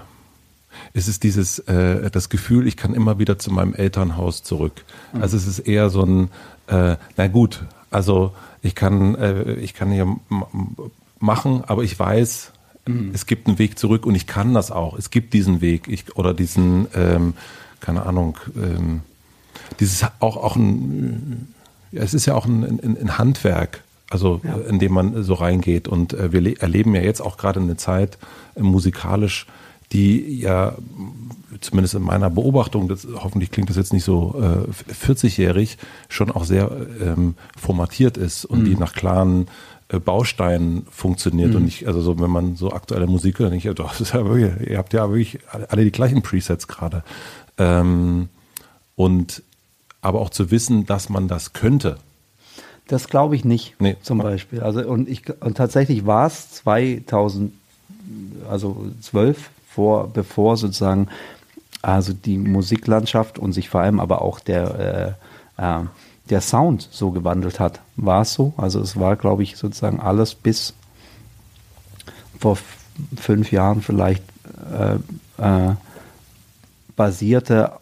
es 0.93 1.07
ist 1.07 1.23
dieses, 1.23 1.59
äh, 1.59 2.09
das 2.11 2.29
Gefühl, 2.29 2.67
ich 2.67 2.77
kann 2.77 2.93
immer 2.93 3.19
wieder 3.19 3.39
zu 3.39 3.51
meinem 3.51 3.73
Elternhaus 3.73 4.43
zurück. 4.43 4.85
Mhm. 5.13 5.21
Also 5.21 5.37
es 5.37 5.47
ist 5.47 5.59
eher 5.59 5.89
so 5.89 6.03
ein, 6.03 6.29
äh, 6.67 6.97
na 7.17 7.27
gut, 7.27 7.63
also 7.91 8.33
ich 8.61 8.75
kann, 8.75 9.15
äh, 9.15 9.53
ich 9.53 9.73
kann 9.73 9.91
hier 9.91 10.17
machen, 11.19 11.63
aber 11.65 11.83
ich 11.83 11.97
weiß, 11.97 12.51
mhm. 12.87 13.11
es 13.13 13.25
gibt 13.25 13.47
einen 13.47 13.59
Weg 13.59 13.79
zurück 13.79 14.05
und 14.05 14.15
ich 14.15 14.27
kann 14.27 14.53
das 14.53 14.71
auch. 14.71 14.97
Es 14.97 15.09
gibt 15.09 15.33
diesen 15.33 15.61
Weg, 15.61 15.87
ich, 15.87 16.15
oder 16.15 16.33
diesen, 16.33 16.87
ähm, 16.93 17.33
keine 17.79 18.05
Ahnung, 18.05 18.37
ähm, 18.55 19.01
dieses 19.79 20.05
auch, 20.19 20.37
auch 20.37 20.55
ein, 20.55 21.53
ja, 21.91 22.01
es 22.01 22.13
ist 22.13 22.25
ja 22.25 22.35
auch 22.35 22.45
ein, 22.45 22.63
ein, 22.63 22.97
ein 22.99 23.17
Handwerk, 23.17 23.83
also 24.09 24.41
ja. 24.43 24.55
in 24.69 24.79
dem 24.79 24.93
man 24.93 25.23
so 25.23 25.33
reingeht. 25.33 25.87
Und 25.87 26.13
äh, 26.13 26.31
wir 26.31 26.61
erleben 26.61 26.95
ja 26.95 27.01
jetzt 27.01 27.21
auch 27.21 27.37
gerade 27.37 27.59
eine 27.59 27.77
Zeit 27.77 28.17
äh, 28.55 28.61
musikalisch, 28.61 29.47
die 29.91 30.39
ja 30.39 30.75
zumindest 31.61 31.93
in 31.95 32.01
meiner 32.01 32.29
Beobachtung, 32.29 32.87
das, 32.87 33.07
hoffentlich 33.15 33.51
klingt 33.51 33.69
das 33.69 33.77
jetzt 33.77 33.93
nicht 33.93 34.03
so 34.03 34.35
äh, 34.37 34.93
40-jährig, 34.93 35.77
schon 36.09 36.31
auch 36.31 36.43
sehr 36.43 36.71
ähm, 37.01 37.35
formatiert 37.57 38.17
ist 38.17 38.45
und 38.45 38.61
mhm. 38.61 38.65
die 38.65 38.75
nach 38.75 38.93
klaren 38.93 39.47
äh, 39.89 39.99
Bausteinen 39.99 40.85
funktioniert 40.89 41.51
mhm. 41.51 41.57
und 41.57 41.65
nicht, 41.65 41.87
also 41.87 42.01
so, 42.01 42.19
wenn 42.19 42.29
man 42.29 42.55
so 42.55 42.71
aktuelle 42.71 43.07
Musik 43.07 43.39
hört, 43.39 43.51
nicht, 43.51 43.67
doch, 43.79 43.99
ja 43.99 44.25
wirklich, 44.25 44.69
ihr 44.69 44.77
habt 44.77 44.93
ja 44.93 45.07
wirklich 45.09 45.39
alle 45.69 45.83
die 45.83 45.91
gleichen 45.91 46.21
Presets 46.21 46.67
gerade. 46.67 47.03
Ähm, 47.57 48.29
und 48.95 49.43
aber 50.05 50.21
auch 50.21 50.29
zu 50.29 50.51
wissen, 50.51 50.85
dass 50.85 51.09
man 51.09 51.27
das 51.27 51.53
könnte. 51.53 51.97
Das 52.87 53.07
glaube 53.07 53.35
ich 53.35 53.43
nicht, 53.43 53.75
nee. 53.79 53.97
zum 54.03 54.19
Beispiel. 54.19 54.61
Also 54.61 54.87
und 54.87 55.09
ich 55.09 55.23
und 55.41 55.57
tatsächlich 55.57 56.05
war 56.05 56.27
es 56.27 56.51
2000, 56.51 57.51
also 58.47 58.85
12 59.01 59.49
vor, 59.67 60.07
bevor 60.07 60.57
sozusagen 60.57 61.07
also 61.81 62.13
die 62.13 62.37
Musiklandschaft 62.37 63.39
und 63.39 63.53
sich 63.53 63.69
vor 63.69 63.81
allem 63.81 63.99
aber 63.99 64.21
auch 64.21 64.39
der 64.39 65.17
äh, 65.57 65.79
äh, 65.79 65.85
der 66.29 66.41
Sound 66.41 66.87
so 66.91 67.09
gewandelt 67.09 67.59
hat. 67.59 67.81
War 67.95 68.21
es 68.21 68.33
so? 68.33 68.53
Also 68.57 68.79
es 68.81 68.99
war, 68.99 69.15
glaube 69.15 69.41
ich, 69.41 69.57
sozusagen 69.57 69.99
alles 69.99 70.35
bis 70.35 70.75
vor 72.39 72.57
fünf 73.17 73.51
Jahren 73.51 73.81
vielleicht 73.81 74.23
äh, 74.71 74.95
äh 75.43 75.75
basierte 76.95 77.73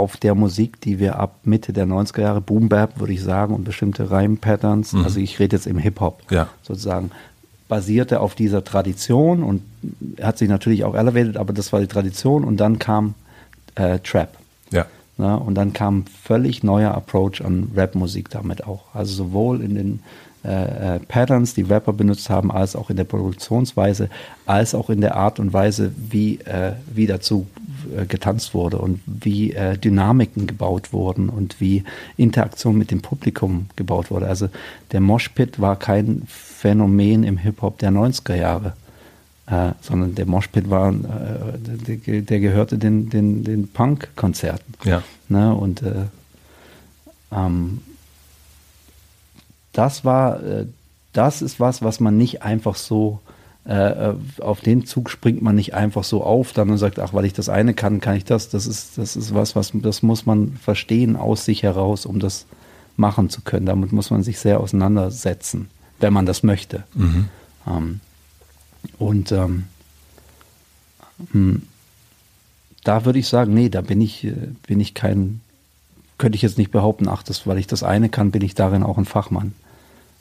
auf 0.00 0.16
der 0.16 0.34
Musik, 0.34 0.80
die 0.80 0.98
wir 0.98 1.18
ab 1.18 1.36
Mitte 1.44 1.72
der 1.72 1.86
90er 1.86 2.22
Jahre, 2.22 2.40
Boom 2.40 2.68
Bap, 2.68 2.98
würde 2.98 3.12
ich 3.12 3.22
sagen, 3.22 3.54
und 3.54 3.64
bestimmte 3.64 4.10
Reim-Patterns, 4.10 4.94
mhm. 4.94 5.04
also 5.04 5.20
ich 5.20 5.38
rede 5.38 5.56
jetzt 5.56 5.66
im 5.66 5.78
Hip-Hop 5.78 6.22
ja. 6.30 6.48
sozusagen, 6.62 7.10
basierte 7.68 8.20
auf 8.20 8.34
dieser 8.34 8.64
Tradition 8.64 9.42
und 9.42 9.62
hat 10.20 10.38
sich 10.38 10.48
natürlich 10.48 10.84
auch 10.84 10.94
elevated, 10.94 11.36
aber 11.36 11.52
das 11.52 11.72
war 11.72 11.80
die 11.80 11.86
Tradition 11.86 12.42
und 12.44 12.56
dann 12.56 12.78
kam 12.78 13.14
äh, 13.76 13.98
Trap. 14.00 14.36
Ja. 14.72 14.86
Na, 15.18 15.34
und 15.34 15.54
dann 15.54 15.72
kam 15.72 16.06
völlig 16.06 16.62
neuer 16.62 16.94
Approach 16.94 17.44
an 17.44 17.70
Rap-Musik 17.76 18.30
damit 18.30 18.66
auch. 18.66 18.94
Also 18.94 19.14
sowohl 19.14 19.60
in 19.60 19.74
den 19.74 20.00
äh, 20.42 20.96
äh, 20.96 21.00
Patterns, 21.00 21.52
die 21.52 21.62
Rapper 21.62 21.92
benutzt 21.92 22.30
haben, 22.30 22.50
als 22.50 22.74
auch 22.74 22.88
in 22.88 22.96
der 22.96 23.04
Produktionsweise, 23.04 24.08
als 24.46 24.74
auch 24.74 24.88
in 24.88 25.02
der 25.02 25.14
Art 25.16 25.38
und 25.38 25.52
Weise, 25.52 25.92
wie, 25.96 26.38
äh, 26.40 26.72
wie 26.94 27.06
dazu 27.06 27.46
äh, 27.94 28.06
getanzt 28.06 28.54
wurde 28.54 28.78
und 28.78 29.00
wie 29.04 29.52
äh, 29.52 29.76
Dynamiken 29.76 30.46
gebaut 30.46 30.94
wurden 30.94 31.28
und 31.28 31.60
wie 31.60 31.84
Interaktion 32.16 32.78
mit 32.78 32.90
dem 32.90 33.02
Publikum 33.02 33.66
gebaut 33.76 34.10
wurde. 34.10 34.28
Also 34.28 34.48
der 34.92 35.00
Moshpit 35.00 35.60
war 35.60 35.76
kein 35.76 36.22
Phänomen 36.26 37.22
im 37.22 37.36
Hip-Hop 37.36 37.78
der 37.78 37.90
90er 37.90 38.34
Jahre. 38.34 38.72
Äh, 39.46 39.72
sondern 39.82 40.14
der 40.14 40.26
Moshpit 40.26 40.70
war, 40.70 40.92
der, 40.92 42.20
der, 42.22 42.40
gehörte 42.40 42.78
den, 42.78 43.10
den, 43.10 43.42
den 43.42 43.68
Punk-Konzerten. 43.68 44.74
Ja. 44.84 45.02
Ne? 45.28 45.52
Und 45.54 45.82
äh, 45.82 46.04
ähm, 47.32 47.80
das 49.72 50.04
war, 50.04 50.42
äh, 50.42 50.66
das 51.12 51.42
ist 51.42 51.60
was, 51.60 51.82
was 51.82 52.00
man 52.00 52.16
nicht 52.16 52.42
einfach 52.42 52.76
so, 52.76 53.20
äh, 53.64 54.14
auf 54.40 54.60
den 54.60 54.86
Zug 54.86 55.10
springt 55.10 55.42
man 55.42 55.54
nicht 55.54 55.74
einfach 55.74 56.04
so 56.04 56.24
auf 56.24 56.52
dann 56.52 56.70
und 56.70 56.78
sagt, 56.78 56.98
ach, 56.98 57.12
weil 57.12 57.24
ich 57.24 57.32
das 57.32 57.48
eine 57.48 57.74
kann, 57.74 58.00
kann 58.00 58.16
ich 58.16 58.24
das. 58.24 58.48
Das 58.48 58.66
ist, 58.66 58.96
das 58.98 59.16
ist 59.16 59.34
was, 59.34 59.54
was, 59.54 59.72
das 59.74 60.02
muss 60.02 60.26
man 60.26 60.54
verstehen 60.54 61.16
aus 61.16 61.44
sich 61.44 61.62
heraus, 61.62 62.06
um 62.06 62.20
das 62.20 62.46
machen 62.96 63.28
zu 63.30 63.42
können. 63.42 63.66
Damit 63.66 63.92
muss 63.92 64.10
man 64.10 64.22
sich 64.22 64.38
sehr 64.38 64.60
auseinandersetzen, 64.60 65.68
wenn 65.98 66.12
man 66.12 66.26
das 66.26 66.42
möchte. 66.42 66.84
Mhm. 66.94 67.28
Ähm, 67.66 68.00
und 68.98 69.30
ähm, 69.32 69.64
hm, 71.32 71.62
da 72.84 73.04
würde 73.04 73.18
ich 73.18 73.28
sagen, 73.28 73.52
nee, 73.52 73.68
da 73.68 73.82
bin 73.82 74.00
ich, 74.00 74.24
äh, 74.24 74.34
bin 74.66 74.80
ich 74.80 74.94
kein 74.94 75.40
könnte 76.20 76.36
ich 76.36 76.42
jetzt 76.42 76.58
nicht 76.58 76.70
behaupten, 76.70 77.08
ach, 77.08 77.24
das, 77.24 77.46
weil 77.46 77.58
ich 77.58 77.66
das 77.66 77.82
eine 77.82 78.08
kann, 78.08 78.30
bin 78.30 78.42
ich 78.42 78.54
darin 78.54 78.84
auch 78.84 78.98
ein 78.98 79.06
Fachmann. 79.06 79.54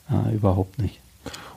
Äh, 0.10 0.34
überhaupt 0.34 0.80
nicht. 0.82 1.00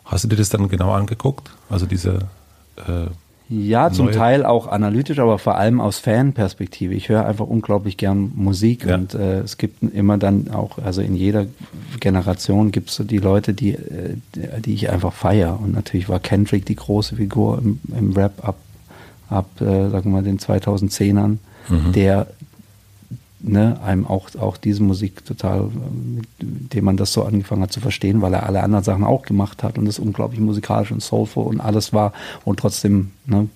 Hast 0.05 0.25
du 0.25 0.29
dir 0.29 0.37
das 0.37 0.51
dann 0.51 0.69
genau 0.69 0.93
angeguckt? 0.93 1.51
Also 1.71 1.87
diese 1.87 2.29
äh, 2.77 3.07
ja, 3.49 3.91
zum 3.91 4.11
Teil 4.13 4.47
auch 4.47 4.67
analytisch, 4.67 5.19
aber 5.19 5.39
vor 5.39 5.57
allem 5.57 5.81
aus 5.81 5.99
Fanperspektive. 5.99 6.95
Ich 6.95 7.11
höre 7.11 7.27
einfach 7.27 7.47
unglaublich 7.47 7.99
gern 7.99 8.33
Musik 8.35 8.87
ja. 8.87 8.95
und 8.95 9.15
äh, 9.15 9.41
es 9.41 9.59
gibt 9.59 9.83
immer 9.83 10.17
dann 10.17 10.51
auch, 10.51 10.79
also 10.79 11.03
in 11.03 11.15
jeder 11.15 11.47
Generation 12.01 12.73
gibt 12.73 12.89
es 12.89 12.97
so 12.97 13.05
die 13.05 13.19
Leute, 13.19 13.53
die, 13.53 13.73
äh, 13.73 14.17
die 14.65 14.73
ich 14.73 14.91
einfach 14.91 15.13
feiere. 15.13 15.61
Und 15.61 15.75
natürlich 15.75 16.09
war 16.09 16.19
Kendrick 16.19 16.65
die 16.65 16.77
große 16.77 17.17
Figur 17.17 17.59
im, 17.59 17.79
im 17.97 18.13
Rap 18.13 18.43
ab, 18.43 18.57
ab 19.29 19.49
äh, 19.61 19.91
sagen 19.91 20.05
wir 20.05 20.23
mal, 20.23 20.23
den 20.23 20.39
2010ern, 20.39 21.37
mhm. 21.69 21.93
der 21.93 22.29
ne, 23.43 23.81
einem 23.85 24.07
auch, 24.07 24.35
auch 24.39 24.57
diese 24.57 24.83
Musik 24.83 25.25
total, 25.25 25.69
mit 26.41 26.73
dem 26.75 26.85
man 26.85 26.97
das 26.97 27.13
so 27.13 27.25
angefangen 27.25 27.63
hat 27.63 27.73
zu 27.73 27.81
verstehen, 27.81 28.23
weil 28.23 28.35
er 28.35 28.47
alle 28.47 28.63
anderen 28.63 28.85
Sachen 28.85 29.05
auch 29.05 29.23
gemacht 29.23 29.63
hat 29.63 29.79
und 29.79 29.87
es 29.87 29.99
unglaublich 29.99 30.41
musikalisch 30.41 30.93
und 30.93 31.03
soulful 31.03 31.47
und 31.47 31.61
alles 31.61 31.93
war 31.93 32.13
und 32.45 32.61
trotzdem, 32.61 33.11
ne, 33.27 33.49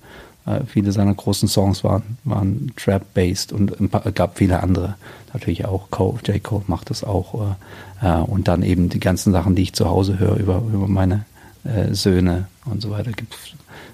äh, 0.46 0.60
viele 0.66 0.92
seiner 0.92 1.14
großen 1.14 1.48
Songs 1.48 1.84
waren, 1.84 2.18
waren 2.24 2.72
Trap-based 2.76 3.52
und 3.52 3.72
es 3.80 4.14
gab 4.14 4.38
viele 4.38 4.62
andere. 4.62 4.96
Natürlich 5.32 5.66
auch 5.66 5.90
Cole, 5.90 6.18
J. 6.24 6.42
Cole 6.42 6.64
macht 6.66 6.90
das 6.90 7.04
auch. 7.04 7.34
Äh, 7.34 7.54
äh, 8.02 8.20
und 8.20 8.48
dann 8.48 8.62
eben 8.62 8.88
die 8.88 9.00
ganzen 9.00 9.32
Sachen, 9.32 9.54
die 9.54 9.62
ich 9.62 9.72
zu 9.72 9.88
Hause 9.88 10.18
höre 10.18 10.36
über, 10.36 10.62
über 10.72 10.88
meine 10.88 11.24
äh, 11.64 11.94
Söhne 11.94 12.46
und 12.64 12.82
so 12.82 12.90
weiter. 12.90 13.10
Es 13.10 13.16
gibt 13.16 13.36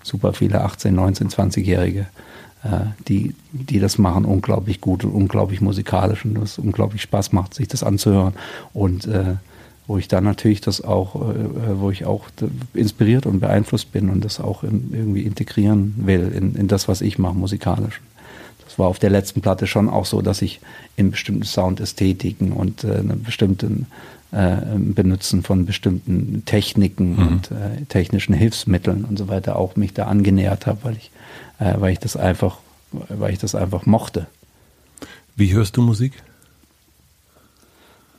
super 0.03 0.32
viele 0.32 0.62
18, 0.62 0.95
19, 0.95 1.28
20-Jährige, 1.28 2.01
äh, 2.01 2.05
die, 3.08 3.34
die 3.50 3.80
das 3.80 3.98
machen 3.98 4.24
unglaublich 4.24 4.80
gut 4.80 5.04
und 5.04 5.10
unglaublich 5.10 5.60
musikalisch 5.60 6.24
und 6.24 6.38
es 6.38 6.58
unglaublich 6.58 7.02
Spaß 7.02 7.32
macht, 7.32 7.54
sich 7.54 7.66
das 7.66 7.82
anzuhören. 7.82 8.34
Und 8.72 9.06
äh, 9.06 9.34
wo 9.86 9.98
ich 9.98 10.08
dann 10.08 10.24
natürlich 10.24 10.60
das 10.60 10.82
auch, 10.82 11.16
äh, 11.16 11.80
wo 11.80 11.90
ich 11.90 12.04
auch 12.04 12.26
inspiriert 12.72 13.26
und 13.26 13.40
beeinflusst 13.40 13.92
bin 13.92 14.10
und 14.10 14.24
das 14.24 14.40
auch 14.40 14.62
in, 14.62 14.90
irgendwie 14.92 15.22
integrieren 15.22 15.94
will 15.98 16.32
in, 16.34 16.54
in 16.54 16.68
das, 16.68 16.88
was 16.88 17.00
ich 17.00 17.18
mache, 17.18 17.34
musikalisch. 17.34 18.00
Das 18.64 18.78
war 18.78 18.86
auf 18.86 18.98
der 18.98 19.10
letzten 19.10 19.42
Platte 19.42 19.66
schon 19.66 19.90
auch 19.90 20.06
so, 20.06 20.22
dass 20.22 20.40
ich 20.40 20.60
in 20.96 21.10
bestimmten 21.10 21.42
Soundästhetiken 21.42 22.52
und 22.52 22.84
äh, 22.84 22.94
einen 22.94 23.22
bestimmten 23.22 23.86
äh, 24.30 24.56
Benutzen 24.78 25.42
von 25.42 25.66
bestimmten 25.66 26.44
Techniken 26.46 27.16
mhm. 27.16 27.26
und 27.26 27.50
äh, 27.50 27.84
technischen 27.88 28.34
Hilfsmitteln 28.34 29.04
und 29.04 29.18
so 29.18 29.28
weiter 29.28 29.56
auch 29.56 29.76
mich 29.76 29.92
da 29.92 30.06
angenähert 30.06 30.66
habe, 30.66 30.78
weil 30.84 30.96
ich, 30.96 31.10
äh, 31.62 31.80
weil 31.80 31.92
ich 31.92 31.98
das 31.98 32.16
einfach, 32.16 32.58
weil 32.90 33.32
ich 33.32 33.38
das 33.38 33.54
einfach 33.54 33.86
mochte. 33.86 34.26
Wie 35.36 35.52
hörst 35.52 35.76
du 35.76 35.82
Musik? 35.82 36.12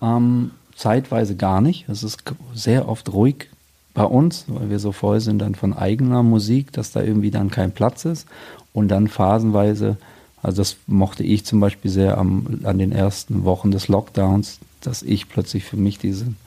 Ähm, 0.01 0.51
zeitweise 0.75 1.35
gar 1.35 1.61
nicht. 1.61 1.87
Es 1.89 2.03
ist 2.03 2.23
sehr 2.53 2.87
oft 2.87 3.11
ruhig 3.11 3.49
bei 3.93 4.03
uns, 4.03 4.45
weil 4.47 4.69
wir 4.69 4.79
so 4.79 4.91
voll 4.91 5.19
sind 5.19 5.39
dann 5.39 5.55
von 5.55 5.73
eigener 5.73 6.23
Musik, 6.23 6.71
dass 6.71 6.91
da 6.91 7.01
irgendwie 7.01 7.31
dann 7.31 7.51
kein 7.51 7.71
Platz 7.71 8.05
ist. 8.05 8.27
Und 8.71 8.87
dann 8.87 9.07
phasenweise, 9.07 9.97
also 10.41 10.61
das 10.61 10.77
mochte 10.87 11.23
ich 11.23 11.45
zum 11.45 11.59
Beispiel 11.59 11.91
sehr 11.91 12.17
am, 12.17 12.61
an 12.63 12.79
den 12.79 12.91
ersten 12.91 13.43
Wochen 13.43 13.71
des 13.71 13.87
Lockdowns, 13.87 14.59
dass 14.81 15.03
ich 15.03 15.29
plötzlich 15.29 15.65
für 15.65 15.77
mich 15.77 15.99
diesen 15.99 16.37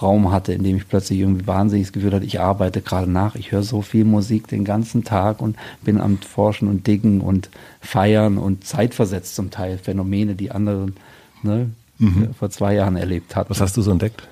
Raum 0.00 0.32
hatte, 0.32 0.52
in 0.52 0.62
dem 0.62 0.76
ich 0.76 0.88
plötzlich 0.88 1.20
irgendwie 1.20 1.46
wahnsinniges 1.46 1.92
Gefühl 1.92 2.12
hatte, 2.12 2.24
ich 2.24 2.40
arbeite 2.40 2.80
gerade 2.82 3.10
nach, 3.10 3.34
ich 3.34 3.52
höre 3.52 3.62
so 3.62 3.82
viel 3.82 4.04
Musik 4.04 4.48
den 4.48 4.64
ganzen 4.64 5.04
Tag 5.04 5.40
und 5.40 5.56
bin 5.82 6.00
am 6.00 6.18
Forschen 6.18 6.68
und 6.68 6.86
Diggen 6.86 7.20
und 7.20 7.50
Feiern 7.80 8.38
und 8.38 8.64
zeitversetzt 8.64 9.34
zum 9.34 9.50
Teil 9.50 9.78
Phänomene, 9.78 10.34
die 10.34 10.50
anderen 10.50 10.96
ne, 11.42 11.70
mhm. 11.98 12.34
vor 12.34 12.50
zwei 12.50 12.74
Jahren 12.74 12.96
erlebt 12.96 13.36
hatten. 13.36 13.50
Was 13.50 13.60
hast 13.60 13.76
du 13.76 13.82
so 13.82 13.90
entdeckt? 13.90 14.22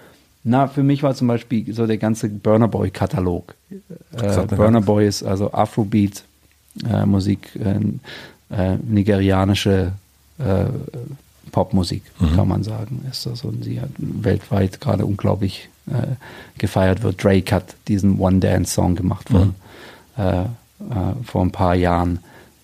Na, 0.43 0.69
für 0.69 0.83
mich 0.83 1.03
war 1.03 1.15
zum 1.15 1.29
Beispiel 1.29 1.73
so 1.73 1.87
der 1.87 1.97
ganze 1.97 2.29
Burner 2.29 2.69
Boy-Katalog. 2.69 3.55
Äh, 3.71 4.47
Burner 4.55 4.83
Boy 4.83 5.09
ist 5.09 5.23
also 5.23 5.53
Afrobeat, 5.53 6.23
äh, 6.87 7.07
Musik, 7.07 7.49
äh, 7.57 7.79
äh 8.55 8.77
nigerianische 8.87 9.93
äh, 10.39 10.67
Popmusik, 11.55 12.03
mhm. 12.19 12.35
kann 12.35 12.49
man 12.49 12.63
sagen. 12.65 13.07
Ist 13.11 13.27
das 13.27 13.45
und 13.45 13.65
sie 13.65 13.81
hat 13.81 13.91
weltweit 13.99 14.81
gerade 14.81 15.07
unglaublich 15.07 15.69
äh, 15.87 16.17
gefeiert 16.59 17.03
wird. 17.03 17.23
Drake 17.23 17.55
hat 17.55 17.77
diesen 17.89 18.19
One 18.19 18.41
Dance 18.41 18.75
Song 18.75 18.97
gemacht 18.97 19.29
von, 19.29 19.55
mhm. 20.17 21.25
vor 21.25 21.43
ein 21.43 21.53
paar 21.53 21.75
Jahren 21.75 22.19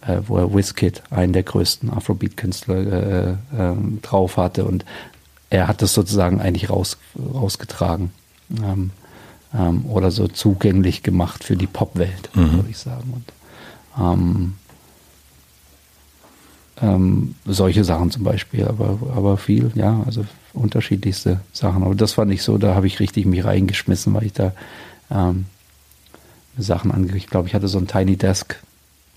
äh, 0.07 0.21
wo 0.27 0.39
er 0.39 0.55
Wizkid, 0.55 1.03
einen 1.11 1.33
der 1.33 1.43
größten 1.43 1.91
Afrobeat-Künstler, 1.91 2.77
äh, 2.77 3.31
äh, 3.31 3.37
drauf 4.03 4.37
hatte. 4.37 4.65
Und 4.65 4.85
er 5.51 5.69
hat 5.69 5.83
das 5.83 5.93
sozusagen 5.95 6.41
eigentlich 6.41 6.71
raus, 6.71 6.97
rausgetragen 7.35 8.11
ähm, 8.63 8.91
ähm, 9.55 9.85
oder 9.87 10.11
so 10.11 10.29
zugänglich 10.29 11.03
gemacht 11.03 11.45
für 11.45 11.57
die 11.57 11.67
Popwelt, 11.67 12.31
mhm. 12.35 12.53
würde 12.53 12.71
ich 12.71 12.79
sagen. 12.79 13.13
Und, 13.15 13.33
ähm, 14.03 14.55
ähm, 16.83 17.35
solche 17.45 17.85
Sachen 17.85 18.11
zum 18.11 18.25
Beispiel, 18.25 18.67
aber, 18.67 18.99
aber 19.15 19.37
viel, 19.37 19.71
ja, 19.75 20.03
also 20.07 20.25
unterschiedlichste 20.53 21.41
Sachen. 21.53 21.83
Aber 21.83 21.95
das 21.95 22.13
fand 22.13 22.33
ich 22.33 22.43
so, 22.43 22.59
da 22.59 22.75
habe 22.75 22.87
ich 22.87 23.01
richtig 23.01 23.27
mich 23.27 23.45
reingeschmissen, 23.45 24.15
weil 24.15 24.25
ich 24.25 24.33
da 24.33 24.53
ähm, 25.11 25.47
Sachen 26.59 26.91
ange... 26.91 27.17
Ich 27.17 27.27
glaube, 27.27 27.49
ich 27.49 27.55
hatte 27.55 27.69
so 27.69 27.79
ein 27.79 27.87
Tiny 27.87 28.17
Desk 28.17 28.57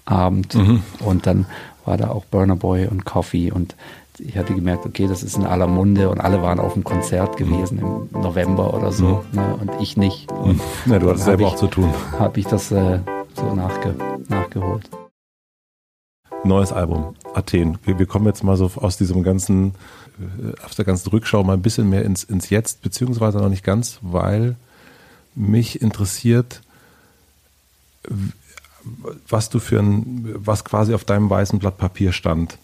Abend 0.05 0.55
mhm. 0.55 0.83
und 0.99 1.25
dann 1.25 1.45
war 1.85 1.95
da 1.95 2.09
auch 2.09 2.25
Burner 2.25 2.57
Boy 2.57 2.87
und 2.87 3.05
Coffee 3.05 3.51
und 3.51 3.75
ich 4.19 4.37
hatte 4.37 4.53
gemerkt, 4.53 4.85
okay, 4.85 5.07
das 5.07 5.23
ist 5.23 5.37
in 5.37 5.45
aller 5.45 5.67
Munde 5.67 6.09
und 6.09 6.19
alle 6.19 6.41
waren 6.41 6.59
auf 6.59 6.73
dem 6.73 6.83
Konzert 6.83 7.37
gewesen 7.37 7.79
im 7.79 8.21
November 8.21 8.73
oder 8.73 8.91
so 8.91 9.23
mhm. 9.31 9.39
ne, 9.39 9.57
und 9.59 9.71
ich 9.81 9.97
nicht. 9.97 10.31
Und 10.31 10.61
ja, 10.85 10.99
du 10.99 11.09
hattest 11.09 11.25
selber 11.25 11.43
ich, 11.43 11.47
auch 11.47 11.55
zu 11.55 11.67
tun. 11.67 11.89
Habe 12.19 12.39
ich 12.39 12.45
das 12.45 12.71
äh, 12.71 12.99
so 13.35 13.55
nachge 13.55 13.95
nachgeholt. 14.27 14.89
Neues 16.45 16.73
Album, 16.73 17.15
Athen. 17.33 17.77
Wir, 17.85 17.99
wir, 17.99 18.05
kommen 18.05 18.25
jetzt 18.25 18.43
mal 18.43 18.57
so 18.57 18.69
aus 18.75 18.97
diesem 18.97 19.23
ganzen, 19.23 19.75
äh, 20.19 20.65
aus 20.65 20.75
der 20.75 20.83
ganzen 20.83 21.09
Rückschau 21.09 21.43
mal 21.43 21.53
ein 21.53 21.61
bisschen 21.61 21.89
mehr 21.89 22.03
ins, 22.03 22.23
ins 22.23 22.49
Jetzt, 22.49 22.81
beziehungsweise 22.81 23.37
noch 23.37 23.49
nicht 23.49 23.63
ganz, 23.63 23.99
weil 24.01 24.57
mich 25.35 25.81
interessiert, 25.81 26.61
was 29.29 29.49
du 29.49 29.59
für 29.59 29.79
ein, 29.79 30.35
was 30.35 30.65
quasi 30.65 30.93
auf 30.93 31.05
deinem 31.05 31.29
weißen 31.29 31.59
Blatt 31.59 31.77
Papier 31.77 32.11
stand 32.11 32.57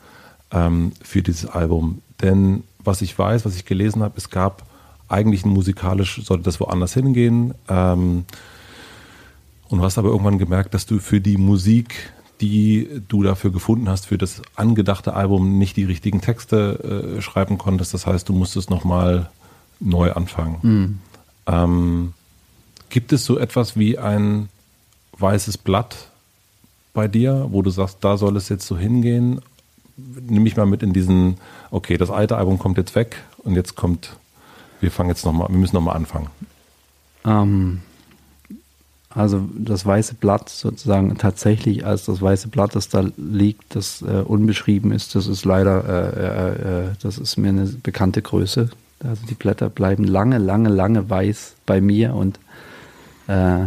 ähm, 0.51 0.91
für 1.01 1.21
dieses 1.21 1.49
Album. 1.49 2.01
Denn 2.21 2.63
was 2.84 3.01
ich 3.01 3.17
weiß, 3.17 3.45
was 3.45 3.55
ich 3.55 3.65
gelesen 3.65 4.03
habe, 4.03 4.15
es 4.17 4.30
gab 4.30 4.65
eigentlich 5.07 5.45
musikalisch, 5.45 6.21
sollte 6.23 6.43
das 6.43 6.59
woanders 6.59 6.93
hingehen. 6.93 7.53
Ähm, 7.69 8.25
und 9.69 9.80
du 9.80 9.84
hast 9.84 9.97
aber 9.97 10.09
irgendwann 10.09 10.38
gemerkt, 10.38 10.73
dass 10.73 10.86
du 10.86 10.99
für 10.99 11.21
die 11.21 11.38
Musik, 11.38 12.11
die 12.42 13.02
du 13.08 13.24
dafür 13.24 13.52
gefunden 13.52 13.90
hast, 13.90 14.08
für 14.08 14.18
das 14.18 14.42
angedachte 14.56 15.14
Album 15.14 15.58
nicht 15.58 15.76
die 15.76 15.84
richtigen 15.84 16.22
Texte 16.22 17.18
äh, 17.18 17.22
schreiben 17.22 17.58
konntest. 17.58 17.94
Das 17.94 18.06
heißt, 18.06 18.30
du 18.30 18.34
musstest 18.34 18.70
nochmal 18.70 19.30
neu 19.80 20.14
anfangen. 20.14 20.58
Mhm. 20.62 21.00
Ähm, 21.48 22.14
gibt 22.90 23.14
es 23.14 23.26
so 23.26 23.38
etwas 23.38 23.78
wie 23.78 23.98
ein 23.98 24.50
weißes 25.18 25.58
Blatt, 25.58 26.10
bei 26.94 27.08
dir, 27.08 27.48
wo 27.52 27.62
du 27.62 27.70
sagst, 27.70 28.00
da 28.02 28.18
soll 28.18 28.36
es 28.36 28.50
jetzt 28.50 28.68
so 28.68 28.78
hingehen? 28.78 29.42
Nimm 29.96 30.44
mich 30.44 30.58
mal 30.58 30.66
mit 30.66 30.84
in 30.84 30.94
diesen, 30.94 31.38
okay, 31.72 31.98
das 31.98 32.10
alte 32.10 32.38
Album 32.38 32.60
kommt 32.60 32.78
jetzt 32.78 32.96
weg 32.96 33.24
und 33.38 33.56
jetzt 33.56 33.76
kommt, 33.76 34.18
wir 34.82 34.92
fangen 34.92 35.10
jetzt 35.10 35.26
nochmal, 35.26 35.50
wir 35.50 35.58
müssen 35.58 35.76
nochmal 35.76 35.96
anfangen. 35.96 36.28
Ähm, 37.26 37.82
also 39.20 39.49
das 39.53 39.86
weiße 39.86 40.15
Blatt 40.15 40.47
sozusagen 40.47 41.17
tatsächlich 41.17 41.86
als 41.86 42.05
das 42.05 42.22
weiße 42.22 42.47
Blatt, 42.47 42.74
das 42.74 42.88
da 42.88 43.05
liegt, 43.17 43.76
das 43.76 44.01
äh, 44.01 44.22
unbeschrieben 44.22 44.93
ist, 44.93 45.13
das 45.13 45.28
ist 45.28 45.43
leider, 45.43 45.84
äh, 45.84 46.20
äh, 46.20 46.84
äh 46.84 46.88
das 47.01 47.17
ist 47.17 47.36
mir 47.36 47.49
eine 47.49 47.65
bekannte 47.65 48.22
Größe. 48.22 48.70
Also 49.03 49.26
die 49.30 49.34
Blätter 49.34 49.70
bleiben 49.70 50.05
lange, 50.05 50.38
lange, 50.38 50.70
lange 50.70 51.09
weiß 51.09 51.55
bei 51.65 51.82
mir 51.82 52.15
und 52.15 52.39
äh, 53.28 53.65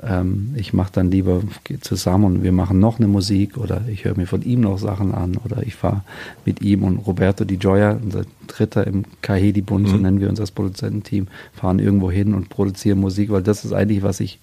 ähm, 0.00 0.54
ich 0.56 0.72
mache 0.72 0.92
dann 0.92 1.10
lieber 1.10 1.42
zusammen 1.80 2.24
und 2.24 2.42
wir 2.44 2.52
machen 2.52 2.78
noch 2.78 2.98
eine 3.00 3.08
Musik 3.08 3.56
oder 3.56 3.82
ich 3.88 4.04
höre 4.04 4.16
mir 4.16 4.28
von 4.28 4.42
ihm 4.42 4.60
noch 4.60 4.78
Sachen 4.78 5.12
an 5.12 5.38
oder 5.44 5.64
ich 5.64 5.74
fahre 5.74 6.02
mit 6.44 6.62
ihm 6.62 6.84
und 6.84 6.98
Roberto 6.98 7.44
Di 7.44 7.56
Gioia, 7.56 7.98
unser 8.00 8.26
Dritter 8.46 8.86
im 8.86 9.04
Kahedi-Bund, 9.22 9.88
mhm. 9.88 9.90
so 9.90 9.96
nennen 9.96 10.20
wir 10.20 10.28
uns 10.28 10.38
das 10.38 10.52
Produzententeam, 10.52 11.26
fahren 11.52 11.80
irgendwo 11.80 12.12
hin 12.12 12.32
und 12.32 12.48
produzieren 12.48 13.00
Musik, 13.00 13.30
weil 13.30 13.42
das 13.42 13.64
ist 13.64 13.72
eigentlich, 13.72 14.04
was 14.04 14.20
ich 14.20 14.38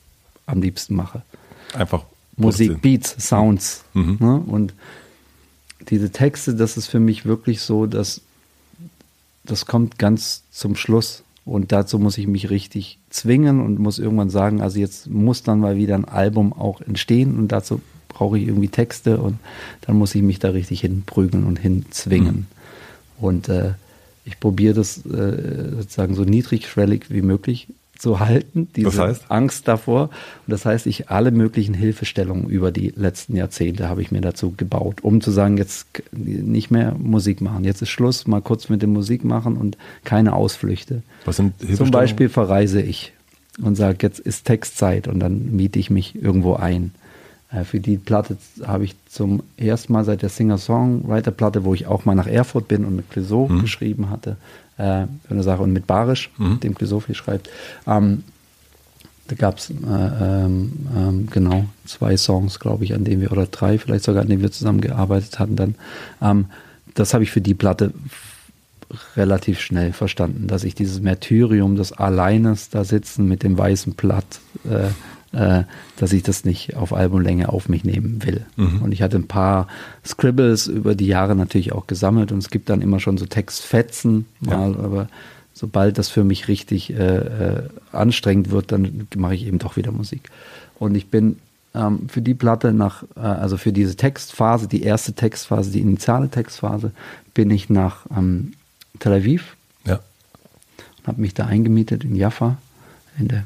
am 0.46 0.62
liebsten 0.62 0.96
mache. 0.96 1.24
Einfach 1.74 2.06
Musik, 2.38 2.82
Beats, 2.82 3.16
Sounds. 3.20 3.84
Mhm. 3.94 4.18
Ne? 4.20 4.44
Und 4.46 4.74
diese 5.90 6.12
Texte, 6.12 6.56
das 6.56 6.78
ist 6.78 6.88
für 6.88 7.00
mich 7.00 7.26
wirklich 7.26 7.62
so, 7.62 7.86
dass 7.86 8.22
das 9.44 9.66
kommt 9.66 9.98
ganz 9.98 10.44
zum 10.52 10.76
Schluss. 10.76 11.24
Und 11.44 11.72
dazu 11.72 11.98
muss 11.98 12.18
ich 12.18 12.28
mich 12.28 12.50
richtig 12.50 13.00
zwingen 13.10 13.62
und 13.62 13.80
muss 13.80 13.98
irgendwann 13.98 14.30
sagen, 14.30 14.62
also 14.62 14.80
jetzt 14.80 15.10
muss 15.10 15.42
dann 15.42 15.60
mal 15.60 15.76
wieder 15.76 15.96
ein 15.96 16.06
Album 16.06 16.54
auch 16.54 16.82
entstehen 16.82 17.38
und 17.38 17.48
dazu 17.48 17.82
brauche 18.10 18.38
ich 18.38 18.48
irgendwie 18.48 18.68
Texte 18.68 19.18
und 19.18 19.40
dann 19.82 19.96
muss 19.96 20.14
ich 20.14 20.22
mich 20.22 20.38
da 20.38 20.50
richtig 20.50 20.82
hinprügeln 20.82 21.44
und 21.46 21.58
hinzwingen. 21.58 22.36
Mhm. 22.36 23.26
Und 23.26 23.50
äh, 23.50 23.74
ich 24.24 24.40
probiere 24.40 24.76
das 24.76 25.04
äh, 25.06 25.72
sozusagen 25.78 26.14
so 26.14 26.24
niedrigschwellig 26.24 27.06
wie 27.10 27.24
möglich 27.24 27.68
zu 28.02 28.20
halten, 28.20 28.68
diese 28.76 28.88
das 28.88 28.98
heißt? 28.98 29.26
Angst 29.30 29.68
davor. 29.68 30.10
Und 30.48 30.52
das 30.52 30.66
heißt, 30.66 30.88
ich 30.88 31.10
alle 31.10 31.30
möglichen 31.30 31.76
Hilfestellungen 31.76 32.50
über 32.50 32.72
die 32.72 32.92
letzten 32.96 33.36
Jahrzehnte 33.36 33.90
habe 33.90 34.02
ich 34.02 34.12
mir 34.12 34.22
dazu 34.22 34.56
gebaut, 34.58 35.04
um 35.04 35.22
zu 35.22 35.30
sagen, 35.30 35.58
jetzt 35.58 35.86
nicht 36.12 36.72
mehr 36.72 36.96
Musik 36.98 37.42
machen. 37.42 37.64
Jetzt 37.64 37.84
ist 37.84 37.90
Schluss, 37.90 38.26
mal 38.26 38.42
kurz 38.42 38.70
mit 38.70 38.82
dem 38.82 38.92
Musik 38.92 39.24
machen 39.24 39.56
und 39.56 39.78
keine 40.04 40.34
Ausflüchte. 40.34 41.04
Was 41.26 41.36
sind 41.36 41.54
Zum 41.78 41.92
Beispiel 41.92 42.28
verreise 42.28 42.82
ich 42.82 43.14
und 43.62 43.76
sage, 43.76 44.00
jetzt 44.02 44.20
ist 44.20 44.46
Textzeit 44.46 45.08
und 45.08 45.20
dann 45.20 45.56
miete 45.56 45.78
ich 45.78 45.92
mich 45.92 46.16
irgendwo 46.16 46.56
ein. 46.56 46.94
Äh, 47.52 47.66
für 47.66 47.80
die 47.80 47.98
Platte 47.98 48.36
habe 48.64 48.84
ich 48.84 48.96
zum 49.08 49.44
ersten 49.58 49.94
Mal 49.94 50.06
seit 50.06 50.24
der 50.24 50.30
Singer-Songwriter-Platte, 50.30 51.66
wo 51.66 51.76
ich 51.76 51.86
auch 51.86 52.06
mal 52.06 52.16
nach 52.16 52.28
Erfurt 52.28 52.68
bin 52.68 52.84
und 52.84 52.96
mit 52.96 53.12
Clouseau 53.12 53.48
mhm. 53.48 53.62
geschrieben 53.62 54.10
hatte, 54.10 54.38
äh, 54.78 55.06
für 55.26 55.32
eine 55.32 55.44
Sache 55.44 55.62
und 55.62 55.74
mit 55.74 55.88
Barisch, 55.88 56.32
mhm. 56.38 56.60
dem 56.60 56.76
viel 56.76 57.16
schreibt. 57.16 57.50
Ähm, 57.88 58.24
da 59.28 59.36
gab 59.36 59.60
es 59.60 59.70
äh, 59.70 59.74
ähm, 59.74 60.74
ähm, 60.96 61.28
genau 61.32 61.66
zwei 61.86 62.18
Songs, 62.18 62.60
glaube 62.60 62.84
ich, 62.84 62.94
an 62.94 63.06
denen 63.06 63.22
wir, 63.22 63.32
oder 63.32 63.46
drei 63.46 63.78
vielleicht 63.78 64.04
sogar, 64.04 64.24
an 64.24 64.28
denen 64.28 64.42
wir 64.42 64.52
zusammengearbeitet 64.52 65.40
hatten 65.40 65.56
dann. 65.56 65.76
Ähm, 66.22 66.46
das 66.96 67.14
habe 67.14 67.24
ich 67.24 67.32
für 67.32 67.40
die 67.40 67.54
Platte 67.54 67.94
relativ 69.16 69.60
schnell 69.62 69.94
verstanden, 69.94 70.48
dass 70.48 70.64
ich 70.66 70.76
dieses 70.76 71.02
Märtyrium 71.02 71.76
des 71.76 71.94
Alleines 71.94 72.70
da 72.70 72.84
sitzen 72.84 73.28
mit 73.28 73.44
dem 73.44 73.58
weißen 73.58 73.94
Blatt, 73.94 74.42
äh, 74.66 74.90
äh, 75.34 75.64
dass 75.98 76.14
ich 76.14 76.24
das 76.24 76.46
nicht 76.46 76.76
auf 76.76 76.94
Albumlänge 76.94 77.50
auf 77.50 77.70
mich 77.70 77.84
nehmen 77.84 78.24
will. 78.24 78.46
Mhm. 78.58 78.82
Und 78.82 78.92
ich 78.92 79.02
hatte 79.02 79.18
ein 79.18 79.28
paar 79.28 79.68
Scribbles 80.06 80.68
über 80.68 80.96
die 80.96 81.08
Jahre 81.08 81.36
natürlich 81.36 81.72
auch 81.72 81.88
gesammelt 81.88 82.32
und 82.32 82.40
es 82.40 82.50
gibt 82.50 82.70
dann 82.70 82.82
immer 82.82 83.00
schon 83.00 83.18
so 83.18 83.26
Textfetzen 83.26 84.26
mal, 84.40 84.72
ja. 84.72 84.80
aber 84.80 85.08
sobald 85.54 85.98
das 85.98 86.10
für 86.10 86.24
mich 86.24 86.48
richtig 86.48 86.92
äh, 86.92 87.18
äh, 87.18 87.64
anstrengend 87.92 88.52
wird, 88.52 88.72
dann 88.72 89.08
mache 89.16 89.36
ich 89.36 89.46
eben 89.46 89.60
doch 89.60 89.78
wieder 89.78 89.92
Musik. 89.92 90.30
Und 90.80 90.96
ich 90.96 91.08
bin 91.08 91.38
ähm, 91.74 92.10
für 92.10 92.22
die 92.22 92.34
Platte 92.34 92.74
nach, 92.74 93.04
äh, 93.16 93.20
also 93.20 93.58
für 93.58 93.72
diese 93.72 93.96
Textphase, 93.96 94.68
die 94.68 94.84
erste 94.84 95.14
Textphase, 95.14 95.72
die 95.72 95.80
initiale 95.80 96.30
Textphase, 96.30 96.92
bin 97.34 97.52
ich 97.52 97.70
nach 97.70 98.06
ähm, 98.16 98.54
Tel 99.00 99.14
Aviv. 99.14 99.56
Ja. 99.86 100.00
Und 101.00 101.08
habe 101.08 101.22
mich 101.22 101.34
da 101.34 101.46
eingemietet 101.46 102.04
in 102.04 102.16
Jaffa, 102.16 102.58
in 103.18 103.28
der, 103.28 103.46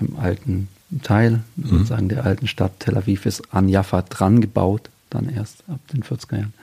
im 0.00 0.16
alten 0.18 0.68
Teil, 1.02 1.40
mhm. 1.56 1.66
sozusagen 1.66 2.08
der 2.08 2.24
alten 2.24 2.46
Stadt. 2.46 2.72
Tel 2.78 2.96
Aviv 2.96 3.26
ist 3.26 3.54
an 3.54 3.68
Jaffa 3.68 4.02
dran 4.02 4.40
gebaut, 4.40 4.90
dann 5.10 5.28
erst 5.28 5.64
ab 5.68 5.80
den 5.92 6.02
40er 6.02 6.36
Jahren. 6.36 6.54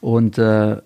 Und 0.00 0.38
äh, 0.38 0.78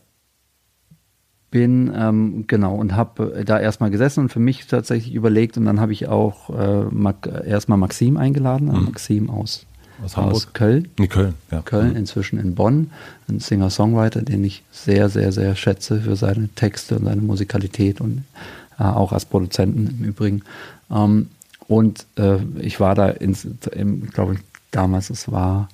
bin, 1.51 1.91
ähm, 1.97 2.45
genau, 2.47 2.75
und 2.75 2.95
habe 2.95 3.43
da 3.47 3.59
erstmal 3.59 3.91
gesessen 3.91 4.21
und 4.21 4.29
für 4.29 4.41
mich 4.41 4.67
tatsächlich 4.67 5.15
überlegt 5.15 5.57
und 5.57 5.65
dann 5.65 5.81
habe 5.81 5.93
ich 5.93 6.09
auch 6.09 6.51
äh, 6.51 7.49
erstmal 7.49 7.79
Maxim 7.79 8.19
eingeladen, 8.19 8.67
mhm. 8.67 8.85
Maxim 8.85 9.31
aus, 9.31 9.65
aus, 10.05 10.19
aus 10.19 10.53
Köln. 10.53 10.89
In 10.99 11.09
Köln, 11.09 11.35
ja. 11.51 11.63
Köln, 11.63 11.91
mhm. 11.91 11.97
inzwischen 11.97 12.39
in 12.39 12.55
Bonn, 12.55 12.91
ein 13.29 13.41
Singer-Songwriter, 13.41 14.21
den 14.21 14.45
ich 14.45 14.65
sehr, 14.71 15.09
sehr, 15.09 15.33
sehr 15.33 15.55
schätze 15.55 16.01
für 16.03 16.17
seine 16.17 16.49
Texte 16.51 16.99
und 16.99 17.07
seine 17.07 17.23
Musikalität 17.23 18.03
und 18.03 18.25
äh, 18.79 18.83
auch 18.83 19.13
als 19.13 19.25
Produzenten 19.25 19.87
im 19.87 20.05
Übrigen. 20.05 20.43
Ähm, 20.91 21.29
und 21.69 22.07
äh, 22.17 22.39
ich 22.61 22.81
war 22.81 22.95
da, 22.95 23.09
ins, 23.09 23.47
im, 23.73 24.11
glaube 24.11 24.35
ich, 24.35 24.41
damals, 24.71 25.11
es 25.11 25.31
war 25.31 25.69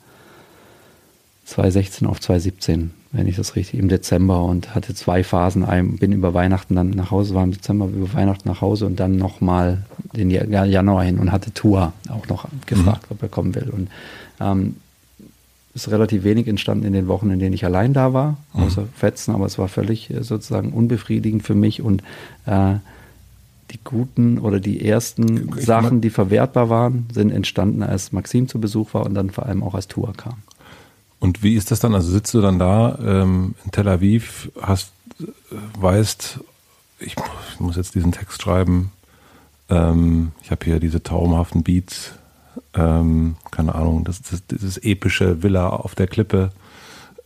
2016 1.44 2.06
auf 2.06 2.20
2017 2.20 2.92
wenn 3.12 3.26
ich 3.26 3.36
das 3.36 3.56
richtig, 3.56 3.78
im 3.78 3.88
Dezember 3.88 4.42
und 4.42 4.74
hatte 4.74 4.94
zwei 4.94 5.22
Phasen. 5.22 5.64
Ein, 5.64 5.98
bin 5.98 6.12
über 6.12 6.32
Weihnachten 6.32 6.74
dann 6.74 6.90
nach 6.90 7.10
Hause, 7.10 7.34
war 7.34 7.44
im 7.44 7.52
Dezember 7.52 7.86
über 7.86 8.12
Weihnachten 8.14 8.48
nach 8.48 8.62
Hause 8.62 8.86
und 8.86 8.98
dann 8.98 9.16
nochmal 9.16 9.82
den 10.16 10.30
Januar 10.30 11.04
hin 11.04 11.18
und 11.18 11.30
hatte 11.30 11.52
Tour 11.52 11.92
auch 12.08 12.26
noch 12.28 12.46
gefragt, 12.66 13.10
mhm. 13.10 13.16
ob 13.16 13.22
er 13.22 13.28
kommen 13.28 13.54
will. 13.54 13.68
Und 13.70 13.88
ähm, 14.40 14.76
ist 15.74 15.90
relativ 15.90 16.24
wenig 16.24 16.48
entstanden 16.48 16.86
in 16.86 16.94
den 16.94 17.06
Wochen, 17.06 17.30
in 17.30 17.38
denen 17.38 17.54
ich 17.54 17.64
allein 17.66 17.92
da 17.92 18.14
war, 18.14 18.38
mhm. 18.54 18.62
außer 18.62 18.84
Fetzen, 18.94 19.34
aber 19.34 19.44
es 19.44 19.58
war 19.58 19.68
völlig 19.68 20.10
äh, 20.10 20.22
sozusagen 20.22 20.72
unbefriedigend 20.72 21.42
für 21.42 21.54
mich 21.54 21.82
und 21.82 22.02
äh, 22.46 22.76
die 23.72 23.80
guten 23.82 24.38
oder 24.38 24.60
die 24.60 24.86
ersten 24.86 25.56
ich 25.56 25.64
Sachen, 25.64 26.00
die 26.00 26.10
verwertbar 26.10 26.68
waren, 26.68 27.06
sind 27.12 27.30
entstanden, 27.30 27.82
als 27.82 28.12
Maxim 28.12 28.48
zu 28.48 28.60
Besuch 28.60 28.94
war 28.94 29.06
und 29.06 29.14
dann 29.14 29.30
vor 29.30 29.46
allem 29.46 29.62
auch 29.62 29.74
als 29.74 29.88
Tour 29.88 30.12
kam. 30.16 30.42
Und 31.18 31.42
wie 31.42 31.54
ist 31.54 31.70
das 31.70 31.80
dann? 31.80 31.94
Also 31.94 32.10
sitzt 32.10 32.34
du 32.34 32.40
dann 32.40 32.58
da 32.58 32.98
ähm, 33.00 33.54
in 33.64 33.70
Tel 33.70 33.88
Aviv, 33.88 34.50
hast, 34.60 34.92
weißt, 35.78 36.40
ich, 36.98 37.16
ich, 37.52 37.60
muss 37.60 37.76
jetzt 37.76 37.94
diesen 37.94 38.12
Text 38.12 38.42
schreiben. 38.42 38.90
Ähm, 39.68 40.32
ich 40.42 40.50
habe 40.50 40.64
hier 40.64 40.80
diese 40.80 41.02
traumhaften 41.02 41.62
Beats, 41.62 42.12
ähm, 42.74 43.36
keine 43.50 43.74
Ahnung, 43.74 44.04
das, 44.04 44.20
das, 44.22 44.44
dieses 44.46 44.78
epische 44.78 45.42
Villa 45.42 45.68
auf 45.68 45.94
der 45.94 46.08
Klippe. 46.08 46.50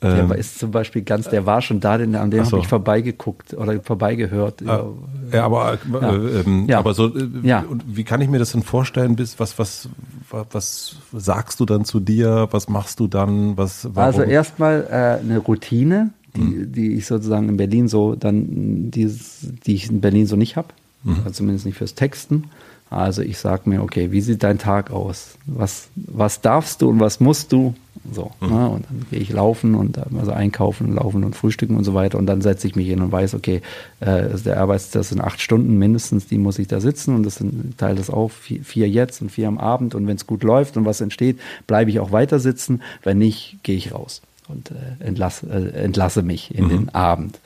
Der 0.03 0.19
ähm, 0.19 0.33
ist 0.33 0.59
zum 0.59 0.73
Beispiel 0.73 1.03
ganz, 1.03 1.29
der 1.31 1.47
war 1.47 1.63
schon 1.63 1.81
da, 1.81 1.97
den, 1.97 2.15
an 2.17 2.31
dem 2.31 2.45
so. 2.45 2.53
habe 2.53 2.61
ich 2.61 2.69
vorbeigeguckt 2.69 3.55
oder 3.55 3.81
vorbeigehört. 3.81 4.63
Ah, 4.67 4.85
ja, 5.33 5.45
aber, 5.45 5.75
äh, 5.75 6.01
ja. 6.01 6.41
Ähm, 6.41 6.67
ja. 6.69 6.79
aber 6.79 6.93
so, 6.93 7.17
äh, 7.17 7.29
ja. 7.43 7.65
wie 7.87 8.05
kann 8.05 8.21
ich 8.21 8.29
mir 8.29 8.39
das 8.39 8.53
denn 8.53 8.63
vorstellen? 8.63 9.17
Bis, 9.17 9.41
was, 9.41 9.59
was, 9.59 9.89
was 10.31 10.97
sagst 11.13 11.61
du 11.61 11.65
dann 11.65 11.87
zu 11.87 12.01
dir? 12.01 12.49
Was 12.51 12.69
machst 12.69 13.01
du 13.01 13.07
dann? 13.07 13.57
Was, 13.57 13.89
Also 13.95 14.23
erstmal 14.23 14.87
äh, 14.91 15.25
eine 15.25 15.39
Routine, 15.39 16.11
die, 16.37 16.41
mhm. 16.41 16.73
die 16.73 16.95
ich 16.95 17.07
sozusagen 17.07 17.49
in 17.49 17.57
Berlin 17.57 17.89
so 17.89 18.17
dann, 18.17 18.91
dieses, 18.91 19.49
die 19.67 19.75
ich 19.75 19.89
in 19.89 20.03
Berlin 20.03 20.27
so 20.27 20.37
nicht 20.37 20.57
habe. 20.57 20.69
Mhm. 21.05 21.17
Also 21.25 21.31
zumindest 21.31 21.65
nicht 21.65 21.79
fürs 21.79 21.95
Texten. 21.95 22.45
Also 22.89 23.23
ich 23.23 23.39
sage 23.39 23.69
mir, 23.69 23.83
okay, 23.83 24.13
wie 24.13 24.21
sieht 24.21 24.43
dein 24.43 24.59
Tag 24.59 24.93
aus? 24.93 25.37
Was, 25.47 25.89
was 25.97 26.41
darfst 26.41 26.83
du 26.83 26.89
und 26.89 27.01
was 27.01 27.19
musst 27.19 27.53
du? 27.53 27.75
So, 28.13 28.31
mhm. 28.41 28.49
ne? 28.49 28.69
Und 28.69 28.85
dann 28.89 29.07
gehe 29.11 29.19
ich 29.19 29.33
laufen 29.33 29.75
und 29.75 29.99
also 30.17 30.31
einkaufen, 30.31 30.95
laufen 30.95 31.25
und 31.25 31.35
frühstücken 31.35 31.77
und 31.77 31.85
so 31.85 31.95
weiter. 31.95 32.19
Und 32.19 32.27
dann 32.27 32.41
setze 32.43 32.69
ich 32.69 32.77
mich 32.77 32.87
hin 32.87 33.01
und 33.01 33.11
weiß, 33.11 33.35
okay, 33.35 33.61
äh, 34.01 34.29
der 34.45 34.61
Arbeitszeit 34.61 35.05
sind 35.05 35.21
acht 35.21 35.41
Stunden 35.41 35.79
mindestens, 35.79 36.27
die 36.27 36.39
muss 36.39 36.59
ich 36.59 36.69
da 36.69 36.81
sitzen 36.81 37.17
und 37.17 37.25
das 37.25 37.37
sind, 37.37 37.77
teile 37.79 37.97
das 37.97 38.11
auf, 38.11 38.33
vier, 38.33 38.63
vier 38.63 38.89
jetzt 38.89 39.21
und 39.21 39.31
vier 39.31 39.49
am 39.49 39.59
Abend. 39.59 39.95
Und 39.97 40.07
wenn 40.07 40.17
es 40.17 40.27
gut 40.27 40.45
läuft 40.45 40.77
und 40.77 40.85
was 40.85 41.01
entsteht, 41.01 41.41
bleibe 41.67 41.91
ich 41.91 41.99
auch 41.99 42.13
weiter 42.13 42.39
sitzen. 42.39 42.83
Wenn 43.03 43.19
nicht, 43.19 43.59
gehe 43.65 43.77
ich 43.77 43.93
raus 43.93 44.23
und 44.49 44.71
äh, 44.71 45.05
entlasse, 45.05 45.47
äh, 45.49 45.83
entlasse 45.83 46.23
mich 46.23 46.55
in 46.55 46.67
mhm. 46.67 46.69
den 46.69 46.95
Abend. 46.95 47.41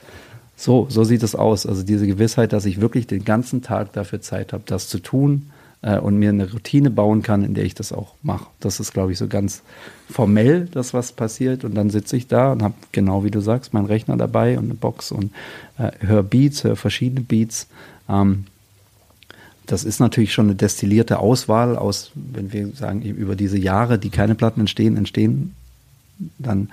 So, 0.61 0.87
so 0.91 1.05
sieht 1.05 1.23
es 1.23 1.35
aus. 1.35 1.65
Also 1.65 1.83
diese 1.83 2.07
Gewissheit, 2.07 2.53
dass 2.53 2.67
ich 2.67 2.83
wirklich 2.83 3.07
den 3.07 3.25
ganzen 3.25 3.63
Tag 3.63 3.95
dafür 3.95 4.21
Zeit 4.21 4.53
habe, 4.53 4.63
das 4.67 4.89
zu 4.89 4.99
tun 4.99 5.51
äh, 5.81 5.99
und 5.99 6.19
mir 6.19 6.29
eine 6.29 6.53
Routine 6.53 6.91
bauen 6.91 7.23
kann, 7.23 7.43
in 7.43 7.55
der 7.55 7.65
ich 7.65 7.75
das 7.75 7.95
auch 7.95 8.13
mache. 8.23 8.47
Das 8.61 8.79
ist, 8.79 8.93
glaube 8.93 9.11
ich, 9.11 9.17
so 9.17 9.27
ganz 9.27 9.63
formell, 10.11 10.69
das 10.71 10.93
was 10.93 11.13
passiert. 11.13 11.65
Und 11.65 11.75
dann 11.77 11.89
sitze 11.89 12.15
ich 12.15 12.27
da 12.27 12.53
und 12.53 12.63
habe 12.63 12.75
genau 12.93 13.25
wie 13.25 13.31
du 13.31 13.41
sagst, 13.41 13.73
meinen 13.73 13.87
Rechner 13.87 14.19
dabei 14.19 14.59
und 14.59 14.65
eine 14.67 14.75
Box 14.75 15.13
und 15.13 15.33
äh, 15.79 15.93
höre 16.01 16.23
Beats, 16.23 16.63
höre 16.63 16.77
verschiedene 16.77 17.23
Beats. 17.23 17.67
Ähm, 18.07 18.45
das 19.65 19.83
ist 19.83 19.99
natürlich 19.99 20.35
schon 20.35 20.45
eine 20.45 20.57
destillierte 20.57 21.21
Auswahl 21.21 21.75
aus, 21.75 22.11
wenn 22.15 22.53
wir 22.53 22.69
sagen, 22.73 23.01
über 23.01 23.35
diese 23.35 23.57
Jahre, 23.57 23.99
die 23.99 24.11
keine 24.11 24.35
Platten 24.35 24.61
entstehen, 24.61 24.99
entstehen 24.99 25.55
dann 26.39 26.69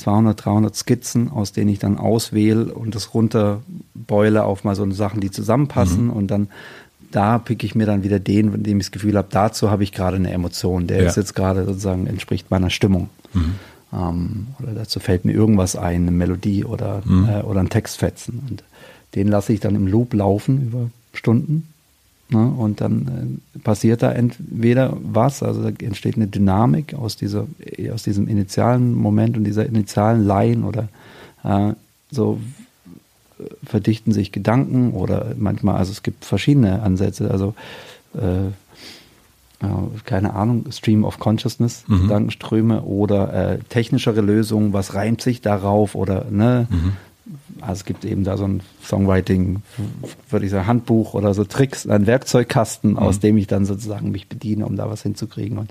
200, 0.00 0.44
300 0.44 0.74
Skizzen, 0.74 1.30
aus 1.30 1.52
denen 1.52 1.70
ich 1.70 1.78
dann 1.78 1.98
auswähle 1.98 2.74
und 2.74 2.94
das 2.94 3.14
runterbeule 3.14 4.44
auf 4.44 4.64
mal 4.64 4.74
so 4.74 4.90
Sachen, 4.90 5.20
die 5.20 5.30
zusammenpassen 5.30 6.06
mhm. 6.06 6.10
und 6.10 6.28
dann 6.28 6.48
da 7.10 7.38
picke 7.38 7.66
ich 7.66 7.74
mir 7.74 7.86
dann 7.86 8.04
wieder 8.04 8.20
den, 8.20 8.52
von 8.52 8.62
dem 8.62 8.78
ich 8.78 8.86
das 8.86 8.92
Gefühl 8.92 9.16
habe, 9.16 9.28
dazu 9.30 9.70
habe 9.70 9.82
ich 9.82 9.92
gerade 9.92 10.16
eine 10.16 10.30
Emotion. 10.30 10.86
Der 10.86 11.02
ja. 11.02 11.08
ist 11.08 11.16
jetzt 11.16 11.34
gerade 11.34 11.64
sozusagen, 11.64 12.06
entspricht 12.06 12.50
meiner 12.50 12.70
Stimmung. 12.70 13.08
Mhm. 13.32 13.54
Ähm, 13.92 14.46
oder 14.62 14.72
dazu 14.72 15.00
fällt 15.00 15.24
mir 15.24 15.32
irgendwas 15.32 15.76
ein, 15.76 16.02
eine 16.02 16.10
Melodie 16.12 16.64
oder, 16.64 17.02
mhm. 17.04 17.28
äh, 17.28 17.42
oder 17.42 17.60
ein 17.60 17.68
Textfetzen. 17.68 18.42
Und 18.48 18.62
den 19.14 19.28
lasse 19.28 19.52
ich 19.52 19.60
dann 19.60 19.74
im 19.74 19.86
Loop 19.86 20.14
laufen 20.14 20.62
über 20.62 20.90
Stunden. 21.12 21.68
Ne? 22.30 22.46
Und 22.46 22.80
dann 22.80 23.40
äh, 23.54 23.58
passiert 23.60 24.02
da 24.02 24.12
entweder 24.12 24.96
was, 25.02 25.42
also 25.42 25.62
da 25.62 25.68
entsteht 25.84 26.16
eine 26.16 26.26
Dynamik 26.26 26.94
aus, 26.94 27.16
dieser, 27.16 27.46
aus 27.92 28.02
diesem 28.02 28.28
initialen 28.28 28.94
Moment 28.94 29.36
und 29.36 29.44
dieser 29.44 29.66
initialen 29.66 30.26
Line 30.26 30.64
oder 30.64 30.88
äh, 31.44 31.74
so 32.10 32.38
verdichten 33.64 34.12
sich 34.12 34.32
Gedanken 34.32 34.92
oder 34.92 35.34
manchmal, 35.38 35.76
also 35.76 35.92
es 35.92 36.02
gibt 36.02 36.24
verschiedene 36.24 36.82
Ansätze, 36.82 37.30
also 37.30 37.54
äh, 38.14 38.50
keine 40.04 40.34
Ahnung, 40.34 40.64
Stream 40.70 41.04
of 41.04 41.18
Consciousness, 41.18 41.84
mhm. 41.86 42.02
Gedankenströme 42.02 42.82
oder 42.82 43.32
äh, 43.32 43.58
technischere 43.68 44.22
Lösungen, 44.22 44.72
was 44.72 44.94
reimt 44.94 45.20
sich 45.20 45.42
darauf 45.42 45.94
oder 45.94 46.26
ne? 46.30 46.66
Mhm. 46.70 46.92
Also 47.62 47.80
es 47.80 47.84
gibt 47.84 48.04
eben 48.04 48.24
da 48.24 48.36
so 48.36 48.44
ein 48.44 48.62
Songwriting, 48.82 49.62
würde 50.28 50.46
ich 50.46 50.52
sagen, 50.52 50.66
Handbuch 50.66 51.14
oder 51.14 51.34
so 51.34 51.44
Tricks, 51.44 51.86
ein 51.86 52.06
Werkzeugkasten, 52.06 52.92
mhm. 52.92 52.98
aus 52.98 53.20
dem 53.20 53.36
ich 53.36 53.46
dann 53.46 53.64
sozusagen 53.64 54.10
mich 54.10 54.28
bediene, 54.28 54.66
um 54.66 54.76
da 54.76 54.90
was 54.90 55.02
hinzukriegen. 55.02 55.58
Und 55.58 55.70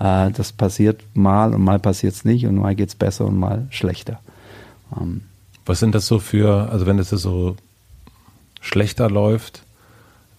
äh, 0.00 0.30
das 0.30 0.52
passiert 0.52 1.02
mal 1.14 1.54
und 1.54 1.62
mal 1.62 1.78
passiert 1.78 2.14
es 2.14 2.24
nicht 2.24 2.46
und 2.46 2.56
mal 2.56 2.74
geht 2.74 2.88
es 2.88 2.94
besser 2.94 3.26
und 3.26 3.38
mal 3.38 3.66
schlechter. 3.70 4.20
Ähm, 4.98 5.22
was 5.66 5.80
sind 5.80 5.94
das 5.94 6.06
so 6.06 6.18
für, 6.18 6.70
also 6.70 6.86
wenn 6.86 6.98
es 6.98 7.10
so 7.10 7.56
schlechter 8.60 9.10
läuft, 9.10 9.62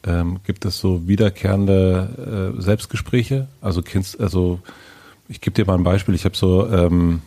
ähm, 0.05 0.39
gibt 0.43 0.65
es 0.65 0.77
so 0.77 1.07
wiederkehrende 1.07 2.55
äh, 2.57 2.61
Selbstgespräche? 2.61 3.47
Also 3.61 3.81
kennst, 3.81 4.19
also 4.19 4.59
ich 5.27 5.41
gebe 5.41 5.53
dir 5.53 5.65
mal 5.65 5.75
ein 5.75 5.83
Beispiel. 5.83 6.15
Ich 6.15 6.25
habe 6.25 6.35
so, 6.35 6.67
ähm, 6.67 7.21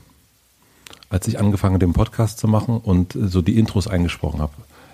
als 1.12 1.28
ich 1.28 1.38
angefangen 1.38 1.78
den 1.78 1.92
Podcast 1.92 2.38
zu 2.38 2.48
machen 2.48 2.78
und 2.78 3.16
so 3.20 3.42
die 3.42 3.58
Intros 3.58 3.86
eingesprochen 3.86 4.40
habe, 4.40 4.52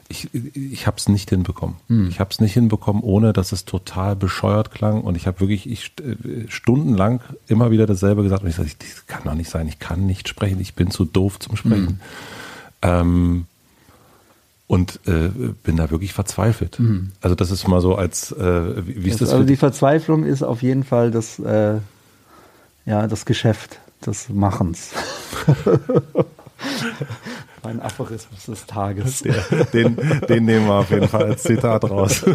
ich, 0.08 0.28
ich 0.54 0.86
habe 0.86 0.96
es 0.96 1.08
nicht 1.08 1.28
hinbekommen. 1.30 1.76
Hm. 1.88 2.08
Ich 2.08 2.18
habe 2.18 2.30
es 2.30 2.40
nicht 2.40 2.54
hinbekommen, 2.54 3.02
ohne 3.02 3.32
dass 3.32 3.52
es 3.52 3.66
total 3.66 4.16
bescheuert 4.16 4.70
klang. 4.70 5.02
Und 5.02 5.16
ich 5.16 5.26
habe 5.26 5.40
wirklich 5.40 5.68
ich, 5.68 5.92
äh, 6.00 6.48
stundenlang 6.48 7.20
immer 7.46 7.70
wieder 7.70 7.86
dasselbe 7.86 8.22
gesagt. 8.22 8.42
Und 8.42 8.48
ich 8.48 8.56
sage, 8.56 8.70
das 8.78 9.06
kann 9.06 9.24
doch 9.24 9.34
nicht 9.34 9.50
sein. 9.50 9.68
Ich 9.68 9.78
kann 9.78 10.06
nicht 10.06 10.26
sprechen. 10.28 10.60
Ich 10.60 10.74
bin 10.74 10.90
zu 10.90 11.04
doof 11.04 11.38
zum 11.38 11.56
Sprechen. 11.56 11.86
Hm. 11.86 11.98
Ähm, 12.82 13.46
und 14.66 15.00
äh, 15.06 15.30
bin 15.62 15.76
da 15.76 15.90
wirklich 15.90 16.12
verzweifelt. 16.12 16.78
Mhm. 16.78 17.12
Also 17.22 17.34
das 17.34 17.50
ist 17.50 17.66
mal 17.68 17.80
so 17.80 17.94
als 17.94 18.32
äh, 18.32 18.86
wie, 18.86 19.04
wie 19.04 19.08
ist 19.08 19.22
das? 19.22 19.30
Also 19.30 19.44
die 19.44 19.56
Verzweiflung 19.56 20.24
ist 20.24 20.42
auf 20.42 20.62
jeden 20.62 20.84
Fall 20.84 21.10
das 21.10 21.38
äh, 21.38 21.78
ja 22.84 23.06
das 23.06 23.24
Geschäft 23.24 23.80
des 24.04 24.28
Machens. 24.28 24.90
Mein 27.62 27.80
Aphorismus 27.80 28.46
des 28.46 28.66
Tages. 28.66 29.22
Der, 29.22 29.42
den, 29.72 29.96
den 30.28 30.44
nehmen 30.44 30.66
wir 30.66 30.74
auf 30.74 30.90
jeden 30.90 31.08
Fall 31.08 31.24
als 31.24 31.42
Zitat 31.42 31.84
raus. 31.84 32.24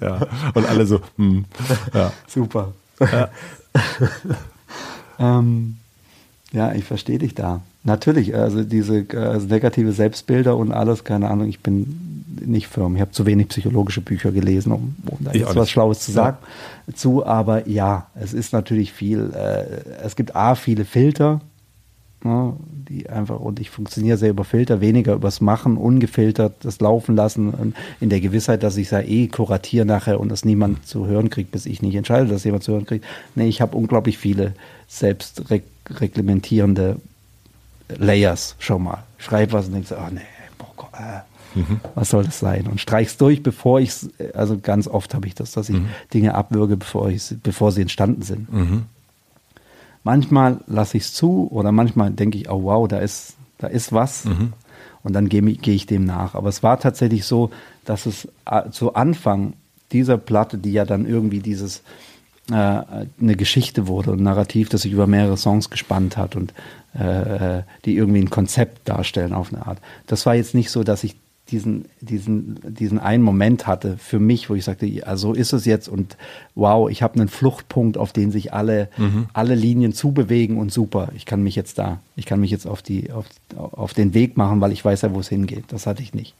ja. 0.00 0.20
Und 0.54 0.66
alle 0.66 0.86
so, 0.86 1.00
hm. 1.16 1.44
ja. 1.92 2.12
Super. 2.26 2.72
Ja. 3.00 3.28
ähm, 5.38 5.76
ja, 6.52 6.72
ich 6.72 6.84
verstehe 6.84 7.18
dich 7.18 7.34
da. 7.34 7.62
Natürlich, 7.82 8.34
also 8.34 8.62
diese 8.64 9.04
also 9.12 9.46
negative 9.46 9.92
Selbstbilder 9.92 10.56
und 10.56 10.72
alles, 10.72 11.04
keine 11.04 11.30
Ahnung, 11.30 11.48
ich 11.48 11.60
bin 11.60 12.24
nicht 12.40 12.68
firm. 12.68 12.94
Ich 12.94 13.00
habe 13.00 13.10
zu 13.10 13.26
wenig 13.26 13.48
psychologische 13.48 14.00
Bücher 14.00 14.32
gelesen, 14.32 14.72
um, 14.72 14.96
um 15.06 15.18
da 15.20 15.32
jetzt 15.32 15.54
was 15.54 15.70
Schlaues 15.70 16.00
zu 16.00 16.12
sagen. 16.12 16.38
Ja. 16.40 16.48
Zu, 16.92 17.24
aber 17.24 17.68
ja, 17.68 18.08
es 18.14 18.34
ist 18.34 18.52
natürlich 18.52 18.92
viel. 18.92 19.32
Äh, 19.32 20.02
es 20.04 20.16
gibt 20.16 20.36
A, 20.36 20.54
viele 20.54 20.84
Filter, 20.84 21.40
ne, 22.24 22.54
die 22.88 23.08
einfach, 23.08 23.38
und 23.40 23.60
ich 23.60 23.70
funktioniere 23.70 24.18
sehr 24.18 24.30
über 24.30 24.44
Filter, 24.44 24.80
weniger 24.80 25.14
übers 25.14 25.40
Machen, 25.40 25.76
ungefiltert, 25.76 26.54
das 26.62 26.80
laufen 26.80 27.14
lassen, 27.16 27.74
in 28.00 28.10
der 28.10 28.20
Gewissheit, 28.20 28.62
dass 28.62 28.76
ich 28.76 28.88
es 28.88 28.90
ja 28.90 29.00
eh 29.00 29.26
kuratiere 29.28 29.86
nachher 29.86 30.20
und 30.20 30.28
das 30.28 30.44
niemand 30.44 30.86
zu 30.86 31.06
hören 31.06 31.30
kriegt, 31.30 31.52
bis 31.52 31.64
ich 31.66 31.80
nicht 31.82 31.94
entscheide, 31.94 32.28
dass 32.28 32.44
jemand 32.44 32.64
zu 32.64 32.72
hören 32.72 32.86
kriegt. 32.86 33.04
Nee, 33.34 33.48
ich 33.48 33.60
habe 33.60 33.76
unglaublich 33.76 34.18
viele 34.18 34.54
selbstreglementierende 34.88 36.96
Layers 37.88 38.56
schon 38.58 38.82
mal. 38.82 39.04
Schreib 39.18 39.52
was 39.52 39.66
und 39.66 39.74
denkst, 39.74 39.92
oh 39.92 40.08
nee, 40.10 40.22
boah, 40.58 40.88
äh, 40.98 41.20
mhm. 41.54 41.80
was 41.94 42.10
soll 42.10 42.24
das 42.24 42.38
sein? 42.38 42.66
Und 42.66 42.80
streich's 42.80 43.16
durch, 43.16 43.42
bevor 43.42 43.80
ich 43.80 43.92
also 44.34 44.58
ganz 44.58 44.88
oft 44.88 45.14
habe 45.14 45.26
ich 45.26 45.34
das, 45.34 45.52
dass 45.52 45.68
ich 45.68 45.76
mhm. 45.76 45.88
Dinge 46.12 46.34
abwürge, 46.34 46.76
bevor, 46.76 47.08
ich, 47.08 47.34
bevor 47.42 47.72
sie 47.72 47.82
entstanden 47.82 48.22
sind. 48.22 48.52
Mhm. 48.52 48.82
Manchmal 50.02 50.60
lasse 50.66 50.96
ich 50.96 51.04
es 51.04 51.14
zu 51.14 51.48
oder 51.50 51.72
manchmal 51.72 52.10
denke 52.10 52.38
ich, 52.38 52.50
oh 52.50 52.64
wow, 52.64 52.86
da 52.86 52.98
ist, 52.98 53.34
da 53.58 53.68
ist 53.68 53.92
was. 53.92 54.26
Mhm. 54.26 54.52
Und 55.02 55.12
dann 55.12 55.28
gehe 55.28 55.42
geh 55.42 55.74
ich 55.74 55.86
dem 55.86 56.04
nach. 56.04 56.34
Aber 56.34 56.48
es 56.48 56.62
war 56.62 56.80
tatsächlich 56.80 57.24
so, 57.26 57.50
dass 57.84 58.06
es 58.06 58.28
äh, 58.46 58.70
zu 58.70 58.94
Anfang 58.94 59.52
dieser 59.92 60.16
Platte, 60.16 60.58
die 60.58 60.72
ja 60.72 60.84
dann 60.84 61.06
irgendwie 61.06 61.40
dieses 61.40 61.82
äh, 62.50 62.54
eine 62.54 63.36
Geschichte 63.36 63.86
wurde, 63.86 64.12
ein 64.12 64.22
Narrativ, 64.22 64.68
das 64.68 64.82
sich 64.82 64.92
über 64.92 65.06
mehrere 65.06 65.36
Songs 65.36 65.70
gespannt 65.70 66.16
hat 66.16 66.36
und 66.36 66.52
äh, 66.94 67.62
die 67.84 67.96
irgendwie 67.96 68.20
ein 68.20 68.30
Konzept 68.30 68.88
darstellen 68.88 69.32
auf 69.32 69.52
eine 69.52 69.66
Art. 69.66 69.78
Das 70.06 70.26
war 70.26 70.34
jetzt 70.34 70.54
nicht 70.54 70.70
so, 70.70 70.84
dass 70.84 71.04
ich 71.04 71.16
diesen, 71.54 71.84
diesen, 72.00 72.58
diesen 72.64 72.98
einen 72.98 73.22
Moment 73.22 73.68
hatte 73.68 73.96
für 73.96 74.18
mich, 74.18 74.50
wo 74.50 74.56
ich 74.56 74.64
sagte, 74.64 74.86
ja, 74.86 75.16
so 75.16 75.32
ist 75.32 75.52
es 75.52 75.64
jetzt 75.64 75.88
und 75.88 76.16
wow, 76.56 76.90
ich 76.90 77.02
habe 77.02 77.14
einen 77.14 77.28
Fluchtpunkt, 77.28 77.96
auf 77.96 78.12
den 78.12 78.32
sich 78.32 78.52
alle, 78.52 78.88
mhm. 78.96 79.26
alle 79.32 79.54
Linien 79.54 79.92
zubewegen 79.92 80.58
und 80.58 80.72
super, 80.72 81.10
ich 81.14 81.26
kann 81.26 81.44
mich 81.44 81.54
jetzt 81.54 81.78
da, 81.78 82.00
ich 82.16 82.26
kann 82.26 82.40
mich 82.40 82.50
jetzt 82.50 82.66
auf, 82.66 82.82
die, 82.82 83.12
auf, 83.12 83.26
auf 83.56 83.94
den 83.94 84.14
Weg 84.14 84.36
machen, 84.36 84.60
weil 84.60 84.72
ich 84.72 84.84
weiß 84.84 85.02
ja, 85.02 85.14
wo 85.14 85.20
es 85.20 85.28
hingeht. 85.28 85.66
Das 85.68 85.86
hatte 85.86 86.02
ich 86.02 86.12
nicht. 86.12 86.34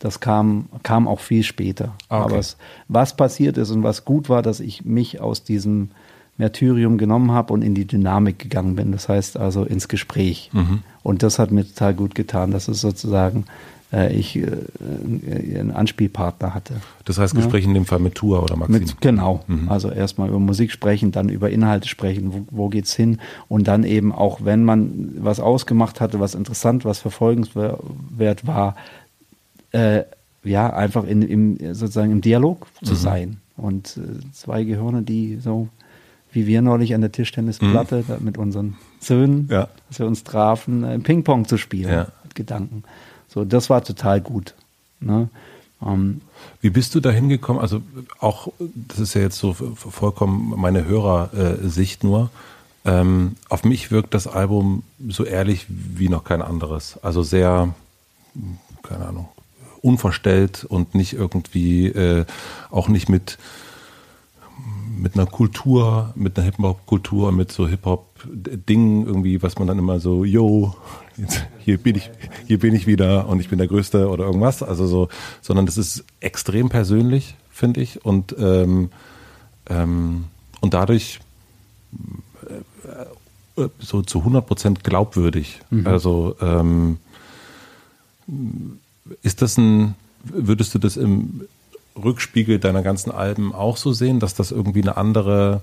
Das 0.00 0.18
kam, 0.18 0.66
kam 0.82 1.06
auch 1.06 1.20
viel 1.20 1.44
später. 1.44 1.94
Ah, 2.08 2.22
okay. 2.22 2.24
Aber 2.24 2.38
es, 2.38 2.56
was 2.88 3.16
passiert 3.16 3.56
ist 3.56 3.70
und 3.70 3.84
was 3.84 4.04
gut 4.04 4.28
war, 4.28 4.42
dass 4.42 4.58
ich 4.58 4.84
mich 4.84 5.20
aus 5.20 5.44
diesem 5.44 5.90
Märtyrium 6.38 6.98
genommen 6.98 7.30
habe 7.30 7.52
und 7.52 7.62
in 7.62 7.74
die 7.74 7.86
Dynamik 7.86 8.38
gegangen 8.38 8.76
bin. 8.76 8.92
Das 8.92 9.08
heißt 9.08 9.38
also 9.38 9.64
ins 9.64 9.88
Gespräch. 9.88 10.50
Mhm. 10.52 10.82
Und 11.02 11.22
das 11.22 11.38
hat 11.38 11.50
mir 11.50 11.64
total 11.64 11.94
gut 11.94 12.14
getan, 12.14 12.50
dass 12.50 12.68
es 12.68 12.80
sozusagen 12.80 13.44
ich 13.92 14.36
äh, 14.36 14.46
einen 15.58 15.70
Anspielpartner 15.70 16.54
hatte. 16.54 16.74
Das 17.04 17.18
heißt 17.18 17.34
Gespräch 17.34 17.64
ja. 17.64 17.68
in 17.68 17.74
dem 17.74 17.86
Fall 17.86 17.98
mit 17.98 18.14
Tour 18.14 18.42
oder 18.42 18.56
Maxim? 18.56 18.80
Mit, 18.80 19.00
genau. 19.00 19.44
Mhm. 19.46 19.68
Also 19.68 19.90
erstmal 19.90 20.28
über 20.28 20.40
Musik 20.40 20.72
sprechen, 20.72 21.12
dann 21.12 21.28
über 21.28 21.50
Inhalte 21.50 21.88
sprechen, 21.88 22.32
wo, 22.32 22.46
wo 22.50 22.68
geht's 22.68 22.94
hin 22.94 23.18
und 23.48 23.68
dann 23.68 23.84
eben 23.84 24.12
auch, 24.12 24.44
wenn 24.44 24.64
man 24.64 25.14
was 25.18 25.40
ausgemacht 25.40 26.00
hatte, 26.00 26.20
was 26.20 26.34
interessant, 26.34 26.84
was 26.84 26.98
verfolgenswert 26.98 28.46
war, 28.46 28.76
äh, 29.72 30.02
ja, 30.42 30.72
einfach 30.72 31.04
in, 31.04 31.22
im, 31.22 31.74
sozusagen 31.74 32.12
im 32.12 32.20
Dialog 32.20 32.66
zu 32.82 32.92
mhm. 32.92 32.98
sein. 32.98 33.36
Und 33.56 33.98
äh, 33.98 34.32
zwei 34.32 34.64
Gehirne, 34.64 35.02
die 35.02 35.38
so 35.40 35.68
wie 36.32 36.46
wir 36.46 36.60
neulich 36.60 36.94
an 36.94 37.00
der 37.00 37.12
Tischtennisplatte 37.12 38.04
mhm. 38.06 38.24
mit 38.24 38.36
unseren 38.36 38.76
Söhnen, 39.00 39.48
ja. 39.50 39.68
dass 39.88 39.98
wir 39.98 40.06
uns 40.06 40.22
trafen, 40.22 40.84
äh, 40.84 40.98
Ping-Pong 40.98 41.46
zu 41.46 41.56
spielen 41.56 41.90
ja. 41.90 42.08
mit 42.24 42.34
Gedanken. 42.34 42.84
So, 43.36 43.44
das 43.44 43.68
war 43.68 43.84
total 43.84 44.22
gut. 44.22 44.54
Ne? 44.98 45.28
Ähm, 45.84 46.22
wie 46.62 46.70
bist 46.70 46.94
du 46.94 47.00
da 47.00 47.10
hingekommen? 47.10 47.60
Also 47.60 47.82
auch, 48.18 48.48
das 48.74 48.98
ist 48.98 49.12
ja 49.12 49.20
jetzt 49.20 49.38
so 49.38 49.52
vollkommen 49.52 50.54
meine 50.56 50.86
Hörersicht 50.86 52.02
nur. 52.02 52.30
Ähm, 52.86 53.36
auf 53.50 53.62
mich 53.62 53.90
wirkt 53.90 54.14
das 54.14 54.26
Album 54.26 54.84
so 55.06 55.24
ehrlich 55.24 55.66
wie 55.68 56.08
noch 56.08 56.24
kein 56.24 56.40
anderes. 56.40 56.98
Also 57.02 57.22
sehr, 57.22 57.74
keine 58.82 59.04
Ahnung, 59.06 59.28
unverstellt 59.82 60.64
und 60.64 60.94
nicht 60.94 61.12
irgendwie, 61.12 61.88
äh, 61.88 62.24
auch 62.70 62.88
nicht 62.88 63.10
mit 63.10 63.36
mit 64.98 65.14
einer 65.14 65.26
Kultur, 65.26 66.14
mit 66.16 66.38
einer 66.38 66.46
Hip-Hop-Kultur, 66.46 67.30
mit 67.30 67.52
so 67.52 67.68
Hip-Hop-Dingen 67.68 69.06
irgendwie, 69.06 69.42
was 69.42 69.58
man 69.58 69.68
dann 69.68 69.78
immer 69.78 70.00
so, 70.00 70.24
yo, 70.24 70.74
hier 71.64 71.78
bin 71.78 71.96
ich, 71.96 72.10
hier 72.46 72.58
bin 72.58 72.74
ich 72.74 72.86
wieder 72.86 73.28
und 73.28 73.40
ich 73.40 73.48
bin 73.48 73.58
der 73.58 73.68
Größte 73.68 74.08
oder 74.08 74.24
irgendwas. 74.24 74.62
Also 74.62 74.86
so, 74.86 75.08
sondern 75.40 75.66
das 75.66 75.78
ist 75.78 76.04
extrem 76.20 76.68
persönlich, 76.68 77.36
finde 77.50 77.80
ich, 77.80 78.04
und 78.04 78.34
ähm, 78.38 78.90
ähm, 79.68 80.24
und 80.60 80.74
dadurch 80.74 81.20
äh, 82.48 83.62
äh 83.62 83.68
so 83.78 84.02
zu 84.02 84.18
100 84.18 84.46
Prozent 84.46 84.84
glaubwürdig. 84.84 85.60
Mhm. 85.70 85.86
Also 85.86 86.36
ähm, 86.40 86.98
ist 89.22 89.42
das 89.42 89.56
ein, 89.56 89.94
würdest 90.22 90.74
du 90.74 90.78
das 90.78 90.96
im 90.96 91.42
Rückspiegel 91.96 92.58
deiner 92.58 92.82
ganzen 92.82 93.10
Alben 93.10 93.54
auch 93.54 93.76
so 93.76 93.92
sehen, 93.92 94.20
dass 94.20 94.34
das 94.34 94.50
irgendwie 94.50 94.82
eine 94.82 94.96
andere 94.96 95.62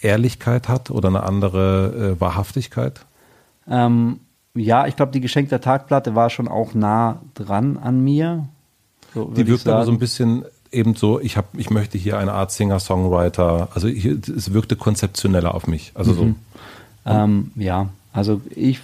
Ehrlichkeit 0.00 0.68
hat 0.68 0.90
oder 0.90 1.08
eine 1.08 1.22
andere 1.22 2.16
äh, 2.16 2.20
Wahrhaftigkeit? 2.20 3.04
Ähm, 3.68 4.20
ja, 4.54 4.86
ich 4.86 4.96
glaube, 4.96 5.12
die 5.12 5.20
Geschenk 5.20 5.48
der 5.48 5.60
Tagplatte 5.60 6.14
war 6.14 6.30
schon 6.30 6.48
auch 6.48 6.74
nah 6.74 7.20
dran 7.34 7.76
an 7.76 8.02
mir. 8.02 8.48
So, 9.14 9.24
die 9.26 9.46
wirkt 9.46 9.66
aber 9.68 9.84
so 9.84 9.92
ein 9.92 9.98
bisschen 9.98 10.44
eben 10.72 10.94
so, 10.94 11.20
ich 11.20 11.36
habe, 11.36 11.48
ich 11.56 11.70
möchte 11.70 11.98
hier 11.98 12.18
eine 12.18 12.32
Art 12.32 12.52
Singer-Songwriter, 12.52 13.68
also 13.74 13.88
hier, 13.88 14.18
es 14.36 14.52
wirkte 14.52 14.76
konzeptioneller 14.76 15.54
auf 15.54 15.66
mich. 15.66 15.92
Also 15.94 16.12
mhm. 16.12 16.16
so. 16.16 16.34
Ähm, 17.06 17.50
ja, 17.56 17.88
also 18.12 18.40
ich 18.54 18.80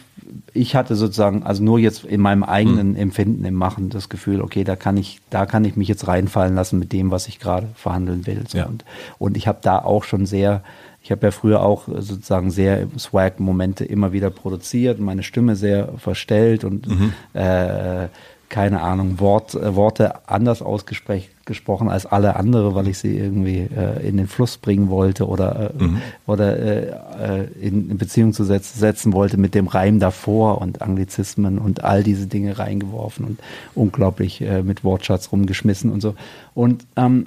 ich 0.53 0.75
hatte 0.75 0.97
sozusagen, 0.97 1.43
also 1.43 1.63
nur 1.63 1.79
jetzt 1.79 2.05
in 2.05 2.21
meinem 2.21 2.43
eigenen 2.43 2.91
mhm. 2.91 2.97
Empfinden 2.97 3.45
im 3.45 3.55
Machen 3.55 3.91
das 3.91 4.09
Gefühl, 4.09 4.41
okay, 4.41 4.65
da 4.65 4.77
kann 4.77 4.97
ich, 4.97 5.21
da 5.31 5.47
kann 5.47 5.65
ich 5.65 5.77
mich 5.77 5.89
jetzt 5.89 6.09
reinfallen 6.09 6.55
lassen 6.55 6.79
mit 6.79 6.93
dem, 6.93 7.11
was 7.11 7.29
ich 7.29 7.39
gerade 7.39 7.69
verhandeln 7.75 8.27
will. 8.27 8.45
So. 8.49 8.59
Ja. 8.59 8.67
Und, 8.67 8.85
und 9.19 9.37
ich 9.37 9.47
habe 9.47 9.59
da 9.63 9.79
auch 9.79 10.05
schon 10.05 10.27
sehr, 10.27 10.63
ich 11.07 11.13
habe 11.13 11.29
ja 11.29 11.31
früher 11.31 11.63
auch 11.63 11.85
sozusagen 11.87 12.51
sehr 12.51 12.89
Swag-Momente 12.99 13.85
immer 13.85 14.13
wieder 14.13 14.29
produziert, 14.29 14.99
meine 14.99 15.23
Stimme 15.23 15.55
sehr 15.55 15.93
verstellt 15.99 16.65
und 16.65 16.89
mhm. 16.89 17.13
äh, 17.33 18.09
keine 18.49 18.81
Ahnung, 18.81 19.21
Wort, 19.21 19.55
äh, 19.55 19.77
Worte 19.77 20.29
anders 20.29 20.63
ausgesprochen 20.63 21.91
als 21.91 22.07
alle 22.07 22.35
andere, 22.35 22.75
weil 22.75 22.89
ich 22.89 22.99
sie 22.99 23.17
irgendwie 23.17 23.69
äh, 23.73 24.05
in 24.05 24.17
den 24.17 24.27
Fluss 24.27 24.57
bringen 24.57 24.89
wollte 24.89 25.29
oder, 25.29 25.71
äh, 25.79 25.85
mhm. 25.85 26.03
oder 26.27 26.59
äh, 26.59 26.87
äh, 26.89 27.45
in, 27.61 27.89
in, 27.89 27.99
Beziehung 27.99 28.33
zu 28.33 28.43
setzen, 28.43 28.77
setzen 28.77 29.13
wollte 29.13 29.37
mit 29.37 29.55
dem 29.55 29.69
Reim 29.69 30.01
davor 30.01 30.61
und 30.61 30.83
Anglizismen 30.83 31.59
und 31.59 31.85
all 31.85 32.03
diese 32.03 32.27
Dinge 32.27 32.59
reingeworfen 32.59 33.25
und 33.27 33.39
unglaublich 33.77 34.41
äh, 34.41 34.65
mit 34.65 34.83
Wortschatz 34.83 35.31
rumgeschmissen 35.31 35.93
und 35.93 36.01
so. 36.01 36.17
Und 36.53 36.85
ähm, 36.97 37.27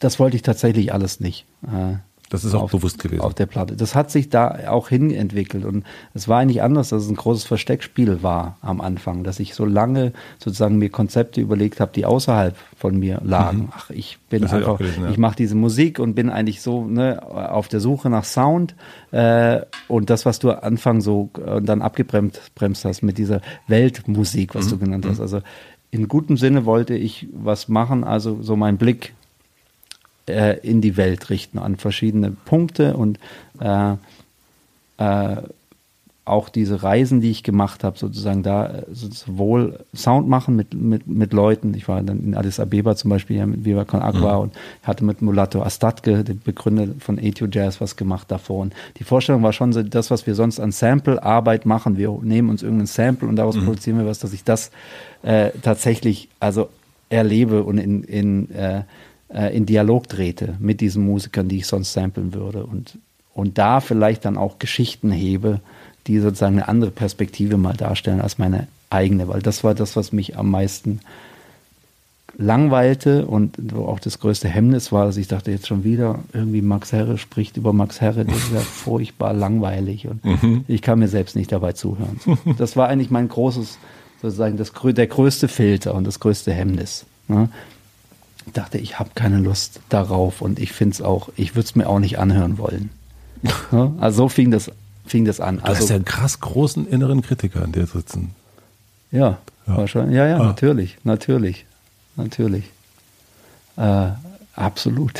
das 0.00 0.18
wollte 0.18 0.34
ich 0.34 0.42
tatsächlich 0.42 0.92
alles 0.92 1.20
nicht. 1.20 1.46
Das 2.30 2.44
ist 2.44 2.54
auch 2.54 2.62
auf, 2.62 2.70
bewusst 2.70 3.00
gewesen. 3.00 3.20
Auf 3.22 3.34
der 3.34 3.46
Platte. 3.46 3.76
Das 3.76 3.96
hat 3.96 4.12
sich 4.12 4.28
da 4.28 4.68
auch 4.68 4.88
hin 4.88 5.10
entwickelt. 5.10 5.64
Und 5.64 5.84
es 6.14 6.28
war 6.28 6.38
eigentlich 6.38 6.62
anders, 6.62 6.90
dass 6.90 7.02
es 7.02 7.10
ein 7.10 7.16
großes 7.16 7.42
Versteckspiel 7.42 8.22
war 8.22 8.56
am 8.62 8.80
Anfang, 8.80 9.24
dass 9.24 9.40
ich 9.40 9.54
so 9.54 9.64
lange 9.64 10.12
sozusagen 10.38 10.78
mir 10.78 10.90
Konzepte 10.90 11.40
überlegt 11.40 11.80
habe, 11.80 11.90
die 11.92 12.06
außerhalb 12.06 12.56
von 12.76 12.96
mir 12.96 13.20
lagen. 13.24 13.58
Mhm. 13.58 13.68
Ach, 13.72 13.90
ich 13.90 14.18
bin 14.30 14.42
das 14.42 14.52
einfach, 14.52 14.74
ich, 14.74 14.78
gelesen, 14.78 15.04
ja. 15.04 15.10
ich 15.10 15.18
mache 15.18 15.34
diese 15.34 15.56
Musik 15.56 15.98
und 15.98 16.14
bin 16.14 16.30
eigentlich 16.30 16.62
so 16.62 16.84
ne, 16.84 17.20
auf 17.28 17.66
der 17.66 17.80
Suche 17.80 18.08
nach 18.08 18.24
Sound. 18.24 18.76
Äh, 19.10 19.62
und 19.88 20.08
das, 20.08 20.24
was 20.24 20.38
du 20.38 20.50
Anfang 20.50 21.00
so 21.00 21.30
äh, 21.44 21.60
dann 21.60 21.82
abgebremst 21.82 22.54
bremst 22.54 22.84
hast 22.84 23.02
mit 23.02 23.18
dieser 23.18 23.40
Weltmusik, 23.66 24.54
was 24.54 24.66
mhm. 24.66 24.70
du 24.70 24.78
genannt 24.78 25.06
hast. 25.08 25.18
Mhm. 25.18 25.22
Also 25.22 25.40
in 25.90 26.06
gutem 26.06 26.36
Sinne 26.36 26.64
wollte 26.64 26.94
ich 26.94 27.28
was 27.32 27.66
machen, 27.66 28.04
also 28.04 28.40
so 28.40 28.54
mein 28.54 28.78
Blick 28.78 29.14
äh, 30.30 30.58
in 30.62 30.80
die 30.80 30.96
Welt 30.96 31.30
richten 31.30 31.58
an 31.58 31.76
verschiedene 31.76 32.30
Punkte 32.30 32.96
und 32.96 33.18
äh, 33.60 33.94
äh, 34.98 35.36
auch 36.30 36.48
diese 36.48 36.82
Reisen, 36.82 37.20
die 37.20 37.30
ich 37.30 37.42
gemacht 37.42 37.82
habe, 37.82 37.98
sozusagen 37.98 38.42
da 38.42 38.66
äh, 38.66 38.82
sowohl 38.90 39.80
Sound 39.94 40.28
machen 40.28 40.54
mit, 40.54 40.74
mit, 40.74 41.08
mit 41.08 41.32
Leuten. 41.32 41.74
Ich 41.74 41.88
war 41.88 42.02
dann 42.02 42.22
in 42.22 42.36
Addis 42.36 42.60
Abeba 42.60 42.94
zum 42.94 43.10
Beispiel 43.10 43.36
ja, 43.36 43.46
mit 43.46 43.64
Viva 43.64 43.84
Con 43.84 44.00
Agua 44.00 44.36
mhm. 44.36 44.42
und 44.42 44.52
hatte 44.84 45.04
mit 45.04 45.22
Mulatto 45.22 45.62
Astatke, 45.62 46.22
dem 46.22 46.40
Begründer 46.42 46.88
von 47.00 47.18
Etio 47.18 47.48
Jazz, 47.50 47.80
was 47.80 47.96
gemacht 47.96 48.30
davor. 48.30 48.60
Und 48.60 48.74
die 48.98 49.04
Vorstellung 49.04 49.42
war 49.42 49.52
schon 49.52 49.72
so, 49.72 49.82
das, 49.82 50.10
was 50.10 50.26
wir 50.26 50.34
sonst 50.34 50.60
an 50.60 50.70
Sample-Arbeit 50.72 51.66
machen, 51.66 51.96
wir 51.96 52.16
nehmen 52.22 52.48
uns 52.48 52.62
irgendein 52.62 52.86
Sample 52.86 53.28
und 53.28 53.36
daraus 53.36 53.56
mhm. 53.56 53.64
produzieren 53.64 53.98
wir 53.98 54.06
was, 54.06 54.20
dass 54.20 54.32
ich 54.32 54.44
das 54.44 54.70
äh, 55.22 55.50
tatsächlich 55.62 56.28
also 56.38 56.68
erlebe 57.08 57.64
und 57.64 57.78
in, 57.78 58.04
in, 58.04 58.50
äh, 58.52 58.82
äh 59.32 59.56
in 59.56 59.66
Dialog 59.66 60.08
trete 60.08 60.56
mit 60.58 60.80
diesen 60.80 61.04
Musikern, 61.04 61.48
die 61.48 61.58
ich 61.58 61.66
sonst 61.66 61.92
samplen 61.92 62.34
würde. 62.34 62.64
Und 62.64 62.98
und 63.32 63.58
da 63.58 63.80
vielleicht 63.80 64.24
dann 64.24 64.36
auch 64.36 64.58
Geschichten 64.58 65.10
hebe, 65.10 65.60
die 66.06 66.18
sozusagen 66.18 66.56
eine 66.56 66.68
andere 66.68 66.90
Perspektive 66.90 67.56
mal 67.56 67.74
darstellen 67.74 68.20
als 68.20 68.38
meine 68.38 68.66
eigene, 68.90 69.28
weil 69.28 69.40
das 69.40 69.62
war 69.62 69.74
das, 69.74 69.96
was 69.96 70.12
mich 70.12 70.36
am 70.36 70.50
meisten 70.50 71.00
langweilte 72.36 73.26
und 73.26 73.74
auch 73.74 74.00
das 74.00 74.18
größte 74.18 74.48
Hemmnis 74.48 74.92
war, 74.92 75.04
dass 75.04 75.16
ich 75.16 75.28
dachte 75.28 75.50
jetzt 75.50 75.66
schon 75.66 75.84
wieder, 75.84 76.20
irgendwie 76.32 76.62
Max 76.62 76.92
Herre 76.92 77.18
spricht 77.18 77.56
über 77.56 77.72
Max 77.72 78.00
Herre, 78.00 78.24
das 78.24 78.36
ist 78.36 78.52
ja 78.52 78.60
furchtbar 78.60 79.32
langweilig 79.32 80.06
und 80.06 80.24
mhm. 80.24 80.64
ich 80.66 80.80
kann 80.80 80.98
mir 80.98 81.08
selbst 81.08 81.36
nicht 81.36 81.52
dabei 81.52 81.72
zuhören. 81.72 82.20
Das 82.56 82.76
war 82.76 82.88
eigentlich 82.88 83.10
mein 83.10 83.28
großes, 83.28 83.78
sozusagen 84.22 84.56
das, 84.56 84.72
der 84.72 85.06
größte 85.06 85.48
Filter 85.48 85.94
und 85.94 86.04
das 86.04 86.18
größte 86.18 86.52
Hemmnis. 86.52 87.04
Ne? 87.28 87.48
Dachte, 88.52 88.78
ich 88.78 88.98
habe 88.98 89.10
keine 89.14 89.38
Lust 89.38 89.80
darauf 89.88 90.42
und 90.42 90.58
ich 90.58 90.72
finde 90.72 90.94
es 90.94 91.02
auch, 91.02 91.30
ich 91.36 91.54
würde 91.54 91.66
es 91.66 91.74
mir 91.74 91.88
auch 91.88 91.98
nicht 91.98 92.18
anhören 92.18 92.58
wollen. 92.58 92.90
Also 94.00 94.24
so 94.24 94.28
fing 94.28 94.50
das, 94.50 94.70
fing 95.06 95.24
das 95.24 95.40
an. 95.40 95.58
Du 95.58 95.64
also, 95.64 95.80
hast 95.80 95.88
ja 95.88 95.96
einen 95.96 96.04
krass 96.04 96.40
großen 96.40 96.86
inneren 96.86 97.22
Kritiker 97.22 97.64
in 97.64 97.72
dir 97.72 97.86
sitzen. 97.86 98.34
Ja, 99.10 99.38
ja. 99.66 99.76
wahrscheinlich. 99.76 100.16
Ja, 100.16 100.26
ja, 100.26 100.38
ah. 100.38 100.44
natürlich, 100.44 100.98
natürlich, 101.04 101.64
natürlich. 102.16 102.64
Äh, 103.76 104.08
absolut. 104.54 105.18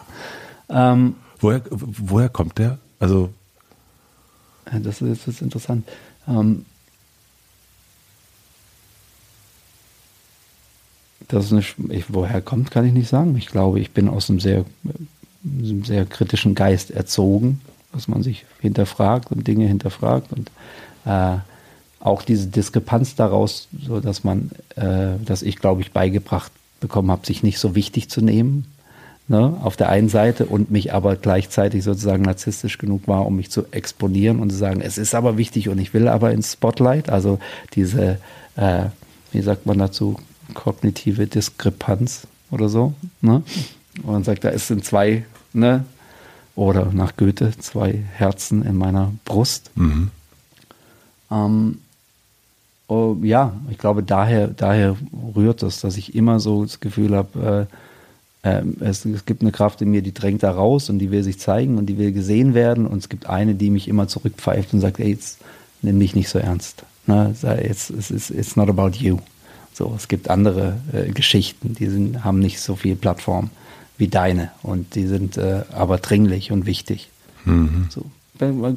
ähm, 0.68 1.14
woher, 1.40 1.62
woher 1.70 2.28
kommt 2.28 2.58
der? 2.58 2.78
Also 3.00 3.30
das 4.72 5.00
ist, 5.00 5.26
das 5.26 5.34
ist 5.34 5.42
interessant. 5.42 5.88
Ähm, 6.26 6.66
das 11.28 11.52
ist 11.52 11.52
eine, 11.52 12.02
woher 12.08 12.40
kommt, 12.40 12.70
kann 12.70 12.86
ich 12.86 12.92
nicht 12.92 13.08
sagen. 13.08 13.36
Ich 13.36 13.46
glaube, 13.48 13.80
ich 13.80 13.92
bin 13.92 14.08
aus 14.08 14.30
einem 14.30 14.40
sehr 14.40 14.64
einem 15.44 15.84
sehr 15.84 16.04
kritischen 16.04 16.54
Geist 16.54 16.90
erzogen, 16.90 17.60
dass 17.92 18.08
man 18.08 18.22
sich 18.22 18.44
hinterfragt 18.60 19.30
und 19.30 19.46
Dinge 19.46 19.66
hinterfragt 19.66 20.32
und 20.32 20.50
äh, 21.04 21.38
auch 22.00 22.22
diese 22.22 22.46
Diskrepanz 22.46 23.14
daraus, 23.14 23.68
so 23.86 24.00
dass 24.00 24.24
man, 24.24 24.50
äh, 24.76 25.14
dass 25.24 25.42
ich 25.42 25.56
glaube 25.56 25.80
ich 25.80 25.92
beigebracht 25.92 26.52
bekommen 26.80 27.10
habe, 27.10 27.26
sich 27.26 27.42
nicht 27.42 27.58
so 27.58 27.74
wichtig 27.74 28.08
zu 28.08 28.20
nehmen, 28.20 28.66
ne, 29.26 29.58
auf 29.62 29.76
der 29.76 29.88
einen 29.88 30.08
Seite 30.08 30.46
und 30.46 30.70
mich 30.70 30.92
aber 30.92 31.16
gleichzeitig 31.16 31.82
sozusagen 31.82 32.22
narzisstisch 32.22 32.78
genug 32.78 33.08
war, 33.08 33.26
um 33.26 33.36
mich 33.36 33.50
zu 33.50 33.64
exponieren 33.72 34.38
und 34.40 34.50
zu 34.50 34.56
sagen, 34.56 34.80
es 34.80 34.96
ist 34.98 35.14
aber 35.14 35.36
wichtig 35.36 35.68
und 35.68 35.78
ich 35.78 35.92
will 35.92 36.08
aber 36.08 36.32
ins 36.32 36.52
Spotlight, 36.52 37.10
also 37.10 37.38
diese, 37.74 38.18
äh, 38.56 38.84
wie 39.32 39.40
sagt 39.40 39.66
man 39.66 39.78
dazu, 39.78 40.18
kognitive 40.54 41.26
Diskrepanz 41.26 42.26
oder 42.50 42.68
so, 42.68 42.94
ne? 43.20 43.42
Und 44.02 44.12
man 44.12 44.24
sagt, 44.24 44.44
da 44.44 44.50
ist 44.50 44.70
in 44.70 44.82
zwei, 44.82 45.24
ne? 45.52 45.84
Oder 46.54 46.86
nach 46.92 47.16
Goethe, 47.16 47.52
zwei 47.58 47.92
Herzen 48.14 48.62
in 48.64 48.76
meiner 48.76 49.12
Brust. 49.24 49.70
Mhm. 49.76 50.10
Ähm, 51.30 51.78
oh, 52.88 53.16
ja, 53.22 53.52
ich 53.70 53.78
glaube, 53.78 54.02
daher, 54.02 54.48
daher 54.48 54.96
rührt 55.36 55.62
das, 55.62 55.80
dass 55.80 55.96
ich 55.96 56.14
immer 56.14 56.40
so 56.40 56.64
das 56.64 56.80
Gefühl 56.80 57.14
habe, 57.14 57.68
äh, 58.42 58.48
äh, 58.48 58.62
es, 58.80 59.04
es, 59.04 59.24
gibt 59.24 59.42
eine 59.42 59.52
Kraft 59.52 59.82
in 59.82 59.90
mir, 59.90 60.02
die 60.02 60.14
drängt 60.14 60.42
da 60.42 60.50
raus 60.50 60.90
und 60.90 60.98
die 60.98 61.10
will 61.10 61.22
sich 61.22 61.38
zeigen 61.38 61.78
und 61.78 61.86
die 61.86 61.98
will 61.98 62.12
gesehen 62.12 62.54
werden. 62.54 62.86
Und 62.86 62.98
es 62.98 63.08
gibt 63.08 63.26
eine, 63.26 63.54
die 63.54 63.70
mich 63.70 63.88
immer 63.88 64.08
zurückpfeift 64.08 64.72
und 64.72 64.80
sagt, 64.80 65.00
ey, 65.00 65.10
jetzt 65.10 65.38
nimm 65.82 65.98
dich 66.00 66.14
nicht 66.14 66.28
so 66.28 66.38
ernst. 66.38 66.84
Ne? 67.06 67.34
It's, 67.62 67.90
it's, 67.90 68.30
it's 68.30 68.56
not 68.56 68.68
about 68.68 68.96
you. 68.98 69.18
So, 69.78 69.94
es 69.96 70.08
gibt 70.08 70.28
andere 70.28 70.80
äh, 70.92 71.08
Geschichten, 71.12 71.72
die 71.72 71.86
sind, 71.86 72.24
haben 72.24 72.40
nicht 72.40 72.60
so 72.60 72.74
viel 72.74 72.96
Plattform 72.96 73.50
wie 73.96 74.08
deine. 74.08 74.50
Und 74.64 74.96
die 74.96 75.06
sind 75.06 75.36
äh, 75.36 75.62
aber 75.70 75.98
dringlich 75.98 76.50
und 76.50 76.66
wichtig. 76.66 77.10
Mhm. 77.44 77.86
So, 77.88 78.06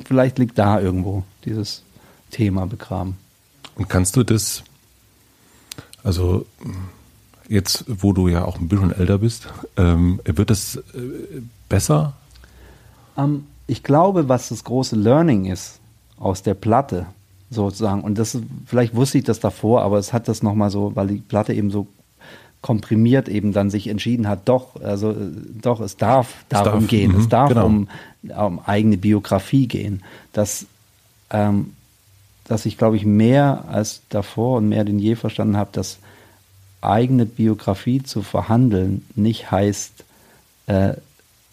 vielleicht 0.05 0.37
liegt 0.37 0.59
da 0.59 0.79
irgendwo 0.79 1.23
dieses 1.43 1.81
Thema 2.29 2.67
begraben. 2.67 3.17
Und 3.73 3.89
kannst 3.89 4.15
du 4.15 4.21
das, 4.21 4.63
also 6.03 6.45
jetzt, 7.49 7.85
wo 7.87 8.13
du 8.13 8.27
ja 8.27 8.45
auch 8.45 8.59
ein 8.59 8.67
bisschen 8.67 8.91
älter 8.91 9.17
bist, 9.17 9.47
ähm, 9.77 10.21
wird 10.23 10.51
das 10.51 10.75
äh, 10.75 11.41
besser? 11.67 12.13
Ähm, 13.17 13.47
ich 13.65 13.81
glaube, 13.81 14.29
was 14.29 14.49
das 14.49 14.63
große 14.63 14.97
Learning 14.97 15.45
ist 15.45 15.79
aus 16.19 16.43
der 16.43 16.53
Platte, 16.53 17.07
sozusagen, 17.51 18.01
und 18.01 18.17
das 18.17 18.37
vielleicht 18.65 18.95
wusste 18.95 19.19
ich 19.19 19.25
das 19.25 19.39
davor, 19.39 19.83
aber 19.83 19.99
es 19.99 20.13
hat 20.13 20.27
das 20.27 20.41
nochmal 20.41 20.71
so, 20.71 20.95
weil 20.95 21.07
die 21.07 21.17
Platte 21.17 21.53
eben 21.53 21.69
so 21.69 21.87
komprimiert 22.61 23.27
eben 23.27 23.53
dann 23.53 23.69
sich 23.69 23.87
entschieden 23.87 24.27
hat, 24.27 24.41
doch, 24.45 24.81
also 24.81 25.15
doch, 25.61 25.81
es 25.81 25.97
darf 25.97 26.45
darum 26.49 26.67
es 26.67 26.81
darf, 26.81 26.89
gehen, 26.89 27.11
es 27.11 27.25
mhm, 27.25 27.29
darf 27.29 27.49
genau. 27.49 27.65
um, 27.65 27.87
um, 28.23 28.59
eigene 28.65 28.97
Biografie 28.97 29.67
gehen, 29.67 30.03
dass, 30.31 30.65
ähm, 31.31 31.73
dass 32.47 32.65
ich, 32.65 32.77
glaube 32.77 32.95
ich, 32.97 33.05
mehr 33.05 33.65
als 33.67 34.01
davor 34.09 34.57
und 34.57 34.69
mehr 34.69 34.85
denn 34.85 34.99
je 34.99 35.15
verstanden 35.15 35.57
habe, 35.57 35.71
dass 35.73 35.97
eigene 36.81 37.25
Biografie 37.25 38.01
zu 38.03 38.21
verhandeln 38.21 39.05
nicht 39.15 39.51
heißt, 39.51 40.03
äh, 40.67 40.93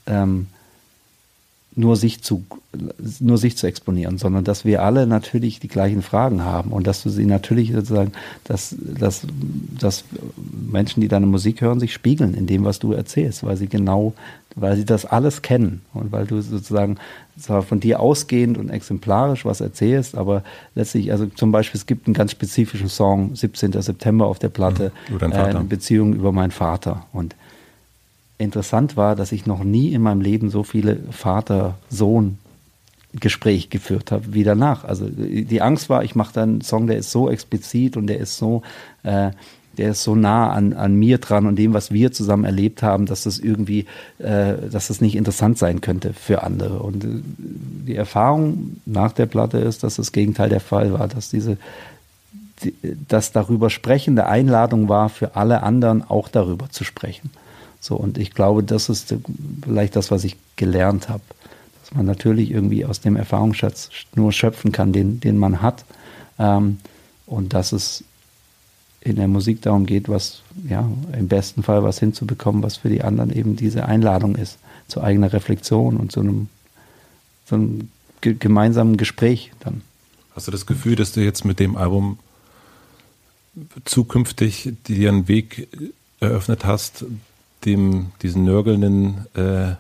ähm, 0.07 0.49
nur 1.79 1.97
sich 1.97 2.23
zu 2.23 2.45
nur 3.21 3.39
sich 3.39 3.57
zu 3.57 3.67
exponieren, 3.67 4.19
sondern 4.19 4.45
dass 4.45 4.67
wir 4.67 4.83
alle 4.83 5.07
natürlich 5.07 5.59
die 5.59 5.69
gleichen 5.69 6.03
Fragen 6.03 6.45
haben 6.45 6.71
und 6.71 6.87
dass 6.87 7.03
du 7.03 7.09
sie 7.09 7.25
natürlich 7.25 7.73
sozusagen, 7.73 8.13
dass, 8.45 8.77
dass, 8.79 9.23
dass 9.81 10.05
Menschen, 10.71 11.01
die 11.01 11.09
deine 11.09 11.27
Musik 11.27 11.63
hören, 11.63 11.81
sich 11.81 11.95
spiegeln 11.95 12.35
in 12.35 12.47
dem, 12.47 12.65
was 12.65 12.79
du 12.79 12.93
erzählst, 12.93 13.43
weil 13.43 13.57
sie 13.57 13.69
genau, 13.69 14.13
weil 14.55 14.77
sie 14.77 14.85
das 14.85 15.07
alles 15.07 15.41
kennen 15.41 15.81
und 15.95 16.13
weil 16.13 16.27
du 16.27 16.43
sozusagen 16.43 16.99
zwar 17.39 17.63
von 17.63 17.81
dir 17.81 18.01
ausgehend 18.01 18.59
und 18.59 18.69
exemplarisch 18.69 19.47
was 19.47 19.63
erzählst, 19.63 20.15
aber 20.15 20.43
letztlich, 20.75 21.11
also 21.11 21.25
zum 21.27 21.53
Beispiel, 21.53 21.79
es 21.79 21.87
gibt 21.87 22.07
einen 22.07 22.15
ganz 22.15 22.33
spezifischen 22.33 22.89
Song, 22.89 23.35
17. 23.35 23.73
September 23.81 24.27
auf 24.27 24.39
der 24.39 24.51
Platte, 24.51 24.93
mhm, 25.09 25.33
äh, 25.33 25.37
eine 25.37 25.61
Beziehung 25.61 26.13
über 26.13 26.33
meinen 26.33 26.51
Vater 26.51 27.07
und 27.13 27.35
interessant 28.39 28.97
war, 28.97 29.17
dass 29.17 29.33
ich 29.33 29.47
noch 29.47 29.65
nie 29.65 29.93
in 29.93 30.03
meinem 30.03 30.21
Leben 30.21 30.49
so 30.51 30.63
viele 30.63 31.01
Vater-Sohn 31.11 32.39
Gespräch 33.15 33.71
geführt 33.71 34.13
habe 34.13 34.35
wie 34.35 34.45
danach. 34.45 34.85
Also 34.85 35.07
die 35.09 35.63
Angst 35.63 35.89
war, 35.89 36.05
ich 36.05 36.15
mache 36.15 36.35
da 36.35 36.43
einen 36.43 36.61
Song, 36.61 36.87
der 36.87 36.99
ist 36.99 37.11
so 37.11 37.31
explizit 37.31 37.97
und 37.97 38.07
der 38.07 38.19
ist 38.19 38.37
so, 38.37 38.63
äh, 39.03 39.31
der 39.79 39.91
ist 39.91 40.03
so 40.03 40.15
nah 40.15 40.51
an, 40.51 40.73
an 40.73 40.95
mir 40.95 41.19
dran 41.19 41.47
und 41.47 41.57
dem, 41.57 41.73
was 41.73 41.91
wir 41.91 42.13
zusammen 42.13 42.45
erlebt 42.45 42.83
haben, 42.83 43.07
dass 43.07 43.25
das 43.25 43.39
irgendwie, 43.39 43.87
äh, 44.19 44.55
dass 44.71 44.89
das 44.89 45.01
nicht 45.01 45.17
interessant 45.17 45.57
sein 45.57 45.81
könnte 45.81 46.13
für 46.13 46.43
andere. 46.43 46.81
Und 46.81 47.05
äh, 47.05 47.09
die 47.39 47.97
Erfahrung 47.97 48.77
nach 48.85 49.13
der 49.13 49.27
Platte 49.27 49.59
ist, 49.59 49.83
dass 49.83 49.97
das 49.97 50.13
Gegenteil 50.13 50.51
der 50.51 50.61
Fall 50.61 50.93
war, 50.93 51.09
dass 51.09 51.31
diese 51.31 51.57
die, 52.63 52.75
das 53.09 53.33
darüber 53.33 53.71
sprechen 53.71 54.17
der 54.17 54.29
Einladung 54.29 54.89
war 54.89 55.09
für 55.09 55.37
alle 55.37 55.63
anderen 55.63 56.03
auch 56.09 56.29
darüber 56.29 56.69
zu 56.71 56.85
sprechen. 56.85 57.31
So, 57.81 57.97
und 57.97 58.19
ich 58.19 58.33
glaube, 58.33 58.63
das 58.63 58.89
ist 58.89 59.15
vielleicht 59.63 59.97
das, 59.97 60.11
was 60.11 60.25
ich 60.25 60.37
gelernt 60.57 61.09
habe. 61.09 61.23
Dass 61.81 61.95
man 61.95 62.07
natürlich 62.07 62.51
irgendwie 62.51 62.85
aus 62.85 63.01
dem 63.01 63.17
Erfahrungsschatz 63.17 63.91
nur 64.15 64.33
schöpfen 64.33 64.73
kann, 64.73 64.93
den, 64.93 65.21
den 65.21 65.39
man 65.39 65.63
hat. 65.63 65.85
Ähm, 66.39 66.79
und 67.27 67.55
dass 67.55 67.73
es 67.73 68.05
in 69.01 69.17
der 69.17 69.29
Musik 69.29 69.63
darum 69.63 69.87
geht, 69.87 70.09
was, 70.09 70.43
ja, 70.69 70.89
im 71.17 71.29
besten 71.29 71.63
Fall 71.63 71.83
was 71.83 71.99
hinzubekommen, 71.99 72.63
was 72.63 72.79
für 72.79 72.89
die 72.89 73.03
anderen 73.03 73.33
eben 73.33 73.57
diese 73.57 73.87
Einladung 73.87 74.35
ist, 74.35 74.59
zu 74.89 75.03
eigener 75.03 75.33
Reflexion 75.33 75.97
und 75.97 76.13
zu 76.13 76.21
einem, 76.21 76.49
zu 77.47 77.55
einem 77.55 77.89
gemeinsamen 78.21 78.97
Gespräch 78.97 79.53
dann. 79.61 79.83
Hast 80.35 80.47
du 80.49 80.51
das 80.51 80.67
Gefühl, 80.67 80.97
dass 80.97 81.13
du 81.13 81.21
jetzt 81.21 81.45
mit 81.45 81.61
dem 81.61 81.77
Album 81.77 82.19
zukünftig 83.85 84.73
dir 84.87 85.09
einen 85.11 85.29
Weg 85.29 85.69
eröffnet 86.21 86.65
hast, 86.65 87.05
dem, 87.65 88.13
diesen 88.23 88.45
nörgelnden, 88.45 89.27
äh, 89.35 89.71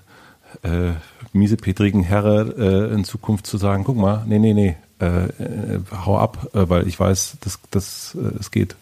äh, 0.62 0.94
miesepetrigen 1.32 2.02
Herre 2.02 2.54
äh, 2.90 2.94
in 2.94 3.04
Zukunft 3.04 3.46
zu 3.46 3.58
sagen, 3.58 3.84
guck 3.84 3.96
mal, 3.96 4.24
nee, 4.26 4.38
nee, 4.38 4.54
nee, 4.54 4.76
äh, 5.00 5.26
äh, 5.26 5.80
hau 6.04 6.18
ab, 6.18 6.48
äh, 6.54 6.68
weil 6.68 6.88
ich 6.88 6.98
weiß, 6.98 7.38
dass, 7.40 7.60
dass 7.70 8.16
äh, 8.20 8.38
es 8.38 8.50
geht. 8.50 8.76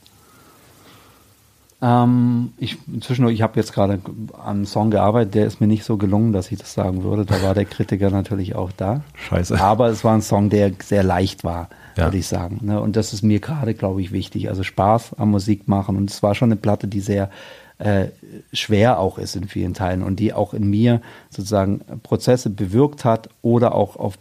Ähm, 1.83 2.53
ich 2.57 2.79
inzwischen, 2.87 3.29
ich 3.29 3.43
habe 3.43 3.59
jetzt 3.61 3.75
gerade 3.75 4.01
an 4.33 4.57
einem 4.57 4.67
Song 4.67 4.91
gearbeitet, 4.91 5.35
der 5.35 5.47
ist 5.47 5.61
mir 5.61 5.67
nicht 5.67 5.85
so 5.85 5.99
gelungen, 5.99 6.33
dass 6.33 6.51
ich 6.51 6.59
das 6.59 6.73
sagen 6.73 7.03
würde. 7.03 7.27
Da 7.27 7.43
war 7.43 7.53
der 7.53 7.67
Kritiker 7.67 8.09
natürlich 8.11 8.55
auch 8.55 8.73
da. 8.73 9.03
Scheiße. 9.29 9.61
Aber 9.61 9.89
es 9.89 10.03
war 10.03 10.15
ein 10.15 10.23
Song, 10.23 10.49
der 10.49 10.73
sehr 10.83 11.03
leicht 11.03 11.45
war, 11.45 11.69
ja. 11.97 12.05
würde 12.05 12.17
ich 12.17 12.27
sagen. 12.27 12.61
Ne? 12.63 12.81
Und 12.81 12.97
das 12.97 13.13
ist 13.13 13.23
mir 13.23 13.41
gerade, 13.41 13.75
glaube 13.75 14.01
ich, 14.01 14.11
wichtig. 14.11 14.49
Also 14.49 14.63
Spaß 14.63 15.15
am 15.19 15.31
Musik 15.31 15.69
machen. 15.69 15.97
Und 15.97 16.11
es 16.11 16.23
war 16.23 16.35
schon 16.35 16.49
eine 16.49 16.57
Platte, 16.57 16.89
die 16.89 17.01
sehr 17.01 17.31
äh, 17.79 18.07
schwer 18.53 18.99
auch 18.99 19.19
ist 19.19 19.37
in 19.37 19.49
vielen 19.49 19.75
Teilen 19.75 20.03
und 20.03 20.19
die 20.19 20.33
auch 20.33 20.55
in 20.55 20.69
mir 20.69 21.03
sozusagen 21.31 21.81
Prozesse 22.03 22.49
bewirkt 22.51 23.05
hat 23.05 23.29
oder 23.43 23.75
auch 23.75 23.97
auf 23.97 24.15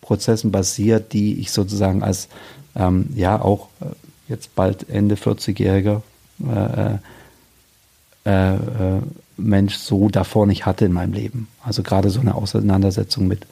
Prozessen 0.00 0.50
basiert, 0.50 1.12
die 1.12 1.38
ich 1.40 1.50
sozusagen 1.50 2.02
als 2.02 2.28
ähm, 2.74 3.08
ja 3.14 3.40
auch 3.40 3.68
äh, 3.80 3.86
jetzt 4.28 4.54
bald 4.54 4.88
Ende 4.88 5.16
40-jähriger 5.16 6.02
äh, 6.44 6.98
äh, 8.24 8.54
äh, 8.54 8.58
Mensch 9.36 9.76
so 9.76 10.08
davor 10.08 10.46
nicht 10.46 10.66
hatte 10.66 10.84
in 10.84 10.92
meinem 10.92 11.12
Leben. 11.12 11.48
Also 11.62 11.82
gerade 11.82 12.10
so 12.10 12.20
eine 12.20 12.34
Auseinandersetzung 12.34 13.26
mit 13.28 13.46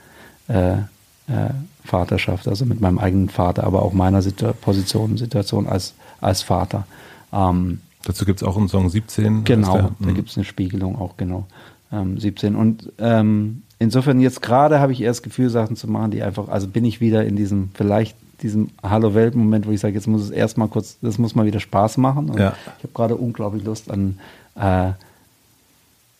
Vaterschaft, 1.82 2.48
also 2.48 2.66
mit 2.66 2.82
meinem 2.82 2.98
eigenen 2.98 3.30
Vater, 3.30 3.64
aber 3.64 3.82
auch 3.82 3.94
meiner 3.94 4.20
Situ 4.20 4.52
Position, 4.60 5.16
Situation 5.16 5.66
als, 5.66 5.94
als 6.20 6.42
Vater. 6.42 6.86
Ähm, 7.32 7.80
Dazu 8.04 8.24
gibt 8.24 8.42
es 8.42 8.46
auch 8.46 8.56
einen 8.56 8.68
Song 8.68 8.88
17. 8.88 9.44
Genau, 9.44 9.72
der, 9.72 9.90
da 9.98 10.10
mhm. 10.10 10.14
gibt 10.14 10.30
es 10.30 10.36
eine 10.36 10.44
Spiegelung 10.44 10.96
auch, 10.96 11.16
genau. 11.16 11.46
Ähm, 11.92 12.18
17. 12.18 12.54
Und 12.56 12.92
ähm, 12.98 13.62
insofern 13.78 14.20
jetzt 14.20 14.42
gerade 14.42 14.80
habe 14.80 14.92
ich 14.92 15.00
erst 15.00 15.20
das 15.20 15.22
Gefühl, 15.24 15.50
Sachen 15.50 15.76
zu 15.76 15.88
machen, 15.88 16.10
die 16.10 16.22
einfach, 16.22 16.48
also 16.48 16.68
bin 16.68 16.84
ich 16.84 17.00
wieder 17.00 17.24
in 17.24 17.36
diesem 17.36 17.70
vielleicht 17.74 18.16
diesem 18.42 18.70
Hallo-Welt-Moment, 18.82 19.66
wo 19.66 19.70
ich 19.70 19.80
sage, 19.80 19.94
jetzt 19.94 20.06
muss 20.06 20.22
es 20.22 20.30
erstmal 20.30 20.68
kurz, 20.68 20.98
das 21.00 21.18
muss 21.18 21.34
mal 21.34 21.46
wieder 21.46 21.60
Spaß 21.60 21.96
machen. 21.96 22.30
Und 22.30 22.38
ja. 22.38 22.54
ich 22.78 22.84
habe 22.84 22.92
gerade 22.92 23.16
unglaublich 23.16 23.64
Lust 23.64 23.90
an, 23.90 24.18
äh, 24.56 24.92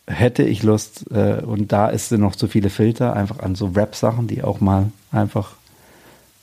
hätte 0.07 0.43
ich 0.43 0.63
Lust, 0.63 1.05
äh, 1.11 1.41
und 1.45 1.71
da 1.71 1.87
ist 1.87 2.11
noch 2.11 2.35
zu 2.35 2.47
viele 2.47 2.69
Filter, 2.69 3.15
einfach 3.15 3.39
an 3.39 3.55
so 3.55 3.67
Rap-Sachen, 3.67 4.27
die 4.27 4.43
auch 4.43 4.59
mal 4.59 4.91
einfach 5.11 5.53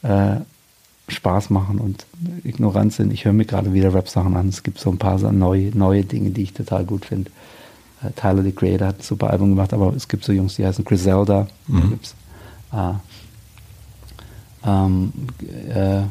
äh, 0.02 0.36
Spaß 1.08 1.50
machen 1.50 1.78
und 1.78 2.06
ignorant 2.44 2.92
sind. 2.92 3.12
Ich 3.12 3.24
höre 3.24 3.32
mir 3.32 3.44
gerade 3.44 3.72
wieder 3.72 3.92
Rap-Sachen 3.92 4.36
an. 4.36 4.48
Es 4.48 4.62
gibt 4.62 4.78
so 4.78 4.90
ein 4.90 4.98
paar 4.98 5.18
neue, 5.32 5.76
neue 5.76 6.04
Dinge, 6.04 6.30
die 6.30 6.42
ich 6.42 6.52
total 6.52 6.84
gut 6.84 7.04
finde. 7.06 7.30
Äh, 8.02 8.12
Tyler, 8.12 8.42
the 8.42 8.52
Creator, 8.52 8.88
hat 8.88 9.00
ein 9.00 9.02
super 9.02 9.30
Album 9.30 9.50
gemacht, 9.50 9.72
aber 9.72 9.92
es 9.94 10.08
gibt 10.08 10.24
so 10.24 10.32
Jungs, 10.32 10.56
die 10.56 10.66
heißen 10.66 10.84
Griselda. 10.84 11.48
Mhm. 11.66 11.80
Da 11.80 11.86
gibt's, 11.88 12.14
äh, 12.72 12.92
ähm, 14.64 15.12
äh, 15.74 16.02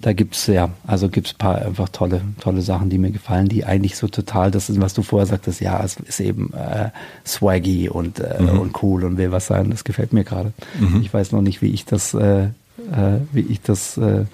da 0.00 0.14
gibt 0.14 0.34
es 0.34 0.46
ja, 0.46 0.70
also 0.86 1.08
gibt 1.08 1.26
es 1.26 1.34
ein 1.34 1.38
paar 1.38 1.60
einfach 1.60 1.90
tolle, 1.90 2.22
tolle 2.40 2.62
Sachen, 2.62 2.88
die 2.88 2.98
mir 2.98 3.10
gefallen, 3.10 3.48
die 3.48 3.66
eigentlich 3.66 3.96
so 3.96 4.08
total, 4.08 4.50
das 4.50 4.70
ist, 4.70 4.80
was 4.80 4.94
du 4.94 5.02
vorher 5.02 5.26
sagtest, 5.26 5.60
ja, 5.60 5.82
es 5.84 5.96
ist 5.96 6.20
eben 6.20 6.52
äh, 6.54 6.90
swaggy 7.26 7.88
und, 7.88 8.18
äh, 8.18 8.40
mhm. 8.40 8.60
und 8.60 8.82
cool 8.82 9.04
und 9.04 9.18
will 9.18 9.30
was 9.30 9.46
sein. 9.46 9.70
Das 9.70 9.84
gefällt 9.84 10.12
mir 10.12 10.24
gerade. 10.24 10.52
Mhm. 10.78 11.02
Ich 11.02 11.12
weiß 11.12 11.32
noch 11.32 11.42
nicht, 11.42 11.60
wie 11.60 11.70
ich 11.70 11.84
das, 11.84 12.14
äh, 12.14 12.48
äh 12.92 13.20
wie 13.32 13.40
ich 13.40 13.60
das 13.60 13.96
äh, 13.96 14.24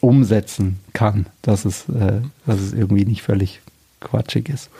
umsetzen 0.00 0.78
kann, 0.92 1.26
dass 1.42 1.64
es, 1.64 1.88
äh, 1.88 2.20
dass 2.46 2.60
es 2.60 2.72
irgendwie 2.72 3.04
nicht 3.04 3.22
völlig 3.22 3.60
quatschig 4.00 4.48
ist. 4.48 4.70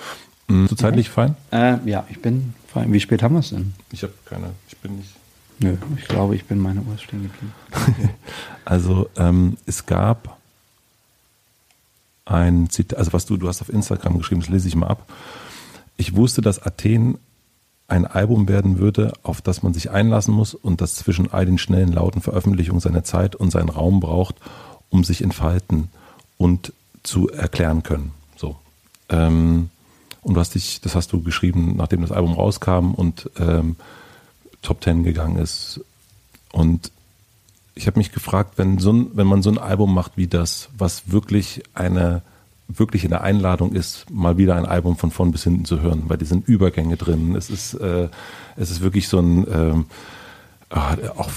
Mhm. 0.49 0.69
So 0.69 0.75
zeitlich 0.75 1.11
fein? 1.11 1.37
ja, 1.53 2.07
ich 2.09 2.23
bin 2.23 2.55
fein. 2.67 2.93
Wie 2.93 3.01
spät 3.01 3.23
haben 3.23 3.35
wir 3.35 3.41
es 3.41 3.51
denn? 3.51 3.75
Ich 3.93 4.03
habe 4.03 4.15
keine, 4.25 4.51
ich 4.69 4.77
bin 4.79 4.97
nicht 4.97 5.11
Nö, 5.63 5.77
ich 5.99 6.09
glaube, 6.09 6.35
ich 6.35 6.47
bin 6.47 6.59
meine 6.59 6.81
Uhr 6.81 6.97
stehen 6.99 7.23
geblieben. 7.23 7.53
Also 8.65 9.11
ähm, 9.17 9.57
es 9.67 9.85
gab 9.87 10.39
ein 12.25 12.71
Zitat, 12.71 12.99
also 12.99 13.13
was 13.13 13.27
du, 13.27 13.37
du 13.37 13.49
hast 13.49 13.63
auf 13.63 13.69
Instagram 13.69 14.19
geschrieben, 14.19 14.43
das 14.43 14.51
lese 14.51 14.69
ich 14.69 14.77
mal 14.77 14.87
ab. 14.87 15.11
Ich 15.97 16.15
wusste, 16.15 16.41
dass 16.41 16.63
Athen 16.63 17.19
ein 17.91 18.07
Album 18.07 18.49
werden 18.49 18.79
würde, 18.79 19.13
auf 19.23 19.43
das 19.43 19.63
man 19.63 19.75
sich 19.75 19.91
einlassen 19.91 20.33
muss 20.33 20.55
und 20.55 20.81
das 20.81 20.95
zwischen 20.95 21.33
all 21.33 21.45
den 21.45 21.59
schnellen, 21.59 21.93
lauten 21.93 22.21
Veröffentlichungen 22.21 22.81
seine 22.81 23.03
Zeit 23.03 23.35
und 23.35 23.51
seinen 23.51 23.69
Raum 23.69 24.01
braucht, 24.01 24.37
um 24.91 25.03
sich 25.05 25.23
entfalten 25.23 25.89
und 26.39 26.73
zu 27.03 27.29
erklären 27.31 27.83
können. 27.83 28.13
So. 28.37 28.57
Ähm, 29.09 29.71
und 30.23 30.35
du 30.35 30.41
hast 30.41 30.55
dich, 30.55 30.81
das 30.81 30.95
hast 30.95 31.13
du 31.13 31.23
geschrieben, 31.23 31.75
nachdem 31.77 32.03
das 32.03 32.13
Album 32.13 32.35
rauskam 32.35 32.93
und 32.95 33.31
ähm, 33.39 33.77
Top 34.63 34.81
Ten 34.81 35.03
gegangen 35.03 35.39
ist. 35.39 35.81
Und 36.53 36.93
ich 37.75 37.87
habe 37.87 37.99
mich 37.99 38.13
gefragt, 38.13 38.55
wenn, 38.57 38.79
so 38.79 38.93
ein, 38.93 39.11
wenn 39.15 39.27
man 39.27 39.43
so 39.43 39.51
ein 39.51 39.59
Album 39.59 39.95
macht 39.95 40.17
wie 40.17 40.27
das, 40.27 40.69
was 40.77 41.11
wirklich 41.11 41.63
eine 41.75 42.23
wirklich 42.79 43.05
in 43.05 43.11
der 43.11 43.23
Einladung 43.23 43.73
ist, 43.73 44.09
mal 44.11 44.39
wieder 44.39 44.57
ein 44.57 44.67
Album 44.67 44.97
von 44.97 45.11
vorn 45.11 45.33
bis 45.33 45.45
hinten 45.45 45.65
zu 45.65 45.81
hören, 45.81 46.05
weil 46.09 46.19
die 46.19 46.25
sind 46.25 46.49
Übergänge 46.49 46.97
drin. 46.97 47.35
Es 47.35 47.51
ist, 47.51 47.75
äh, 47.75 48.09
es 48.57 48.71
ist 48.71 48.81
wirklich 48.81 49.09
so 49.09 49.19
ein 49.19 49.47
ähm, 49.53 49.87
äh, 50.71 51.09
auch 51.17 51.31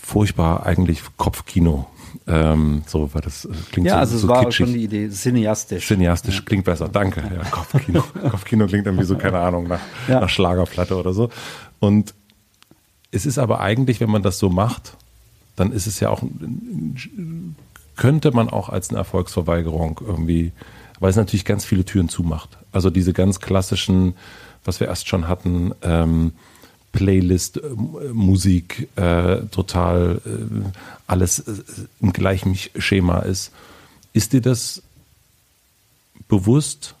furchtbar 0.00 0.66
eigentlich 0.66 1.02
Kopfkino. 1.16 1.86
Ähm, 2.26 2.82
so, 2.86 3.12
weil 3.12 3.22
das 3.22 3.48
klingt 3.72 3.86
ja, 3.86 3.94
so, 3.94 3.98
also 3.98 4.18
so 4.18 4.26
es 4.26 4.30
war 4.30 4.44
kitschig. 4.44 4.66
schon 4.66 4.74
die 4.74 4.84
Idee, 4.84 5.08
cineastisch. 5.10 5.86
Cineastisch 5.86 6.36
ja. 6.36 6.42
klingt 6.44 6.64
besser, 6.64 6.88
danke. 6.88 7.22
Ja, 7.22 7.42
Kopfkino. 7.50 8.02
Kopfkino 8.30 8.66
klingt 8.66 8.86
irgendwie 8.86 9.04
so, 9.04 9.16
keine 9.16 9.38
Ahnung, 9.38 9.66
nach, 9.68 9.80
ja. 10.08 10.20
nach 10.20 10.28
Schlagerplatte 10.28 10.96
oder 10.96 11.12
so. 11.12 11.30
Und 11.78 12.14
es 13.10 13.26
ist 13.26 13.38
aber 13.38 13.60
eigentlich, 13.60 14.00
wenn 14.00 14.10
man 14.10 14.22
das 14.22 14.38
so 14.38 14.50
macht, 14.50 14.96
dann 15.56 15.72
ist 15.72 15.86
es 15.86 16.00
ja 16.00 16.10
auch, 16.10 16.22
könnte 17.96 18.30
man 18.30 18.48
auch 18.48 18.68
als 18.68 18.90
eine 18.90 18.98
Erfolgsverweigerung 18.98 20.00
irgendwie, 20.06 20.52
weil 21.00 21.10
es 21.10 21.16
natürlich 21.16 21.44
ganz 21.44 21.64
viele 21.64 21.84
Türen 21.84 22.08
zumacht. 22.08 22.50
Also 22.72 22.90
diese 22.90 23.12
ganz 23.12 23.40
klassischen, 23.40 24.14
was 24.64 24.80
wir 24.80 24.88
erst 24.88 25.08
schon 25.08 25.28
hatten, 25.28 25.72
ähm, 25.82 26.32
Playlist, 26.92 27.58
äh, 27.58 27.60
Musik, 28.12 28.88
äh, 28.96 29.42
total 29.50 30.20
äh, 30.24 30.30
alles 31.06 31.40
äh, 31.40 31.54
im 32.00 32.12
gleichen 32.12 32.56
Schema 32.78 33.20
ist. 33.20 33.52
Ist 34.12 34.32
dir 34.32 34.40
das 34.40 34.82
bewusst? 36.28 36.94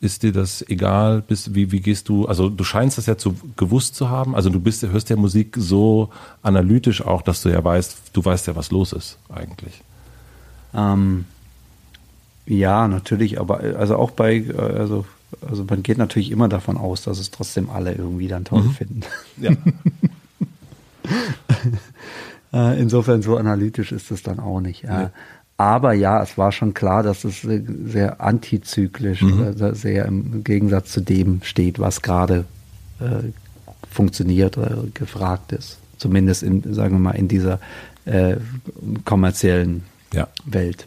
Ist 0.00 0.22
dir 0.22 0.32
das 0.32 0.62
egal? 0.68 1.20
Bist, 1.20 1.54
wie, 1.54 1.70
wie 1.70 1.80
gehst 1.80 2.08
du, 2.08 2.26
also 2.26 2.48
du 2.48 2.64
scheinst 2.64 2.96
das 2.96 3.04
ja 3.04 3.18
zu 3.18 3.34
gewusst 3.56 3.94
zu 3.94 4.08
haben. 4.08 4.34
Also 4.34 4.48
du 4.48 4.58
bist, 4.58 4.82
hörst 4.82 5.10
ja 5.10 5.16
Musik 5.16 5.54
so 5.58 6.08
analytisch 6.42 7.02
auch, 7.02 7.20
dass 7.20 7.42
du 7.42 7.50
ja 7.50 7.62
weißt, 7.62 7.98
du 8.14 8.24
weißt 8.24 8.46
ja, 8.46 8.56
was 8.56 8.70
los 8.70 8.94
ist 8.94 9.18
eigentlich. 9.28 9.82
Ähm, 10.74 11.24
ja, 12.46 12.88
natürlich, 12.88 13.40
aber 13.40 13.60
also 13.60 13.96
auch 13.96 14.10
bei, 14.10 14.44
also, 14.56 15.04
also 15.46 15.64
man 15.64 15.82
geht 15.82 15.98
natürlich 15.98 16.30
immer 16.30 16.48
davon 16.48 16.76
aus, 16.76 17.02
dass 17.02 17.18
es 17.18 17.30
trotzdem 17.30 17.70
alle 17.70 17.92
irgendwie 17.94 18.28
dann 18.28 18.44
toll 18.44 18.62
mhm. 18.62 18.70
finden. 18.72 19.00
Ja. 19.38 19.52
Äh, 22.52 22.80
insofern 22.80 23.22
so 23.22 23.36
analytisch 23.36 23.92
ist 23.92 24.10
es 24.10 24.24
dann 24.24 24.40
auch 24.40 24.60
nicht. 24.60 24.82
Nee. 24.82 25.06
Aber 25.56 25.92
ja, 25.92 26.22
es 26.22 26.38
war 26.38 26.52
schon 26.52 26.74
klar, 26.74 27.02
dass 27.02 27.22
es 27.22 27.42
sehr 27.42 28.20
antizyklisch, 28.20 29.22
mhm. 29.22 29.54
sehr 29.74 30.06
im 30.06 30.42
Gegensatz 30.42 30.90
zu 30.90 31.00
dem 31.00 31.42
steht, 31.44 31.78
was 31.78 32.02
gerade 32.02 32.46
äh, 32.98 33.28
funktioniert 33.90 34.56
oder 34.56 34.84
gefragt 34.94 35.52
ist. 35.52 35.78
Zumindest 35.98 36.42
in, 36.42 36.72
sagen 36.72 36.94
wir 36.94 36.98
mal, 36.98 37.10
in 37.10 37.28
dieser 37.28 37.60
äh, 38.06 38.36
kommerziellen 39.04 39.82
ja. 40.12 40.28
Welt. 40.44 40.86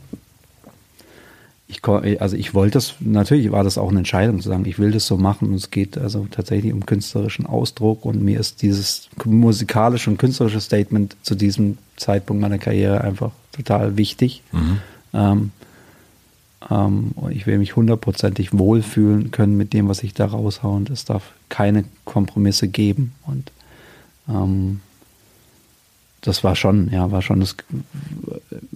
Ich, 1.68 1.84
also 1.88 2.36
ich 2.36 2.54
wollte 2.54 2.74
das, 2.74 2.95
natürlich 3.00 3.52
war 3.52 3.64
das 3.64 3.80
auch 3.80 3.90
eine 3.90 4.00
Entscheidung 4.00 4.41
zu 4.41 4.50
sagen, 4.50 4.66
ich 4.66 4.78
will 4.78 4.91
das 4.91 5.08
so 5.08 5.18
machen 5.18 5.50
und 5.50 5.56
es 5.56 5.72
geht 5.72 5.98
also 5.98 6.28
tatsächlich 6.30 6.72
um 6.72 6.86
künstlerischen 6.86 7.48
Ausdruck 7.48 8.06
und 8.06 8.22
mir 8.22 8.40
ist 8.40 8.62
dieses 8.62 9.10
musikalische 9.26 10.10
und 10.10 10.18
künstlerische 10.18 10.62
Statement 10.62 11.16
zu 11.24 11.34
diesem 11.34 11.80
Zeitpunkt 11.95 12.41
meiner 12.41 12.60
Karriere 12.60 13.02
einfach 13.02 13.32
total 13.54 13.98
wichtig. 13.98 14.44
Mhm. 14.52 14.78
Ähm, 15.14 15.52
ähm, 16.70 17.12
und 17.16 17.32
ich 17.32 17.48
will 17.48 17.58
mich 17.58 17.76
hundertprozentig 17.76 18.58
wohlfühlen 18.58 19.32
können 19.32 19.58
mit 19.58 19.74
dem, 19.74 19.88
was 19.88 20.04
ich 20.04 20.14
da 20.14 20.26
raushaue. 20.26 20.76
Und 20.76 20.90
es 20.90 21.06
darf 21.06 21.32
keine 21.50 21.86
Kompromisse 22.06 22.68
geben. 22.68 23.14
Und 23.26 23.52
ähm, 24.30 24.82
das 26.24 26.44
war 26.44 26.56
schon, 26.56 26.90
ja, 26.91 27.12
war 27.12 27.22
schon 27.22 27.41
das, 27.41 27.56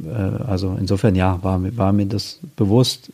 äh, 0.05 0.09
also 0.09 0.77
insofern 0.79 1.15
ja, 1.15 1.41
war, 1.43 1.59
war 1.77 1.93
mir 1.93 2.05
das 2.05 2.39
bewusst. 2.55 3.11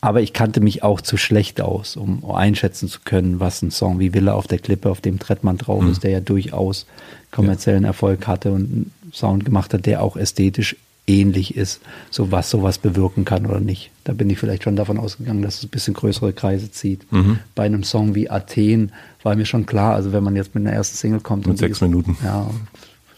Aber 0.00 0.20
ich 0.20 0.32
kannte 0.32 0.60
mich 0.60 0.82
auch 0.82 1.00
zu 1.00 1.16
schlecht 1.16 1.60
aus, 1.60 1.96
um 1.96 2.28
einschätzen 2.28 2.88
zu 2.88 3.00
können, 3.04 3.38
was 3.38 3.62
ein 3.62 3.70
Song 3.70 4.00
wie 4.00 4.12
Wille 4.12 4.34
auf 4.34 4.48
der 4.48 4.58
Klippe, 4.58 4.90
auf 4.90 5.00
dem 5.00 5.20
Trettmann 5.20 5.58
drauf 5.58 5.84
mhm. 5.84 5.92
ist, 5.92 6.02
der 6.02 6.10
ja 6.10 6.20
durchaus 6.20 6.86
kommerziellen 7.30 7.84
Erfolg 7.84 8.26
hatte 8.26 8.50
und 8.50 8.64
einen 8.64 8.92
Sound 9.12 9.44
gemacht 9.44 9.72
hat, 9.72 9.86
der 9.86 10.02
auch 10.02 10.16
ästhetisch 10.16 10.76
ähnlich 11.06 11.56
ist, 11.56 11.80
so 12.10 12.32
was 12.32 12.50
sowas 12.50 12.78
bewirken 12.78 13.24
kann 13.24 13.46
oder 13.46 13.60
nicht. 13.60 13.90
Da 14.04 14.12
bin 14.12 14.30
ich 14.30 14.38
vielleicht 14.38 14.64
schon 14.64 14.76
davon 14.76 14.98
ausgegangen, 14.98 15.42
dass 15.42 15.58
es 15.58 15.64
ein 15.64 15.68
bisschen 15.68 15.94
größere 15.94 16.32
Kreise 16.32 16.70
zieht. 16.70 17.10
Mhm. 17.12 17.38
Bei 17.54 17.64
einem 17.64 17.84
Song 17.84 18.14
wie 18.14 18.30
Athen 18.30 18.92
war 19.22 19.36
mir 19.36 19.46
schon 19.46 19.66
klar, 19.66 19.94
also 19.94 20.12
wenn 20.12 20.24
man 20.24 20.36
jetzt 20.36 20.54
mit 20.54 20.66
einer 20.66 20.74
ersten 20.74 20.96
Single 20.96 21.20
kommt. 21.20 21.46
Mit 21.46 21.58
sechs 21.58 21.78
ist, 21.78 21.82
Minuten. 21.82 22.16
Ja, 22.24 22.50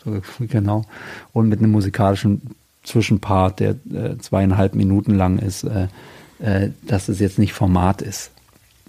genau. 0.40 0.84
Und 1.32 1.48
mit 1.48 1.58
einem 1.58 1.70
musikalischen 1.70 2.42
Zwischenpart, 2.84 3.60
der 3.60 3.76
äh, 3.92 4.18
zweieinhalb 4.18 4.74
Minuten 4.74 5.14
lang 5.14 5.38
ist, 5.38 5.64
äh, 5.64 5.88
äh, 6.38 6.70
dass 6.82 7.08
es 7.08 7.20
jetzt 7.20 7.38
nicht 7.38 7.52
Format 7.52 8.02
ist. 8.02 8.30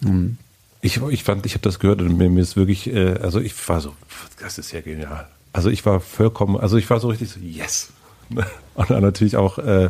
Mhm. 0.02 0.38
Ich, 0.82 1.02
ich 1.02 1.24
fand, 1.24 1.46
ich 1.46 1.54
habe 1.54 1.64
das 1.64 1.80
gehört 1.80 2.02
und 2.02 2.18
mir, 2.18 2.30
mir 2.30 2.42
ist 2.42 2.56
wirklich, 2.56 2.88
äh, 2.94 3.14
also 3.14 3.40
ich 3.40 3.68
war 3.68 3.82
so, 3.82 3.94
das 4.40 4.58
ist 4.58 4.72
ja 4.72 4.82
genial. 4.82 5.28
Also 5.54 5.70
ich 5.70 5.86
war 5.86 6.00
vollkommen, 6.00 6.58
also 6.58 6.78
ich 6.78 6.90
war 6.90 7.00
so 7.00 7.08
richtig 7.08 7.30
so, 7.30 7.40
yes. 7.40 7.92
Und 8.74 8.90
dann 8.90 9.02
natürlich 9.02 9.38
auch 9.38 9.58
äh, 9.58 9.90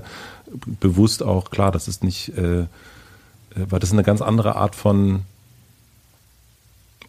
bewusst 0.80 1.24
auch 1.24 1.50
klar, 1.50 1.72
das 1.72 1.88
ist 1.88 2.04
nicht, 2.04 2.38
äh, 2.38 2.66
weil 3.56 3.80
das 3.80 3.92
eine 3.92 4.04
ganz 4.04 4.22
andere 4.22 4.56
Art 4.56 4.76
von 4.76 5.22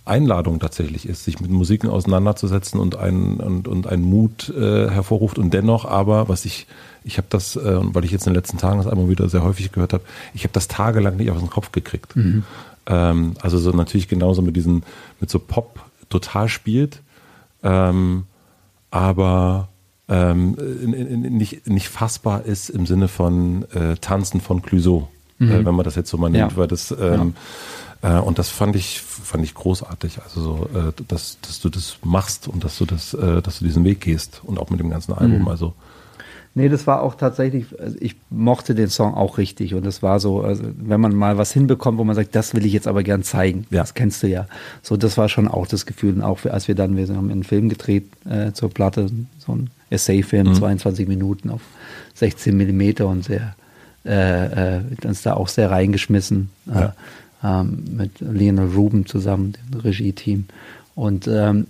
Einladung 0.07 0.61
tatsächlich 0.61 1.09
ist, 1.09 1.25
sich 1.25 1.41
mit 1.41 1.51
Musiken 1.51 1.91
auseinanderzusetzen 1.91 2.79
und 2.79 2.97
einen 2.97 3.41
und, 3.41 3.69
und 3.69 3.87
einen 3.87 4.05
Mut 4.05 4.49
äh, 4.49 4.89
hervorruft 4.89 5.39
und 5.39 5.53
dennoch 5.53 5.85
aber, 5.85 6.29
was 6.29 6.45
ich, 6.45 6.67
ich 7.05 7.19
habe 7.19 7.27
das, 7.29 7.57
äh, 7.57 7.81
weil 7.83 8.05
ich 8.05 8.13
jetzt 8.13 8.27
in 8.27 8.33
den 8.33 8.37
letzten 8.37 8.59
Tagen 8.59 8.79
das 8.79 8.87
einmal 8.87 9.09
wieder 9.09 9.29
sehr 9.29 9.43
häufig 9.43 9.73
gehört 9.73 9.93
habe, 9.93 10.05
ich 10.33 10.45
habe 10.45 10.53
das 10.53 10.69
tagelang 10.69 11.17
nicht 11.17 11.31
aus 11.31 11.41
dem 11.41 11.51
Kopf 11.51 11.73
gekriegt. 11.73 12.15
Mhm. 12.15 12.45
Ähm, 12.87 13.35
also 13.41 13.59
so 13.59 13.71
natürlich 13.73 14.07
genauso 14.07 14.43
mit 14.43 14.55
diesen, 14.55 14.85
mit 15.21 15.29
so 15.29 15.41
Pop 15.41 15.81
total 16.09 16.49
spielt, 16.49 17.03
ähm, 17.65 18.25
aber 18.93 19.69
ähm, 20.09 20.57
in, 20.83 20.93
in, 20.93 21.37
nicht, 21.37 21.67
nicht 21.69 21.89
fassbar 21.89 22.45
ist 22.45 22.71
im 22.71 22.87
Sinne 22.87 23.09
von 23.09 23.65
äh, 23.73 23.97
Tanzen 23.97 24.41
von 24.41 24.63
Clouseau, 24.63 25.09
mhm. 25.39 25.51
äh, 25.51 25.65
wenn 25.65 25.75
man 25.75 25.85
das 25.85 25.97
jetzt 25.97 26.11
so 26.11 26.17
mal 26.17 26.31
nennt, 26.31 26.53
ja. 26.53 26.57
weil 26.57 26.69
das 26.69 26.93
ähm, 26.93 26.99
ja. 27.01 27.27
Äh, 28.03 28.19
und 28.19 28.39
das 28.39 28.51
fand 28.51 28.77
ich 28.77 29.01
fand 29.01 29.45
ich 29.45 29.55
großartig, 29.55 30.21
also 30.23 30.41
so, 30.41 30.79
äh, 30.79 30.93
dass, 31.09 31.39
dass 31.41 31.61
du 31.61 31.69
das 31.69 31.99
machst 32.05 32.49
und 32.49 32.65
dass 32.65 32.79
du 32.79 32.85
das, 32.85 33.15
äh, 33.15 33.43
dass 33.43 33.59
du 33.59 33.65
diesen 33.65 33.85
Weg 33.85 34.01
gehst 34.01 34.41
und 34.45 34.59
auch 34.59 34.71
mit 34.71 34.81
dem 34.81 34.91
ganzen 34.91 35.13
Album, 35.13 35.43
mhm. 35.43 35.49
also 35.49 35.75
Nee, 36.59 36.71
das 36.71 36.87
war 36.87 37.03
auch 37.03 37.17
tatsächlich, 37.17 37.67
also 37.79 37.99
ich 38.01 38.17
mochte 38.31 38.75
den 38.75 38.89
Song 38.89 39.13
auch 39.13 39.37
richtig 39.37 39.75
und 39.75 39.85
das 39.85 40.03
war 40.03 40.21
so, 40.21 40.41
also 40.41 40.65
wenn 40.79 41.03
man 41.03 41.15
mal 41.15 41.37
was 41.37 41.53
hinbekommt, 41.53 41.99
wo 41.99 42.05
man 42.05 42.17
sagt, 42.17 42.35
das 42.35 42.55
will 42.55 42.65
ich 42.65 42.73
jetzt 42.73 42.89
aber 42.89 43.03
gern 43.03 43.23
zeigen, 43.23 43.67
ja. 43.69 43.83
das 43.83 43.93
kennst 43.93 44.23
du 44.23 44.27
ja. 44.27 44.47
So, 44.81 44.97
das 44.97 45.19
war 45.19 45.29
schon 45.29 45.49
auch 45.49 45.67
das 45.67 45.85
Gefühl 45.85 46.15
und 46.15 46.23
auch 46.23 46.43
als 46.47 46.67
wir 46.67 46.75
dann, 46.75 46.97
wir 46.97 47.07
haben 47.09 47.31
einen 47.31 47.45
Film 47.45 47.69
gedreht 47.69 48.07
äh, 48.25 48.53
zur 48.53 48.71
Platte, 48.71 49.11
so 49.39 49.53
ein 49.53 49.69
Essay-Film, 49.91 50.49
mhm. 50.49 50.55
22 50.55 51.07
Minuten 51.07 51.51
auf 51.51 51.61
16 52.15 52.57
Millimeter 52.57 53.07
und 53.07 53.23
sehr, 53.23 53.55
äh, 54.07 54.79
äh, 54.79 54.81
uns 55.05 55.21
da 55.21 55.35
auch 55.35 55.49
sehr 55.49 55.71
reingeschmissen 55.71 56.49
äh, 56.69 56.81
ja. 56.81 56.95
Ähm, 57.47 57.85
mit 57.97 58.21
Lionel 58.21 58.69
Ruben 58.75 59.07
zusammen, 59.07 59.55
dem 59.73 59.81
Regie-Team 59.81 60.47
und 60.95 61.29
ähm, 61.29 61.67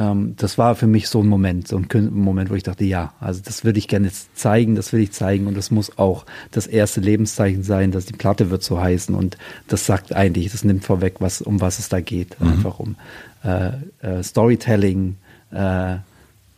ähm, 0.00 0.34
das 0.36 0.56
war 0.56 0.74
für 0.74 0.86
mich 0.86 1.08
so 1.08 1.20
ein 1.20 1.28
Moment, 1.28 1.68
so 1.68 1.76
ein 1.76 1.88
Moment, 2.12 2.50
wo 2.50 2.54
ich 2.54 2.62
dachte, 2.62 2.84
ja, 2.84 3.12
also 3.20 3.40
das 3.44 3.64
würde 3.64 3.78
ich 3.78 3.86
gerne 3.86 4.06
jetzt 4.06 4.36
zeigen, 4.36 4.74
das 4.74 4.92
will 4.92 5.00
ich 5.00 5.12
zeigen 5.12 5.46
und 5.46 5.56
das 5.56 5.70
muss 5.70 5.98
auch 5.98 6.24
das 6.50 6.66
erste 6.66 7.00
Lebenszeichen 7.00 7.62
sein, 7.62 7.92
dass 7.92 8.06
die 8.06 8.14
Platte 8.14 8.50
wird 8.50 8.62
so 8.62 8.80
heißen 8.80 9.14
und 9.14 9.36
das 9.68 9.86
sagt 9.86 10.14
eigentlich, 10.14 10.50
das 10.50 10.64
nimmt 10.64 10.84
vorweg, 10.84 11.16
was, 11.18 11.42
um 11.42 11.60
was 11.60 11.78
es 11.78 11.88
da 11.88 12.00
geht, 12.00 12.40
mhm. 12.40 12.48
einfach 12.48 12.80
um 12.80 12.96
äh, 13.44 13.72
äh, 14.00 14.22
Storytelling, 14.22 15.16
äh, 15.50 15.96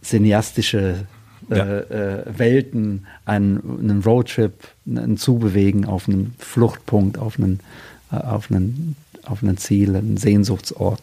cineastische 0.03 1.07
äh, 1.51 1.57
ja. 1.57 1.79
äh, 1.79 2.25
Welten, 2.39 3.07
einen, 3.25 3.61
einen 3.81 4.03
Roadtrip, 4.03 4.53
ein 4.87 5.17
Zubewegen 5.17 5.85
auf 5.85 6.09
einen 6.09 6.35
Fluchtpunkt, 6.39 7.19
auf 7.19 7.39
einen, 7.39 7.61
auf 8.13 8.51
einen, 8.51 8.97
auf 9.25 9.43
einen 9.43 9.57
Ziel, 9.57 9.97
einen 9.97 10.17
Sehnsuchtsort 10.17 11.01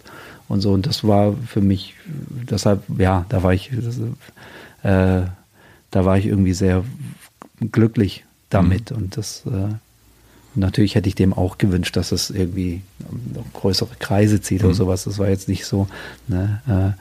und 0.47 0.61
so. 0.61 0.71
Und 0.71 0.85
das 0.85 1.03
war 1.03 1.35
für 1.47 1.61
mich, 1.61 1.95
deshalb, 2.49 2.83
ja, 2.97 3.25
da 3.29 3.43
war 3.43 3.53
ich, 3.53 3.71
das, 3.73 3.97
äh, 4.83 5.27
da 5.91 6.05
war 6.05 6.17
ich 6.17 6.25
irgendwie 6.25 6.53
sehr 6.53 6.83
glücklich 7.71 8.25
damit. 8.49 8.91
Mhm. 8.91 8.97
Und 8.97 9.17
das 9.17 9.43
äh, 9.45 9.73
natürlich 10.55 10.95
hätte 10.95 11.09
ich 11.09 11.15
dem 11.15 11.33
auch 11.33 11.57
gewünscht, 11.57 11.95
dass 11.95 12.11
es 12.11 12.29
irgendwie 12.29 12.81
größere 13.53 13.95
Kreise 13.99 14.41
zieht 14.41 14.61
mhm. 14.61 14.69
oder 14.69 14.75
sowas. 14.75 15.03
Das 15.03 15.19
war 15.19 15.29
jetzt 15.29 15.47
nicht 15.47 15.65
so, 15.65 15.87
ne, 16.27 16.95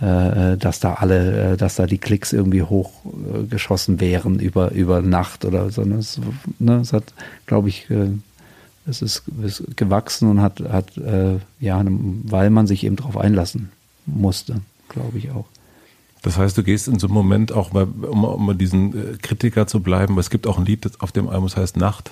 äh, 0.00 0.04
äh, 0.04 0.56
dass 0.56 0.80
da 0.80 0.94
alle, 0.94 1.52
äh, 1.52 1.56
dass 1.56 1.76
da 1.76 1.86
die 1.86 1.98
Klicks 1.98 2.32
irgendwie 2.32 2.62
hochgeschossen 2.62 4.00
wären 4.00 4.38
über, 4.38 4.72
über 4.72 5.02
Nacht 5.02 5.44
oder 5.44 5.70
so. 5.70 5.82
Ne, 5.82 5.96
es, 5.96 6.20
ne, 6.58 6.80
es 6.80 6.92
hat, 6.92 7.12
glaube 7.46 7.68
ich, 7.68 7.90
äh, 7.90 8.10
es 8.88 9.02
ist, 9.02 9.22
ist 9.42 9.76
gewachsen 9.76 10.28
und 10.30 10.40
hat, 10.40 10.60
hat 10.60 10.96
äh, 10.96 11.38
ja, 11.60 11.82
weil 11.84 12.50
man 12.50 12.66
sich 12.66 12.84
eben 12.84 12.96
darauf 12.96 13.16
einlassen 13.16 13.70
musste, 14.06 14.60
glaube 14.88 15.18
ich 15.18 15.30
auch. 15.30 15.46
Das 16.22 16.36
heißt, 16.36 16.58
du 16.58 16.62
gehst 16.62 16.88
in 16.88 16.98
so 16.98 17.06
einem 17.06 17.14
Moment 17.14 17.52
auch 17.52 17.72
mal, 17.72 17.84
um, 17.84 18.24
um 18.24 18.58
diesen 18.58 19.14
äh, 19.14 19.16
Kritiker 19.18 19.66
zu 19.66 19.80
bleiben, 19.80 20.16
weil 20.16 20.20
es 20.20 20.30
gibt 20.30 20.46
auch 20.46 20.58
ein 20.58 20.64
Lied 20.64 20.90
auf 21.00 21.12
dem 21.12 21.28
Album, 21.28 21.44
das 21.44 21.56
heißt 21.56 21.76
Nacht, 21.76 22.10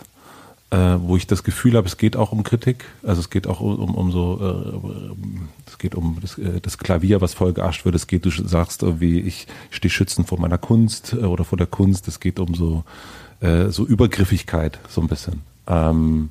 äh, 0.71 0.77
wo 0.99 1.17
ich 1.17 1.27
das 1.27 1.43
Gefühl 1.43 1.77
habe, 1.77 1.87
es 1.87 1.97
geht 1.97 2.17
auch 2.17 2.33
um 2.33 2.43
Kritik. 2.43 2.85
Also 3.03 3.21
es 3.21 3.31
geht 3.31 3.47
auch 3.47 3.61
um, 3.61 3.95
um 3.95 4.13
so, 4.13 4.39
äh, 4.41 5.69
es 5.69 5.79
geht 5.79 5.95
um 5.95 6.19
das, 6.21 6.39
äh, 6.39 6.61
das, 6.61 6.79
Klavier, 6.79 7.21
was 7.21 7.35
voll 7.35 7.53
geascht 7.53 7.85
wird. 7.85 7.95
Es 7.95 8.07
geht, 8.07 8.25
du 8.25 8.31
sagst, 8.31 8.85
wie 9.01 9.21
ich 9.21 9.47
stehe 9.71 9.91
schützend 9.91 10.29
vor 10.29 10.41
meiner 10.41 10.59
Kunst 10.59 11.13
äh, 11.13 11.25
oder 11.25 11.45
vor 11.45 11.59
der 11.59 11.67
Kunst. 11.67 12.09
Es 12.09 12.21
geht 12.21 12.39
um 12.39 12.55
so, 12.55 12.85
äh, 13.41 13.69
so 13.69 13.87
Übergriffigkeit, 13.87 14.79
so 14.89 15.01
ein 15.01 15.09
bisschen. 15.09 15.43
Ähm, 15.67 16.31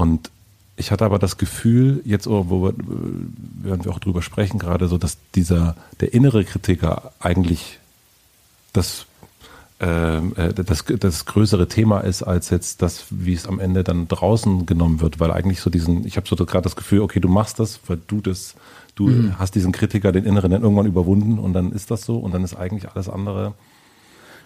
und 0.00 0.30
ich 0.76 0.90
hatte 0.90 1.04
aber 1.04 1.18
das 1.18 1.36
Gefühl, 1.36 2.00
jetzt, 2.06 2.26
oh, 2.26 2.46
wo 2.48 2.62
wir, 2.64 2.74
während 3.62 3.84
wir 3.84 3.92
auch 3.92 3.98
drüber 3.98 4.22
sprechen 4.22 4.58
gerade, 4.58 4.88
so, 4.88 4.96
dass 4.96 5.18
dieser, 5.34 5.76
der 6.00 6.14
innere 6.14 6.42
Kritiker 6.42 7.12
eigentlich 7.20 7.78
das, 8.72 9.04
ähm, 9.78 10.32
äh, 10.36 10.54
das, 10.54 10.86
das 10.86 11.26
größere 11.26 11.68
Thema 11.68 12.00
ist, 12.00 12.22
als 12.22 12.48
jetzt 12.48 12.80
das, 12.80 13.04
wie 13.10 13.34
es 13.34 13.46
am 13.46 13.60
Ende 13.60 13.84
dann 13.84 14.08
draußen 14.08 14.64
genommen 14.64 15.02
wird, 15.02 15.20
weil 15.20 15.30
eigentlich 15.32 15.60
so 15.60 15.68
diesen, 15.68 16.06
ich 16.06 16.16
habe 16.16 16.26
so 16.26 16.34
gerade 16.34 16.62
das 16.62 16.76
Gefühl, 16.76 17.00
okay, 17.00 17.20
du 17.20 17.28
machst 17.28 17.58
das, 17.60 17.80
weil 17.86 17.98
du 18.06 18.22
das, 18.22 18.54
du 18.94 19.08
mhm. 19.08 19.38
hast 19.38 19.54
diesen 19.54 19.72
Kritiker, 19.72 20.12
den 20.12 20.24
inneren, 20.24 20.50
dann 20.50 20.62
irgendwann 20.62 20.86
überwunden 20.86 21.38
und 21.38 21.52
dann 21.52 21.72
ist 21.72 21.90
das 21.90 22.06
so 22.06 22.16
und 22.16 22.32
dann 22.32 22.42
ist 22.42 22.54
eigentlich 22.56 22.90
alles 22.90 23.10
andere 23.10 23.52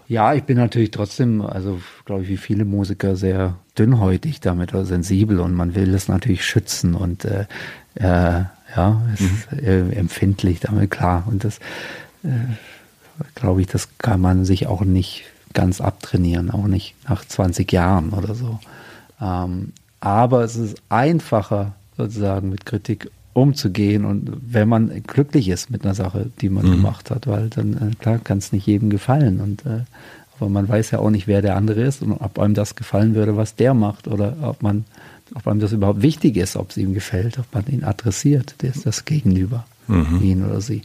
ja, 0.06 0.34
ich 0.34 0.44
bin 0.44 0.56
natürlich 0.56 0.90
trotzdem, 0.90 1.40
also 1.40 1.80
glaube 2.04 2.22
ich, 2.22 2.28
wie 2.28 2.36
viele 2.36 2.64
Musiker 2.64 3.16
sehr 3.16 3.56
dünnhäutig 3.78 4.40
damit 4.40 4.74
oder 4.74 4.84
sensibel 4.84 5.40
und 5.40 5.54
man 5.54 5.74
will 5.74 5.92
das 5.92 6.08
natürlich 6.08 6.44
schützen 6.44 6.94
und 6.94 7.24
äh, 7.24 7.46
äh, 7.94 8.44
ja, 8.76 9.02
ist 9.14 9.52
mhm. 9.52 9.58
äh, 9.58 9.94
empfindlich 9.94 10.60
damit, 10.60 10.90
klar. 10.90 11.24
Und 11.26 11.44
das, 11.44 11.58
äh, 12.22 12.28
glaube 13.34 13.60
ich, 13.60 13.66
das 13.66 13.88
kann 13.98 14.20
man 14.20 14.44
sich 14.44 14.66
auch 14.66 14.82
nicht 14.82 15.24
ganz 15.52 15.80
abtrainieren, 15.80 16.50
auch 16.50 16.66
nicht 16.66 16.94
nach 17.08 17.24
20 17.24 17.70
Jahren 17.72 18.10
oder 18.10 18.34
so. 18.34 18.58
Ähm, 19.20 19.72
aber 20.00 20.42
es 20.42 20.56
ist 20.56 20.82
einfacher, 20.88 21.72
sozusagen 21.96 22.50
mit 22.50 22.66
Kritik 22.66 23.10
umzugehen 23.34 24.04
und 24.04 24.30
wenn 24.46 24.68
man 24.68 25.02
glücklich 25.06 25.48
ist 25.48 25.68
mit 25.68 25.84
einer 25.84 25.94
Sache, 25.94 26.30
die 26.40 26.48
man 26.48 26.66
mhm. 26.66 26.70
gemacht 26.72 27.10
hat, 27.10 27.26
weil 27.26 27.50
dann, 27.50 27.74
äh, 27.74 27.94
klar, 27.98 28.18
kann 28.18 28.38
es 28.38 28.52
nicht 28.52 28.66
jedem 28.66 28.88
gefallen 28.90 29.40
und 29.40 29.66
äh, 29.66 29.80
aber 30.38 30.48
man 30.48 30.68
weiß 30.68 30.90
ja 30.90 30.98
auch 30.98 31.10
nicht, 31.10 31.26
wer 31.26 31.42
der 31.42 31.56
andere 31.56 31.82
ist 31.82 32.02
und 32.02 32.12
ob 32.12 32.38
einem 32.38 32.54
das 32.54 32.74
gefallen 32.74 33.14
würde, 33.14 33.36
was 33.36 33.54
der 33.54 33.74
macht 33.74 34.08
oder 34.08 34.36
ob 34.42 34.62
man, 34.62 34.84
ob 35.34 35.46
einem 35.46 35.60
das 35.60 35.72
überhaupt 35.72 36.02
wichtig 36.02 36.36
ist, 36.36 36.56
ob 36.56 36.70
es 36.70 36.76
ihm 36.76 36.92
gefällt, 36.92 37.38
ob 37.38 37.46
man 37.54 37.66
ihn 37.68 37.84
adressiert, 37.84 38.56
der 38.62 38.70
ist 38.70 38.84
das 38.86 39.04
Gegenüber, 39.04 39.64
mhm. 39.86 40.20
ihn 40.22 40.44
oder 40.44 40.60
sie. 40.60 40.82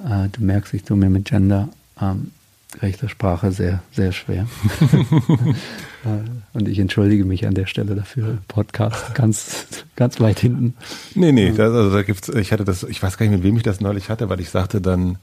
Äh, 0.00 0.28
du 0.32 0.44
merkst, 0.44 0.74
ich 0.74 0.82
tue 0.82 0.96
mir 0.96 1.10
mit 1.10 1.26
Gender 1.26 1.68
ähm, 2.00 2.32
rechter 2.80 3.08
Sprache 3.08 3.52
sehr, 3.52 3.82
sehr 3.92 4.12
schwer. 4.12 4.46
Und 6.58 6.66
ich 6.66 6.80
entschuldige 6.80 7.24
mich 7.24 7.46
an 7.46 7.54
der 7.54 7.66
Stelle 7.66 7.94
dafür. 7.94 8.38
Podcast 8.48 9.14
ganz, 9.14 9.68
ganz 9.94 10.18
weit 10.18 10.40
hinten. 10.40 10.74
Nee, 11.14 11.30
nee, 11.30 11.52
das, 11.52 11.72
also 11.72 11.90
da 11.90 12.02
gibt's, 12.02 12.28
ich 12.30 12.50
hatte 12.50 12.64
das, 12.64 12.82
ich 12.82 13.00
weiß 13.00 13.16
gar 13.16 13.26
nicht, 13.26 13.36
mit 13.36 13.44
wem 13.44 13.56
ich 13.56 13.62
das 13.62 13.80
neulich 13.80 14.08
hatte, 14.08 14.28
weil 14.28 14.40
ich 14.40 14.50
sagte 14.50 14.80
dann, 14.80 15.18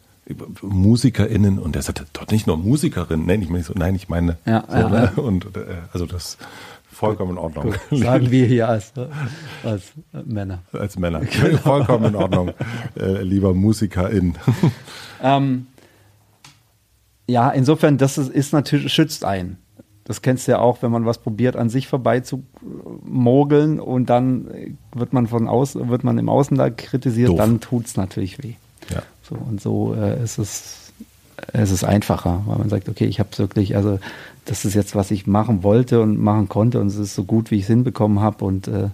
MusikerInnen 0.61 1.59
und 1.59 1.75
der 1.75 1.81
sagte, 1.81 2.05
dort 2.13 2.31
nicht 2.31 2.47
nur 2.47 2.55
Musikerinnen, 2.55 3.25
nein, 3.25 3.41
ich 3.41 3.49
meine 3.49 3.65
so, 3.65 3.73
nein, 3.75 3.95
ich 3.95 4.07
meine 4.07 4.37
ja, 4.45 4.63
so, 4.65 4.77
ja, 4.77 4.89
ne? 4.89 5.11
und 5.17 5.57
äh, 5.57 5.65
also 5.91 6.05
das 6.05 6.37
vollkommen 6.89 7.31
in 7.31 7.37
Ordnung. 7.37 7.73
Gut, 7.89 7.99
sagen 7.99 8.31
wir 8.31 8.45
hier 8.45 8.69
als, 8.69 8.93
als 9.61 9.91
Männer. 10.13 10.59
Als 10.71 10.97
Männer. 10.97 11.21
vollkommen 11.63 12.05
in 12.05 12.15
Ordnung, 12.15 12.53
äh, 12.97 13.21
lieber 13.23 13.53
MusikerIn. 13.53 14.35
Ähm, 15.21 15.67
ja, 17.27 17.49
insofern, 17.49 17.97
das 17.97 18.17
ist, 18.17 18.29
ist 18.29 18.53
natürlich, 18.53 18.93
schützt 18.93 19.25
einen. 19.25 19.57
Das 20.05 20.21
kennst 20.21 20.47
du 20.47 20.51
ja 20.51 20.59
auch, 20.59 20.81
wenn 20.81 20.91
man 20.91 21.05
was 21.05 21.17
probiert, 21.17 21.55
an 21.55 21.69
sich 21.69 21.87
vorbei 21.87 22.19
zu 22.19 22.43
mogeln 23.03 23.79
und 23.79 24.09
dann 24.09 24.77
wird 24.93 25.13
man 25.13 25.27
von 25.27 25.47
außen, 25.47 25.89
wird 25.89 26.03
man 26.03 26.19
im 26.19 26.29
Außenlag 26.29 26.77
kritisiert, 26.77 27.29
Doof. 27.29 27.37
dann 27.37 27.59
tut 27.59 27.87
es 27.87 27.97
natürlich 27.97 28.41
weh. 28.41 28.53
Ja. 28.93 29.01
So, 29.23 29.35
und 29.35 29.59
so 29.59 29.95
äh, 29.95 30.23
ist 30.23 30.37
es, 30.37 30.91
es 31.53 31.71
ist 31.71 31.83
einfacher, 31.83 32.43
weil 32.45 32.59
man 32.59 32.69
sagt, 32.69 32.87
okay, 32.87 33.05
ich 33.05 33.19
habe 33.19 33.35
wirklich, 33.37 33.75
also 33.75 33.99
das 34.45 34.63
ist 34.63 34.75
jetzt, 34.75 34.95
was 34.95 35.09
ich 35.09 35.25
machen 35.25 35.63
wollte 35.63 36.01
und 36.01 36.19
machen 36.19 36.49
konnte 36.49 36.79
und 36.79 36.87
es 36.87 36.97
ist 36.97 37.15
so 37.15 37.23
gut, 37.23 37.49
wie 37.49 37.55
ich 37.55 37.63
es 37.63 37.67
hinbekommen 37.67 38.19
habe 38.19 38.45
und 38.45 38.67
äh, 38.67 38.89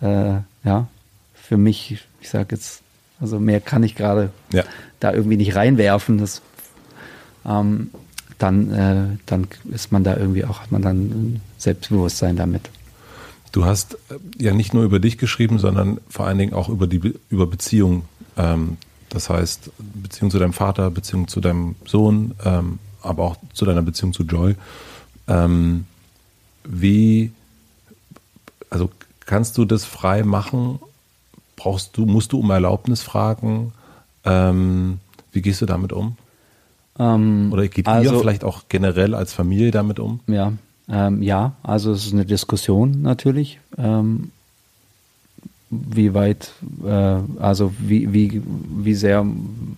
äh, 0.00 0.40
ja, 0.64 0.86
für 1.34 1.58
mich, 1.58 1.98
ich 2.22 2.30
sage 2.30 2.54
jetzt, 2.56 2.80
also 3.20 3.38
mehr 3.38 3.60
kann 3.60 3.82
ich 3.82 3.94
gerade 3.94 4.30
ja. 4.50 4.64
da 4.98 5.12
irgendwie 5.12 5.36
nicht 5.36 5.54
reinwerfen. 5.54 6.18
Das 6.18 6.40
ähm, 7.46 7.90
dann, 8.38 8.72
äh, 8.72 9.16
dann 9.26 9.46
ist 9.70 9.92
man 9.92 10.04
da 10.04 10.16
irgendwie 10.16 10.44
auch, 10.44 10.60
hat 10.60 10.72
man 10.72 10.82
dann 10.82 11.40
Selbstbewusstsein 11.58 12.36
damit. 12.36 12.70
Du 13.52 13.64
hast 13.64 13.94
äh, 14.10 14.18
ja 14.42 14.52
nicht 14.52 14.74
nur 14.74 14.84
über 14.84 14.98
dich 14.98 15.18
geschrieben, 15.18 15.58
sondern 15.58 15.98
vor 16.08 16.26
allen 16.26 16.38
Dingen 16.38 16.54
auch 16.54 16.68
über 16.68 16.86
die 16.86 17.14
über 17.28 17.46
Beziehungen. 17.46 18.02
Ähm, 18.36 18.76
das 19.10 19.30
heißt, 19.30 19.70
Beziehung 19.78 20.30
zu 20.30 20.38
deinem 20.38 20.52
Vater, 20.52 20.90
Beziehung 20.90 21.28
zu 21.28 21.40
deinem 21.40 21.76
Sohn, 21.86 22.34
ähm, 22.44 22.80
aber 23.00 23.22
auch 23.22 23.36
zu 23.52 23.64
deiner 23.64 23.82
Beziehung 23.82 24.12
zu 24.12 24.24
Joy. 24.24 24.56
Ähm, 25.28 25.86
wie, 26.64 27.30
also 28.70 28.90
kannst 29.24 29.56
du 29.56 29.64
das 29.64 29.84
frei 29.84 30.24
machen? 30.24 30.80
Brauchst 31.54 31.96
du, 31.96 32.06
musst 32.06 32.32
du 32.32 32.40
um 32.40 32.50
Erlaubnis 32.50 33.02
fragen? 33.02 33.72
Ähm, 34.24 34.98
wie 35.30 35.42
gehst 35.42 35.60
du 35.60 35.66
damit 35.66 35.92
um? 35.92 36.16
Ähm, 36.98 37.50
Oder 37.52 37.68
geht 37.68 37.86
also, 37.86 38.12
ihr 38.12 38.20
vielleicht 38.20 38.44
auch 38.44 38.62
generell 38.68 39.14
als 39.14 39.32
Familie 39.32 39.70
damit 39.70 39.98
um? 39.98 40.20
Ja, 40.26 40.52
ähm, 40.88 41.22
ja, 41.22 41.52
also 41.62 41.92
es 41.92 42.06
ist 42.06 42.12
eine 42.12 42.24
Diskussion 42.24 43.02
natürlich. 43.02 43.58
Ähm, 43.78 44.30
wie 45.70 46.14
weit, 46.14 46.52
äh, 46.84 47.16
also 47.38 47.72
wie, 47.78 48.12
wie, 48.12 48.42
wie 48.44 48.94
sehr 48.94 49.26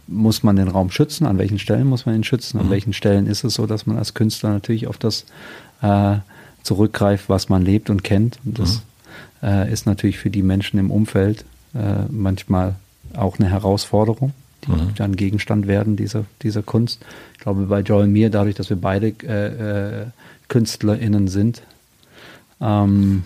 muss 0.06 0.42
man 0.42 0.56
den 0.56 0.68
Raum 0.68 0.90
schützen, 0.90 1.26
an 1.26 1.38
welchen 1.38 1.58
Stellen 1.58 1.86
muss 1.86 2.06
man 2.06 2.16
ihn 2.16 2.24
schützen, 2.24 2.58
an 2.58 2.66
mhm. 2.66 2.70
welchen 2.70 2.92
Stellen 2.92 3.26
ist 3.26 3.44
es 3.44 3.54
so, 3.54 3.66
dass 3.66 3.86
man 3.86 3.96
als 3.96 4.14
Künstler 4.14 4.50
natürlich 4.50 4.86
auf 4.86 4.98
das 4.98 5.24
äh, 5.82 6.16
zurückgreift, 6.62 7.28
was 7.28 7.48
man 7.48 7.62
lebt 7.62 7.88
und 7.88 8.04
kennt. 8.04 8.38
Und 8.44 8.58
das 8.58 8.82
mhm. 9.40 9.48
äh, 9.48 9.72
ist 9.72 9.86
natürlich 9.86 10.18
für 10.18 10.30
die 10.30 10.42
Menschen 10.42 10.78
im 10.78 10.90
Umfeld 10.90 11.44
äh, 11.74 12.04
manchmal 12.10 12.74
auch 13.16 13.38
eine 13.38 13.48
Herausforderung, 13.48 14.32
die 14.64 14.72
mhm. 14.72 14.94
dann 14.96 15.16
Gegenstand 15.16 15.66
werden 15.66 15.96
dieser, 15.96 16.24
dieser 16.42 16.62
Kunst. 16.62 17.04
Ich 17.34 17.40
glaube, 17.40 17.66
bei 17.66 17.80
Joel 17.80 18.06
mir, 18.06 18.30
dadurch, 18.30 18.54
dass 18.54 18.70
wir 18.70 18.76
beide 18.76 19.08
äh, 19.22 20.02
äh, 20.02 20.06
KünstlerInnen 20.48 21.28
sind, 21.28 21.62
ähm, 22.60 23.24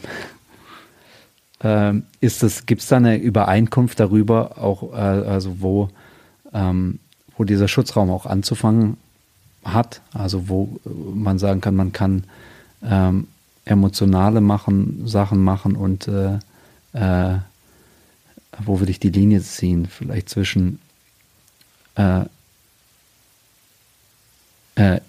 ist 2.21 2.43
es, 2.43 2.65
gibt 2.65 2.81
es 2.81 2.89
da 2.89 2.97
eine 2.97 3.19
Übereinkunft 3.19 4.01
darüber, 4.01 4.59
auch 4.59 4.95
äh, 4.95 4.97
also 4.97 5.61
wo, 5.61 5.91
ähm, 6.55 6.99
wo 7.37 7.45
dieser 7.45 7.69
Schutzraum 7.69 8.11
auch 8.11 8.25
anzufangen 8.25 8.97
hat, 9.63 10.01
also 10.15 10.49
wo 10.49 10.81
man 11.15 11.39
sagen 11.39 11.61
kann, 11.61 11.77
man 11.77 11.93
kann 11.93 12.25
ähm, 12.83 13.27
emotionale 13.67 14.41
machen, 14.41 15.03
Sachen 15.07 15.45
machen 15.45 15.77
und 15.77 16.09
äh, 16.09 16.39
äh, 16.95 17.39
wo 18.65 18.81
würde 18.81 18.91
ich 18.91 19.01
die 19.01 19.11
Linie 19.11 19.43
ziehen? 19.43 19.87
Vielleicht 19.87 20.29
zwischen 20.29 20.81
äh, 22.01 22.25
äh, 24.75 25.01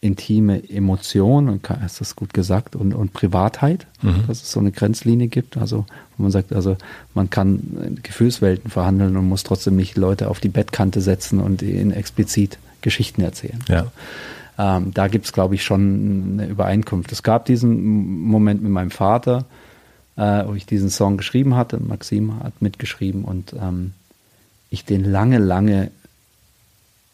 intime 0.00 0.68
Emotion, 0.68 1.60
ist 1.84 2.00
das 2.00 2.14
gut 2.14 2.34
gesagt, 2.34 2.76
und, 2.76 2.92
und 2.92 3.14
Privatheit, 3.14 3.86
mhm. 4.02 4.24
dass 4.26 4.42
es 4.42 4.52
so 4.52 4.60
eine 4.60 4.70
Grenzlinie 4.70 5.28
gibt. 5.28 5.56
Also, 5.56 5.86
wo 6.16 6.24
man 6.24 6.30
sagt, 6.30 6.52
also 6.52 6.76
man 7.14 7.30
kann 7.30 7.98
Gefühlswelten 8.02 8.70
verhandeln 8.70 9.16
und 9.16 9.26
muss 9.26 9.44
trotzdem 9.44 9.76
nicht 9.76 9.96
Leute 9.96 10.28
auf 10.28 10.40
die 10.40 10.50
Bettkante 10.50 11.00
setzen 11.00 11.40
und 11.40 11.62
ihnen 11.62 11.90
explizit 11.90 12.58
Geschichten 12.82 13.22
erzählen. 13.22 13.58
Ja. 13.66 13.76
Also, 13.76 13.90
ähm, 14.56 14.94
da 14.94 15.08
gibt 15.08 15.24
es, 15.24 15.32
glaube 15.32 15.54
ich, 15.54 15.64
schon 15.64 16.34
eine 16.34 16.46
Übereinkunft. 16.48 17.10
Es 17.10 17.22
gab 17.22 17.46
diesen 17.46 18.26
Moment 18.26 18.62
mit 18.62 18.70
meinem 18.70 18.90
Vater, 18.90 19.46
äh, 20.16 20.44
wo 20.46 20.54
ich 20.54 20.66
diesen 20.66 20.90
Song 20.90 21.16
geschrieben 21.16 21.56
hatte. 21.56 21.80
Maxim 21.80 22.40
hat 22.40 22.60
mitgeschrieben 22.60 23.24
und 23.24 23.54
ähm, 23.60 23.94
ich 24.74 24.84
den 24.84 25.04
lange, 25.04 25.38
lange 25.38 25.90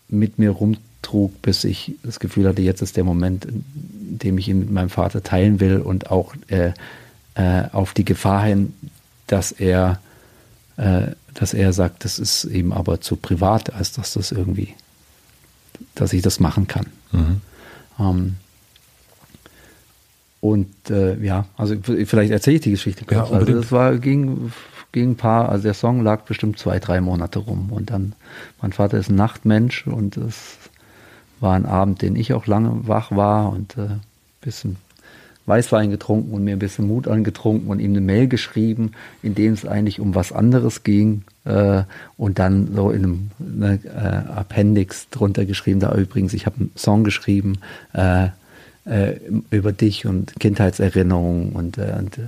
mit 0.09 0.39
mir 0.39 0.51
rum 0.51 0.77
trug, 1.03 1.41
bis 1.43 1.65
ich 1.65 1.95
das 2.03 2.21
Gefühl 2.21 2.49
hatte, 2.49 2.63
jetzt 2.63 2.83
ist 2.83 2.97
der 2.97 3.05
Moment, 3.05 3.45
in 3.45 3.65
dem 4.19 4.39
ich 4.39 4.49
ihn 4.49 4.59
mit 4.59 4.71
meinem 4.71 4.91
Vater 4.91 5.23
teilen 5.23 5.61
will 5.61 5.79
und 5.79 6.11
auch 6.11 6.35
äh, 6.49 6.73
äh, 7.35 7.69
auf 7.73 7.95
die 7.95 8.05
Gefahr 8.05 8.45
hin, 8.45 8.75
dass 9.27 9.53
er, 9.53 10.01
äh, 10.77 11.09
dass 11.35 11.55
er 11.55 11.73
sagt, 11.73 12.05
das 12.05 12.19
ist 12.19 12.45
eben 12.45 12.73
aber 12.73 13.01
zu 13.01 13.17
privat, 13.17 13.73
als 13.73 13.93
dass 13.93 14.15
das 14.15 14.33
irgendwie, 14.33 14.75
dass 15.95 16.13
ich 16.13 16.23
das 16.23 16.41
machen 16.41 16.67
kann. 16.67 16.87
Mhm. 17.13 17.41
Ähm, 17.99 18.37
und 20.41 20.69
äh, 20.89 21.23
ja, 21.23 21.47
also 21.57 21.77
vielleicht 21.83 22.33
erzähle 22.33 22.57
ich 22.57 22.63
die 22.63 22.71
Geschichte 22.71 23.05
kurz. 23.05 23.31
Ja, 23.31 23.37
also 23.37 23.53
das 23.53 23.71
war 23.71 23.99
ging 23.99 24.53
ging 24.93 25.11
ein 25.11 25.17
paar, 25.17 25.49
also 25.49 25.65
der 25.65 25.75
Song 25.75 26.03
lag 26.03 26.23
bestimmt 26.23 26.59
zwei, 26.59 26.79
drei 26.79 27.01
Monate 27.01 27.39
rum. 27.39 27.71
Und 27.71 27.91
dann, 27.91 28.15
mein 28.61 28.73
Vater 28.73 28.99
ist 28.99 29.11
ein 29.11 29.17
Nachtmensch 29.17 29.87
und 29.87 30.17
es 30.17 30.57
war 31.41 31.55
ein 31.55 31.67
Abend, 31.67 32.03
den 32.03 32.17
ich 32.17 32.33
auch 32.35 32.47
lange 32.47 32.87
wach 32.87 33.11
war 33.11 33.51
und 33.51 33.77
ein 33.79 33.87
äh, 33.87 34.45
bisschen 34.45 34.77
Weißwein 35.47 35.91
getrunken 35.91 36.33
und 36.33 36.45
mir 36.45 36.55
ein 36.55 36.61
bisschen 36.61 36.87
Mut 36.87 37.09
angetrunken 37.09 37.69
und 37.69 37.81
ihm 37.81 37.93
eine 37.93 38.01
Mail 38.01 38.29
geschrieben, 38.29 38.93
in 39.23 39.35
dem 39.35 39.53
es 39.53 39.67
eigentlich 39.67 39.99
um 39.99 40.15
was 40.15 40.33
anderes 40.33 40.85
ging 40.85 41.23
äh, 41.45 41.83
und 42.17 42.39
dann 42.39 42.75
so 42.75 42.91
in 42.91 43.05
einem 43.05 43.31
ne, 43.39 43.81
äh, 43.85 44.31
Appendix 44.39 45.09
drunter 45.11 45.47
geschrieben, 45.47 45.81
da 45.81 45.93
übrigens, 45.95 46.35
ich 46.35 46.47
habe 46.47 46.57
einen 46.57 46.71
Song 46.77 47.05
geschrieben 47.05 47.59
äh, 47.95 48.29
äh 48.91 49.21
über 49.51 49.73
dich 49.73 50.07
und 50.07 50.35
Kindheitserinnerungen 50.41 51.53
und, 51.53 51.79
äh, 51.79 51.95
und 51.99 52.19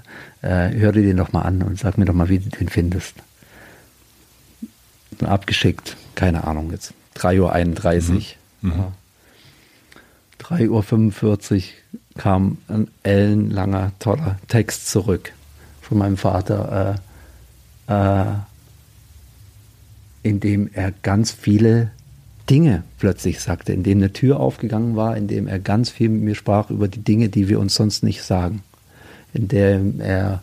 hör 0.41 0.93
dir 0.93 1.03
den 1.03 1.17
doch 1.17 1.33
mal 1.33 1.43
an 1.43 1.63
und 1.63 1.79
sag 1.79 1.99
mir 1.99 2.05
doch 2.05 2.15
mal, 2.15 2.29
wie 2.29 2.39
du 2.39 2.49
den 2.49 2.69
findest. 2.69 3.15
Abgeschickt, 5.25 5.97
keine 6.15 6.45
Ahnung 6.45 6.71
jetzt, 6.71 6.95
3.31 7.17 8.11
Uhr. 8.11 8.71
Mhm. 8.71 8.71
Mhm. 8.71 8.85
3.45 10.41 11.55
Uhr 11.55 11.63
kam 12.19 12.59
ein 12.69 12.89
ellenlanger, 13.03 13.93
toller 13.99 14.39
Text 14.49 14.91
zurück 14.91 15.33
von 15.81 15.99
meinem 15.99 16.17
Vater, 16.17 16.99
äh, 17.89 17.93
äh, 17.93 18.35
in 20.23 20.41
dem 20.41 20.71
er 20.73 20.93
ganz 21.03 21.33
viele 21.33 21.91
Dinge 22.48 22.82
plötzlich 22.98 23.40
sagte, 23.40 23.73
in 23.73 23.82
dem 23.82 23.98
eine 23.98 24.12
Tür 24.12 24.40
aufgegangen 24.40 24.97
war, 24.97 25.16
in 25.16 25.28
dem 25.28 25.47
er 25.47 25.59
ganz 25.59 25.90
viel 25.90 26.09
mit 26.09 26.23
mir 26.23 26.35
sprach 26.35 26.70
über 26.70 26.89
die 26.89 27.02
Dinge, 27.02 27.28
die 27.28 27.48
wir 27.48 27.60
uns 27.60 27.74
sonst 27.74 28.02
nicht 28.02 28.23
sagen, 28.23 28.62
in 29.32 29.48
dem 29.48 30.01
er 30.01 30.43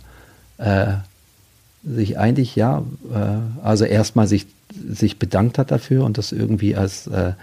äh, 0.57 0.93
sich 1.83 2.17
eigentlich, 2.17 2.55
ja, 2.55 2.83
äh, 3.13 3.63
also 3.63 3.85
erstmal 3.85 4.27
sich, 4.27 4.47
sich 4.89 5.19
bedankt 5.19 5.57
hat 5.57 5.71
dafür 5.71 6.05
und 6.05 6.17
das 6.17 6.31
irgendwie 6.31 6.75
als 6.75 7.07
äh, 7.07 7.33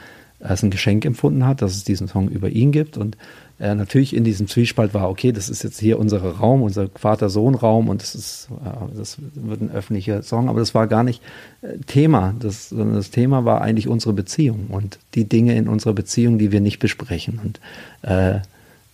als 0.40 0.62
ein 0.62 0.70
Geschenk 0.70 1.04
empfunden 1.04 1.46
hat, 1.46 1.62
dass 1.62 1.74
es 1.74 1.84
diesen 1.84 2.08
Song 2.08 2.28
über 2.28 2.48
ihn 2.48 2.72
gibt. 2.72 2.96
Und 2.96 3.16
er 3.58 3.74
natürlich 3.74 4.14
in 4.14 4.24
diesem 4.24 4.48
Zwiespalt 4.48 4.92
war, 4.92 5.08
okay, 5.08 5.32
das 5.32 5.48
ist 5.48 5.62
jetzt 5.62 5.80
hier 5.80 5.98
unser 5.98 6.22
Raum, 6.22 6.62
unser 6.62 6.88
Vater-Sohn-Raum 6.94 7.88
und 7.88 8.02
das 8.02 8.14
ist, 8.14 8.48
äh, 8.64 8.96
das 8.96 9.16
wird 9.34 9.62
ein 9.62 9.70
öffentlicher 9.70 10.22
Song, 10.22 10.48
aber 10.48 10.60
das 10.60 10.74
war 10.74 10.86
gar 10.86 11.02
nicht 11.02 11.22
äh, 11.62 11.78
Thema, 11.86 12.34
das, 12.38 12.68
sondern 12.68 12.94
das 12.94 13.10
Thema 13.10 13.44
war 13.44 13.62
eigentlich 13.62 13.88
unsere 13.88 14.12
Beziehung 14.12 14.66
und 14.68 14.98
die 15.14 15.24
Dinge 15.24 15.56
in 15.56 15.68
unserer 15.68 15.94
Beziehung, 15.94 16.38
die 16.38 16.52
wir 16.52 16.60
nicht 16.60 16.78
besprechen 16.78 17.40
und 17.42 17.60
äh, 18.02 18.40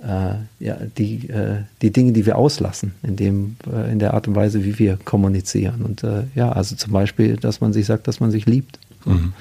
äh, 0.02 0.34
ja, 0.59 0.76
die, 0.98 1.28
äh, 1.28 1.62
die 1.80 1.93
Dinge, 1.93 2.12
die 2.12 2.26
wir 2.26 2.36
auslassen, 2.36 2.94
in, 3.02 3.16
dem, 3.16 3.56
äh, 3.72 3.90
in 3.90 3.98
der 3.98 4.14
Art 4.14 4.26
und 4.26 4.34
Weise, 4.34 4.64
wie 4.64 4.78
wir 4.78 4.97
kommunizieren 5.05 5.82
und 5.82 6.05
ja, 6.34 6.51
also 6.51 6.76
zum 6.76 6.93
Beispiel, 6.93 7.36
dass 7.36 7.60
man 7.60 7.72
sich 7.72 7.86
sagt, 7.86 8.09
dass 8.09 8.20
man 8.20 8.30
sich 8.30 8.47
liebt. 8.47 8.78
Mhm. 9.05 9.32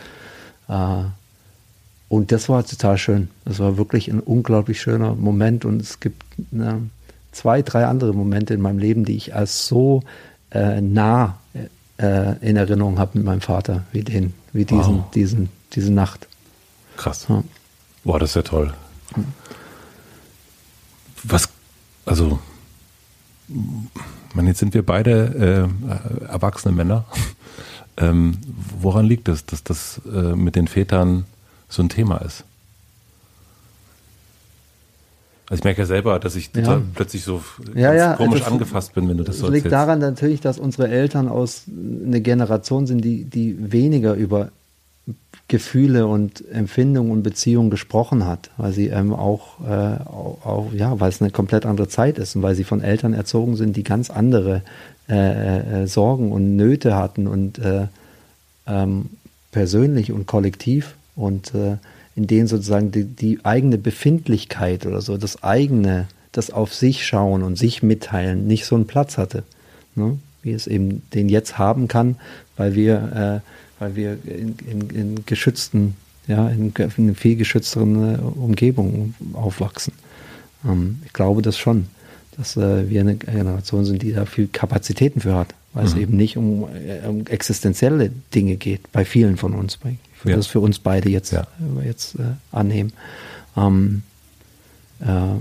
Und 2.12 2.34
das 2.34 2.50
war 2.50 2.66
total 2.66 2.98
schön. 2.98 3.30
Das 3.46 3.60
war 3.60 3.78
wirklich 3.78 4.10
ein 4.12 4.20
unglaublich 4.20 4.82
schöner 4.82 5.16
Moment. 5.16 5.64
Und 5.64 5.82
es 5.82 6.02
gibt 6.02 6.22
ne, 6.52 6.82
zwei, 7.32 7.62
drei 7.62 7.86
andere 7.86 8.14
Momente 8.14 8.54
in 8.54 8.60
meinem 8.60 8.80
Leben, 8.80 9.06
die 9.06 9.16
ich 9.16 9.34
als 9.34 9.66
so 9.66 10.04
äh, 10.50 10.82
nah 10.82 11.38
äh, 11.96 12.36
in 12.42 12.58
Erinnerung 12.58 13.00
habe 13.00 13.18
mit 13.18 13.24
meinem 13.24 13.40
Vater, 13.40 13.86
wie 13.94 14.04
den, 14.04 14.34
wie 14.52 14.66
diesen, 14.66 14.98
wow. 14.98 15.12
diesen, 15.12 15.48
diese 15.72 15.94
Nacht. 15.94 16.28
Krass. 16.98 17.28
Ja. 17.30 17.46
Boah, 18.04 18.20
das 18.20 18.32
ist 18.32 18.36
ja 18.36 18.42
toll. 18.42 18.74
Was, 21.24 21.48
also, 22.06 22.40
man, 24.34 24.48
jetzt 24.48 24.60
sind 24.60 24.74
wir 24.74 24.86
beide 24.86 25.70
äh, 26.26 26.26
erwachsene 26.26 26.76
Männer. 26.76 27.06
ähm, 27.96 28.38
woran 28.82 29.06
liegt 29.06 29.30
es, 29.30 29.46
dass 29.46 29.64
das 29.64 30.02
äh, 30.14 30.36
mit 30.36 30.58
den 30.58 30.68
Vätern 30.68 31.24
so 31.72 31.82
ein 31.82 31.90
Thema 31.90 32.18
ist. 32.18 32.44
Also 35.50 35.60
ich 35.60 35.64
merke 35.66 35.82
ja 35.82 35.86
selber, 35.86 36.20
dass 36.20 36.36
ich 36.36 36.50
ja. 36.56 36.82
plötzlich 36.94 37.24
so 37.24 37.44
ja, 37.76 37.94
ja, 37.94 38.14
komisch 38.14 38.40
das 38.40 38.48
angefasst 38.48 38.94
bin, 38.94 39.10
wenn 39.10 39.18
du 39.18 39.24
das 39.24 39.38
so 39.38 39.48
erzählst. 39.48 39.66
liegt 39.66 39.74
daran 39.74 40.00
natürlich, 40.00 40.40
dass 40.40 40.58
unsere 40.58 40.88
Eltern 40.88 41.28
aus 41.28 41.64
eine 41.68 42.22
Generation 42.22 42.88
sind, 42.88 43.04
die, 43.04 43.26
die 43.26 43.72
weniger 43.72 44.14
über 44.14 44.50
Gefühle 45.50 46.08
und 46.08 46.50
Empfindungen 46.54 47.12
und 47.12 47.24
Beziehungen 47.24 47.70
gesprochen 47.70 48.26
hat, 48.26 48.50
weil 48.56 48.72
sie 48.72 48.88
ähm, 48.88 49.14
auch, 49.14 49.60
äh, 49.68 50.00
auch, 50.06 50.38
auch, 50.46 50.74
ja, 50.74 50.98
weil 51.02 51.10
es 51.10 51.22
eine 51.22 51.32
komplett 51.32 51.66
andere 51.66 51.90
Zeit 51.90 52.18
ist 52.18 52.38
und 52.38 52.44
weil 52.44 52.56
sie 52.56 52.64
von 52.64 52.82
Eltern 52.82 53.14
erzogen 53.14 53.58
sind, 53.58 53.76
die 53.76 53.84
ganz 53.84 54.10
andere 54.10 54.62
äh, 55.10 55.84
äh, 55.84 55.88
Sorgen 55.88 56.32
und 56.32 56.56
Nöte 56.56 56.96
hatten 56.96 57.28
und 57.28 57.60
äh, 57.60 57.88
ähm, 58.68 59.10
persönlich 59.52 60.14
und 60.14 60.28
kollektiv 60.28 60.96
und 61.16 61.54
äh, 61.54 61.78
in 62.16 62.28
denen 62.28 62.48
sozusagen 62.48 62.92
die, 62.92 63.06
die 63.06 63.40
eigene 63.44 63.78
Befindlichkeit 63.78 64.86
oder 64.86 65.02
so, 65.02 65.18
das 65.18 65.44
eigene, 65.44 66.08
das 66.32 66.52
auf 66.52 66.74
sich 66.74 67.06
schauen 67.06 67.44
und 67.44 67.58
sich 67.58 67.84
mitteilen, 67.84 68.48
nicht 68.48 68.66
so 68.66 68.76
einen 68.76 68.88
Platz 68.88 69.18
hatte. 69.18 69.44
Ne? 69.96 70.20
Wie 70.44 70.52
es 70.52 70.68
eben 70.68 71.04
den 71.14 71.30
jetzt 71.30 71.58
haben 71.58 71.88
kann, 71.88 72.16
weil 72.58 72.76
wir, 72.76 73.42
äh, 73.44 73.82
weil 73.82 73.96
wir 73.96 74.18
in, 74.26 74.56
in, 74.70 74.90
in 74.90 75.26
geschützten, 75.26 75.96
ja, 76.28 76.50
in, 76.50 76.74
in 76.98 77.16
viel 77.16 77.36
geschützteren 77.36 78.16
äh, 78.16 78.18
Umgebungen 78.18 79.16
aufwachsen. 79.34 79.94
Ähm, 80.66 81.02
ich 81.06 81.14
glaube 81.14 81.42
das 81.42 81.58
schon, 81.58 81.88
dass 82.38 82.58
äh, 82.58 82.90
wir 82.90 83.02
eine 83.02 83.16
Generation 83.16 83.86
sind, 83.86 84.02
die 84.02 84.14
da 84.14 84.26
viel 84.26 84.48
Kapazitäten 84.48 85.22
für 85.22 85.36
hat, 85.36 85.54
weil 85.74 85.84
mhm. 85.84 85.90
es 85.90 85.96
eben 85.96 86.18
nicht 86.18 86.38
um, 86.38 86.68
äh, 86.74 87.08
um, 87.08 87.26
existenzielle 87.28 88.12
Dinge 88.34 88.56
geht, 88.56 88.92
bei 88.92 89.06
vielen 89.06 89.38
von 89.38 89.54
uns. 89.54 89.80
Ich 89.84 90.11
würde 90.24 90.32
ja. 90.32 90.38
das 90.38 90.48
für 90.48 90.60
uns 90.60 90.80
beide 90.80 91.10
jetzt, 91.10 91.32
ja. 91.32 91.48
Äh, 91.82 91.88
jetzt 91.88 92.16
äh, 92.16 92.34
annehmen. 92.52 92.94
Ähm, 93.56 94.04
äh, 95.00 95.40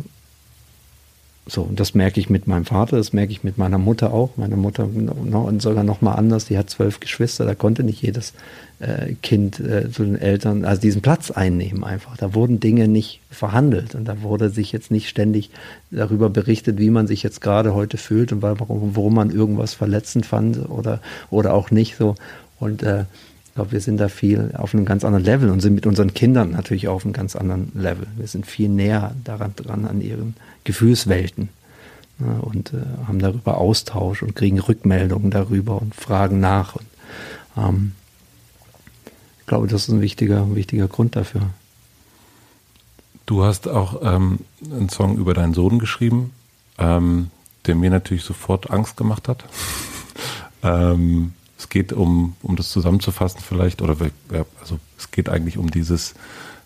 so, 1.47 1.63
und 1.63 1.81
das 1.81 1.95
merke 1.95 2.21
ich 2.21 2.31
mit 2.31 2.47
meinem 2.47 2.65
Vater, 2.65 2.97
das 2.97 3.13
merke 3.13 3.33
ich 3.33 3.43
mit 3.43 3.59
meiner 3.59 3.79
Mutter 3.79 4.13
auch. 4.13 4.37
Meine 4.37 4.57
Mutter 4.57 4.87
noch, 4.87 5.51
sogar 5.59 5.83
noch 5.83 6.01
mal 6.01 6.13
anders, 6.13 6.45
die 6.45 6.57
hat 6.57 6.71
zwölf 6.71 7.01
Geschwister, 7.01 7.45
da 7.45 7.57
konnte 7.57 7.83
nicht 7.83 8.01
jedes 8.03 8.35
äh, 8.79 9.15
Kind 9.15 9.59
äh, 9.59 9.91
zu 9.91 10.05
den 10.05 10.17
Eltern, 10.17 10.65
also 10.65 10.81
diesen 10.81 11.03
Platz 11.03 11.33
einnehmen 11.33 11.83
einfach. 11.83 12.17
Da 12.17 12.35
wurden 12.35 12.61
Dinge 12.61 12.87
nicht 12.87 13.21
verhandelt 13.31 13.97
und 13.97 14.05
da 14.05 14.23
wurde 14.23 14.51
sich 14.51 14.71
jetzt 14.71 14.93
nicht 14.93 15.09
ständig 15.09 15.51
darüber 15.91 16.31
berichtet, 16.31 16.79
wie 16.79 16.91
man 16.91 17.09
sich 17.09 17.23
jetzt 17.25 17.41
gerade 17.41 17.75
heute 17.75 17.97
fühlt 17.97 18.33
und 18.33 18.43
warum, 18.43 18.95
warum 18.95 19.15
man 19.15 19.31
irgendwas 19.31 19.75
verletzend 19.75 20.27
fand 20.27 20.71
oder, 20.71 21.01
oder 21.31 21.53
auch 21.55 21.73
nicht 21.73 21.97
so. 21.97 22.15
Und 22.61 22.85
äh, 22.85 23.07
ich 23.51 23.55
glaube, 23.57 23.73
wir 23.73 23.81
sind 23.81 23.97
da 23.99 24.09
viel 24.09 24.53
auf 24.57 24.75
einem 24.75 24.85
ganz 24.85 25.05
anderen 25.05 25.25
Level 25.25 25.51
und 25.51 25.59
sind 25.59 25.75
mit 25.75 25.85
unseren 25.85 26.15
Kindern 26.15 26.53
natürlich 26.53 26.87
auf 26.87 27.05
einem 27.05 27.13
ganz 27.13 27.35
anderen 27.35 27.73
Level. 27.75 28.07
Wir 28.17 28.29
sind 28.29 28.47
viel 28.47 28.69
näher 28.69 29.17
daran 29.25 29.55
dran 29.57 29.87
an 29.87 30.01
ihren 30.01 30.37
Gefühlswelten 30.63 31.49
ja, 32.21 32.39
und 32.43 32.73
äh, 32.73 32.77
haben 33.09 33.19
darüber 33.19 33.59
Austausch 33.59 34.23
und 34.23 34.37
kriegen 34.37 34.61
Rückmeldungen 34.61 35.33
darüber 35.33 35.83
und 35.83 35.97
fragen 35.97 36.39
nach. 36.39 36.77
Und, 36.77 36.87
ähm, 37.57 37.93
ich 39.41 39.47
glaube, 39.47 39.67
das 39.67 39.83
ist 39.83 39.89
ein 39.89 40.01
wichtiger, 40.01 40.55
wichtiger 40.55 40.87
Grund 40.87 41.17
dafür. 41.17 41.43
Du 43.27 43.43
hast 43.43 43.67
auch 43.67 44.01
ähm, 44.05 44.39
einen 44.63 44.91
Song 44.91 45.17
über 45.17 45.35
deinen 45.35 45.55
Sohn 45.55 45.81
geschrieben, 45.81 46.31
ähm, 46.79 47.33
der 47.67 47.75
mir 47.75 47.91
natürlich 47.91 48.23
sofort 48.23 48.71
Angst 48.71 48.97
gemacht 48.97 49.27
hat. 49.27 49.45
ähm, 50.63 51.33
es 51.61 51.69
geht 51.69 51.93
um, 51.93 52.35
um 52.43 52.57
das 52.57 52.71
zusammenzufassen 52.71 53.41
vielleicht, 53.47 53.83
oder 53.83 53.97
also 54.61 54.79
es 54.99 55.11
geht 55.11 55.29
eigentlich 55.29 55.59
um 55.59 55.71
dieses 55.71 56.15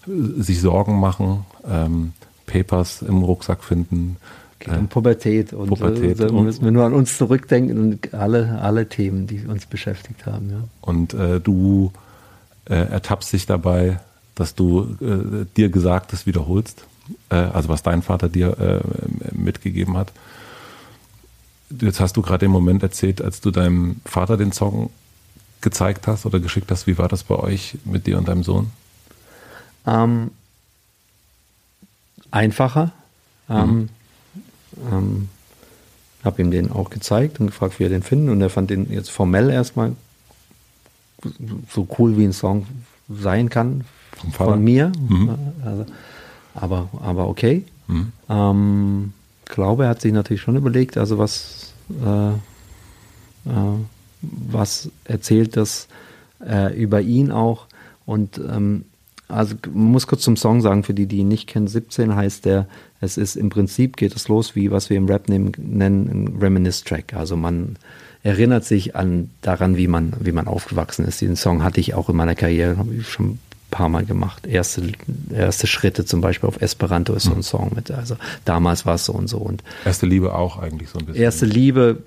äh, 0.06 0.40
sich 0.40 0.60
Sorgen 0.60 1.00
machen, 1.00 1.44
ähm, 1.68 2.12
Papers 2.46 3.02
im 3.02 3.22
Rucksack 3.22 3.64
finden. 3.64 4.16
Geht 4.60 4.76
um 4.76 4.86
Pubertät 4.86 5.52
und 5.52 5.68
Pubertät 5.68 6.20
äh, 6.20 6.26
da 6.26 6.32
müssen 6.32 6.64
wir 6.64 6.70
nur 6.70 6.84
an 6.84 6.94
uns 6.94 7.18
zurückdenken 7.18 7.76
und 7.78 8.14
alle, 8.14 8.60
alle 8.62 8.88
Themen, 8.88 9.26
die 9.26 9.44
uns 9.46 9.66
beschäftigt 9.66 10.26
haben. 10.26 10.50
Ja. 10.50 10.68
Und 10.80 11.12
äh, 11.12 11.40
du 11.40 11.90
äh, 12.66 12.74
ertappst 12.74 13.32
dich 13.32 13.46
dabei, 13.46 13.98
dass 14.36 14.54
du 14.54 14.96
äh, 15.00 15.44
dir 15.56 15.70
Gesagtes 15.70 16.24
wiederholst, 16.24 16.86
äh, 17.30 17.34
also 17.34 17.68
was 17.68 17.82
dein 17.82 18.02
Vater 18.02 18.28
dir 18.28 18.56
äh, 18.60 19.36
mitgegeben 19.36 19.96
hat 19.96 20.12
jetzt 21.70 22.00
hast 22.00 22.16
du 22.16 22.22
gerade 22.22 22.46
den 22.46 22.50
Moment 22.50 22.82
erzählt, 22.82 23.22
als 23.22 23.40
du 23.40 23.50
deinem 23.50 24.00
Vater 24.04 24.36
den 24.36 24.52
Song 24.52 24.90
gezeigt 25.60 26.06
hast 26.06 26.26
oder 26.26 26.40
geschickt 26.40 26.70
hast. 26.70 26.86
Wie 26.86 26.98
war 26.98 27.08
das 27.08 27.24
bei 27.24 27.36
euch 27.36 27.78
mit 27.84 28.06
dir 28.06 28.18
und 28.18 28.28
deinem 28.28 28.42
Sohn? 28.42 28.70
Ähm, 29.86 30.30
einfacher. 32.30 32.92
Ähm, 33.48 33.76
mhm. 33.76 33.88
ähm, 34.92 35.28
habe 36.24 36.42
ihm 36.42 36.50
den 36.50 36.70
auch 36.70 36.90
gezeigt 36.90 37.40
und 37.40 37.46
gefragt, 37.46 37.78
wie 37.78 37.84
er 37.84 37.90
den 37.90 38.02
findet. 38.02 38.32
Und 38.32 38.40
er 38.40 38.50
fand 38.50 38.70
den 38.70 38.90
jetzt 38.90 39.10
formell 39.10 39.50
erstmal 39.50 39.92
so 41.70 41.86
cool, 41.98 42.16
wie 42.16 42.24
ein 42.24 42.32
Song 42.32 42.66
sein 43.08 43.48
kann 43.50 43.84
von 44.32 44.62
mir. 44.62 44.92
Mhm. 44.98 45.38
Also, 45.64 45.86
aber, 46.54 46.88
aber 47.02 47.28
okay. 47.28 47.64
Mhm. 47.86 48.12
Ähm, 48.28 49.12
glaube, 49.44 49.84
er 49.84 49.90
hat 49.90 50.00
sich 50.00 50.12
natürlich 50.12 50.42
schon 50.42 50.56
überlegt, 50.56 50.96
also 50.96 51.18
was, 51.18 51.74
äh, 52.04 52.30
äh, 52.30 53.78
was 54.20 54.90
erzählt 55.04 55.56
das 55.56 55.88
äh, 56.44 56.74
über 56.76 57.00
ihn 57.00 57.30
auch. 57.30 57.66
Und 58.06 58.38
ähm, 58.38 58.84
also 59.28 59.54
muss 59.72 60.06
kurz 60.06 60.22
zum 60.22 60.36
Song 60.36 60.60
sagen, 60.60 60.84
für 60.84 60.94
die, 60.94 61.06
die 61.06 61.18
ihn 61.18 61.28
nicht 61.28 61.48
kennen, 61.48 61.66
17 61.66 62.14
heißt 62.14 62.44
der, 62.44 62.66
es 63.00 63.16
ist 63.16 63.36
im 63.36 63.50
Prinzip 63.50 63.96
geht 63.96 64.14
es 64.14 64.28
los, 64.28 64.54
wie 64.54 64.70
was 64.70 64.90
wir 64.90 64.96
im 64.96 65.06
Rap 65.06 65.28
nehmen, 65.28 65.52
nennen, 65.58 66.08
ein 66.08 66.38
Reminisce-Track. 66.40 67.14
Also 67.14 67.36
man 67.36 67.76
erinnert 68.22 68.64
sich 68.64 68.96
an 68.96 69.30
daran, 69.42 69.76
wie 69.76 69.88
man, 69.88 70.14
wie 70.20 70.32
man 70.32 70.46
aufgewachsen 70.46 71.04
ist. 71.04 71.20
Diesen 71.20 71.36
Song 71.36 71.62
hatte 71.62 71.80
ich 71.80 71.94
auch 71.94 72.08
in 72.08 72.16
meiner 72.16 72.34
Karriere, 72.34 72.76
habe 72.78 72.94
ich 72.94 73.08
schon 73.08 73.38
paar 73.74 73.88
Mal 73.88 74.04
gemacht. 74.04 74.46
Erste, 74.46 74.82
erste 75.34 75.66
Schritte 75.66 76.04
zum 76.04 76.20
Beispiel 76.20 76.48
auf 76.48 76.62
Esperanto 76.62 77.12
ist 77.12 77.24
so 77.24 77.32
ein 77.32 77.38
mhm. 77.38 77.42
Song 77.42 77.72
mit. 77.74 77.90
Also 77.90 78.16
damals 78.44 78.86
war 78.86 78.94
es 78.94 79.04
so 79.04 79.12
und 79.12 79.26
so. 79.26 79.38
Und 79.38 79.64
erste 79.84 80.06
Liebe 80.06 80.32
auch 80.34 80.58
eigentlich 80.58 80.90
so 80.90 81.00
ein 81.00 81.06
bisschen. 81.06 81.22
Erste 81.22 81.46
Liebe 81.46 81.98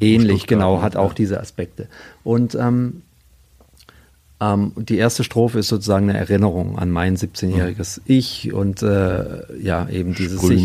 ähnlich, 0.00 0.46
genau, 0.46 0.82
hat 0.82 0.96
auch 0.96 1.14
diese 1.14 1.40
Aspekte. 1.40 1.88
Und 2.24 2.54
ähm, 2.54 3.02
ähm, 4.38 4.72
die 4.76 4.98
erste 4.98 5.24
Strophe 5.24 5.60
ist 5.60 5.68
sozusagen 5.68 6.10
eine 6.10 6.18
Erinnerung 6.18 6.78
an 6.78 6.90
mein 6.90 7.16
17-jähriges 7.16 8.00
mhm. 8.00 8.02
Ich 8.06 8.52
und 8.52 8.82
äh, 8.82 9.60
ja, 9.62 9.88
eben 9.88 10.14
dieses 10.14 10.42
sich, 10.42 10.62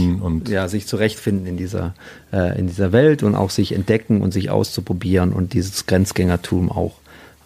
ja, 0.49 0.67
sich 0.67 0.87
zurechtfinden 0.87 1.47
in 1.47 1.55
dieser, 1.55 1.93
äh, 2.33 2.59
in 2.59 2.67
dieser 2.67 2.91
Welt 2.91 3.23
und 3.23 3.35
auch 3.35 3.49
sich 3.49 3.71
entdecken 3.71 4.21
und 4.21 4.33
sich 4.33 4.49
auszuprobieren 4.49 5.31
und 5.31 5.53
dieses 5.53 5.85
Grenzgängertum 5.85 6.69
auch. 6.69 6.95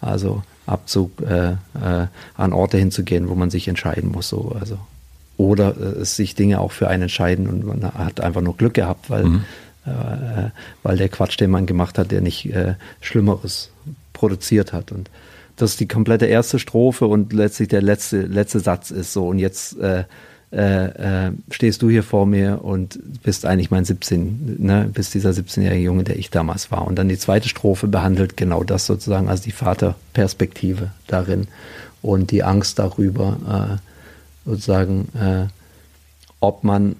Also 0.00 0.42
Abzug 0.66 1.20
äh, 1.20 1.52
äh, 1.52 2.06
an 2.36 2.52
Orte 2.52 2.78
hinzugehen, 2.78 3.28
wo 3.28 3.34
man 3.34 3.50
sich 3.50 3.68
entscheiden 3.68 4.10
muss. 4.10 4.28
So. 4.28 4.56
Also, 4.58 4.78
oder 5.36 5.76
äh, 5.76 6.04
sich 6.04 6.34
Dinge 6.34 6.60
auch 6.60 6.72
für 6.72 6.88
einen 6.88 7.04
entscheiden 7.04 7.46
und 7.48 7.66
man 7.66 7.82
hat 7.94 8.20
einfach 8.20 8.40
nur 8.40 8.56
Glück 8.56 8.74
gehabt, 8.74 9.10
weil, 9.10 9.24
mhm. 9.24 9.44
äh, 9.86 10.50
weil 10.82 10.96
der 10.96 11.08
Quatsch, 11.08 11.38
den 11.40 11.50
man 11.50 11.66
gemacht 11.66 11.98
hat, 11.98 12.10
der 12.10 12.20
nicht 12.20 12.46
äh, 12.46 12.74
Schlimmeres 13.00 13.70
produziert 14.12 14.72
hat. 14.72 14.92
Und 14.92 15.10
das 15.56 15.72
ist 15.72 15.80
die 15.80 15.88
komplette 15.88 16.26
erste 16.26 16.58
Strophe 16.58 17.06
und 17.06 17.32
letztlich 17.32 17.68
der 17.68 17.82
letzte, 17.82 18.22
letzte 18.22 18.60
Satz 18.60 18.90
ist 18.90 19.12
so. 19.12 19.28
Und 19.28 19.38
jetzt 19.38 19.76
äh, 20.54 21.26
äh, 21.26 21.32
stehst 21.50 21.82
du 21.82 21.90
hier 21.90 22.04
vor 22.04 22.26
mir 22.26 22.64
und 22.64 23.00
bist 23.24 23.44
eigentlich 23.44 23.72
mein 23.72 23.84
17, 23.84 24.56
ne, 24.60 24.88
bist 24.92 25.12
dieser 25.12 25.30
17-jährige 25.30 25.82
Junge, 25.82 26.04
der 26.04 26.16
ich 26.16 26.30
damals 26.30 26.70
war. 26.70 26.86
Und 26.86 26.96
dann 26.96 27.08
die 27.08 27.18
zweite 27.18 27.48
Strophe 27.48 27.88
behandelt 27.88 28.36
genau 28.36 28.62
das 28.62 28.86
sozusagen, 28.86 29.28
also 29.28 29.42
die 29.42 29.50
Vaterperspektive 29.50 30.92
darin 31.08 31.48
und 32.02 32.30
die 32.30 32.44
Angst 32.44 32.78
darüber, 32.78 33.80
äh, 34.46 34.48
sozusagen, 34.48 35.08
äh, 35.18 35.46
ob 36.38 36.62
man, 36.62 36.94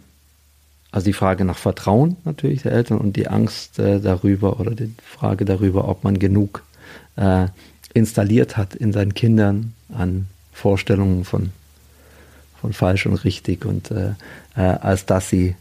also 0.90 1.05
die 1.05 1.12
Frage 1.12 1.44
nach 1.44 1.59
Vertrauen 1.59 2.16
natürlich 2.24 2.62
der 2.62 2.72
Eltern 2.72 2.98
und 2.98 3.14
die 3.14 3.28
Angst 3.28 3.78
äh, 3.78 4.01
darüber 4.01 4.59
oder 4.59 4.72
die 4.72 4.93
Frage 5.05 5.44
darüber, 5.44 5.89
ob 5.89 6.05
man 6.05 6.18
genug 6.18 6.64
installiert 7.93 8.56
hat 8.56 8.74
in 8.74 8.93
seinen 8.93 9.14
Kindern 9.14 9.72
an 9.97 10.26
Vorstellungen 10.52 11.24
von 11.24 11.52
von 12.65 12.73
falsch 12.73 13.05
und 13.05 13.23
richtig 13.24 13.66
und 13.66 13.91
äh, 13.91 14.12
äh, 14.57 14.62
als 14.62 15.05
dass 15.05 15.28
sie 15.28 15.55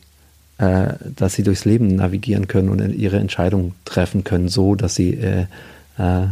äh, 0.57 0.93
dass 1.03 1.33
sie 1.33 1.43
durchs 1.43 1.65
Leben 1.65 1.87
navigieren 1.97 2.47
können 2.47 2.69
und 2.69 2.79
ihre 2.93 3.17
Entscheidungen 3.17 3.75
treffen 3.83 4.23
können, 4.23 4.47
so 4.47 4.75
dass 4.75 4.95
sie 4.95 5.15
äh, 5.15 5.47
äh, 5.97 6.27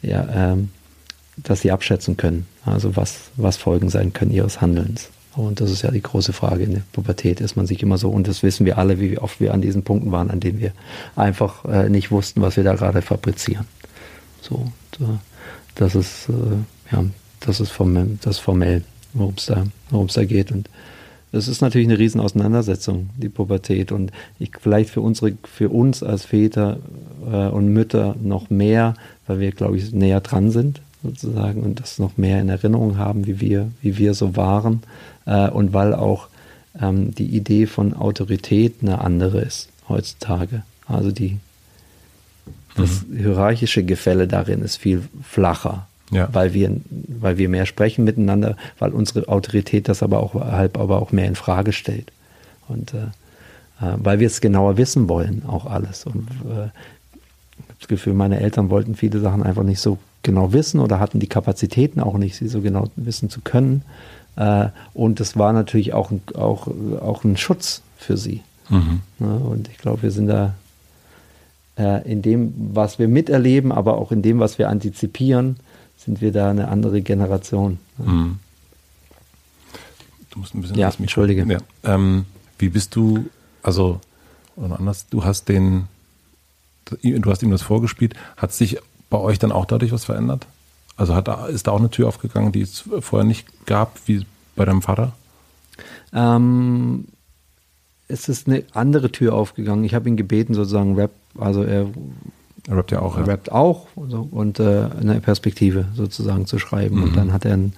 ja, 0.00 0.28
ähm, 0.34 0.70
dass 1.36 1.60
sie 1.60 1.70
abschätzen 1.70 2.16
können, 2.16 2.46
also 2.64 2.96
was, 2.96 3.24
was 3.36 3.58
Folgen 3.58 3.90
sein 3.90 4.14
können 4.14 4.30
ihres 4.30 4.62
Handelns. 4.62 5.10
Und 5.34 5.60
das 5.60 5.70
ist 5.70 5.82
ja 5.82 5.90
die 5.90 6.00
große 6.00 6.32
Frage 6.32 6.64
in 6.64 6.72
der 6.72 6.82
Pubertät. 6.92 7.42
Ist 7.42 7.56
man 7.56 7.66
sich 7.66 7.82
immer 7.82 7.98
so, 7.98 8.08
und 8.08 8.26
das 8.26 8.42
wissen 8.42 8.64
wir 8.64 8.78
alle, 8.78 8.98
wie 9.00 9.18
oft 9.18 9.38
wir 9.38 9.52
an 9.52 9.60
diesen 9.60 9.82
Punkten 9.82 10.10
waren, 10.12 10.30
an 10.30 10.40
denen 10.40 10.60
wir 10.60 10.72
einfach 11.14 11.66
äh, 11.66 11.90
nicht 11.90 12.10
wussten, 12.10 12.40
was 12.40 12.56
wir 12.56 12.64
da 12.64 12.74
gerade 12.74 13.02
fabrizieren. 13.02 13.66
So, 14.40 14.72
das 15.74 15.94
ist, 15.94 16.28
ja, 16.90 17.04
das 17.40 17.60
ist 17.60 17.70
formell, 17.70 18.16
das 18.22 18.36
ist 18.36 18.40
formell 18.42 18.82
worum 19.16 19.34
es 19.36 19.46
da, 19.46 19.64
da 19.90 20.24
geht. 20.24 20.52
Und 20.52 20.68
das 21.32 21.48
ist 21.48 21.60
natürlich 21.60 21.88
eine 21.88 21.98
Riesenauseinandersetzung, 21.98 23.10
die 23.16 23.28
Pubertät. 23.28 23.92
Und 23.92 24.12
ich, 24.38 24.52
vielleicht 24.60 24.90
für, 24.90 25.00
unsere, 25.00 25.36
für 25.44 25.68
uns 25.68 26.02
als 26.02 26.24
Väter 26.24 26.78
äh, 27.30 27.48
und 27.48 27.68
Mütter 27.68 28.16
noch 28.22 28.50
mehr, 28.50 28.94
weil 29.26 29.40
wir, 29.40 29.52
glaube 29.52 29.76
ich, 29.76 29.92
näher 29.92 30.20
dran 30.20 30.50
sind 30.50 30.80
sozusagen 31.02 31.62
und 31.62 31.80
das 31.80 31.98
noch 31.98 32.16
mehr 32.16 32.40
in 32.40 32.48
Erinnerung 32.48 32.96
haben, 32.96 33.26
wie 33.26 33.40
wir, 33.40 33.70
wie 33.82 33.98
wir 33.98 34.14
so 34.14 34.36
waren. 34.36 34.82
Äh, 35.24 35.50
und 35.50 35.72
weil 35.72 35.94
auch 35.94 36.28
ähm, 36.80 37.14
die 37.14 37.26
Idee 37.26 37.66
von 37.66 37.94
Autorität 37.94 38.76
eine 38.82 39.00
andere 39.00 39.40
ist 39.40 39.68
heutzutage. 39.88 40.62
Also 40.86 41.10
die, 41.10 41.38
das 42.76 43.04
mhm. 43.06 43.18
hierarchische 43.18 43.84
Gefälle 43.84 44.28
darin 44.28 44.62
ist 44.62 44.76
viel 44.76 45.02
flacher 45.22 45.86
Ja. 46.10 46.28
Weil 46.32 46.54
wir, 46.54 46.70
weil 46.90 47.38
wir 47.38 47.48
mehr 47.48 47.66
sprechen 47.66 48.04
miteinander, 48.04 48.56
weil 48.78 48.92
unsere 48.92 49.28
Autorität 49.28 49.88
das 49.88 50.02
aber 50.02 50.20
auch 50.20 50.34
halb 50.34 50.78
aber 50.78 51.02
auch 51.02 51.12
mehr 51.12 51.26
in 51.26 51.34
Frage 51.34 51.72
stellt. 51.72 52.12
Und 52.68 52.94
äh, 52.94 52.98
äh 53.84 53.96
weil 53.96 54.20
wir 54.20 54.26
es 54.26 54.40
genauer 54.40 54.76
wissen 54.76 55.08
wollen, 55.08 55.42
auch 55.46 55.66
alles. 55.66 56.06
Und 56.06 56.28
äh, 56.44 56.66
ich 57.58 57.64
habe 57.64 57.78
das 57.80 57.88
Gefühl, 57.88 58.14
meine 58.14 58.40
Eltern 58.40 58.70
wollten 58.70 58.94
viele 58.94 59.20
Sachen 59.20 59.42
einfach 59.42 59.64
nicht 59.64 59.80
so 59.80 59.98
genau 60.22 60.52
wissen 60.52 60.80
oder 60.80 61.00
hatten 61.00 61.20
die 61.20 61.28
Kapazitäten 61.28 62.00
auch 62.00 62.18
nicht, 62.18 62.36
sie 62.36 62.48
so 62.48 62.60
genau 62.60 62.88
wissen 62.96 63.28
zu 63.28 63.40
können. 63.40 63.82
Äh, 64.36 64.68
und 64.94 65.18
es 65.20 65.36
war 65.36 65.52
natürlich 65.52 65.92
auch, 65.92 66.12
auch, 66.34 66.68
auch 67.00 67.24
ein 67.24 67.36
Schutz 67.36 67.82
für 67.96 68.16
sie. 68.16 68.42
Mhm. 68.68 69.00
Ja, 69.18 69.26
und 69.26 69.68
ich 69.68 69.78
glaube, 69.78 70.02
wir 70.02 70.10
sind 70.10 70.28
da 70.28 70.54
in 72.04 72.22
dem, 72.22 72.54
was 72.72 72.98
wir 72.98 73.06
miterleben, 73.06 73.70
aber 73.70 73.98
auch 73.98 74.10
in 74.10 74.22
dem, 74.22 74.38
was 74.38 74.58
wir 74.58 74.70
antizipieren, 74.70 75.56
sind 76.06 76.20
wir 76.20 76.32
da 76.32 76.50
eine 76.50 76.68
andere 76.68 77.02
Generation. 77.02 77.78
Mhm. 77.98 78.38
Du 80.30 80.38
musst 80.38 80.54
ein 80.54 80.62
bisschen 80.62 80.78
ja, 80.78 80.90
Entschuldige. 80.98 81.44
Ja. 81.44 81.58
Ähm, 81.82 82.24
wie 82.58 82.68
bist 82.68 82.94
du, 82.94 83.26
also, 83.62 84.00
oder 84.54 84.78
anders, 84.78 85.06
du 85.10 85.24
hast 85.24 85.48
den, 85.48 85.88
du 87.02 87.30
hast 87.30 87.42
ihm 87.42 87.50
das 87.50 87.62
vorgespielt, 87.62 88.14
hat 88.36 88.52
sich 88.52 88.78
bei 89.10 89.18
euch 89.18 89.38
dann 89.38 89.52
auch 89.52 89.66
dadurch 89.66 89.92
was 89.92 90.04
verändert? 90.04 90.46
Also 90.96 91.14
hat, 91.14 91.28
ist 91.50 91.66
da 91.66 91.72
auch 91.72 91.78
eine 91.78 91.90
Tür 91.90 92.08
aufgegangen, 92.08 92.52
die 92.52 92.62
es 92.62 92.84
vorher 93.00 93.26
nicht 93.26 93.66
gab, 93.66 93.98
wie 94.06 94.24
bei 94.54 94.64
deinem 94.64 94.82
Vater? 94.82 95.12
Ähm, 96.12 97.08
es 98.08 98.28
ist 98.28 98.46
eine 98.46 98.62
andere 98.72 99.10
Tür 99.10 99.34
aufgegangen. 99.34 99.84
Ich 99.84 99.94
habe 99.94 100.08
ihn 100.08 100.16
gebeten, 100.16 100.54
sozusagen 100.54 100.94
Rap, 100.94 101.10
also 101.36 101.64
er 101.64 101.88
er 102.68 102.76
rappt 102.76 102.90
ja 102.90 103.00
auch. 103.00 103.16
Er 103.16 103.26
rappt 103.26 103.52
auch 103.52 103.86
so, 104.08 104.28
und 104.30 104.58
äh, 104.58 104.88
eine 105.00 105.20
Perspektive 105.20 105.86
sozusagen 105.94 106.46
zu 106.46 106.58
schreiben. 106.58 106.96
Mhm. 106.96 107.02
Und 107.04 107.16
dann 107.16 107.32
hat 107.32 107.44
er, 107.44 107.54
ein, 107.54 107.72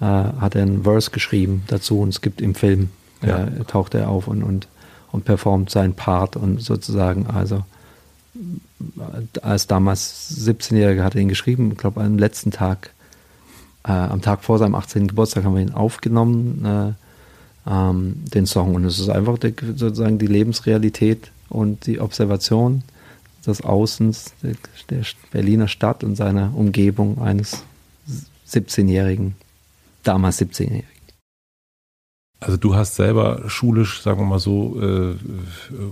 äh, 0.00 0.04
hat 0.04 0.54
er 0.54 0.62
ein 0.62 0.82
Verse 0.82 1.10
geschrieben 1.10 1.64
dazu 1.66 2.00
und 2.00 2.08
es 2.10 2.20
gibt 2.20 2.40
im 2.40 2.54
Film, 2.54 2.90
ja. 3.22 3.44
äh, 3.44 3.64
taucht 3.66 3.94
er 3.94 4.08
auf 4.08 4.28
und, 4.28 4.42
und, 4.42 4.68
und 5.12 5.24
performt 5.24 5.70
seinen 5.70 5.94
Part 5.94 6.36
und 6.36 6.60
sozusagen, 6.62 7.26
also 7.26 7.64
als 9.42 9.66
damals 9.66 10.46
17-Jähriger 10.46 11.02
hat 11.02 11.14
er 11.14 11.20
ihn 11.20 11.28
geschrieben, 11.28 11.72
ich 11.72 11.78
glaube 11.78 12.00
am 12.00 12.16
letzten 12.16 12.50
Tag, 12.50 12.90
äh, 13.84 13.92
am 13.92 14.22
Tag 14.22 14.42
vor 14.44 14.58
seinem 14.58 14.74
18. 14.74 15.08
Geburtstag 15.08 15.44
haben 15.44 15.54
wir 15.54 15.62
ihn 15.62 15.74
aufgenommen, 15.74 16.64
äh, 16.64 17.70
ähm, 17.70 18.24
den 18.32 18.46
Song. 18.46 18.74
Und 18.74 18.84
es 18.84 18.98
ist 18.98 19.10
einfach 19.10 19.36
die, 19.38 19.54
sozusagen 19.76 20.18
die 20.18 20.26
Lebensrealität 20.26 21.30
und 21.48 21.86
die 21.86 22.00
Observation 22.00 22.82
des 23.46 23.62
Außens 23.62 24.34
der, 24.42 24.54
der 24.90 25.02
Berliner 25.30 25.68
Stadt 25.68 26.04
und 26.04 26.16
seiner 26.16 26.52
Umgebung 26.54 27.20
eines 27.20 27.62
17-Jährigen, 28.48 29.34
damals 30.02 30.40
17-Jährigen. 30.40 30.84
Also 32.40 32.56
du 32.56 32.74
hast 32.74 32.96
selber 32.96 33.42
schulisch, 33.48 34.00
sagen 34.02 34.20
wir 34.20 34.24
mal 34.24 34.38
so, 34.38 34.80
äh, 34.80 35.14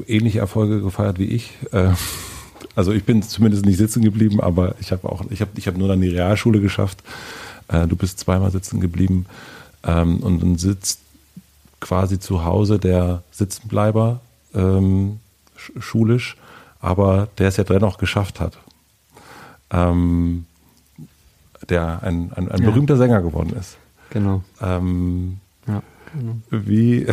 ähnliche 0.06 0.38
Erfolge 0.38 0.80
gefeiert 0.80 1.18
wie 1.18 1.26
ich. 1.26 1.52
Äh, 1.72 1.92
also 2.74 2.92
ich 2.92 3.04
bin 3.04 3.22
zumindest 3.22 3.66
nicht 3.66 3.76
sitzen 3.76 4.02
geblieben, 4.02 4.40
aber 4.40 4.74
ich 4.80 4.90
habe 4.92 5.10
auch, 5.10 5.22
ich 5.30 5.42
habe 5.42 5.50
ich 5.56 5.66
hab 5.66 5.76
nur 5.76 5.88
dann 5.88 6.00
die 6.00 6.08
Realschule 6.08 6.60
geschafft. 6.60 7.02
Äh, 7.68 7.86
du 7.86 7.96
bist 7.96 8.18
zweimal 8.18 8.50
sitzen 8.50 8.80
geblieben 8.80 9.26
ähm, 9.84 10.18
und 10.20 10.42
dann 10.42 10.56
sitzt 10.56 11.00
quasi 11.80 12.18
zu 12.18 12.44
Hause 12.44 12.78
der 12.78 13.22
Sitzenbleiber 13.30 14.20
ähm, 14.54 15.20
schulisch 15.78 16.36
aber 16.80 17.28
der 17.38 17.48
es 17.48 17.56
ja 17.56 17.64
dennoch 17.64 17.98
geschafft 17.98 18.40
hat. 18.40 18.58
Ähm, 19.70 20.46
der 21.68 22.02
ein, 22.02 22.32
ein, 22.34 22.50
ein 22.50 22.62
ja. 22.62 22.70
berühmter 22.70 22.96
Sänger 22.96 23.20
geworden 23.20 23.54
ist. 23.58 23.76
Genau. 24.10 24.42
Ähm, 24.62 25.38
ja, 25.66 25.82
genau. 26.14 26.36
Wie 26.50 27.06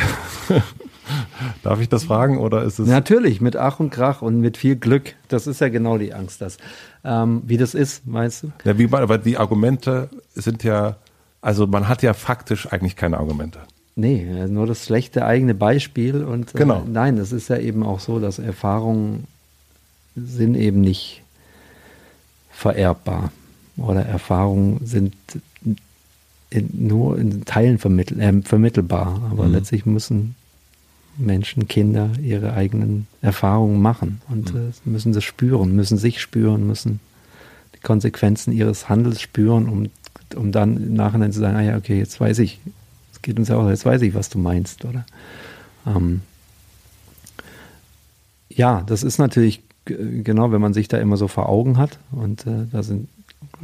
darf 1.63 1.81
ich 1.81 1.89
das 1.89 2.05
fragen 2.05 2.37
oder 2.37 2.63
ist 2.63 2.79
es? 2.79 2.87
Natürlich, 2.87 3.41
mit 3.41 3.57
Ach 3.57 3.79
und 3.79 3.89
Krach 3.89 4.21
und 4.21 4.39
mit 4.39 4.57
viel 4.57 4.75
Glück. 4.75 5.15
Das 5.27 5.47
ist 5.47 5.59
ja 5.61 5.69
genau 5.69 5.97
die 5.97 6.13
Angst, 6.13 6.41
dass 6.41 6.57
ähm, 7.03 7.43
wie 7.45 7.57
das 7.57 7.73
ist, 7.73 8.07
meinst 8.07 8.43
du? 8.43 8.51
Ja, 8.63 8.77
wie, 8.77 8.91
weil 8.91 9.19
die 9.19 9.37
Argumente 9.37 10.09
sind 10.33 10.63
ja, 10.63 10.95
also 11.41 11.67
man 11.67 11.87
hat 11.87 12.01
ja 12.01 12.13
faktisch 12.13 12.71
eigentlich 12.71 12.95
keine 12.95 13.17
Argumente. 13.17 13.59
Nee, 13.97 14.47
nur 14.47 14.67
das 14.67 14.85
schlechte 14.85 15.25
eigene 15.25 15.55
Beispiel 15.55 16.23
und 16.23 16.53
äh, 16.53 16.57
genau. 16.57 16.83
nein, 16.85 17.17
es 17.17 17.31
ist 17.31 17.49
ja 17.49 17.57
eben 17.57 17.83
auch 17.83 17.99
so, 17.99 18.19
dass 18.19 18.39
Erfahrungen 18.39 19.25
sind 20.15 20.55
eben 20.55 20.81
nicht 20.81 21.21
vererbbar 22.49 23.31
oder 23.77 24.05
Erfahrungen 24.05 24.85
sind 24.85 25.13
in, 26.49 26.69
nur 26.87 27.17
in 27.17 27.43
Teilen 27.45 27.77
vermittel, 27.77 28.19
äh, 28.19 28.41
vermittelbar, 28.41 29.21
aber 29.29 29.45
mhm. 29.45 29.53
letztlich 29.53 29.85
müssen 29.85 30.35
Menschen, 31.17 31.67
Kinder 31.67 32.09
ihre 32.21 32.53
eigenen 32.53 33.07
Erfahrungen 33.21 33.81
machen 33.81 34.21
und 34.29 34.53
mhm. 34.53 34.69
äh, 34.69 34.89
müssen 34.89 35.13
das 35.13 35.23
spüren, 35.23 35.75
müssen 35.75 35.97
sich 35.97 36.21
spüren, 36.21 36.65
müssen 36.67 36.99
die 37.75 37.79
Konsequenzen 37.79 38.53
ihres 38.53 38.89
Handels 38.89 39.21
spüren, 39.21 39.67
um, 39.67 39.89
um 40.35 40.51
dann 40.51 40.77
im 40.77 40.93
Nachhinein 40.93 41.31
zu 41.31 41.39
sagen, 41.39 41.57
ah 41.57 41.61
ja, 41.61 41.77
okay, 41.77 41.97
jetzt 41.97 42.19
weiß 42.19 42.39
ich, 42.39 42.59
es 43.13 43.21
geht 43.21 43.37
uns 43.37 43.49
ja 43.49 43.57
auch, 43.57 43.69
jetzt 43.69 43.85
weiß 43.85 44.01
ich, 44.01 44.13
was 44.13 44.29
du 44.29 44.39
meinst, 44.39 44.85
oder? 44.85 45.05
Ähm, 45.85 46.21
ja, 48.49 48.83
das 48.85 49.03
ist 49.03 49.17
natürlich 49.17 49.61
genau, 49.85 50.51
wenn 50.51 50.61
man 50.61 50.73
sich 50.73 50.87
da 50.87 50.97
immer 50.97 51.17
so 51.17 51.27
vor 51.27 51.49
Augen 51.49 51.77
hat 51.77 51.99
und 52.11 52.45
äh, 52.47 52.65
da 52.71 52.83
sind 52.83 53.07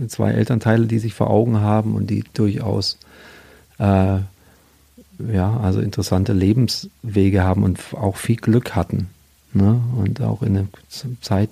zwei 0.07 0.31
Elternteile, 0.31 0.87
die 0.87 0.99
sich 0.99 1.13
vor 1.13 1.29
Augen 1.29 1.59
haben 1.59 1.95
und 1.95 2.09
die 2.09 2.23
durchaus 2.33 2.97
äh, 3.79 4.19
ja, 5.31 5.57
also 5.61 5.81
interessante 5.81 6.33
Lebenswege 6.33 7.43
haben 7.43 7.63
und 7.63 7.79
auch 7.93 8.17
viel 8.17 8.37
Glück 8.37 8.75
hatten. 8.75 9.07
Ne? 9.53 9.81
Und 9.97 10.21
auch 10.21 10.41
in 10.41 10.57
eine 10.57 10.67
Zeit 11.21 11.49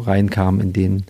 reinkamen, 0.00 0.60
in 0.60 0.72
denen, 0.72 1.04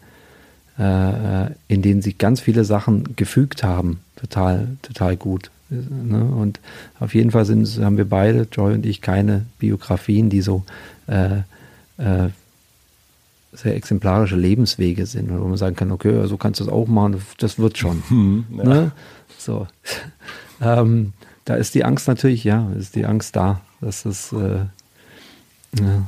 äh, 0.79 1.53
in 1.69 1.83
denen 1.83 2.03
sich 2.03 2.19
ganz 2.19 2.41
viele 2.41 2.65
Sachen 2.65 3.17
gefügt 3.17 3.63
haben. 3.63 4.01
Total, 4.17 4.69
total 4.83 5.17
gut. 5.17 5.51
Ne? 5.71 6.25
Und 6.25 6.61
auf 7.01 7.15
jeden 7.15 7.31
Fall 7.31 7.45
sind, 7.45 7.67
haben 7.81 7.97
wir 7.97 8.09
beide, 8.09 8.47
Joy 8.51 8.75
und 8.75 8.87
ich, 8.87 9.01
keine 9.01 9.47
Biografien, 9.59 10.31
die 10.31 10.41
so 10.41 10.65
äh, 11.07 11.39
äh, 11.99 12.31
sehr 13.55 13.75
exemplarische 13.77 14.37
Lebenswege 14.37 15.07
sind, 15.07 15.31
wo 15.31 15.45
man 15.47 15.57
sagen 15.57 15.77
kann, 15.77 15.93
okay, 15.93 16.27
so 16.27 16.37
kannst 16.37 16.61
du 16.61 16.65
es 16.65 16.71
auch 16.71 16.87
machen, 16.87 17.21
das 17.39 17.59
wird 17.59 17.79
schon. 17.79 18.03
Mhm, 18.11 18.45
ja. 18.59 18.65
ne? 18.65 18.93
So. 19.39 19.67
ähm, 20.61 21.13
da 21.45 21.55
ist 21.55 21.75
die 21.75 21.85
Angst 21.85 22.09
natürlich, 22.09 22.45
ja, 22.45 22.71
ist 22.79 22.95
die 22.95 23.07
Angst 23.07 23.37
da, 23.37 23.61
dass 23.81 24.05
es 24.05 24.33
äh, 24.33 24.67
ja, 25.79 26.03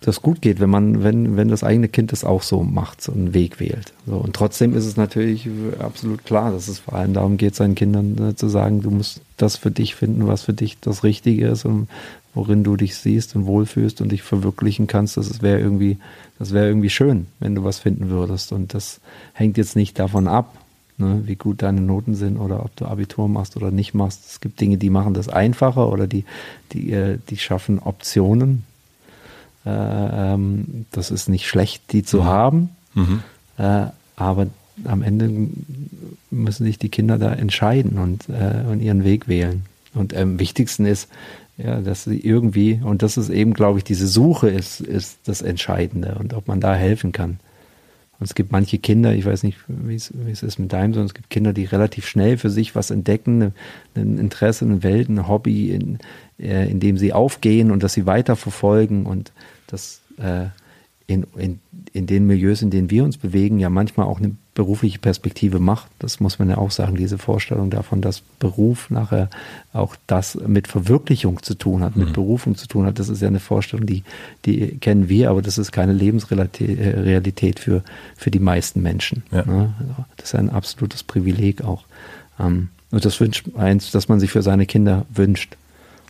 das 0.00 0.22
gut 0.22 0.40
geht, 0.40 0.60
wenn 0.60 0.70
man, 0.70 1.02
wenn, 1.02 1.36
wenn 1.36 1.48
das 1.48 1.62
eigene 1.62 1.88
Kind 1.88 2.12
das 2.12 2.24
auch 2.24 2.42
so 2.42 2.62
macht, 2.62 3.02
so 3.02 3.12
einen 3.12 3.34
Weg 3.34 3.60
wählt. 3.60 3.92
So, 4.06 4.16
und 4.16 4.34
trotzdem 4.34 4.74
ist 4.74 4.86
es 4.86 4.96
natürlich 4.96 5.48
absolut 5.78 6.24
klar, 6.24 6.52
dass 6.52 6.68
es 6.68 6.78
vor 6.78 6.94
allem 6.94 7.12
darum 7.12 7.36
geht, 7.36 7.54
seinen 7.54 7.74
Kindern 7.74 8.30
äh, 8.30 8.34
zu 8.34 8.48
sagen, 8.48 8.80
du 8.80 8.90
musst 8.90 9.20
das 9.36 9.56
für 9.56 9.70
dich 9.70 9.94
finden, 9.94 10.26
was 10.26 10.42
für 10.42 10.54
dich 10.54 10.78
das 10.80 11.04
Richtige 11.04 11.48
ist 11.48 11.66
und 11.66 11.88
worin 12.32 12.64
du 12.64 12.76
dich 12.76 12.96
siehst 12.96 13.36
und 13.36 13.44
wohlfühlst 13.44 14.00
und 14.00 14.10
dich 14.10 14.22
verwirklichen 14.22 14.86
kannst. 14.86 15.18
Das 15.18 15.42
wäre 15.42 15.60
irgendwie, 15.60 15.98
das 16.38 16.52
wäre 16.52 16.68
irgendwie 16.68 16.90
schön, 16.90 17.26
wenn 17.38 17.54
du 17.54 17.64
was 17.64 17.78
finden 17.78 18.08
würdest. 18.08 18.52
Und 18.52 18.72
das 18.72 19.00
hängt 19.34 19.58
jetzt 19.58 19.76
nicht 19.76 19.98
davon 19.98 20.28
ab, 20.28 20.56
ne, 20.96 21.22
wie 21.26 21.36
gut 21.36 21.60
deine 21.60 21.82
Noten 21.82 22.14
sind 22.14 22.38
oder 22.38 22.64
ob 22.64 22.74
du 22.76 22.86
Abitur 22.86 23.28
machst 23.28 23.56
oder 23.56 23.70
nicht 23.70 23.92
machst. 23.92 24.22
Es 24.30 24.40
gibt 24.40 24.60
Dinge, 24.60 24.78
die 24.78 24.90
machen 24.90 25.12
das 25.12 25.28
einfacher 25.28 25.90
oder 25.90 26.06
die, 26.06 26.24
die, 26.72 26.92
äh, 26.92 27.18
die 27.28 27.36
schaffen 27.36 27.80
Optionen. 27.80 28.64
Äh, 29.66 29.70
ähm, 29.70 30.86
das 30.90 31.10
ist 31.10 31.28
nicht 31.28 31.46
schlecht, 31.46 31.92
die 31.92 32.02
zu 32.02 32.18
mhm. 32.18 32.24
haben. 32.24 32.68
Mhm. 32.94 33.22
Äh, 33.58 33.86
aber 34.16 34.46
am 34.84 35.02
Ende 35.02 35.48
müssen 36.30 36.64
sich 36.64 36.78
die 36.78 36.88
Kinder 36.88 37.18
da 37.18 37.32
entscheiden 37.32 37.98
und, 37.98 38.28
und 38.28 38.80
ihren 38.80 39.04
Weg 39.04 39.28
wählen. 39.28 39.64
Und 39.92 40.16
am 40.16 40.38
wichtigsten 40.38 40.86
ist, 40.86 41.08
ja, 41.62 41.80
dass 41.80 42.04
sie 42.04 42.18
irgendwie, 42.18 42.80
und 42.82 43.02
das 43.02 43.16
ist 43.16 43.28
eben, 43.28 43.52
glaube 43.52 43.78
ich, 43.78 43.84
diese 43.84 44.06
Suche 44.06 44.48
ist, 44.48 44.80
ist 44.80 45.18
das 45.24 45.42
Entscheidende 45.42 46.16
und 46.18 46.32
ob 46.32 46.48
man 46.48 46.60
da 46.60 46.74
helfen 46.74 47.12
kann. 47.12 47.38
Und 48.18 48.26
es 48.26 48.34
gibt 48.34 48.52
manche 48.52 48.78
Kinder, 48.78 49.14
ich 49.14 49.24
weiß 49.24 49.42
nicht, 49.42 49.58
wie 49.66 49.94
es, 49.94 50.10
ist 50.42 50.58
mit 50.58 50.72
deinem, 50.72 50.92
sondern 50.92 51.06
es 51.06 51.14
gibt 51.14 51.30
Kinder, 51.30 51.54
die 51.54 51.64
relativ 51.64 52.06
schnell 52.06 52.36
für 52.36 52.50
sich 52.50 52.74
was 52.74 52.90
entdecken, 52.90 53.54
ein 53.94 54.18
Interesse, 54.18 54.66
eine 54.66 54.82
Welt, 54.82 55.08
ein 55.08 55.26
Hobby, 55.26 55.70
in, 55.70 55.98
äh, 56.40 56.70
in 56.70 56.80
dem 56.80 56.96
sie 56.96 57.12
aufgehen 57.12 57.70
und 57.70 57.82
das 57.82 57.92
sie 57.92 58.06
weiterverfolgen 58.06 59.06
und 59.06 59.32
das 59.66 60.00
äh, 60.18 60.46
in, 61.06 61.26
in, 61.36 61.58
in 61.92 62.06
den 62.06 62.26
Milieus, 62.26 62.62
in 62.62 62.70
denen 62.70 62.90
wir 62.90 63.02
uns 63.04 63.16
bewegen, 63.16 63.58
ja 63.58 63.68
manchmal 63.68 64.06
auch 64.06 64.18
eine 64.18 64.36
berufliche 64.54 64.98
Perspektive 64.98 65.58
macht. 65.58 65.90
Das 65.98 66.20
muss 66.20 66.38
man 66.38 66.50
ja 66.50 66.58
auch 66.58 66.70
sagen, 66.70 66.94
diese 66.94 67.18
Vorstellung 67.18 67.70
davon, 67.70 68.00
dass 68.00 68.20
Beruf 68.38 68.90
nachher 68.90 69.28
auch 69.72 69.96
das 70.06 70.36
mit 70.46 70.68
Verwirklichung 70.68 71.42
zu 71.42 71.54
tun 71.54 71.82
hat, 71.82 71.96
mit 71.96 72.10
mhm. 72.10 72.12
Berufung 72.12 72.56
zu 72.56 72.68
tun 72.68 72.86
hat. 72.86 72.98
Das 72.98 73.08
ist 73.08 73.22
ja 73.22 73.28
eine 73.28 73.40
Vorstellung, 73.40 73.86
die, 73.86 74.04
die 74.44 74.78
kennen 74.78 75.08
wir, 75.08 75.30
aber 75.30 75.42
das 75.42 75.58
ist 75.58 75.72
keine 75.72 75.92
Lebensrealität 75.92 77.58
für, 77.58 77.82
für 78.16 78.30
die 78.30 78.38
meisten 78.38 78.82
Menschen. 78.82 79.24
Ja. 79.32 79.44
Ne? 79.44 79.74
Das 80.16 80.26
ist 80.26 80.34
ein 80.34 80.50
absolutes 80.50 81.02
Privileg 81.02 81.64
auch. 81.64 81.84
Ähm, 82.38 82.68
und 82.92 83.04
das 83.04 83.20
wünscht 83.20 83.46
eins, 83.56 83.90
dass 83.90 84.08
man 84.08 84.20
sich 84.20 84.30
für 84.30 84.42
seine 84.42 84.66
Kinder 84.66 85.06
wünscht. 85.12 85.56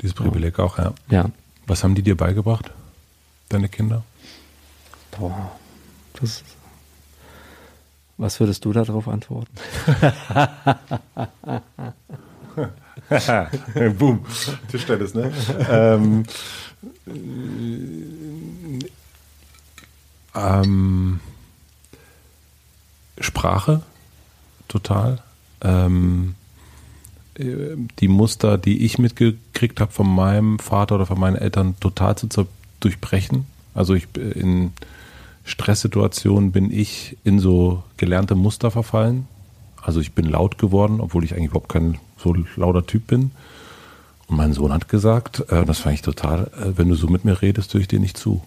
Dieses 0.00 0.14
Privileg 0.14 0.58
auch, 0.58 0.78
ja. 0.78 0.92
Ja. 1.10 1.30
Was 1.66 1.84
haben 1.84 1.94
die 1.94 2.02
dir 2.02 2.16
beigebracht, 2.16 2.70
deine 3.48 3.68
Kinder? 3.68 4.02
Boah, 5.12 5.52
das 6.14 6.42
was 8.20 8.38
würdest 8.38 8.64
du 8.66 8.72
darauf 8.74 9.08
antworten? 9.08 9.50
Boom, 13.98 14.26
Tischtennis, 14.70 15.14
ne? 15.14 15.32
ähm, 15.70 16.24
ähm, 20.34 21.20
Sprache, 23.18 23.80
total. 24.68 25.22
Ähm, 25.62 26.34
die 27.98 28.08
Muster, 28.08 28.58
die 28.58 28.84
ich 28.84 28.98
mitgekriegt 28.98 29.80
habe 29.80 29.92
von 29.92 30.12
meinem 30.12 30.58
Vater 30.58 30.96
oder 30.96 31.06
von 31.06 31.18
meinen 31.18 31.36
Eltern, 31.36 31.74
total 31.80 32.16
zu 32.16 32.46
durchbrechen. 32.80 33.46
Also 33.74 33.94
ich 33.94 34.08
in 34.16 34.72
Stresssituationen 35.44 36.52
bin 36.52 36.70
ich 36.70 37.16
in 37.24 37.38
so 37.38 37.82
gelernte 37.96 38.34
Muster 38.34 38.70
verfallen. 38.70 39.26
Also 39.82 40.00
ich 40.00 40.12
bin 40.12 40.26
laut 40.26 40.58
geworden, 40.58 41.00
obwohl 41.00 41.24
ich 41.24 41.34
eigentlich 41.34 41.50
überhaupt 41.50 41.70
kein 41.70 41.98
so 42.18 42.34
lauter 42.56 42.86
Typ 42.86 43.06
bin. 43.06 43.30
Und 44.26 44.36
mein 44.36 44.52
Sohn 44.52 44.72
hat 44.72 44.88
gesagt, 44.88 45.40
äh, 45.50 45.64
das 45.64 45.80
fand 45.80 45.94
ich 45.94 46.02
total, 46.02 46.50
äh, 46.58 46.76
wenn 46.76 46.88
du 46.88 46.94
so 46.94 47.08
mit 47.08 47.24
mir 47.24 47.42
redest, 47.42 47.74
höre 47.74 47.80
ich 47.80 47.88
dir 47.88 47.98
nicht 47.98 48.16
zu. 48.16 48.42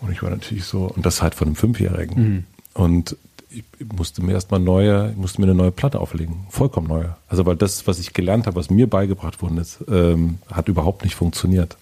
Und 0.00 0.12
ich 0.12 0.22
war 0.22 0.30
natürlich 0.30 0.64
so, 0.64 0.84
und 0.84 1.06
das 1.06 1.22
halt 1.22 1.34
von 1.34 1.48
einem 1.48 1.56
Fünfjährigen. 1.56 2.22
Mhm. 2.22 2.44
Und 2.74 3.16
ich 3.50 3.64
musste 3.94 4.22
mir 4.22 4.32
erstmal 4.32 4.60
neue, 4.60 5.10
ich 5.10 5.16
musste 5.16 5.40
mir 5.40 5.46
eine 5.46 5.54
neue 5.54 5.70
Platte 5.70 6.00
auflegen. 6.00 6.46
Vollkommen 6.50 6.88
neue. 6.88 7.16
Also 7.28 7.46
weil 7.46 7.56
das, 7.56 7.86
was 7.86 7.98
ich 7.98 8.12
gelernt 8.12 8.46
habe, 8.46 8.56
was 8.56 8.70
mir 8.70 8.88
beigebracht 8.88 9.40
worden 9.42 9.58
ist, 9.58 9.84
ähm, 9.88 10.38
hat 10.50 10.68
überhaupt 10.68 11.04
nicht 11.04 11.14
funktioniert. 11.14 11.76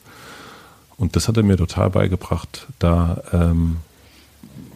Und 0.96 1.16
das 1.16 1.26
hat 1.28 1.36
er 1.36 1.42
mir 1.42 1.56
total 1.56 1.90
beigebracht, 1.90 2.68
da 2.78 3.22
ähm, 3.32 3.78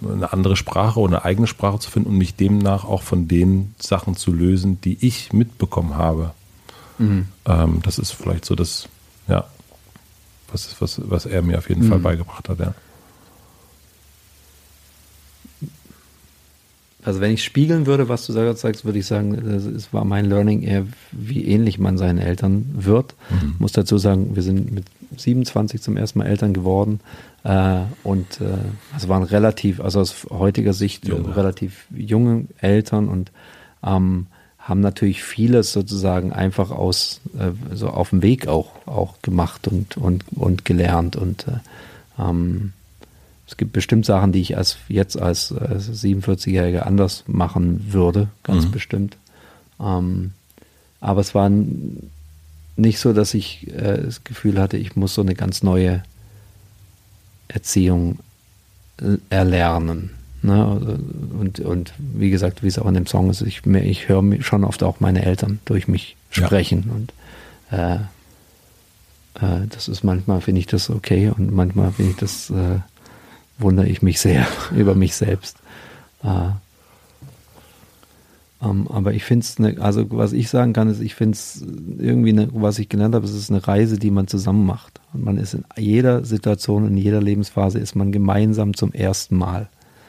eine 0.02 0.32
andere 0.32 0.56
Sprache 0.56 0.98
oder 1.00 1.16
eine 1.16 1.24
eigene 1.24 1.46
Sprache 1.46 1.78
zu 1.78 1.90
finden 1.90 2.10
und 2.10 2.18
mich 2.18 2.34
demnach 2.34 2.84
auch 2.84 3.02
von 3.02 3.28
den 3.28 3.74
Sachen 3.78 4.16
zu 4.16 4.32
lösen, 4.32 4.80
die 4.80 4.98
ich 5.06 5.32
mitbekommen 5.32 5.94
habe. 5.94 6.32
Mhm. 6.98 7.28
Ähm, 7.46 7.80
das 7.82 7.98
ist 7.98 8.12
vielleicht 8.12 8.44
so 8.44 8.54
das, 8.54 8.88
ja, 9.28 9.44
was, 10.50 10.80
was, 10.80 11.00
was 11.04 11.26
er 11.26 11.42
mir 11.42 11.58
auf 11.58 11.68
jeden 11.68 11.84
mhm. 11.84 11.90
Fall 11.90 11.98
beigebracht 11.98 12.48
hat, 12.48 12.58
ja. 12.58 12.74
Also 17.08 17.22
wenn 17.22 17.32
ich 17.32 17.42
spiegeln 17.42 17.86
würde, 17.86 18.10
was 18.10 18.26
du 18.26 18.34
sagst, 18.34 18.84
würde 18.84 18.98
ich 18.98 19.06
sagen, 19.06 19.32
es 19.74 19.94
war 19.94 20.04
mein 20.04 20.26
Learning 20.26 20.60
eher, 20.60 20.84
wie 21.10 21.46
ähnlich 21.46 21.78
man 21.78 21.96
seinen 21.96 22.18
Eltern 22.18 22.66
wird. 22.74 23.14
Mhm. 23.30 23.52
Ich 23.54 23.60
muss 23.60 23.72
dazu 23.72 23.96
sagen, 23.96 24.36
wir 24.36 24.42
sind 24.42 24.70
mit 24.72 24.84
27 25.16 25.80
zum 25.80 25.96
ersten 25.96 26.18
Mal 26.18 26.26
Eltern 26.26 26.52
geworden 26.52 27.00
äh, 27.44 27.78
und 28.04 28.42
äh, 28.42 28.58
es 28.94 29.08
waren 29.08 29.22
relativ, 29.22 29.80
also 29.80 30.00
aus 30.00 30.26
heutiger 30.28 30.74
Sicht 30.74 31.08
Junge. 31.08 31.34
relativ 31.34 31.86
junge 31.96 32.44
Eltern 32.58 33.08
und 33.08 33.32
ähm, 33.82 34.26
haben 34.58 34.80
natürlich 34.80 35.22
vieles 35.22 35.72
sozusagen 35.72 36.34
einfach 36.34 36.70
aus 36.70 37.22
äh, 37.38 37.52
so 37.74 37.88
auf 37.88 38.10
dem 38.10 38.20
Weg 38.20 38.48
auch 38.48 38.86
auch 38.86 39.22
gemacht 39.22 39.66
und 39.66 39.96
und 39.96 40.24
und 40.32 40.66
gelernt 40.66 41.16
und 41.16 41.48
äh, 41.48 41.52
ähm, 42.22 42.74
es 43.48 43.56
gibt 43.56 43.72
bestimmt 43.72 44.04
Sachen, 44.04 44.32
die 44.32 44.42
ich 44.42 44.58
als 44.58 44.76
jetzt 44.88 45.20
als, 45.20 45.52
als 45.52 46.04
47-Jähriger 46.04 46.80
anders 46.80 47.24
machen 47.26 47.92
würde, 47.92 48.28
ganz 48.42 48.66
mhm. 48.66 48.70
bestimmt. 48.70 49.16
Ähm, 49.80 50.32
aber 51.00 51.22
es 51.22 51.34
war 51.34 51.50
nicht 52.76 52.98
so, 52.98 53.12
dass 53.14 53.32
ich 53.32 53.66
äh, 53.68 54.02
das 54.02 54.22
Gefühl 54.22 54.60
hatte, 54.60 54.76
ich 54.76 54.96
muss 54.96 55.14
so 55.14 55.22
eine 55.22 55.34
ganz 55.34 55.62
neue 55.62 56.02
Erziehung 57.48 58.18
äh, 59.00 59.16
erlernen. 59.30 60.10
Ne? 60.42 60.66
Und, 61.40 61.60
und 61.60 61.94
wie 61.98 62.30
gesagt, 62.30 62.62
wie 62.62 62.68
es 62.68 62.78
auch 62.78 62.86
in 62.86 62.94
dem 62.94 63.06
Song 63.06 63.30
ist, 63.30 63.40
ich, 63.40 63.64
ich 63.64 64.08
höre 64.08 64.42
schon 64.42 64.62
oft 64.62 64.82
auch 64.82 65.00
meine 65.00 65.24
Eltern 65.24 65.58
durch 65.64 65.88
mich 65.88 66.16
sprechen. 66.30 66.84
Ja. 66.86 66.94
Und 66.94 67.12
äh, 67.80 67.94
äh, 69.40 69.66
das 69.70 69.88
ist 69.88 70.04
manchmal, 70.04 70.42
finde 70.42 70.60
ich 70.60 70.66
das 70.66 70.90
okay 70.90 71.30
und 71.34 71.50
manchmal 71.50 71.92
finde 71.92 72.10
ich 72.12 72.18
das 72.18 72.50
äh, 72.50 72.80
wundere 73.58 73.88
ich 73.88 74.02
mich 74.02 74.20
sehr 74.20 74.46
über 74.76 74.94
mich 74.94 75.14
selbst. 75.14 75.58
Äh, 76.22 76.50
ähm, 78.60 78.88
aber 78.88 79.12
ich 79.12 79.24
finde 79.24 79.44
es, 79.44 79.58
ne, 79.58 79.76
also 79.80 80.04
was 80.10 80.32
ich 80.32 80.48
sagen 80.48 80.72
kann, 80.72 80.88
ist, 80.88 81.00
ich 81.00 81.14
finde 81.14 81.34
es 81.34 81.64
irgendwie, 81.98 82.32
ne, 82.32 82.48
was 82.52 82.78
ich 82.78 82.88
gelernt 82.88 83.14
habe, 83.14 83.24
es 83.24 83.34
ist 83.34 83.50
eine 83.50 83.66
Reise, 83.66 83.98
die 83.98 84.10
man 84.10 84.26
zusammen 84.26 84.66
macht. 84.66 85.00
Und 85.12 85.24
man 85.24 85.38
ist 85.38 85.54
in 85.54 85.64
jeder 85.76 86.24
Situation, 86.24 86.86
in 86.86 86.96
jeder 86.96 87.20
Lebensphase 87.20 87.78
ist 87.78 87.94
man 87.94 88.10
gemeinsam 88.10 88.74
zum 88.74 88.92
ersten 88.92 89.36
Mal. 89.36 89.68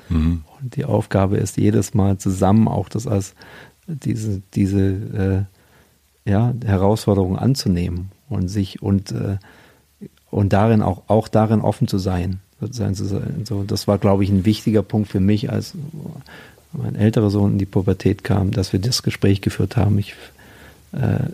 Mhm. 0.09 0.43
Und 0.59 0.75
die 0.75 0.85
Aufgabe 0.85 1.37
ist 1.37 1.57
jedes 1.57 1.93
Mal 1.93 2.17
zusammen 2.17 2.67
auch 2.67 2.89
das 2.89 3.05
als 3.05 3.35
diese, 3.87 4.41
diese 4.55 5.47
äh, 6.25 6.29
ja, 6.29 6.53
Herausforderung 6.65 7.37
anzunehmen 7.37 8.11
und 8.29 8.47
sich 8.47 8.81
und, 8.81 9.11
äh, 9.11 9.37
und 10.31 10.53
darin 10.53 10.81
auch, 10.81 11.03
auch 11.07 11.27
darin 11.27 11.61
offen 11.61 11.87
zu 11.87 11.99
sein 11.99 12.39
sein 12.71 12.95
zu 12.95 13.05
sein. 13.05 13.45
So, 13.45 13.63
das 13.63 13.87
war, 13.87 13.97
glaube 13.97 14.23
ich, 14.23 14.29
ein 14.29 14.45
wichtiger 14.45 14.83
Punkt 14.83 15.09
für 15.09 15.19
mich, 15.19 15.49
als 15.49 15.73
mein 16.73 16.95
älterer 16.95 17.29
Sohn 17.29 17.53
in 17.53 17.57
die 17.57 17.65
Pubertät 17.65 18.23
kam, 18.23 18.51
dass 18.51 18.73
wir 18.73 18.79
das 18.79 19.03
Gespräch 19.03 19.41
geführt 19.41 19.77
haben. 19.77 19.97
Ich, 19.97 20.13
äh, 20.91 21.29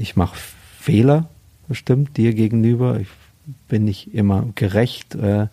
ich 0.00 0.16
mache 0.16 0.36
Fehler, 0.78 1.28
bestimmt, 1.68 2.16
dir 2.16 2.34
gegenüber. 2.34 3.00
Ich 3.00 3.08
bin 3.68 3.84
nicht 3.84 4.14
immer 4.14 4.46
gerecht. 4.54 5.14
Äh, 5.14 5.46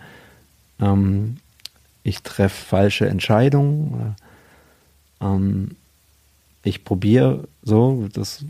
ähm, 0.79 1.37
ich 2.03 2.21
treffe 2.23 2.65
falsche 2.65 3.07
Entscheidungen. 3.07 4.15
Äh, 5.21 5.25
ähm, 5.25 5.71
ich 6.63 6.83
probiere 6.83 7.47
so, 7.63 8.07
das 8.11 8.43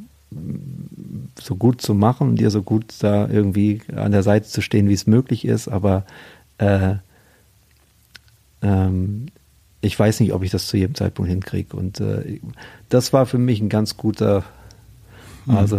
so 1.40 1.56
gut 1.56 1.82
zu 1.82 1.94
machen 1.94 2.30
und 2.30 2.36
dir 2.38 2.50
so 2.50 2.62
gut 2.62 2.94
da 3.00 3.28
irgendwie 3.28 3.82
an 3.96 4.12
der 4.12 4.24
Seite 4.24 4.48
zu 4.48 4.62
stehen, 4.62 4.90
wie 4.90 4.94
es 4.94 5.08
möglich 5.08 5.46
ist, 5.46 5.68
aber 5.68 6.06
äh, 6.58 6.96
ähm, 8.62 9.28
ich 9.82 9.98
weiß 9.98 10.20
nicht, 10.20 10.34
ob 10.34 10.44
ich 10.44 10.52
das 10.52 10.68
zu 10.68 10.78
jedem 10.78 10.96
Zeitpunkt 10.96 11.30
hinkriege. 11.30 11.76
Und 11.76 12.00
äh, 12.00 12.40
das 12.90 13.14
war 13.14 13.26
für 13.26 13.38
mich 13.38 13.62
ein 13.62 13.70
ganz 13.70 13.98
guter, 13.98 14.44
mhm. 15.46 15.56
also 15.56 15.78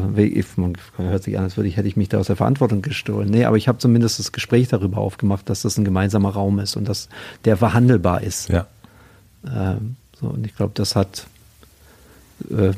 man 0.56 0.76
hört 0.96 1.22
sich 1.24 1.36
an, 1.36 1.44
als 1.44 1.56
würde 1.56 1.68
ich, 1.68 1.76
hätte 1.76 1.88
ich 1.88 1.96
mich 1.96 2.08
da 2.08 2.18
aus 2.18 2.28
der 2.28 2.36
Verantwortung 2.36 2.82
gestohlen. 2.82 3.28
Nee, 3.28 3.44
aber 3.44 3.56
ich 3.56 3.66
habe 3.68 3.78
zumindest 3.78 4.18
das 4.18 4.32
Gespräch 4.32 4.68
darüber 4.68 4.98
aufgemacht, 4.98 5.48
dass 5.48 5.62
das 5.62 5.76
ein 5.76 5.84
gemeinsamer 5.84 6.30
Raum 6.30 6.60
ist 6.60 6.76
und 6.76 6.88
dass 6.88 7.08
der 7.44 7.56
verhandelbar 7.56 8.22
ist. 8.22 8.48
Ja. 8.48 8.66
Ähm, 9.44 9.96
so, 10.20 10.28
und 10.28 10.46
ich 10.46 10.54
glaube, 10.54 10.72
das 10.74 10.94
hat 10.94 11.26
äh, 12.50 12.72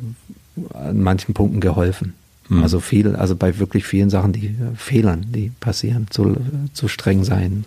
an 0.73 1.01
manchen 1.01 1.35
Punkten 1.35 1.61
geholfen. 1.61 2.15
Mhm. 2.49 2.63
Also 2.63 2.81
viel, 2.81 3.15
also 3.15 3.37
bei 3.37 3.59
wirklich 3.59 3.85
vielen 3.85 4.11
Sachen, 4.11 4.33
die 4.33 4.47
äh, 4.47 4.75
Fehlern, 4.77 5.27
die 5.29 5.53
passieren, 5.61 6.07
zu, 6.11 6.37
zu 6.73 6.89
streng 6.89 7.25
sein, 7.25 7.65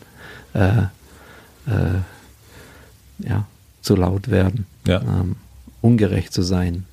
äh, 0.53 0.83
äh, 1.67 1.99
ja, 3.19 3.45
zu 3.81 3.95
laut 3.95 4.29
werden, 4.29 4.65
ja. 4.85 5.01
ähm, 5.01 5.35
ungerecht 5.81 6.33
zu 6.33 6.41
sein, 6.41 6.85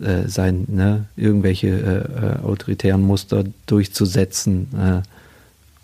äh, 0.00 0.28
sein, 0.28 0.64
ne, 0.68 1.06
irgendwelche 1.16 1.68
äh, 1.68 2.26
äh, 2.26 2.38
autoritären 2.44 3.02
Muster 3.02 3.44
durchzusetzen, 3.66 5.02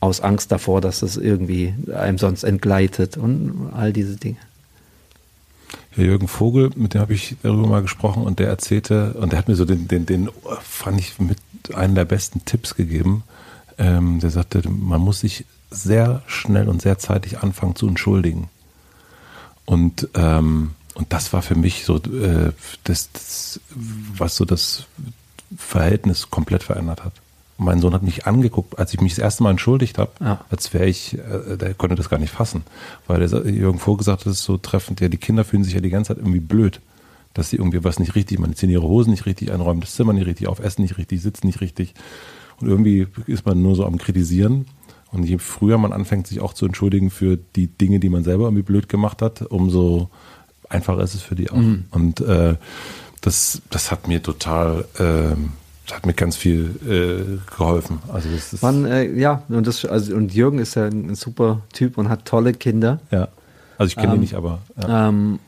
aus 0.03 0.23
Angst 0.23 0.51
davor, 0.51 0.81
dass 0.81 1.03
es 1.03 1.19
irgendwie 1.19 1.75
einem 1.95 2.17
sonst 2.17 2.43
entgleitet 2.43 3.19
und 3.19 3.69
all 3.75 3.93
diese 3.93 4.17
Dinge. 4.17 4.39
Jürgen 6.05 6.29
Vogel, 6.29 6.71
mit 6.77 6.95
dem 6.95 7.01
habe 7.01 7.15
ich 7.15 7.37
darüber 7.43 7.67
mal 7.67 7.83
gesprochen 7.83 8.23
und 8.23 8.39
der 8.39 8.49
erzählte, 8.49 9.15
und 9.15 9.33
der 9.33 9.39
hat 9.39 9.49
mir 9.49 9.57
so 9.57 9.65
den, 9.65 9.89
den, 9.89 10.07
den 10.07 10.29
fand 10.63 10.99
ich 10.99 11.19
mit 11.19 11.39
einen 11.75 11.95
der 11.95 12.05
besten 12.05 12.45
Tipps 12.45 12.75
gegeben. 12.75 13.25
Ähm, 13.79 14.21
der 14.21 14.31
sagte, 14.31 14.69
man 14.69 15.01
muss 15.01 15.21
sich 15.21 15.45
sehr 15.71 16.23
schnell 16.27 16.69
und 16.69 16.83
sehr 16.83 16.99
zeitig 16.99 17.39
anfangen 17.39 17.77
zu 17.77 17.87
entschuldigen. 17.87 18.49
Und, 19.65 20.09
ähm, 20.15 20.73
und 20.95 21.13
das 21.13 21.33
war 21.33 21.43
für 21.43 21.55
mich 21.55 21.85
so 21.85 21.97
äh, 21.97 22.53
das, 22.85 23.11
das, 23.13 23.61
was 24.17 24.37
so 24.37 24.45
das 24.45 24.87
Verhältnis 25.57 26.31
komplett 26.31 26.63
verändert 26.63 27.05
hat. 27.05 27.13
Mein 27.61 27.81
Sohn 27.81 27.93
hat 27.93 28.03
mich 28.03 28.27
angeguckt, 28.27 28.79
als 28.79 28.95
ich 28.95 29.01
mich 29.01 29.15
das 29.15 29.23
erste 29.23 29.43
Mal 29.43 29.51
entschuldigt 29.51 29.99
habe, 29.99 30.11
ja. 30.21 30.45
als 30.51 30.73
wäre 30.73 30.87
ich, 30.87 31.19
äh, 31.19 31.57
der 31.57 31.75
konnte 31.75 31.95
das 31.95 32.09
gar 32.09 32.19
nicht 32.19 32.33
fassen. 32.33 32.63
Weil 33.07 33.27
der 33.27 33.47
Jürgen 33.47 33.79
vorgesagt 33.79 34.21
hat, 34.21 34.27
das 34.27 34.39
ist 34.39 34.45
so 34.45 34.57
treffend, 34.57 35.01
ja, 35.01 35.09
die 35.09 35.19
Kinder 35.19 35.45
fühlen 35.45 35.65
sich 35.65 35.75
ja 35.75 35.81
die 35.81 35.91
ganze 35.91 36.09
Zeit 36.09 36.19
irgendwie 36.19 36.41
blöd, 36.41 36.81
dass 37.35 37.51
sie 37.51 37.57
irgendwie 37.57 37.85
was 37.85 37.99
nicht 37.99 38.15
richtig, 38.15 38.39
man 38.39 38.55
ziehen 38.55 38.71
ihre 38.71 38.89
Hosen 38.89 39.11
nicht 39.11 39.27
richtig 39.27 39.53
einräumen, 39.53 39.81
das 39.81 39.95
Zimmer 39.95 40.13
nicht 40.13 40.27
richtig 40.27 40.49
auf, 40.49 40.59
essen 40.59 40.83
nicht 40.83 40.97
richtig, 40.97 41.21
sitzen 41.21 41.47
nicht 41.47 41.61
richtig. 41.61 41.95
Und 42.61 42.69
irgendwie 42.69 43.07
ist 43.27 43.47
man 43.47 43.63
nur 43.63 43.77
so 43.77 43.85
am 43.85 43.99
Kritisieren. 43.99 44.67
Und 45.13 45.25
je 45.25 45.39
früher 45.39 45.77
man 45.77 45.93
anfängt, 45.93 46.29
sich 46.29 46.41
auch 46.41 46.55
zu 46.55 46.67
entschuldigen 46.67 47.11
für 47.11 47.37
die 47.37 47.67
Dinge, 47.67 47.99
die 47.99 48.09
man 48.09 48.23
selber 48.23 48.45
irgendwie 48.45 48.63
blöd 48.63 48.89
gemacht 48.89 49.23
hat, 49.23 49.43
umso 49.43 50.09
einfacher 50.69 51.03
ist 51.03 51.15
es 51.15 51.23
für 51.23 51.35
die 51.35 51.51
auch. 51.51 51.57
Mhm. 51.57 51.85
Und 51.91 52.21
äh, 52.21 52.57
das, 53.21 53.61
das 53.71 53.91
hat 53.91 54.09
mir 54.09 54.23
total, 54.23 54.85
äh, 54.99 55.37
hat 55.95 56.07
mir 56.07 56.15
ganz 56.15 56.37
viel 56.37 56.77
äh, 56.87 57.57
geholfen. 57.57 57.99
Also 58.13 58.29
das 58.29 58.53
ist 58.53 58.63
Man, 58.63 58.85
äh, 58.85 59.11
ja, 59.13 59.43
und, 59.49 59.67
das, 59.67 59.85
also, 59.85 60.15
und 60.15 60.35
Jürgen 60.35 60.59
ist 60.59 60.77
ja 60.77 60.87
ein 60.87 61.15
super 61.15 61.63
Typ 61.73 61.99
und 61.99 62.09
hat 62.09 62.25
tolle 62.25 62.53
Kinder. 62.53 63.01
Ja, 63.11 63.29
also 63.79 63.89
ich 63.89 63.97
kenne 63.97 64.09
ähm, 64.09 64.15
ihn 64.15 64.21
nicht, 64.21 64.35
aber. 64.35 64.61
Ja. 64.81 65.09
Ähm, 65.09 65.39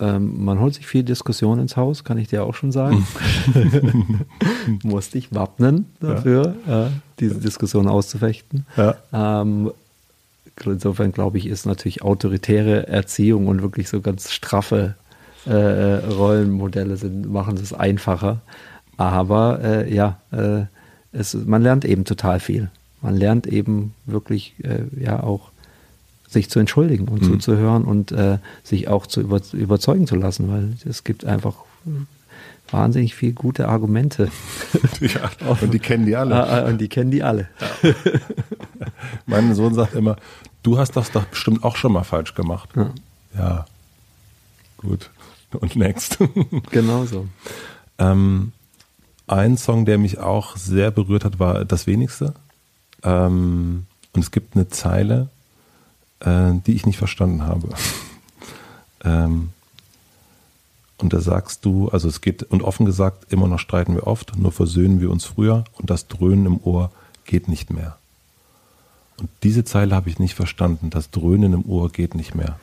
ähm, 0.00 0.44
man 0.44 0.60
holt 0.60 0.74
sich 0.74 0.86
viel 0.86 1.02
Diskussion 1.02 1.58
ins 1.58 1.76
Haus, 1.76 2.04
kann 2.04 2.16
ich 2.16 2.28
dir 2.28 2.44
auch 2.44 2.54
schon 2.54 2.72
sagen. 2.72 3.06
Musste 4.82 5.18
ich 5.18 5.34
wappnen 5.34 5.86
dafür, 6.00 6.54
ja. 6.66 6.86
äh, 6.86 6.90
diese 7.18 7.36
Diskussion 7.36 7.86
auszufechten. 7.86 8.66
Ja. 8.76 8.96
Ähm, 9.12 9.70
insofern 10.64 11.12
glaube 11.12 11.38
ich, 11.38 11.46
ist 11.46 11.66
natürlich 11.66 12.02
autoritäre 12.02 12.88
Erziehung 12.88 13.46
und 13.46 13.62
wirklich 13.62 13.88
so 13.88 14.00
ganz 14.00 14.32
straffe 14.32 14.94
äh, 15.46 15.52
Rollenmodelle 15.52 16.96
sind, 16.96 17.30
machen 17.30 17.56
es 17.56 17.72
einfacher. 17.72 18.40
Aber 19.00 19.60
äh, 19.64 19.94
ja, 19.94 20.20
äh, 20.30 20.64
es, 21.12 21.32
man 21.32 21.62
lernt 21.62 21.86
eben 21.86 22.04
total 22.04 22.38
viel. 22.38 22.70
Man 23.00 23.16
lernt 23.16 23.46
eben 23.46 23.94
wirklich 24.04 24.54
äh, 24.62 24.82
ja 25.02 25.22
auch 25.22 25.52
sich 26.28 26.50
zu 26.50 26.60
entschuldigen 26.60 27.08
und 27.08 27.22
mhm. 27.22 27.26
zuzuhören 27.32 27.84
und 27.84 28.12
äh, 28.12 28.36
sich 28.62 28.88
auch 28.88 29.06
zu 29.06 29.22
über, 29.22 29.40
überzeugen 29.54 30.06
zu 30.06 30.16
lassen, 30.16 30.52
weil 30.52 30.74
es 30.84 31.02
gibt 31.02 31.24
einfach 31.24 31.54
wahnsinnig 32.70 33.14
viele 33.14 33.32
gute 33.32 33.68
Argumente. 33.68 34.30
Ja, 35.00 35.30
und 35.62 35.72
die 35.72 35.78
kennen 35.78 36.04
die 36.04 36.14
alle. 36.14 36.34
Ah, 36.34 36.58
ah, 36.58 36.68
und 36.68 36.78
die 36.78 36.88
kennen 36.88 37.10
die 37.10 37.22
alle. 37.22 37.48
Ja. 37.82 37.94
mein 39.26 39.54
Sohn 39.54 39.72
sagt 39.72 39.94
immer, 39.94 40.16
du 40.62 40.76
hast 40.76 40.92
das 40.92 41.10
doch 41.10 41.24
bestimmt 41.24 41.64
auch 41.64 41.76
schon 41.76 41.92
mal 41.92 42.04
falsch 42.04 42.34
gemacht. 42.34 42.68
Ja. 42.76 42.90
ja. 43.34 43.66
Gut. 44.76 45.10
Und 45.52 45.74
next. 45.74 46.18
genau 46.70 47.06
so. 47.06 47.26
Ähm, 47.98 48.52
ein 49.30 49.56
Song, 49.56 49.84
der 49.84 49.98
mich 49.98 50.18
auch 50.18 50.56
sehr 50.56 50.90
berührt 50.90 51.24
hat, 51.24 51.38
war 51.38 51.64
Das 51.64 51.86
Wenigste. 51.86 52.34
Ähm, 53.02 53.86
und 54.12 54.20
es 54.20 54.30
gibt 54.30 54.56
eine 54.56 54.68
Zeile, 54.68 55.28
äh, 56.20 56.52
die 56.66 56.74
ich 56.74 56.86
nicht 56.86 56.98
verstanden 56.98 57.44
habe. 57.44 57.68
ähm, 59.04 59.50
und 60.98 61.12
da 61.12 61.20
sagst 61.20 61.64
du, 61.64 61.88
also 61.88 62.08
es 62.08 62.20
geht, 62.20 62.42
und 62.42 62.62
offen 62.62 62.84
gesagt, 62.84 63.32
immer 63.32 63.48
noch 63.48 63.58
streiten 63.58 63.94
wir 63.94 64.06
oft, 64.06 64.36
nur 64.36 64.52
versöhnen 64.52 65.00
wir 65.00 65.10
uns 65.10 65.24
früher 65.24 65.64
und 65.78 65.88
das 65.88 66.08
Dröhnen 66.08 66.44
im 66.44 66.60
Ohr 66.62 66.90
geht 67.24 67.48
nicht 67.48 67.70
mehr. 67.70 67.96
Und 69.18 69.30
diese 69.42 69.64
Zeile 69.64 69.94
habe 69.94 70.10
ich 70.10 70.18
nicht 70.18 70.34
verstanden. 70.34 70.90
Das 70.90 71.10
Dröhnen 71.10 71.52
im 71.52 71.64
Ohr 71.66 71.90
geht 71.90 72.14
nicht 72.14 72.34
mehr. 72.34 72.58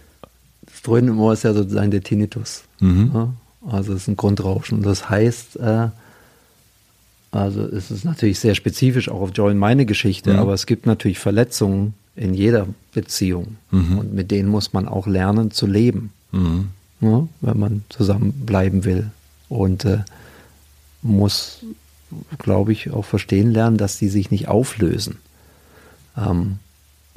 Das 0.62 0.82
Dröhnen 0.82 1.10
im 1.10 1.20
Ohr 1.20 1.34
ist 1.34 1.44
ja 1.44 1.54
sozusagen 1.54 1.92
der 1.92 2.04
Tinnitus. 2.04 2.64
Mhm. 2.80 3.12
Ja? 3.14 3.34
Also 3.66 3.94
es 3.94 4.04
ist 4.04 4.08
ein 4.08 4.18
Grundrauschen. 4.18 4.80
Und 4.80 4.86
das 4.86 5.10
heißt, 5.10 5.56
äh, 5.58 5.90
also 7.32 7.62
es 7.64 7.92
ist 7.92 8.06
natürlich 8.06 8.40
sehr 8.40 8.56
spezifisch 8.56 9.10
auch 9.10 9.22
auf 9.22 9.32
Joy 9.34 9.52
und 9.52 9.58
meine 9.58 9.86
Geschichte, 9.86 10.34
mhm. 10.34 10.40
aber 10.40 10.54
es 10.54 10.66
gibt 10.66 10.86
natürlich 10.86 11.20
Verletzungen, 11.20 11.94
in 12.18 12.34
jeder 12.34 12.68
Beziehung. 12.94 13.58
Mhm. 13.72 14.00
Und 14.00 14.14
mit 14.14 14.32
denen 14.32 14.50
muss 14.50 14.74
man 14.74 14.88
auch 14.88 15.08
lernen 15.08 15.52
zu 15.52 15.68
leben, 15.68 16.12
mhm. 16.32 16.70
ja, 17.00 17.28
wenn 17.42 17.60
man 17.60 17.84
zusammenbleiben 17.90 18.84
will. 18.84 19.12
Und 19.50 19.86
äh, 19.86 20.00
muss, 21.04 21.60
glaube 22.40 22.74
ich, 22.74 22.92
auch 22.92 23.06
verstehen 23.06 23.52
lernen, 23.52 23.78
dass 23.78 24.00
die 24.00 24.10
sich 24.10 24.32
nicht 24.32 24.48
auflösen. 24.48 25.18
Ähm, 26.18 26.58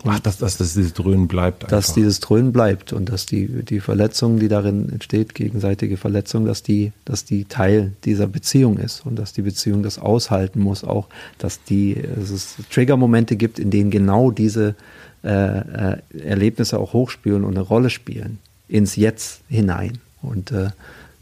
Ach, 0.04 0.18
dass, 0.20 0.38
dass, 0.38 0.56
dass 0.56 0.74
dieses 0.74 0.94
Dröhnen 0.94 1.28
bleibt. 1.28 1.64
Einfach. 1.64 1.76
Dass 1.76 1.94
dieses 1.94 2.20
Dröhnen 2.20 2.52
bleibt 2.52 2.92
und 2.92 3.08
dass 3.08 3.26
die, 3.26 3.46
die 3.64 3.80
Verletzung, 3.80 4.38
die 4.38 4.48
darin 4.48 4.88
entsteht, 4.88 5.34
gegenseitige 5.34 5.96
Verletzung, 5.96 6.46
dass 6.46 6.62
die, 6.62 6.92
dass 7.04 7.24
die 7.24 7.44
Teil 7.44 7.92
dieser 8.04 8.26
Beziehung 8.26 8.78
ist 8.78 9.04
und 9.04 9.18
dass 9.18 9.32
die 9.32 9.42
Beziehung 9.42 9.82
das 9.82 9.98
aushalten 9.98 10.60
muss, 10.60 10.84
auch, 10.84 11.08
dass 11.38 11.62
die, 11.64 12.02
dass 12.16 12.30
es 12.30 12.56
Triggermomente 12.70 13.36
gibt, 13.36 13.58
in 13.58 13.70
denen 13.70 13.90
genau 13.90 14.30
diese 14.30 14.74
äh, 15.22 15.92
äh, 15.92 15.98
Erlebnisse 16.18 16.78
auch 16.78 16.92
hochspielen 16.92 17.44
und 17.44 17.56
eine 17.56 17.60
Rolle 17.60 17.90
spielen, 17.90 18.38
ins 18.68 18.96
Jetzt 18.96 19.42
hinein. 19.48 19.98
Und 20.22 20.50
äh, 20.52 20.70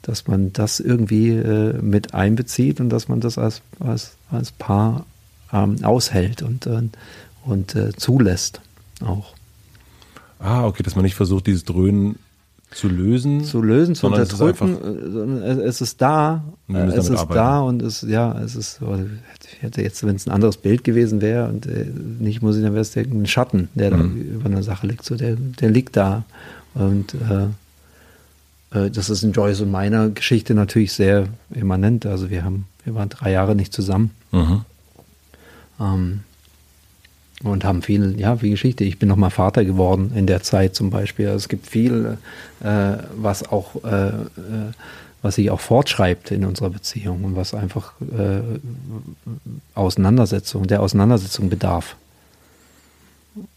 dass 0.03 0.27
man 0.27 0.53
das 0.53 0.81
irgendwie 0.81 1.31
äh, 1.31 1.75
mit 1.83 2.15
einbezieht 2.15 2.81
und 2.81 2.91
dass 2.91 3.09
man 3.09 3.21
das 3.21 3.39
als, 3.39 3.61
als, 3.81 4.13
als 4.31 4.53
Paar 4.53 5.05
ähm, 5.53 5.85
aushält 5.85 6.43
und, 6.43 6.67
äh, 6.67 6.83
und 7.45 7.75
äh, 7.75 7.93
zulässt 7.97 8.61
auch. 9.03 9.35
Ah, 10.39 10.67
okay, 10.67 10.83
dass 10.83 10.95
man 10.95 11.05
nicht 11.05 11.15
versucht, 11.15 11.47
dieses 11.47 11.65
Dröhnen 11.65 12.17
zu 12.71 12.89
lösen. 12.89 13.45
Zu 13.45 13.63
lösen, 13.63 13.95
zu 13.95 14.07
unterdrücken. 14.07 15.43
Es, 15.43 15.59
es 15.59 15.81
ist 15.81 16.03
da. 16.03 16.45
Es 16.69 17.09
ist 17.09 17.11
arbeiten. 17.11 17.35
da 17.35 17.61
und 17.61 17.83
es, 17.83 18.03
ja, 18.03 18.39
es 18.41 18.55
ist, 18.55 18.81
ich 19.53 19.63
hätte 19.63 19.83
jetzt, 19.83 20.05
wenn 20.07 20.17
es 20.17 20.27
ein 20.27 20.33
anderes 20.33 20.59
Bild 20.59 20.85
gewesen 20.85 21.21
wäre 21.21 21.49
und 21.49 21.67
äh, 21.67 21.87
nicht 22.19 22.43
muss 22.43 22.57
ich, 22.57 22.63
dann 22.63 22.73
wäre 22.73 22.83
es 22.83 22.95
ein 22.97 23.27
Schatten, 23.27 23.69
der 23.75 23.97
mhm. 23.97 23.99
da 23.99 24.35
über 24.35 24.47
einer 24.47 24.63
Sache 24.63 24.87
liegt. 24.87 25.05
So, 25.05 25.17
der, 25.17 25.37
der 25.37 25.71
liegt 25.71 25.97
da. 25.97 26.25
Und 26.75 27.15
äh, 27.15 27.47
äh, 28.79 28.91
das 28.91 29.11
ist 29.11 29.23
in 29.23 29.33
Joyce 29.33 29.63
und 29.63 29.71
meiner 29.71 30.11
Geschichte 30.11 30.55
natürlich 30.55 30.93
sehr 30.93 31.27
immanent. 31.51 32.07
Also 32.07 32.31
wir 32.31 32.45
haben, 32.45 32.67
wir 32.85 32.95
waren 32.95 33.09
drei 33.09 33.33
Jahre 33.33 33.55
nicht 33.55 33.73
zusammen. 33.73 34.11
Mhm. 34.31 34.61
Ähm, 35.81 36.21
und 37.45 37.65
haben 37.65 37.83
viel, 37.83 38.19
ja, 38.19 38.37
viel 38.37 38.51
Geschichte. 38.51 38.85
Ich 38.85 38.99
bin 38.99 39.09
nochmal 39.09 39.31
Vater 39.31 39.65
geworden 39.65 40.13
in 40.15 40.27
der 40.27 40.43
Zeit 40.43 40.75
zum 40.75 40.91
Beispiel. 40.91 41.27
Also 41.27 41.37
es 41.37 41.49
gibt 41.49 41.67
viel, 41.67 42.19
äh, 42.61 42.97
was 43.17 43.49
auch, 43.49 43.85
äh, 43.85 44.09
äh, 44.09 44.13
was 45.23 45.37
sich 45.37 45.51
auch 45.51 45.61
fortschreibt 45.61 46.31
in 46.31 46.45
unserer 46.45 46.71
Beziehung 46.71 47.25
und 47.25 47.37
was 47.37 47.55
einfach 47.55 47.93
äh, 48.01 48.41
Auseinandersetzung, 49.75 50.67
der 50.67 50.83
Auseinandersetzung 50.83 51.49
bedarf. 51.49 51.97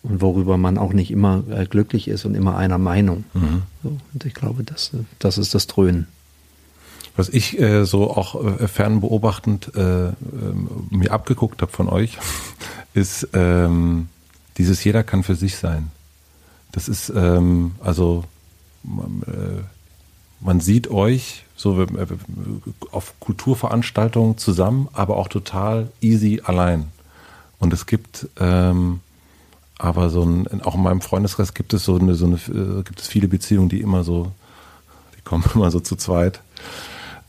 Und 0.04 0.22
worüber 0.22 0.58
man 0.58 0.78
auch 0.78 0.94
nicht 0.94 1.10
immer 1.10 1.44
äh, 1.50 1.66
glücklich 1.66 2.08
ist 2.08 2.26
und 2.26 2.36
immer 2.36 2.58
einer 2.58 2.78
Meinung. 2.78 3.24
Mhm. 3.34 3.64
So, 3.82 3.98
und 4.14 4.26
ich 4.26 4.36
glaube, 4.36 4.64
das, 4.64 4.92
das 5.18 5.40
ist 5.40 5.56
das 5.56 5.66
Dröhnen. 5.66 6.08
Was 7.16 7.30
ich 7.30 7.60
äh, 7.60 7.84
so 7.86 8.12
auch 8.12 8.40
fernbeobachtend 8.70 9.72
mir 9.76 11.12
abgeguckt 11.12 11.62
habe 11.62 11.72
von 11.72 11.90
euch, 11.90 12.18
ist 12.94 13.28
ähm, 13.34 14.10
dieses 14.58 14.84
jeder 14.84 15.04
kann 15.04 15.24
für 15.24 15.36
sich 15.36 15.58
sein. 15.58 15.92
Das 16.72 16.88
ist 16.88 17.12
ähm, 17.16 17.76
also 17.82 18.24
man, 18.84 19.24
äh, 19.28 19.64
man 20.40 20.60
sieht 20.60 20.90
euch 20.90 21.46
so 21.56 21.82
äh, 21.82 21.88
auf 22.92 23.14
Kulturveranstaltungen 23.20 24.38
zusammen, 24.38 24.88
aber 24.94 25.18
auch 25.18 25.28
total 25.28 25.90
easy 26.02 26.42
allein. 26.44 26.88
Und 27.60 27.74
es 27.74 27.86
gibt 27.86 28.28
ähm, 28.40 29.02
aber 29.78 30.12
so 30.12 30.24
ein, 30.24 30.62
auch 30.62 30.76
in 30.76 30.84
meinem 30.84 31.02
Freundeskreis 31.02 31.56
gibt 31.56 31.74
es 31.74 31.86
so 31.86 31.98
eine, 31.98 32.14
so 32.14 32.28
eine, 32.28 32.36
äh, 32.36 32.84
gibt 32.84 33.00
es 33.00 33.08
viele 33.08 33.28
Beziehungen, 33.28 33.68
die 33.68 33.82
immer 33.82 34.04
so, 34.04 34.32
die 35.18 35.22
kommen 35.22 35.44
immer 35.56 35.72
so 35.72 35.80
zu 35.80 35.96
zweit 35.96 36.42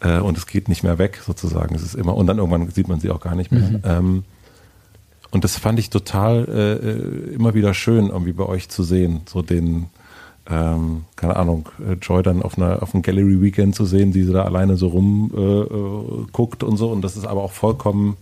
äh, 0.01 0.19
und 0.19 0.37
es 0.37 0.47
geht 0.47 0.69
nicht 0.69 0.83
mehr 0.83 0.99
weg 0.99 1.23
sozusagen. 1.25 1.75
Es 1.75 1.83
ist 1.83 1.95
immer 1.95 2.15
und 2.15 2.27
dann 2.27 2.39
irgendwann 2.39 2.71
sieht 2.71 2.89
man 2.89 3.01
sie 3.01 3.11
auch 3.11 3.21
gar 3.21 3.35
nicht 3.35 3.53
mehr. 3.53 3.71
Mhm. 3.71 3.81
Ähm, 3.85 4.25
und 5.33 5.45
das 5.45 5.57
fand 5.57 5.79
ich 5.79 5.89
total 5.89 6.47
äh, 6.47 6.73
äh, 6.75 7.35
immer 7.35 7.55
wieder 7.55 7.73
schön, 7.73 8.09
irgendwie 8.09 8.35
bei 8.35 8.45
euch 8.45 8.69
zu 8.69 8.83
sehen. 8.83 9.23
So 9.27 9.41
den, 9.41 9.87
ähm, 10.49 11.05
keine 11.17 11.37
Ahnung, 11.37 11.71
äh, 11.81 11.95
Joy 11.95 12.23
dann 12.23 12.43
auf 12.43 12.59
einer 12.59 12.83
auf 12.83 12.95
einem 12.95 13.03
Gallery 13.03 13.41
Weekend 13.41 13.75
zu 13.75 13.87
sehen, 13.87 14.13
die 14.13 14.25
sie 14.25 14.33
da 14.33 14.45
alleine 14.45 14.77
so 14.77 14.89
rumguckt 14.89 16.63
äh, 16.63 16.67
äh 16.67 16.69
und 16.69 16.77
so. 16.77 16.91
Und 16.91 17.01
das 17.01 17.17
ist 17.17 17.27
aber 17.27 17.43
auch 17.43 17.53
vollkommen, 17.53 18.19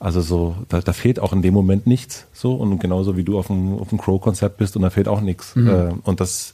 also 0.00 0.20
so, 0.22 0.56
da, 0.68 0.80
da, 0.80 0.92
fehlt 0.92 1.20
auch 1.20 1.32
in 1.32 1.40
dem 1.40 1.54
Moment 1.54 1.86
nichts. 1.86 2.26
So 2.32 2.54
und 2.54 2.80
genauso 2.80 3.16
wie 3.16 3.22
du 3.22 3.38
auf 3.38 3.46
dem, 3.46 3.78
auf 3.78 3.90
dem 3.90 3.98
Crow-Konzert 3.98 4.56
bist 4.56 4.74
und 4.74 4.82
da 4.82 4.90
fehlt 4.90 5.06
auch 5.06 5.20
nichts. 5.20 5.54
Mhm. 5.54 5.68
Äh, 5.68 5.92
und 6.02 6.18
das 6.18 6.52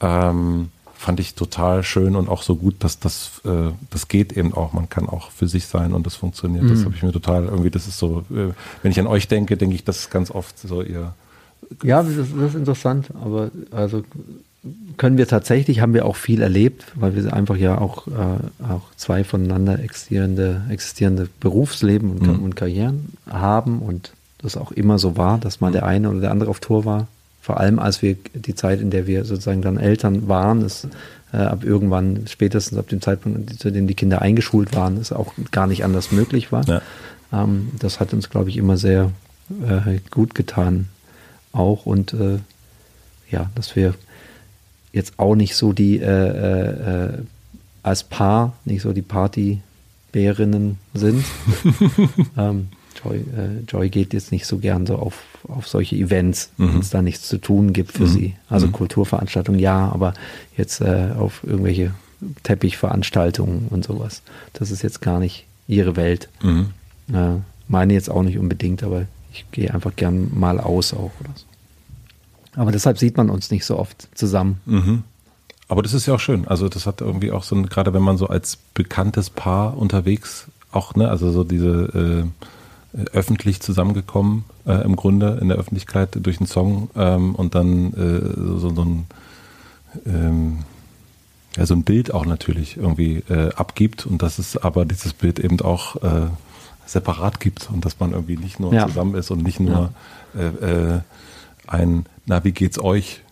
ähm, 0.00 0.70
fand 1.04 1.20
ich 1.20 1.34
total 1.34 1.82
schön 1.82 2.16
und 2.16 2.30
auch 2.30 2.42
so 2.42 2.56
gut, 2.56 2.76
dass 2.78 2.98
das, 2.98 3.42
äh, 3.44 3.72
das 3.90 4.08
geht 4.08 4.32
eben 4.32 4.54
auch. 4.54 4.72
Man 4.72 4.88
kann 4.88 5.06
auch 5.06 5.30
für 5.30 5.46
sich 5.46 5.66
sein 5.66 5.92
und 5.92 6.06
das 6.06 6.14
funktioniert. 6.14 6.64
Mhm. 6.64 6.68
Das 6.70 6.84
habe 6.86 6.94
ich 6.94 7.02
mir 7.02 7.12
total 7.12 7.44
irgendwie, 7.44 7.68
das 7.68 7.86
ist 7.86 7.98
so, 7.98 8.24
äh, 8.30 8.54
wenn 8.82 8.90
ich 8.90 8.98
an 8.98 9.06
euch 9.06 9.28
denke, 9.28 9.58
denke 9.58 9.74
ich 9.74 9.84
das 9.84 10.08
ganz 10.08 10.30
oft 10.30 10.58
so 10.58 10.80
ihr. 10.80 11.12
Ja, 11.82 12.02
das, 12.02 12.14
das 12.16 12.28
ist 12.28 12.54
interessant, 12.54 13.08
aber 13.22 13.50
also 13.70 14.02
können 14.96 15.18
wir 15.18 15.28
tatsächlich, 15.28 15.80
haben 15.80 15.92
wir 15.92 16.06
auch 16.06 16.16
viel 16.16 16.40
erlebt, 16.40 16.86
weil 16.94 17.14
wir 17.14 17.34
einfach 17.34 17.56
ja 17.56 17.76
auch, 17.76 18.06
äh, 18.06 18.64
auch 18.66 18.82
zwei 18.96 19.24
voneinander 19.24 19.80
existierende, 19.80 20.62
existierende 20.70 21.28
Berufsleben 21.38 22.12
und, 22.12 22.22
mhm. 22.22 22.42
und 22.42 22.56
Karrieren 22.56 23.12
haben 23.28 23.80
und 23.80 24.12
das 24.38 24.56
auch 24.56 24.72
immer 24.72 24.98
so 24.98 25.18
war, 25.18 25.36
dass 25.36 25.60
mal 25.60 25.70
der 25.70 25.84
eine 25.84 26.08
oder 26.08 26.20
der 26.20 26.30
andere 26.30 26.48
auf 26.48 26.60
Tour 26.60 26.86
war. 26.86 27.08
Vor 27.44 27.60
allem 27.60 27.78
als 27.78 28.00
wir 28.00 28.16
die 28.32 28.54
Zeit, 28.54 28.80
in 28.80 28.88
der 28.88 29.06
wir 29.06 29.26
sozusagen 29.26 29.60
dann 29.60 29.76
Eltern 29.76 30.28
waren, 30.28 30.62
ist 30.62 30.88
äh, 31.30 31.36
ab 31.36 31.62
irgendwann, 31.62 32.26
spätestens 32.26 32.78
ab 32.78 32.88
dem 32.88 33.02
Zeitpunkt, 33.02 33.58
zu 33.58 33.70
dem 33.70 33.86
die 33.86 33.92
Kinder 33.92 34.22
eingeschult 34.22 34.74
waren, 34.74 34.98
ist 34.98 35.12
auch 35.12 35.34
gar 35.50 35.66
nicht 35.66 35.84
anders 35.84 36.10
möglich 36.10 36.52
war. 36.52 36.66
Ja. 36.66 36.80
Ähm, 37.34 37.68
das 37.78 38.00
hat 38.00 38.14
uns, 38.14 38.30
glaube 38.30 38.48
ich, 38.48 38.56
immer 38.56 38.78
sehr 38.78 39.10
äh, 39.62 39.98
gut 40.10 40.34
getan. 40.34 40.88
Auch 41.52 41.84
und 41.84 42.14
äh, 42.14 42.38
ja, 43.30 43.50
dass 43.54 43.76
wir 43.76 43.92
jetzt 44.94 45.18
auch 45.18 45.34
nicht 45.34 45.54
so 45.54 45.74
die 45.74 45.98
äh, 45.98 47.08
äh 47.08 47.18
als 47.82 48.04
Paar 48.04 48.54
nicht 48.64 48.80
so 48.80 48.94
die 48.94 49.02
Partybärinnen 49.02 50.78
sind. 50.94 51.22
ähm, 52.38 52.68
Joy, 53.04 53.18
äh, 53.18 53.60
Joy 53.68 53.90
geht 53.90 54.14
jetzt 54.14 54.32
nicht 54.32 54.46
so 54.46 54.56
gern 54.56 54.86
so 54.86 54.96
auf, 54.96 55.22
auf 55.48 55.68
solche 55.68 55.96
Events, 55.96 56.50
mhm. 56.56 56.74
wenn 56.74 56.80
es 56.80 56.90
da 56.90 57.02
nichts 57.02 57.28
zu 57.28 57.38
tun 57.38 57.72
gibt 57.72 57.92
für 57.92 58.04
mhm. 58.04 58.08
sie. 58.08 58.34
Also 58.48 58.66
mhm. 58.66 58.72
Kulturveranstaltungen 58.72 59.60
ja, 59.60 59.90
aber 59.92 60.14
jetzt 60.56 60.80
äh, 60.80 61.10
auf 61.18 61.42
irgendwelche 61.44 61.92
Teppichveranstaltungen 62.42 63.68
und 63.68 63.84
sowas. 63.84 64.22
Das 64.52 64.70
ist 64.70 64.82
jetzt 64.82 65.00
gar 65.00 65.18
nicht 65.18 65.46
ihre 65.68 65.96
Welt. 65.96 66.28
Mhm. 66.42 66.70
Äh, 67.12 67.36
meine 67.68 67.94
jetzt 67.94 68.10
auch 68.10 68.22
nicht 68.22 68.38
unbedingt, 68.38 68.82
aber 68.82 69.06
ich 69.32 69.44
gehe 69.50 69.72
einfach 69.72 69.94
gern 69.96 70.30
mal 70.34 70.60
aus 70.60 70.92
auch 70.92 71.12
oder 71.20 71.30
so. 71.34 71.44
Aber 72.56 72.72
deshalb 72.72 72.98
sieht 72.98 73.16
man 73.16 73.30
uns 73.30 73.50
nicht 73.50 73.64
so 73.64 73.78
oft 73.78 74.08
zusammen. 74.14 74.60
Mhm. 74.64 75.02
Aber 75.66 75.82
das 75.82 75.94
ist 75.94 76.06
ja 76.06 76.14
auch 76.14 76.20
schön. 76.20 76.46
Also 76.46 76.68
das 76.68 76.86
hat 76.86 77.00
irgendwie 77.00 77.32
auch 77.32 77.42
so, 77.42 77.56
ein, 77.56 77.66
gerade 77.66 77.92
wenn 77.94 78.02
man 78.02 78.16
so 78.16 78.28
als 78.28 78.58
bekanntes 78.74 79.30
Paar 79.30 79.76
unterwegs 79.76 80.46
auch, 80.70 80.94
ne, 80.94 81.08
also 81.08 81.30
so 81.30 81.44
diese 81.44 82.24
äh, 82.26 82.44
öffentlich 83.12 83.60
zusammengekommen 83.60 84.44
äh, 84.66 84.84
im 84.84 84.96
Grunde 84.96 85.38
in 85.40 85.48
der 85.48 85.58
Öffentlichkeit 85.58 86.10
durch 86.14 86.38
einen 86.38 86.46
Song 86.46 86.90
ähm, 86.96 87.34
und 87.34 87.54
dann 87.54 87.92
äh, 87.94 88.58
so, 88.58 88.70
so, 88.70 88.82
ein 88.82 89.06
ähm, 90.06 90.58
ja, 91.56 91.66
so 91.66 91.74
ein 91.74 91.82
Bild 91.82 92.14
auch 92.14 92.24
natürlich 92.24 92.76
irgendwie 92.76 93.22
äh, 93.28 93.52
abgibt 93.54 94.06
und 94.06 94.22
dass 94.22 94.38
es 94.38 94.56
aber 94.56 94.84
dieses 94.84 95.12
Bild 95.12 95.38
eben 95.40 95.60
auch 95.60 95.96
äh, 96.02 96.26
separat 96.86 97.40
gibt 97.40 97.68
und 97.72 97.84
dass 97.84 97.98
man 97.98 98.12
irgendwie 98.12 98.36
nicht 98.36 98.60
nur 98.60 98.72
ja. 98.72 98.86
zusammen 98.86 99.14
ist 99.14 99.30
und 99.30 99.42
nicht 99.42 99.60
nur 99.60 99.92
ja. 100.34 100.40
äh, 100.40 100.94
äh, 100.94 101.00
ein 101.66 102.06
Na, 102.26 102.44
wie 102.44 102.52
geht's 102.52 102.78
euch 102.78 103.22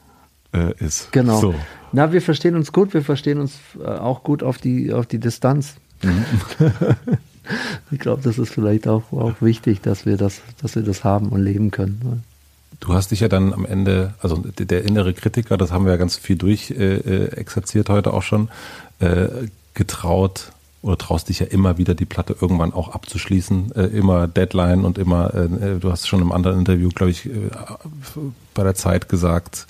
äh, 0.52 0.72
ist. 0.78 1.12
Genau. 1.12 1.40
So. 1.40 1.54
Na, 1.92 2.12
wir 2.12 2.22
verstehen 2.22 2.56
uns 2.56 2.72
gut, 2.72 2.94
wir 2.94 3.02
verstehen 3.02 3.38
uns 3.38 3.58
äh, 3.78 3.86
auch 3.86 4.24
gut 4.24 4.42
auf 4.42 4.58
die, 4.58 4.92
auf 4.92 5.06
die 5.06 5.18
Distanz. 5.18 5.74
Mhm. 6.02 6.24
ich 7.90 7.98
glaube, 7.98 8.22
das 8.22 8.38
ist 8.38 8.50
vielleicht 8.50 8.88
auch, 8.88 9.12
auch 9.12 9.34
wichtig, 9.40 9.82
dass 9.82 10.06
wir 10.06 10.16
das, 10.16 10.40
dass 10.60 10.74
wir 10.74 10.82
das 10.82 11.04
haben 11.04 11.28
und 11.28 11.42
leben 11.42 11.70
können. 11.70 12.00
Ne? 12.02 12.22
Du 12.80 12.94
hast 12.94 13.10
dich 13.10 13.20
ja 13.20 13.28
dann 13.28 13.52
am 13.52 13.64
Ende, 13.64 14.14
also 14.20 14.36
der 14.36 14.84
innere 14.84 15.14
Kritiker, 15.14 15.56
das 15.56 15.70
haben 15.70 15.84
wir 15.84 15.92
ja 15.92 15.98
ganz 15.98 16.16
viel 16.16 16.36
durch 16.36 16.72
äh, 16.72 16.96
äh, 16.96 17.44
heute 17.88 18.12
auch 18.12 18.22
schon, 18.22 18.48
äh, 18.98 19.28
getraut 19.74 20.52
oder 20.82 20.98
traust 20.98 21.28
dich 21.28 21.38
ja 21.38 21.46
immer 21.46 21.78
wieder 21.78 21.94
die 21.94 22.04
Platte 22.04 22.36
irgendwann 22.40 22.72
auch 22.72 22.88
abzuschließen, 22.88 23.72
äh, 23.76 23.84
immer 23.84 24.26
Deadline 24.26 24.84
und 24.84 24.98
immer, 24.98 25.32
äh, 25.32 25.44
äh 25.44 25.78
du 25.78 25.92
hast 25.92 26.08
schon 26.08 26.20
im 26.20 26.32
anderen 26.32 26.58
Interview, 26.58 26.88
glaube 26.88 27.12
ich, 27.12 27.26
äh, 27.26 27.50
bei 28.54 28.64
der 28.64 28.74
Zeit 28.74 29.08
gesagt, 29.08 29.66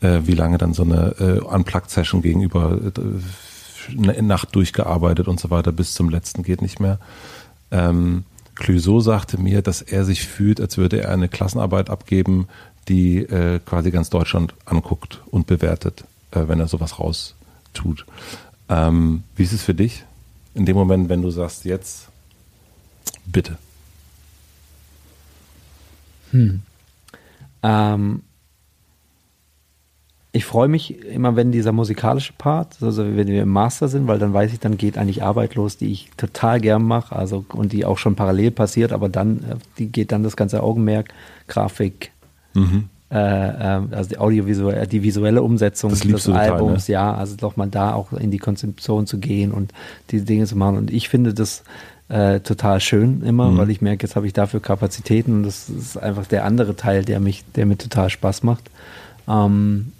äh, 0.00 0.20
wie 0.24 0.34
lange 0.34 0.58
dann 0.58 0.74
so 0.74 0.82
eine 0.82 1.42
Unplugged-Session 1.44 2.20
gegenüber 2.22 2.78
Nacht 3.94 4.54
durchgearbeitet 4.54 5.28
und 5.28 5.40
so 5.40 5.50
weiter 5.50 5.72
bis 5.72 5.94
zum 5.94 6.08
letzten 6.08 6.42
geht 6.42 6.62
nicht 6.62 6.80
mehr. 6.80 6.98
Ähm, 7.70 8.24
Clouseau 8.54 9.00
sagte 9.00 9.38
mir, 9.38 9.62
dass 9.62 9.82
er 9.82 10.04
sich 10.04 10.26
fühlt, 10.26 10.60
als 10.60 10.78
würde 10.78 11.00
er 11.00 11.10
eine 11.10 11.28
Klassenarbeit 11.28 11.90
abgeben, 11.90 12.48
die 12.88 13.18
äh, 13.18 13.60
quasi 13.64 13.90
ganz 13.90 14.10
Deutschland 14.10 14.54
anguckt 14.64 15.20
und 15.30 15.46
bewertet, 15.46 16.04
äh, 16.32 16.48
wenn 16.48 16.58
er 16.58 16.68
sowas 16.68 16.98
raus 16.98 17.34
tut. 17.74 18.06
Ähm, 18.68 19.22
wie 19.36 19.44
ist 19.44 19.52
es 19.52 19.62
für 19.62 19.74
dich? 19.74 20.04
in 20.58 20.66
dem 20.66 20.76
Moment, 20.76 21.08
wenn 21.08 21.22
du 21.22 21.30
sagst, 21.30 21.64
jetzt, 21.64 22.08
bitte? 23.26 23.56
Hm. 26.32 26.62
Ähm, 27.62 28.22
ich 30.38 30.44
freue 30.44 30.68
mich 30.68 31.04
immer, 31.04 31.34
wenn 31.34 31.50
dieser 31.50 31.72
musikalische 31.72 32.32
Part, 32.32 32.76
also 32.80 33.04
wenn 33.04 33.26
wir 33.26 33.42
im 33.42 33.48
Master 33.48 33.88
sind, 33.88 34.06
weil 34.06 34.20
dann 34.20 34.32
weiß 34.32 34.52
ich, 34.52 34.60
dann 34.60 34.76
geht 34.76 34.96
eigentlich 34.96 35.24
Arbeit 35.24 35.56
los, 35.56 35.76
die 35.76 35.90
ich 35.90 36.10
total 36.16 36.60
gern 36.60 36.84
mache, 36.84 37.16
also 37.16 37.44
und 37.52 37.72
die 37.72 37.84
auch 37.84 37.98
schon 37.98 38.14
parallel 38.14 38.52
passiert, 38.52 38.92
aber 38.92 39.08
dann 39.08 39.38
äh, 39.38 39.56
die 39.78 39.86
geht 39.86 40.12
dann 40.12 40.22
das 40.22 40.36
ganze 40.36 40.62
Augenmerk, 40.62 41.08
Grafik, 41.48 42.12
mhm. 42.54 42.84
äh, 43.10 43.16
ähm, 43.18 43.88
also 43.90 44.10
die 44.10 44.18
audiovisuelle, 44.18 44.86
die 44.86 45.02
visuelle 45.02 45.42
Umsetzung 45.42 45.90
des 45.90 46.02
Albums, 46.02 46.24
total, 46.24 46.62
ne? 46.62 46.78
ja, 46.86 47.12
also 47.12 47.34
doch 47.34 47.56
mal 47.56 47.68
da 47.68 47.94
auch 47.94 48.12
in 48.12 48.30
die 48.30 48.38
Konzeption 48.38 49.08
zu 49.08 49.18
gehen 49.18 49.50
und 49.50 49.72
die 50.12 50.24
Dinge 50.24 50.46
zu 50.46 50.54
machen. 50.54 50.76
Und 50.76 50.92
ich 50.92 51.08
finde 51.08 51.34
das 51.34 51.64
äh, 52.08 52.38
total 52.38 52.78
schön 52.78 53.22
immer, 53.22 53.50
mhm. 53.50 53.58
weil 53.58 53.70
ich 53.70 53.80
merke, 53.80 54.06
jetzt 54.06 54.14
habe 54.14 54.28
ich 54.28 54.34
dafür 54.34 54.60
Kapazitäten 54.60 55.32
und 55.32 55.42
das 55.42 55.68
ist 55.68 55.96
einfach 55.96 56.26
der 56.26 56.44
andere 56.44 56.76
Teil, 56.76 57.04
der 57.04 57.18
mich, 57.18 57.44
der 57.56 57.66
mir 57.66 57.76
total 57.76 58.08
Spaß 58.08 58.44
macht. 58.44 58.70
Ähm, 59.26 59.90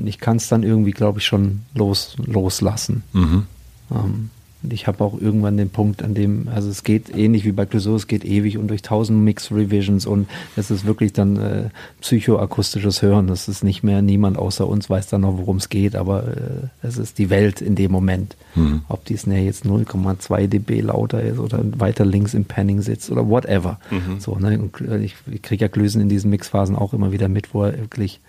und 0.00 0.06
ich 0.06 0.18
kann 0.18 0.38
es 0.38 0.48
dann 0.48 0.62
irgendwie, 0.62 0.92
glaube 0.92 1.18
ich, 1.18 1.26
schon 1.26 1.60
los, 1.74 2.16
loslassen. 2.26 3.02
Mhm. 3.12 3.46
Ähm, 3.92 4.30
und 4.62 4.74
ich 4.74 4.86
habe 4.86 5.02
auch 5.02 5.18
irgendwann 5.18 5.56
den 5.56 5.70
Punkt, 5.70 6.02
an 6.02 6.12
dem, 6.12 6.48
also 6.48 6.68
es 6.68 6.82
geht 6.84 7.14
ähnlich 7.14 7.46
wie 7.46 7.52
bei 7.52 7.64
Clouseau, 7.64 7.96
es 7.96 8.06
geht 8.06 8.26
ewig 8.26 8.58
und 8.58 8.68
durch 8.68 8.82
tausend 8.82 9.22
Mix-Revisions 9.24 10.04
und 10.04 10.28
es 10.54 10.70
ist 10.70 10.84
wirklich 10.84 11.14
dann 11.14 11.36
äh, 11.36 11.70
psychoakustisches 12.02 13.00
Hören. 13.00 13.26
Das 13.26 13.48
ist 13.48 13.64
nicht 13.64 13.82
mehr, 13.82 14.02
niemand 14.02 14.36
außer 14.36 14.68
uns 14.68 14.90
weiß 14.90 15.08
dann 15.08 15.22
noch, 15.22 15.38
worum 15.38 15.56
es 15.56 15.70
geht, 15.70 15.96
aber 15.96 16.28
äh, 16.28 16.86
es 16.86 16.98
ist 16.98 17.16
die 17.16 17.30
Welt 17.30 17.62
in 17.62 17.74
dem 17.74 17.90
Moment. 17.90 18.36
Mhm. 18.54 18.82
Ob 18.88 19.06
die 19.06 19.16
Snare 19.16 19.40
jetzt 19.40 19.64
0,2 19.64 20.46
dB 20.46 20.82
lauter 20.82 21.22
ist 21.22 21.38
oder 21.38 21.60
weiter 21.78 22.04
links 22.04 22.34
im 22.34 22.44
Panning 22.44 22.82
sitzt 22.82 23.10
oder 23.10 23.28
whatever. 23.28 23.80
Mhm. 23.90 24.20
So, 24.20 24.36
ne? 24.36 24.58
Und 24.58 24.78
äh, 24.82 24.98
ich, 24.98 25.14
ich 25.30 25.40
kriege 25.40 25.64
ja 25.64 25.68
Glösen 25.68 26.02
in 26.02 26.10
diesen 26.10 26.28
Mixphasen 26.28 26.76
auch 26.76 26.92
immer 26.92 27.12
wieder 27.12 27.28
mit, 27.28 27.54
wo 27.54 27.64
er 27.64 27.78
wirklich 27.78 28.20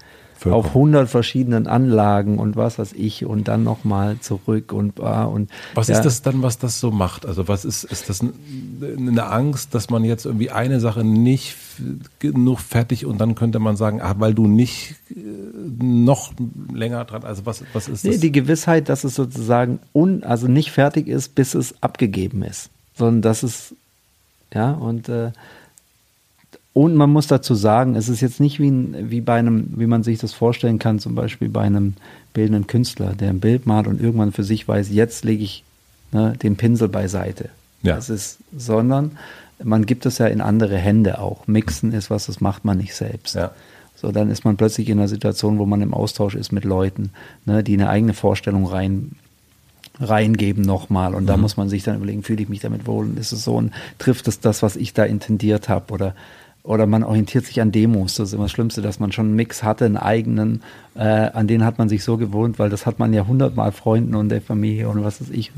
Vollkommen. 0.42 0.66
auf 0.66 0.70
100 0.70 1.08
verschiedenen 1.08 1.68
Anlagen 1.68 2.40
und 2.40 2.56
was 2.56 2.80
weiß 2.80 2.94
ich 2.94 3.26
und 3.26 3.48
dann 3.48 3.64
nochmal 3.64 4.20
zurück 4.22 4.74
und 4.74 5.00
ah, 5.00 5.26
und 5.26 5.52
was 5.76 5.88
ja. 5.88 5.96
ist 5.96 6.02
das 6.04 6.24
dann, 6.24 6.42
was 6.42 6.58
das 6.58 6.80
so 6.80 6.90
macht? 6.90 7.28
Also 7.28 7.48
was 7.48 7.64
ist 7.64 7.84
ist 7.84 8.10
das 8.10 8.22
eine 8.22 9.28
Angst, 9.28 9.76
dass 9.76 9.92
man 9.92 10.04
jetzt 10.04 10.26
irgendwie 10.26 10.50
eine 10.50 10.80
Sache 10.80 11.04
nicht 11.04 11.58
genug 12.18 12.60
fertig 12.60 13.06
und 13.06 13.22
dann 13.22 13.36
könnte 13.36 13.60
man 13.60 13.76
sagen, 13.78 14.02
ah, 14.02 14.16
weil 14.18 14.34
du 14.34 14.48
nicht 14.48 14.96
äh, 15.12 15.14
noch 15.80 16.34
länger 16.74 17.06
dran, 17.06 17.24
also 17.24 17.46
was 17.46 17.64
was 17.74 17.88
ist 17.88 18.04
das? 18.04 18.12
Nee, 18.12 18.18
die 18.18 18.32
Gewissheit, 18.32 18.90
dass 18.90 19.04
es 19.04 19.14
sozusagen 19.14 19.78
un, 19.94 20.24
also 20.24 20.48
nicht 20.48 20.72
fertig 20.72 21.08
ist, 21.08 21.36
bis 21.36 21.54
es 21.54 21.76
abgegeben 21.84 22.42
ist, 22.42 22.72
sondern 22.98 23.22
dass 23.22 23.44
es 23.44 23.76
ja 24.52 24.72
und 24.72 25.08
äh, 25.08 25.34
und 26.74 26.96
man 26.96 27.10
muss 27.10 27.28
dazu 27.28 27.54
sagen, 27.54 27.96
es 27.96 28.08
ist 28.08 28.22
jetzt 28.22 28.40
nicht 28.40 28.60
wie, 28.60 28.72
wie 29.10 29.22
bei 29.22 29.40
einem, 29.40 29.74
wie 29.76 29.88
man 29.88 30.04
sich 30.04 30.20
das 30.20 30.34
vorstellen 30.34 30.80
kann, 30.80 31.00
zum 31.00 31.16
Beispiel 31.16 31.50
bei 31.50 31.62
einem 31.62 31.96
bildenden 32.34 32.68
Künstler, 32.68 33.14
der 33.14 33.30
ein 33.30 33.42
Bild 33.42 33.66
malt 33.66 33.88
und 33.88 34.00
irgendwann 34.02 34.32
für 34.32 34.46
sich 34.46 34.68
weiß, 34.68 34.90
jetzt 34.90 35.26
lege 35.26 35.44
ich 35.44 35.66
ne, 36.14 36.34
den 36.42 36.56
Pinsel 36.56 36.88
beiseite. 36.88 37.50
Ja. 37.84 37.96
Das 37.96 38.10
ist, 38.10 38.38
sondern 38.56 39.18
man 39.62 39.86
gibt 39.86 40.06
es 40.06 40.18
ja 40.18 40.28
in 40.28 40.40
andere 40.40 40.78
Hände 40.78 41.20
auch. 41.20 41.46
Mixen 41.46 41.92
ist 41.92 42.10
was, 42.10 42.28
das 42.28 42.40
macht 42.40 42.64
man 42.64 42.78
nicht 42.78 42.96
selbst. 42.96 43.36
Ja. 43.36 43.52
So, 43.96 44.12
dann 44.12 44.32
ist 44.32 44.46
man 44.46 44.56
plötzlich 44.56 44.88
in 44.90 44.98
einer 44.98 45.10
Situation, 45.10 45.60
wo 45.60 45.66
man 45.66 45.82
im 45.82 45.94
Austausch 45.94 46.36
ist 46.36 46.52
mit 46.52 46.64
Leuten, 46.64 47.12
ne, 47.46 47.64
die 47.64 47.74
eine 47.74 47.90
eigene 47.90 48.14
Vorstellung 48.14 48.66
rein 48.66 49.12
reingeben 50.00 50.64
nochmal. 50.64 51.14
Und 51.14 51.24
mhm. 51.24 51.28
da 51.28 51.38
muss 51.38 51.58
man 51.58 51.70
sich 51.70 51.84
dann 51.84 51.98
überlegen, 51.98 52.24
fühle 52.24 52.42
ich 52.42 52.50
mich 52.50 52.62
damit 52.62 52.88
wohl? 52.88 53.06
Und 53.06 53.20
ist 53.20 53.34
es 53.34 53.44
so 53.44 53.56
und 53.56 53.72
trifft 54.00 54.28
es 54.28 54.40
das, 54.40 54.64
was 54.64 54.76
ich 54.76 54.94
da 54.94 55.04
intendiert 55.04 55.70
habe? 55.70 55.94
Oder 55.94 56.16
oder 56.64 56.86
man 56.86 57.04
orientiert 57.04 57.46
sich 57.46 57.60
an 57.62 57.72
Demos. 57.72 58.16
Das 58.16 58.30
ist 58.30 58.34
immer 58.34 58.44
das 58.44 58.52
Schlimmste, 58.52 58.82
dass 58.82 59.00
man 59.00 59.12
schon 59.12 59.28
einen 59.28 59.36
Mix 59.36 59.64
hatte, 59.64 59.86
einen 59.86 59.98
eigenen, 59.98 60.62
äh, 60.96 61.02
an 61.02 61.48
den 61.48 61.66
hat 61.66 61.78
man 61.78 61.90
sich 61.90 62.04
so 62.04 62.18
gewohnt, 62.18 62.60
weil 62.60 62.70
das 62.70 62.86
hat 62.86 63.00
man 63.00 63.14
ja 63.14 63.26
hundertmal 63.26 63.72
Freunden 63.72 64.16
und 64.16 64.30
der 64.30 64.42
Familie 64.42 64.90
und 64.90 65.04
was 65.04 65.22
weiß 65.22 65.30
ich, 65.32 65.52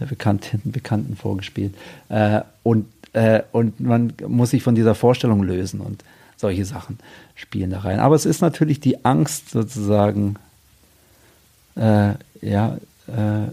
äh, 0.00 0.06
Bekannten, 0.06 0.72
Bekannten 0.72 1.16
vorgespielt. 1.16 1.74
Äh, 2.08 2.40
und, 2.62 2.86
äh, 3.12 3.42
und 3.52 3.80
man 3.80 4.14
muss 4.26 4.50
sich 4.50 4.62
von 4.62 4.74
dieser 4.74 4.94
Vorstellung 4.94 5.42
lösen 5.42 5.80
und 5.80 6.02
solche 6.36 6.64
Sachen 6.64 6.98
spielen 7.34 7.70
da 7.70 7.80
rein. 7.80 8.00
Aber 8.00 8.14
es 8.14 8.26
ist 8.26 8.40
natürlich 8.40 8.80
die 8.80 9.04
Angst 9.04 9.50
sozusagen, 9.50 10.36
äh, 11.76 12.12
ja, 12.40 12.78
äh, 13.08 13.52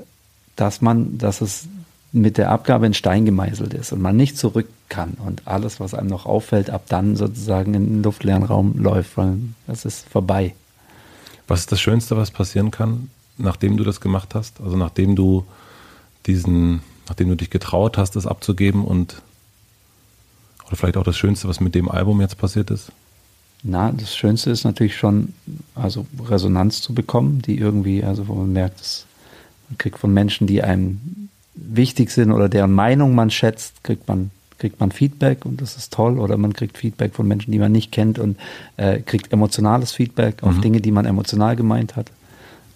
dass 0.55 0.81
man, 0.81 1.17
dass 1.17 1.41
es 1.41 1.67
mit 2.14 2.38
der 2.38 2.52
Abgabe 2.52 2.85
in 2.85 2.94
Stein 2.94 3.26
gemeißelt 3.26 3.73
ist 3.73 3.91
und 3.91 4.02
man 4.02 4.15
nicht 4.15 4.38
zurück 4.38 4.68
kann 4.88 5.18
und 5.26 5.48
alles, 5.48 5.80
was 5.80 5.95
einem 5.95 6.07
noch 6.07 6.27
auffällt, 6.27 6.69
ab 6.69 6.84
dann 6.88 7.15
sozusagen 7.15 7.73
in 7.73 7.85
den 7.88 8.03
luftleeren 8.03 8.44
Raum 8.44 8.76
läuft, 8.77 9.18
weil 9.18 9.40
das 9.65 9.84
ist 9.84 10.07
vorbei. 10.07 10.53
Was 11.48 11.61
ist 11.61 11.72
das 11.72 11.81
Schönste, 11.81 12.15
was 12.15 12.30
passieren 12.30 12.69
kann, 12.69 13.10
nachdem 13.38 13.77
du 13.77 13.84
das 13.84 13.99
gemacht 13.99 14.35
hast? 14.35 14.61
Also 14.61 14.77
nachdem 14.77 15.15
du 15.15 15.44
diesen, 16.27 16.81
nachdem 17.07 17.30
du 17.30 17.35
dich 17.35 17.49
getraut 17.49 17.98
hast, 17.98 18.15
das 18.15 18.27
abzugeben 18.27 18.85
und 18.85 19.22
oder 20.68 20.76
vielleicht 20.76 20.98
auch 20.98 21.03
das 21.03 21.18
Schönste, 21.18 21.48
was 21.48 21.60
mit 21.60 21.73
dem 21.73 21.90
Album 21.90 22.22
jetzt 22.22 22.38
passiert 22.38 22.69
ist? 22.69 22.91
Na, 23.64 23.91
das 23.91 24.15
Schönste 24.15 24.52
ist 24.52 24.65
natürlich 24.65 24.95
schon, 24.95 25.34
also 25.73 26.06
Resonanz 26.27 26.81
zu 26.81 26.94
bekommen, 26.94 27.41
die 27.41 27.57
irgendwie, 27.57 28.03
also 28.03 28.27
wo 28.27 28.35
man 28.35 28.53
merkt, 28.53 28.80
dass 28.80 29.06
man 29.69 29.77
kriegt 29.77 29.98
von 29.98 30.14
Menschen, 30.14 30.48
die 30.48 30.61
einem 30.61 31.23
wichtig 31.55 32.11
sind 32.11 32.31
oder 32.31 32.49
deren 32.49 32.71
Meinung 32.71 33.15
man 33.15 33.30
schätzt, 33.30 33.84
kriegt 33.84 34.07
man 34.07 34.31
kriegt 34.59 34.80
man 34.80 34.91
Feedback 34.91 35.45
und 35.45 35.61
das 35.61 35.75
ist 35.75 35.91
toll 35.91 36.17
oder 36.17 36.38
man 36.38 36.53
kriegt 36.53 36.77
Feedback 36.77 37.15
von 37.15 37.27
Menschen, 37.27 37.51
die 37.51 37.59
man 37.59 37.73
nicht 37.73 37.91
kennt 37.91 38.17
und 38.17 38.38
äh, 38.77 39.01
kriegt 39.01 39.34
emotionales 39.34 39.91
Feedback 39.91 40.41
mhm. 40.41 40.47
auf 40.47 40.61
Dinge, 40.61 40.80
die 40.80 40.91
man 40.91 41.05
emotional 41.05 41.57
gemeint 41.57 41.97
hat. 41.97 42.11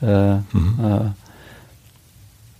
Äh, 0.01 0.35
mhm. 0.35 1.13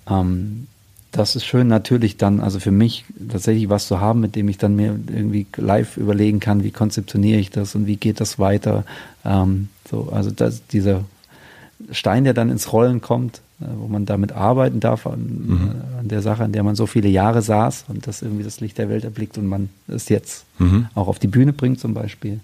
äh, 0.07 0.13
ähm, 0.13 0.67
das 1.11 1.35
ist 1.35 1.45
schön 1.45 1.67
natürlich 1.67 2.17
dann, 2.17 2.39
also 2.39 2.59
für 2.59 2.71
mich 2.71 3.05
tatsächlich 3.29 3.69
was 3.69 3.87
zu 3.87 3.99
haben, 3.99 4.21
mit 4.21 4.35
dem 4.35 4.47
ich 4.49 4.57
dann 4.57 4.75
mir 4.75 4.97
irgendwie 5.07 5.47
live 5.57 5.97
überlegen 5.97 6.39
kann, 6.39 6.63
wie 6.63 6.71
konzeptioniere 6.71 7.39
ich 7.39 7.49
das 7.49 7.75
und 7.75 7.87
wie 7.87 7.97
geht 7.97 8.19
das 8.19 8.39
weiter. 8.39 8.85
Ähm, 9.25 9.69
so, 9.89 10.09
also 10.11 10.31
das, 10.31 10.65
dieser 10.67 11.03
Stein, 11.91 12.23
der 12.23 12.33
dann 12.33 12.49
ins 12.49 12.71
Rollen 12.71 13.01
kommt, 13.01 13.41
wo 13.59 13.87
man 13.87 14.05
damit 14.05 14.31
arbeiten 14.33 14.79
darf 14.79 15.07
an, 15.07 15.19
mhm. 15.19 15.71
Äh, 15.71 15.99
an, 15.99 16.07
der 16.07 16.21
Sache, 16.21 16.43
an 16.43 16.51
der 16.51 16.63
man 16.63 16.75
so 16.75 16.85
viele 16.85 17.09
Jahre 17.09 17.41
saß 17.41 17.85
und 17.87 18.05
das 18.05 18.21
irgendwie 18.21 18.43
das 18.43 18.59
Licht 18.59 18.77
der 18.77 18.89
Welt 18.89 19.03
erblickt 19.03 19.37
und 19.37 19.47
man 19.47 19.69
es 19.87 20.09
jetzt 20.09 20.45
mhm. 20.59 20.87
auch 20.93 21.07
auf 21.07 21.19
die 21.19 21.27
Bühne 21.27 21.53
bringt 21.53 21.79
zum 21.79 21.93
Beispiel. 21.93 22.39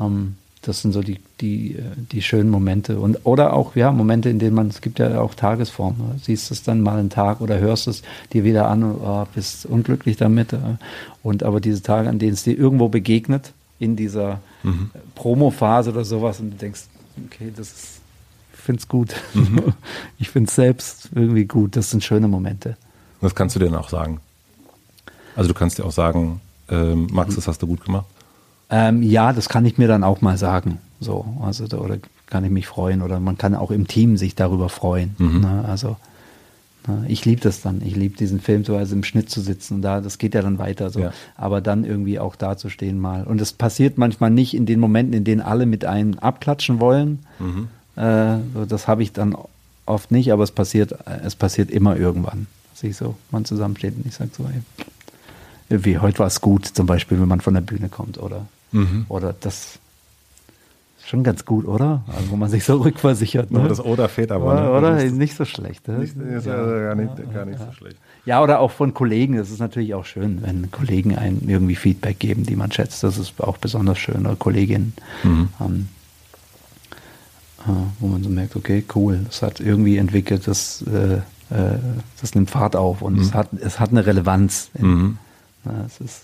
Ähm, 0.00 0.36
das 0.62 0.82
sind 0.82 0.92
so 0.92 1.02
die, 1.02 1.18
die, 1.40 1.76
äh, 1.76 1.82
die 2.10 2.22
schönen 2.22 2.50
Momente. 2.50 2.98
Und, 2.98 3.24
oder 3.24 3.52
auch, 3.52 3.76
ja, 3.76 3.92
Momente, 3.92 4.30
in 4.30 4.38
denen 4.38 4.54
man, 4.54 4.68
es 4.68 4.80
gibt 4.80 4.98
ja 4.98 5.20
auch 5.20 5.34
Tagesformen. 5.34 6.00
Du 6.00 6.18
siehst 6.24 6.50
es 6.50 6.62
dann 6.62 6.80
mal 6.80 6.98
einen 6.98 7.10
Tag 7.10 7.40
oder 7.40 7.58
hörst 7.58 7.86
es 7.86 8.02
dir 8.32 8.42
wieder 8.42 8.68
an 8.68 8.82
und 8.82 9.00
oh, 9.02 9.26
bist 9.34 9.66
unglücklich 9.66 10.16
damit. 10.16 10.56
Und 11.22 11.42
aber 11.42 11.60
diese 11.60 11.82
Tage, 11.82 12.08
an 12.08 12.18
denen 12.18 12.32
es 12.32 12.42
dir 12.42 12.58
irgendwo 12.58 12.88
begegnet, 12.88 13.52
in 13.78 13.94
dieser 13.94 14.40
mhm. 14.62 14.90
Promo-Phase 15.14 15.90
oder 15.90 16.04
sowas 16.04 16.40
und 16.40 16.52
du 16.52 16.56
denkst, 16.56 16.84
okay, 17.26 17.52
das 17.54 17.68
ist 17.68 17.95
finde 18.66 18.80
es 18.80 18.88
gut. 18.88 19.14
Mhm. 19.34 19.72
Ich 20.18 20.30
finde 20.30 20.48
es 20.48 20.54
selbst 20.54 21.10
irgendwie 21.14 21.46
gut. 21.46 21.76
Das 21.76 21.90
sind 21.90 22.04
schöne 22.04 22.28
Momente. 22.28 22.76
Was 23.20 23.34
kannst 23.34 23.56
du 23.56 23.60
denn 23.60 23.74
auch 23.74 23.88
sagen? 23.88 24.20
Also 25.34 25.48
du 25.48 25.54
kannst 25.54 25.78
dir 25.78 25.84
auch 25.84 25.92
sagen, 25.92 26.40
ähm, 26.68 27.08
Max, 27.12 27.34
das 27.34 27.48
hast 27.48 27.62
du 27.62 27.66
gut 27.66 27.84
gemacht? 27.84 28.06
Ähm, 28.70 29.02
ja, 29.02 29.32
das 29.32 29.48
kann 29.48 29.64
ich 29.64 29.78
mir 29.78 29.88
dann 29.88 30.02
auch 30.02 30.20
mal 30.20 30.36
sagen. 30.36 30.78
So, 31.00 31.26
also 31.42 31.64
oder 31.78 31.98
kann 32.26 32.44
ich 32.44 32.50
mich 32.50 32.66
freuen 32.66 33.02
oder 33.02 33.20
man 33.20 33.38
kann 33.38 33.54
auch 33.54 33.70
im 33.70 33.86
Team 33.86 34.16
sich 34.16 34.34
darüber 34.34 34.68
freuen. 34.68 35.14
Mhm. 35.18 35.40
Ne? 35.40 35.64
Also 35.68 35.96
ne? 36.88 37.04
ich 37.08 37.24
liebe 37.24 37.40
das 37.40 37.60
dann. 37.60 37.82
Ich 37.84 37.94
liebe 37.94 38.16
diesen 38.16 38.40
Film 38.40 38.64
so 38.64 38.76
also 38.76 38.96
im 38.96 39.04
Schnitt 39.04 39.30
zu 39.30 39.40
sitzen 39.40 39.74
und 39.74 39.82
da, 39.82 40.00
das 40.00 40.18
geht 40.18 40.34
ja 40.34 40.42
dann 40.42 40.58
weiter 40.58 40.90
so. 40.90 41.00
Ja. 41.00 41.12
Aber 41.36 41.60
dann 41.60 41.84
irgendwie 41.84 42.18
auch 42.18 42.34
dazustehen 42.34 42.98
mal. 42.98 43.24
Und 43.24 43.40
es 43.40 43.52
passiert 43.52 43.98
manchmal 43.98 44.30
nicht 44.30 44.54
in 44.54 44.66
den 44.66 44.80
Momenten, 44.80 45.12
in 45.12 45.24
denen 45.24 45.42
alle 45.42 45.66
mit 45.66 45.84
einem 45.84 46.18
abklatschen 46.18 46.80
wollen. 46.80 47.20
Mhm. 47.38 47.68
Äh, 47.96 48.36
das 48.68 48.88
habe 48.88 49.02
ich 49.02 49.12
dann 49.12 49.36
oft 49.86 50.10
nicht, 50.10 50.32
aber 50.32 50.42
es 50.42 50.50
passiert, 50.50 50.94
es 51.24 51.36
passiert 51.36 51.70
immer 51.70 51.96
irgendwann, 51.96 52.46
dass 52.72 52.82
ich 52.82 52.96
so, 52.96 53.16
man 53.30 53.44
zusammensteht 53.44 53.94
und 53.96 54.06
ich 54.06 54.14
sage 54.14 54.30
so, 54.36 54.44
ey, 55.68 55.84
wie 55.84 55.98
heute 55.98 56.18
war 56.20 56.26
es 56.26 56.40
gut, 56.40 56.66
zum 56.66 56.86
Beispiel, 56.86 57.20
wenn 57.20 57.28
man 57.28 57.40
von 57.40 57.54
der 57.54 57.60
Bühne 57.60 57.88
kommt 57.88 58.18
oder, 58.18 58.46
mhm. 58.72 59.06
oder 59.08 59.34
das 59.38 59.78
ist 61.06 61.10
schon 61.10 61.22
ganz 61.22 61.44
gut, 61.44 61.66
oder? 61.66 62.02
Also, 62.08 62.30
wo 62.30 62.36
man 62.36 62.50
sich 62.50 62.64
so 62.64 62.76
rückversichert. 62.82 63.52
Ne? 63.52 63.66
Das 63.68 63.78
Oder 63.80 64.08
fehlt 64.08 64.32
aber. 64.32 64.54
Ne? 64.54 64.70
Oder, 64.70 64.78
oder? 64.78 65.04
Nicht, 65.04 65.36
so 65.36 65.44
schlecht. 65.44 65.86
Ne? 65.86 65.98
Nicht, 65.98 66.16
ist 66.16 66.46
ja, 66.46 66.56
gar 66.56 66.94
nicht, 66.96 67.16
ja, 67.16 67.24
gar 67.32 67.44
nicht 67.44 67.60
ja. 67.60 67.66
so 67.66 67.72
schlecht. 67.72 67.96
Ja, 68.24 68.42
oder 68.42 68.58
auch 68.58 68.72
von 68.72 68.92
Kollegen. 68.92 69.36
Das 69.36 69.50
ist 69.50 69.60
natürlich 69.60 69.94
auch 69.94 70.04
schön, 70.04 70.42
wenn 70.42 70.68
Kollegen 70.72 71.16
einem 71.16 71.48
irgendwie 71.48 71.76
Feedback 71.76 72.18
geben, 72.18 72.44
die 72.44 72.56
man 72.56 72.72
schätzt. 72.72 73.04
Das 73.04 73.18
ist 73.18 73.40
auch 73.40 73.56
besonders 73.56 73.98
schön. 73.98 74.26
Oder 74.26 74.34
Kolleginnen. 74.34 74.94
Mhm. 75.22 75.48
Ähm, 75.60 75.88
wo 78.00 78.06
man 78.06 78.22
so 78.22 78.30
merkt, 78.30 78.56
okay, 78.56 78.84
cool, 78.94 79.20
das 79.24 79.42
hat 79.42 79.60
irgendwie 79.60 79.96
entwickelt, 79.96 80.46
das, 80.46 80.82
äh, 80.82 81.16
äh, 81.54 81.78
das 82.20 82.34
nimmt 82.34 82.50
Fahrt 82.50 82.76
auf 82.76 83.02
und 83.02 83.14
mhm. 83.14 83.22
es, 83.22 83.34
hat, 83.34 83.48
es 83.60 83.80
hat 83.80 83.90
eine 83.90 84.06
Relevanz. 84.06 84.70
In, 84.74 84.86
mhm. 84.86 85.18
na, 85.64 85.84
es 85.86 86.00
ist 86.00 86.22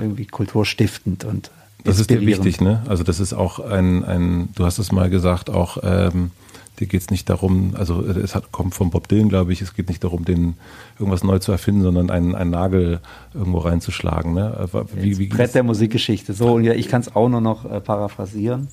irgendwie 0.00 0.26
kulturstiftend 0.26 1.24
und 1.24 1.50
das 1.84 1.98
ist 1.98 2.10
dir 2.10 2.20
wichtig, 2.20 2.60
ne? 2.60 2.82
Also 2.86 3.02
das 3.02 3.18
ist 3.18 3.32
auch 3.32 3.58
ein, 3.58 4.04
ein 4.04 4.48
du 4.54 4.64
hast 4.64 4.78
es 4.78 4.92
mal 4.92 5.10
gesagt, 5.10 5.50
auch 5.50 5.78
ähm, 5.82 6.30
dir 6.78 6.86
geht 6.86 7.00
es 7.00 7.10
nicht 7.10 7.28
darum, 7.28 7.74
also 7.76 8.04
es 8.04 8.34
hat, 8.34 8.52
kommt 8.52 8.74
von 8.74 8.90
Bob 8.90 9.08
Dylan, 9.08 9.28
glaube 9.28 9.52
ich, 9.52 9.62
es 9.62 9.74
geht 9.74 9.88
nicht 9.88 10.04
darum, 10.04 10.24
den 10.24 10.54
irgendwas 10.98 11.24
neu 11.24 11.38
zu 11.38 11.52
erfinden, 11.52 11.82
sondern 11.82 12.10
einen, 12.10 12.34
einen 12.34 12.50
Nagel 12.50 13.00
irgendwo 13.34 13.58
reinzuschlagen. 13.58 14.34
Ne? 14.34 14.68
Wie, 14.94 15.18
wie 15.18 15.26
Brett 15.26 15.54
der 15.54 15.62
Musikgeschichte. 15.62 16.34
So, 16.34 16.54
und 16.54 16.64
ja, 16.64 16.72
ich 16.72 16.88
kann 16.88 17.00
es 17.00 17.14
auch 17.14 17.28
nur 17.28 17.40
noch 17.40 17.64
äh, 17.64 17.80
paraphrasieren. 17.80 18.68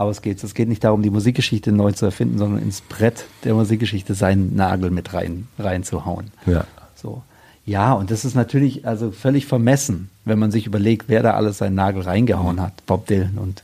Aber 0.00 0.10
es 0.10 0.22
geht, 0.22 0.42
es 0.42 0.54
geht 0.54 0.66
nicht 0.66 0.82
darum, 0.82 1.02
die 1.02 1.10
Musikgeschichte 1.10 1.72
neu 1.72 1.92
zu 1.92 2.06
erfinden, 2.06 2.38
sondern 2.38 2.62
ins 2.62 2.80
Brett 2.80 3.26
der 3.44 3.52
Musikgeschichte 3.52 4.14
seinen 4.14 4.56
Nagel 4.56 4.90
mit 4.90 5.12
rein, 5.12 5.46
reinzuhauen. 5.58 6.28
Ja. 6.46 6.64
So. 6.94 7.20
Ja, 7.66 7.92
und 7.92 8.10
das 8.10 8.24
ist 8.24 8.34
natürlich 8.34 8.86
also 8.86 9.10
völlig 9.10 9.44
vermessen, 9.44 10.08
wenn 10.24 10.38
man 10.38 10.52
sich 10.52 10.64
überlegt, 10.64 11.10
wer 11.10 11.22
da 11.22 11.34
alles 11.34 11.58
seinen 11.58 11.74
Nagel 11.74 12.00
reingehauen 12.00 12.62
hat. 12.62 12.72
Bob 12.86 13.08
Dylan 13.08 13.36
und 13.36 13.62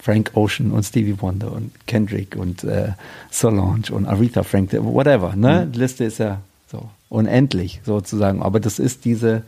Frank 0.00 0.30
Ocean 0.32 0.70
und 0.70 0.84
Stevie 0.84 1.20
Wonder 1.20 1.52
und 1.52 1.72
Kendrick 1.86 2.34
und 2.34 2.64
äh, 2.64 2.92
Solange 3.30 3.82
und 3.90 4.06
Aretha 4.06 4.42
Franklin, 4.42 4.86
whatever. 4.86 5.36
Ne? 5.36 5.66
Mhm. 5.66 5.72
Die 5.72 5.78
Liste 5.80 6.04
ist 6.04 6.16
ja 6.16 6.40
so 6.72 6.88
unendlich 7.10 7.82
sozusagen. 7.84 8.40
Aber 8.40 8.58
das 8.58 8.78
ist 8.78 9.04
diese, 9.04 9.42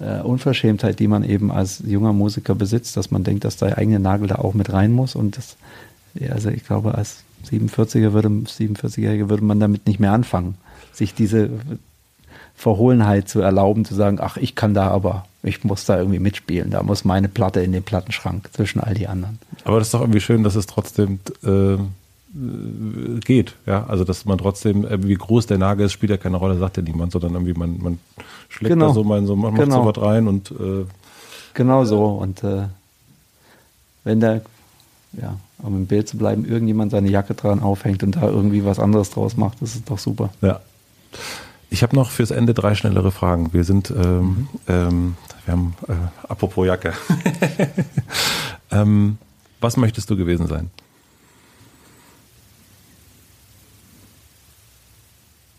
äh, 0.00 0.20
Unverschämtheit, 0.20 0.98
die 0.98 1.08
man 1.08 1.24
eben 1.24 1.50
als 1.50 1.82
junger 1.84 2.12
Musiker 2.12 2.54
besitzt, 2.54 2.96
dass 2.96 3.10
man 3.10 3.24
denkt, 3.24 3.44
dass 3.44 3.56
der 3.56 3.78
eigene 3.78 3.98
Nagel 3.98 4.28
da 4.28 4.36
auch 4.36 4.54
mit 4.54 4.72
rein 4.72 4.92
muss. 4.92 5.14
Und 5.14 5.36
das, 5.36 5.56
also 6.30 6.50
ich 6.50 6.64
glaube, 6.64 6.94
als 6.94 7.22
47er 7.50 8.12
würde, 8.12 8.28
47-Jähriger 8.28 9.28
würde 9.28 9.44
man 9.44 9.60
damit 9.60 9.86
nicht 9.86 10.00
mehr 10.00 10.12
anfangen, 10.12 10.56
sich 10.92 11.14
diese 11.14 11.50
Verhohlenheit 12.54 13.28
zu 13.28 13.40
erlauben, 13.40 13.84
zu 13.84 13.94
sagen, 13.94 14.18
ach, 14.20 14.38
ich 14.38 14.54
kann 14.54 14.72
da 14.72 14.88
aber, 14.88 15.26
ich 15.42 15.62
muss 15.62 15.84
da 15.84 15.98
irgendwie 15.98 16.18
mitspielen, 16.18 16.70
da 16.70 16.82
muss 16.82 17.04
meine 17.04 17.28
Platte 17.28 17.60
in 17.60 17.72
den 17.72 17.82
Plattenschrank 17.82 18.48
zwischen 18.52 18.80
all 18.80 18.94
die 18.94 19.06
anderen. 19.06 19.38
Aber 19.64 19.78
das 19.78 19.88
ist 19.88 19.94
doch 19.94 20.00
irgendwie 20.00 20.20
schön, 20.20 20.42
dass 20.42 20.54
es 20.56 20.66
trotzdem 20.66 21.20
äh, 21.44 21.76
geht. 22.34 23.54
Ja, 23.66 23.86
also 23.86 24.04
dass 24.04 24.24
man 24.24 24.38
trotzdem, 24.38 24.84
äh, 24.84 25.02
wie 25.02 25.14
groß 25.14 25.46
der 25.46 25.58
Nagel 25.58 25.86
ist, 25.86 25.92
spielt 25.92 26.10
ja 26.10 26.16
keine 26.16 26.36
Rolle, 26.36 26.58
sagt 26.58 26.76
ja 26.76 26.82
niemand, 26.82 27.12
sondern 27.12 27.32
irgendwie 27.32 27.54
man, 27.54 27.78
man 27.80 27.98
schlägt 28.48 28.74
genau. 28.74 28.88
da 28.88 28.94
so 28.94 29.04
mal 29.04 29.24
so, 29.26 29.36
man 29.36 29.52
macht 29.52 29.64
genau. 29.64 29.84
so 29.84 29.88
was 29.88 30.04
rein 30.04 30.28
und 30.28 30.50
äh, 30.50 30.84
genau 31.54 31.84
so. 31.84 32.04
Und 32.06 32.42
äh, 32.44 32.64
wenn 34.04 34.20
der, 34.20 34.42
ja, 35.12 35.36
um 35.58 35.76
im 35.76 35.86
Bild 35.86 36.08
zu 36.08 36.18
bleiben, 36.18 36.44
irgendjemand 36.44 36.92
seine 36.92 37.08
Jacke 37.08 37.34
dran 37.34 37.60
aufhängt 37.60 38.02
und 38.02 38.16
da 38.16 38.22
irgendwie 38.22 38.64
was 38.64 38.78
anderes 38.78 39.10
draus 39.10 39.36
macht, 39.36 39.62
das 39.62 39.74
ist 39.74 39.88
doch 39.88 39.98
super. 39.98 40.30
Ja. 40.42 40.60
Ich 41.70 41.82
habe 41.82 41.96
noch 41.96 42.10
fürs 42.10 42.30
Ende 42.30 42.54
drei 42.54 42.74
schnellere 42.74 43.10
Fragen. 43.10 43.52
Wir 43.52 43.64
sind, 43.64 43.90
ähm, 43.90 44.22
mhm. 44.22 44.48
ähm, 44.68 45.16
wir 45.44 45.52
haben, 45.52 45.74
äh, 45.88 45.92
apropos 46.28 46.66
Jacke. 46.66 46.92
ähm, 48.70 49.18
was 49.60 49.76
möchtest 49.76 50.10
du 50.10 50.16
gewesen 50.16 50.46
sein? 50.46 50.70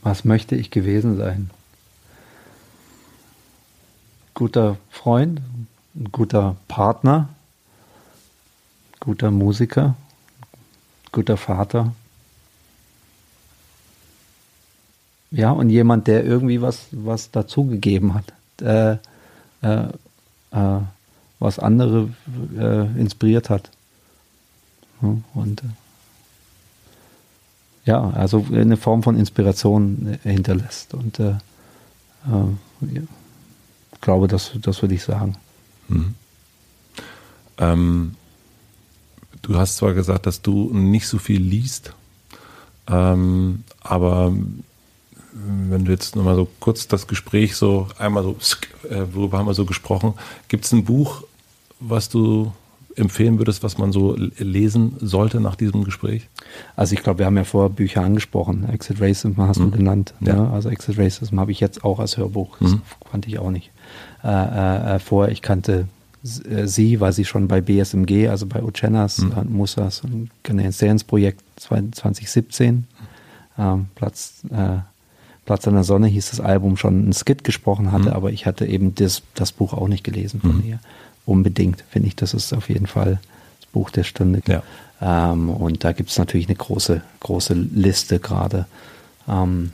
Was 0.10 0.24
möchte 0.24 0.56
ich 0.56 0.72
gewesen 0.72 1.18
sein? 1.18 1.50
Guter 4.36 4.78
Freund, 4.90 5.42
guter 6.14 6.56
Partner, 6.70 7.28
guter 9.02 9.32
Musiker, 9.32 9.96
guter 11.12 11.36
Vater. 11.36 11.92
Ja, 15.32 15.52
und 15.52 15.70
jemand, 15.72 16.08
der 16.08 16.24
irgendwie 16.24 16.62
was, 16.62 16.88
was 16.92 17.32
dazugegeben 17.32 18.14
hat, 18.14 18.32
äh, 18.62 18.94
äh, 19.62 19.90
äh, 20.52 20.80
was 21.40 21.60
andere 21.60 22.12
äh, 22.58 22.86
inspiriert 22.98 23.50
hat. 23.50 23.72
und 25.02 25.64
äh, 25.64 25.87
ja, 27.88 28.10
also 28.12 28.46
eine 28.52 28.78
Form 28.78 29.02
von 29.02 29.18
Inspiration 29.18 30.20
äh, 30.24 30.30
hinterlässt. 30.30 30.94
Und 30.94 31.20
äh, 31.20 31.30
äh, 31.30 32.94
ja, 32.94 33.02
glaube, 34.02 34.28
das, 34.28 34.52
das 34.62 34.82
würde 34.82 34.96
ich 34.96 35.04
sagen. 35.04 35.36
Mhm. 35.88 36.16
Ähm, 37.58 38.16
du 39.42 39.56
hast 39.56 39.78
zwar 39.78 39.94
gesagt, 39.94 40.26
dass 40.26 40.42
du 40.42 40.72
nicht 40.74 41.08
so 41.08 41.18
viel 41.18 41.42
liest, 41.42 41.94
ähm, 42.88 43.64
aber 43.80 44.34
wenn 45.32 45.86
du 45.86 45.92
jetzt 45.92 46.16
nochmal 46.16 46.36
so 46.36 46.48
kurz 46.60 46.88
das 46.88 47.08
Gespräch 47.08 47.56
so 47.56 47.88
einmal 47.98 48.24
so, 48.24 48.38
äh, 48.90 49.06
worüber 49.14 49.38
haben 49.38 49.48
wir 49.48 49.54
so 49.54 49.66
gesprochen, 49.66 50.14
gibt 50.48 50.66
es 50.66 50.72
ein 50.72 50.84
Buch, 50.84 51.24
was 51.80 52.10
du 52.10 52.52
empfehlen 52.98 53.38
würdest, 53.38 53.64
was 53.64 53.78
man 53.78 53.92
so 53.92 54.16
lesen 54.38 54.96
sollte 55.00 55.40
nach 55.40 55.56
diesem 55.56 55.84
Gespräch? 55.84 56.30
Also 56.76 56.94
ich 56.94 57.04
glaube, 57.04 57.20
wir 57.20 57.26
haben 57.26 57.38
ja 57.38 57.44
vorher 57.44 57.70
Bücher 57.70 58.02
angesprochen. 58.02 58.68
Exit 58.70 59.02
Racism 59.02 59.34
hast 59.38 59.60
mhm. 59.60 59.72
du 59.72 59.78
genannt. 59.78 60.14
Ja. 60.20 60.36
Ne? 60.36 60.50
Also 60.52 60.70
Exit 60.70 60.98
Racism 60.98 61.40
habe 61.40 61.52
ich 61.52 61.60
jetzt 61.60 61.84
auch 61.84 62.00
als 62.00 62.18
Hörbuch. 62.18 62.58
Das 62.60 62.72
mhm. 62.72 62.82
fand 63.10 63.28
ich 63.28 63.40
auch 63.40 63.52
nicht 63.52 63.72
äh, 64.24 64.28
äh, 64.28 64.96
äh 64.96 65.00
vor. 65.00 65.30
Ich 65.30 65.42
kannte 65.42 65.88
äh, 66.24 66.68
sie, 66.68 67.00
weil 67.00 67.14
sie 67.14 67.26
schon 67.26 67.48
bei 67.48 67.62
BSMG, 67.62 68.30
also 68.30 68.46
bei 68.46 68.64
Ucenas 68.64 69.20
mhm. 69.20 69.32
und 69.32 69.52
Musas 69.52 70.02
und 70.02 70.30
Canadian 70.44 71.00
Projekt 71.06 71.44
2017 71.58 72.88
ähm, 73.58 73.88
Platz, 73.96 74.42
äh, 74.52 74.80
Platz 75.48 75.66
an 75.66 75.76
der 75.76 75.86
Sonne 75.86 76.08
hieß 76.08 76.30
das 76.30 76.42
Album 76.42 76.76
schon 76.76 77.08
ein 77.08 77.14
Skit 77.14 77.46
gesprochen 77.46 77.94
hatte, 77.94 78.10
mhm. 78.10 78.14
aber 78.14 78.32
ich 78.32 78.46
hatte 78.46 78.66
eben 78.66 78.94
das, 78.96 79.24
das 79.34 79.54
Buch 79.54 79.74
auch 79.74 79.88
nicht 79.88 80.04
gelesen 80.04 80.42
von 80.42 80.58
mhm. 80.58 80.66
ihr. 80.66 80.80
Unbedingt 81.26 81.86
finde 81.90 82.10
ich, 82.10 82.18
das 82.18 82.34
ist 82.34 82.54
auf 82.54 82.68
jeden 82.68 82.86
Fall 82.86 83.20
das 83.62 83.70
Buch 83.72 83.90
der 83.90 84.04
Stunde. 84.04 84.42
Ja. 84.46 84.62
Ähm, 85.02 85.50
und 85.50 85.86
da 85.86 85.94
gibt 85.94 86.10
es 86.10 86.18
natürlich 86.18 86.48
eine 86.48 86.58
große, 86.58 87.02
große 87.22 87.54
Liste 87.54 88.20
gerade. 88.20 88.66
Ähm, 89.26 89.72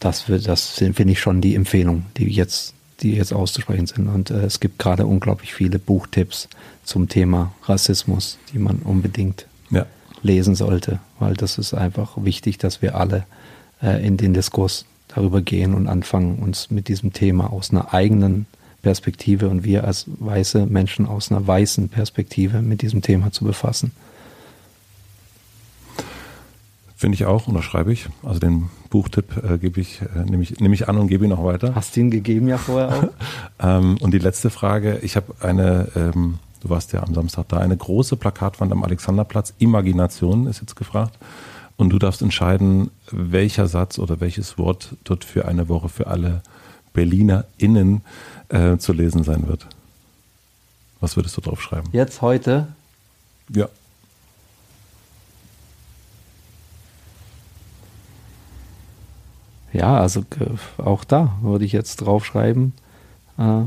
das, 0.00 0.24
das 0.26 0.70
finde 0.70 1.12
ich 1.12 1.20
schon 1.20 1.40
die 1.40 1.54
Empfehlung, 1.54 2.06
die 2.16 2.28
jetzt, 2.28 2.74
die 3.02 3.14
jetzt 3.14 3.32
auszusprechen 3.32 3.86
sind. 3.86 4.08
Und 4.08 4.30
äh, 4.30 4.46
es 4.46 4.58
gibt 4.58 4.80
gerade 4.80 5.06
unglaublich 5.06 5.54
viele 5.54 5.78
Buchtipps 5.78 6.48
zum 6.82 7.08
Thema 7.08 7.54
Rassismus, 7.62 8.36
die 8.52 8.58
man 8.58 8.78
unbedingt. 8.78 9.46
Lesen 10.24 10.54
sollte, 10.54 10.98
weil 11.20 11.34
das 11.34 11.58
ist 11.58 11.74
einfach 11.74 12.16
wichtig, 12.16 12.58
dass 12.58 12.82
wir 12.82 12.96
alle 12.96 13.24
äh, 13.82 14.04
in 14.04 14.16
den 14.16 14.34
Diskurs 14.34 14.86
darüber 15.08 15.40
gehen 15.40 15.74
und 15.74 15.86
anfangen, 15.86 16.38
uns 16.38 16.70
mit 16.70 16.88
diesem 16.88 17.12
Thema 17.12 17.52
aus 17.52 17.70
einer 17.70 17.94
eigenen 17.94 18.46
Perspektive 18.82 19.48
und 19.48 19.64
wir 19.64 19.84
als 19.84 20.06
weiße 20.18 20.66
Menschen 20.66 21.06
aus 21.06 21.30
einer 21.30 21.46
weißen 21.46 21.88
Perspektive 21.88 22.62
mit 22.62 22.82
diesem 22.82 23.02
Thema 23.02 23.30
zu 23.30 23.44
befassen. 23.44 23.92
Finde 26.96 27.16
ich 27.16 27.26
auch, 27.26 27.48
unterschreibe 27.48 27.92
ich. 27.92 28.06
Also 28.22 28.40
den 28.40 28.70
Buchtipp 28.88 29.42
äh, 29.42 29.58
gebe 29.58 29.80
ich, 29.80 30.00
äh, 30.00 30.24
nehme 30.24 30.42
ich, 30.42 30.60
nehme 30.60 30.74
ich 30.74 30.88
an 30.88 30.96
und 30.96 31.08
gebe 31.08 31.24
ihn 31.24 31.32
auch 31.32 31.44
weiter. 31.44 31.74
Hast 31.74 31.96
du 31.96 32.00
ihn 32.00 32.10
gegeben 32.10 32.48
ja 32.48 32.56
vorher 32.56 32.88
auch? 32.96 33.08
ähm, 33.60 33.98
und 34.00 34.14
die 34.14 34.18
letzte 34.18 34.48
Frage, 34.48 35.00
ich 35.02 35.16
habe 35.16 35.34
eine, 35.40 35.88
ähm, 35.96 36.38
du 36.64 36.70
warst 36.70 36.92
ja 36.92 37.02
am 37.02 37.14
Samstag 37.14 37.48
da, 37.48 37.58
eine 37.58 37.76
große 37.76 38.16
Plakatwand 38.16 38.72
am 38.72 38.82
Alexanderplatz, 38.82 39.52
Imagination 39.58 40.46
ist 40.46 40.60
jetzt 40.60 40.76
gefragt. 40.76 41.18
Und 41.76 41.90
du 41.90 41.98
darfst 41.98 42.22
entscheiden, 42.22 42.90
welcher 43.10 43.66
Satz 43.66 43.98
oder 43.98 44.20
welches 44.20 44.58
Wort 44.58 44.96
dort 45.04 45.24
für 45.24 45.46
eine 45.46 45.68
Woche 45.68 45.88
für 45.88 46.06
alle 46.06 46.42
BerlinerInnen 46.92 48.02
äh, 48.48 48.78
zu 48.78 48.92
lesen 48.92 49.24
sein 49.24 49.46
wird. 49.46 49.66
Was 51.00 51.16
würdest 51.16 51.36
du 51.36 51.40
drauf 51.40 51.60
schreiben? 51.60 51.88
Jetzt 51.92 52.22
heute? 52.22 52.68
Ja. 53.50 53.68
Ja, 59.72 59.98
also 59.98 60.20
äh, 60.20 60.80
auch 60.80 61.04
da 61.04 61.36
würde 61.42 61.64
ich 61.64 61.72
jetzt 61.72 61.96
draufschreiben. 61.96 62.72
Äh, 63.36 63.62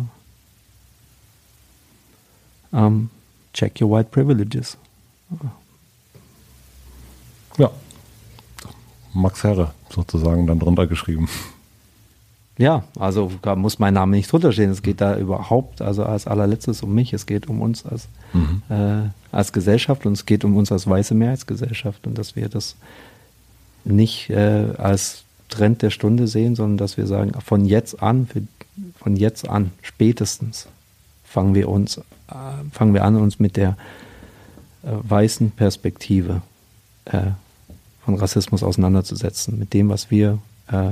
um, 2.72 3.10
check 3.54 3.82
your 3.82 3.90
white 3.92 4.10
privileges. 4.12 4.78
Ja. 7.58 7.72
Max 9.14 9.44
Herre 9.44 9.74
sozusagen 9.90 10.48
dann 10.48 10.60
drunter 10.60 10.88
geschrieben. 10.88 11.28
Ja, 12.58 12.84
also 13.00 13.32
da 13.44 13.56
muss 13.56 13.78
mein 13.78 13.94
Name 13.94 14.16
nicht 14.16 14.32
drunter 14.32 14.52
stehen. 14.52 14.72
Es 14.72 14.82
geht 14.82 15.00
da 15.00 15.18
überhaupt, 15.18 15.82
also 15.82 16.04
als 16.04 16.26
allerletztes 16.26 16.82
um 16.82 16.94
mich. 16.94 17.14
Es 17.14 17.28
geht 17.28 17.48
um 17.48 17.62
uns 17.62 17.86
als, 17.86 18.08
mhm. 18.34 18.64
äh, 18.70 19.10
als 19.32 19.54
Gesellschaft 19.54 20.06
und 20.06 20.14
es 20.14 20.26
geht 20.26 20.44
um 20.44 20.56
uns 20.56 20.72
als 20.72 20.88
weiße 20.88 21.14
Mehrheitsgesellschaft 21.14 22.08
und 22.08 22.18
dass 22.18 22.36
wir 22.36 22.50
das 22.50 22.76
nicht 23.86 24.30
äh, 24.32 24.74
als 24.78 25.24
Trend 25.50 25.82
der 25.82 25.92
Stunde 25.92 26.28
sehen, 26.28 26.56
sondern 26.56 26.78
dass 26.78 26.98
wir 26.98 27.06
sagen, 27.06 27.34
von 27.42 27.66
jetzt 27.66 28.02
an, 28.02 28.26
für, 28.26 28.42
von 28.98 29.16
jetzt 29.16 29.48
an, 29.48 29.72
spätestens 29.82 30.68
fangen 31.28 31.54
wir 31.56 31.70
uns, 31.70 31.98
äh, 31.98 32.02
fangen 32.72 32.94
wir 32.94 33.04
an, 33.04 33.18
uns 33.18 33.40
mit 33.40 33.58
der 33.58 33.78
äh, 34.84 34.90
weißen 34.92 35.52
Perspektive 35.52 36.42
äh, 37.06 37.32
von 38.04 38.16
Rassismus 38.16 38.64
auseinanderzusetzen, 38.64 39.60
mit 39.60 39.74
dem, 39.74 39.90
was 39.90 40.10
wir 40.10 40.40
äh, 40.72 40.92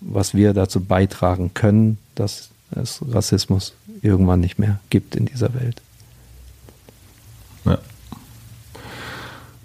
was 0.00 0.34
wir 0.34 0.52
dazu 0.52 0.80
beitragen 0.80 1.52
können, 1.54 1.98
dass 2.14 2.50
es 2.70 3.00
Rassismus 3.10 3.74
irgendwann 4.02 4.40
nicht 4.40 4.58
mehr 4.58 4.78
gibt 4.90 5.16
in 5.16 5.26
dieser 5.26 5.54
Welt. 5.54 5.80
Ja. 7.64 7.78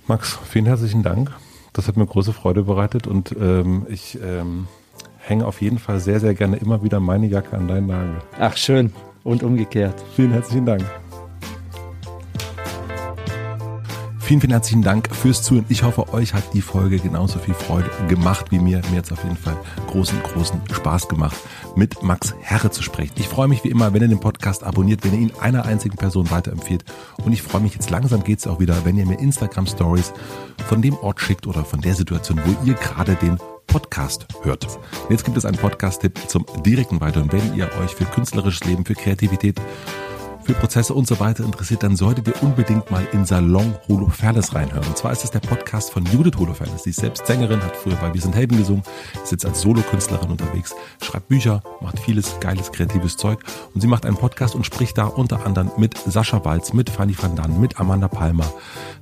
Max, 0.08 0.40
vielen 0.49 0.66
herzlichen 0.66 1.03
Dank. 1.03 1.32
Das 1.74 1.88
hat 1.88 1.95
mir 1.95 2.06
große 2.06 2.34
Freude 2.34 2.64
bereitet 2.64 3.08
und 3.08 3.36
ähm, 3.40 3.86
ich 3.90 4.20
ähm, 4.22 4.68
hänge 5.20 5.45
auf 5.45 5.62
jeden 5.62 5.80
Fall 5.80 5.99
sehr, 5.99 6.20
sehr 6.20 6.34
gerne 6.34 6.58
immer 6.58 6.84
wieder 6.84 6.99
meine 6.99 7.28
Jacke 7.28 7.56
an 7.56 7.68
deinen 7.68 7.88
Nagel. 7.88 8.22
Ach, 8.38 8.58
schön. 8.58 8.91
Und 9.23 9.43
umgekehrt. 9.43 10.02
Vielen 10.15 10.31
herzlichen 10.31 10.65
Dank. 10.65 10.84
Vielen, 14.31 14.39
vielen 14.39 14.52
herzlichen 14.52 14.81
Dank 14.81 15.14
fürs 15.14 15.43
Zuhören. 15.43 15.65
Ich 15.68 15.84
hoffe, 15.84 16.14
euch 16.14 16.34
hat 16.34 16.53
die 16.53 16.61
Folge 16.61 16.99
genauso 16.99 17.38
viel 17.38 17.53
Freude 17.53 17.89
gemacht 18.07 18.45
wie 18.49 18.60
mir. 18.60 18.81
Mir 18.89 18.99
hat 18.99 19.06
es 19.07 19.11
auf 19.11 19.23
jeden 19.23 19.35
Fall 19.35 19.57
großen, 19.88 20.23
großen 20.23 20.61
Spaß 20.72 21.10
gemacht, 21.10 21.35
mit 21.76 22.02
Max 22.02 22.34
Herre 22.39 22.72
zu 22.72 22.81
sprechen. 22.81 23.11
Ich 23.18 23.27
freue 23.27 23.49
mich 23.49 23.65
wie 23.65 23.68
immer, 23.68 23.93
wenn 23.93 24.02
ihr 24.02 24.07
den 24.07 24.22
Podcast 24.22 24.64
abonniert, 24.64 25.03
wenn 25.03 25.15
ihr 25.15 25.19
ihn 25.19 25.34
einer 25.41 25.65
einzigen 25.65 25.98
Person 25.98 26.31
weiterempfiehlt. 26.31 26.85
Und 27.26 27.34
ich 27.34 27.41
freue 27.41 27.60
mich 27.60 27.73
jetzt 27.73 27.89
langsam 27.89 28.23
geht 28.23 28.39
es 28.39 28.48
auch 28.48 28.61
wieder, 28.61 28.85
wenn 28.85 28.95
ihr 28.95 29.06
mir 29.06 29.19
Instagram 29.19 29.68
Stories 29.68 30.14
von 30.65 30.81
dem 30.81 30.95
Ort 30.99 31.19
schickt 31.19 31.45
oder 31.45 31.65
von 31.65 31.81
der 31.81 31.95
Situation, 31.95 32.39
wo 32.45 32.65
ihr 32.65 32.76
gerade 32.76 33.15
den 33.15 33.38
Podcast 33.68 34.28
hört. 34.44 34.68
jetzt 35.10 35.26
gibt 35.26 35.38
es 35.38 35.46
einen 35.46 35.58
Podcast-Tipp 35.58 36.20
zum 36.28 36.46
direkten 36.66 37.00
Weiteren. 37.02 37.32
Wenn 37.32 37.56
ihr 37.56 37.70
euch 37.82 37.96
für 37.96 38.06
künstlerisches 38.06 38.64
Leben, 38.66 38.86
für 38.86 38.96
Kreativität 38.96 39.60
für 40.43 40.53
Prozesse 40.53 40.93
und 40.93 41.07
so 41.07 41.19
weiter 41.19 41.43
interessiert, 41.43 41.84
dann 41.84 41.95
solltet 41.95 42.27
ihr 42.27 42.41
unbedingt 42.41 42.89
mal 42.91 43.05
in 43.11 43.26
Salon 43.26 43.76
Holofernes 43.88 44.53
reinhören. 44.55 44.88
Und 44.88 44.97
zwar 44.97 45.11
ist 45.11 45.23
es 45.23 45.31
der 45.31 45.39
Podcast 45.39 45.91
von 45.91 46.05
Judith 46.05 46.38
Holofernes. 46.38 46.84
Sie 46.84 46.89
ist 46.91 46.99
selbst 46.99 47.27
Sängerin, 47.27 47.61
hat 47.61 47.76
früher 47.76 47.95
bei 47.95 48.13
Wir 48.13 48.22
sind 48.22 48.35
Helden 48.35 48.57
gesungen, 48.57 48.84
ist 49.23 49.31
jetzt 49.31 49.45
als 49.45 49.61
Solokünstlerin 49.61 50.30
unterwegs, 50.30 50.76
schreibt 51.01 51.27
Bücher, 51.27 51.61
macht 51.81 51.99
vieles 51.99 52.39
geiles, 52.39 52.72
kreatives 52.72 53.18
Zeug. 53.18 53.39
Und 53.73 53.81
sie 53.81 53.88
macht 53.88 54.05
einen 54.05 54.18
Podcast 54.18 54.55
und 54.55 54.65
spricht 54.65 54.97
da 54.97 55.05
unter 55.05 55.45
anderem 55.45 55.72
mit 55.77 55.97
Sascha 55.97 56.43
Walz, 56.43 56.73
mit 56.73 56.89
Fanny 56.89 57.15
van 57.19 57.35
Dan, 57.35 57.59
mit 57.59 57.80
Amanda 57.80 58.07
Palmer. 58.07 58.51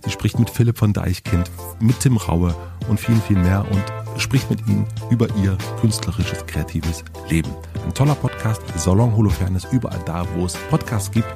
Sie 0.03 0.11
spricht 0.11 0.39
mit 0.39 0.49
Philipp 0.49 0.77
von 0.77 0.93
Deichkind, 0.93 1.49
mit 1.79 1.99
Tim 1.99 2.17
Raue 2.17 2.55
und 2.89 2.99
vielen, 2.99 3.21
viel 3.21 3.37
mehr 3.37 3.65
und 3.69 3.83
spricht 4.19 4.49
mit 4.49 4.67
ihnen 4.67 4.85
über 5.09 5.27
ihr 5.35 5.57
künstlerisches, 5.79 6.45
kreatives 6.45 7.03
Leben. 7.29 7.51
Ein 7.85 7.93
toller 7.93 8.15
Podcast, 8.15 8.61
Salon 8.75 9.15
Holofernes, 9.15 9.67
überall 9.71 10.01
da, 10.05 10.25
wo 10.35 10.45
es 10.45 10.55
Podcasts 10.69 11.11
gibt. 11.11 11.28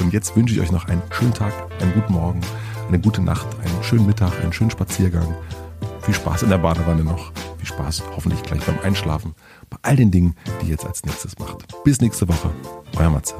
Und 0.00 0.12
jetzt 0.12 0.36
wünsche 0.36 0.54
ich 0.54 0.60
euch 0.60 0.72
noch 0.72 0.86
einen 0.88 1.02
schönen 1.10 1.34
Tag, 1.34 1.52
einen 1.80 1.92
guten 1.94 2.12
Morgen, 2.12 2.40
eine 2.88 3.00
gute 3.00 3.22
Nacht, 3.22 3.46
einen 3.60 3.82
schönen 3.82 4.06
Mittag, 4.06 4.32
einen 4.40 4.52
schönen 4.52 4.70
Spaziergang. 4.70 5.34
Viel 6.02 6.14
Spaß 6.14 6.42
in 6.42 6.50
der 6.50 6.58
Badewanne 6.58 7.02
noch. 7.02 7.32
Viel 7.58 7.66
Spaß 7.66 8.02
hoffentlich 8.14 8.42
gleich 8.42 8.62
beim 8.64 8.78
Einschlafen. 8.80 9.34
Bei 9.70 9.78
all 9.82 9.96
den 9.96 10.10
Dingen, 10.10 10.36
die 10.60 10.66
ihr 10.66 10.72
jetzt 10.72 10.86
als 10.86 11.04
nächstes 11.04 11.38
macht. 11.38 11.66
Bis 11.84 12.00
nächste 12.00 12.28
Woche. 12.28 12.50
Euer 12.96 13.10
Matze. 13.10 13.34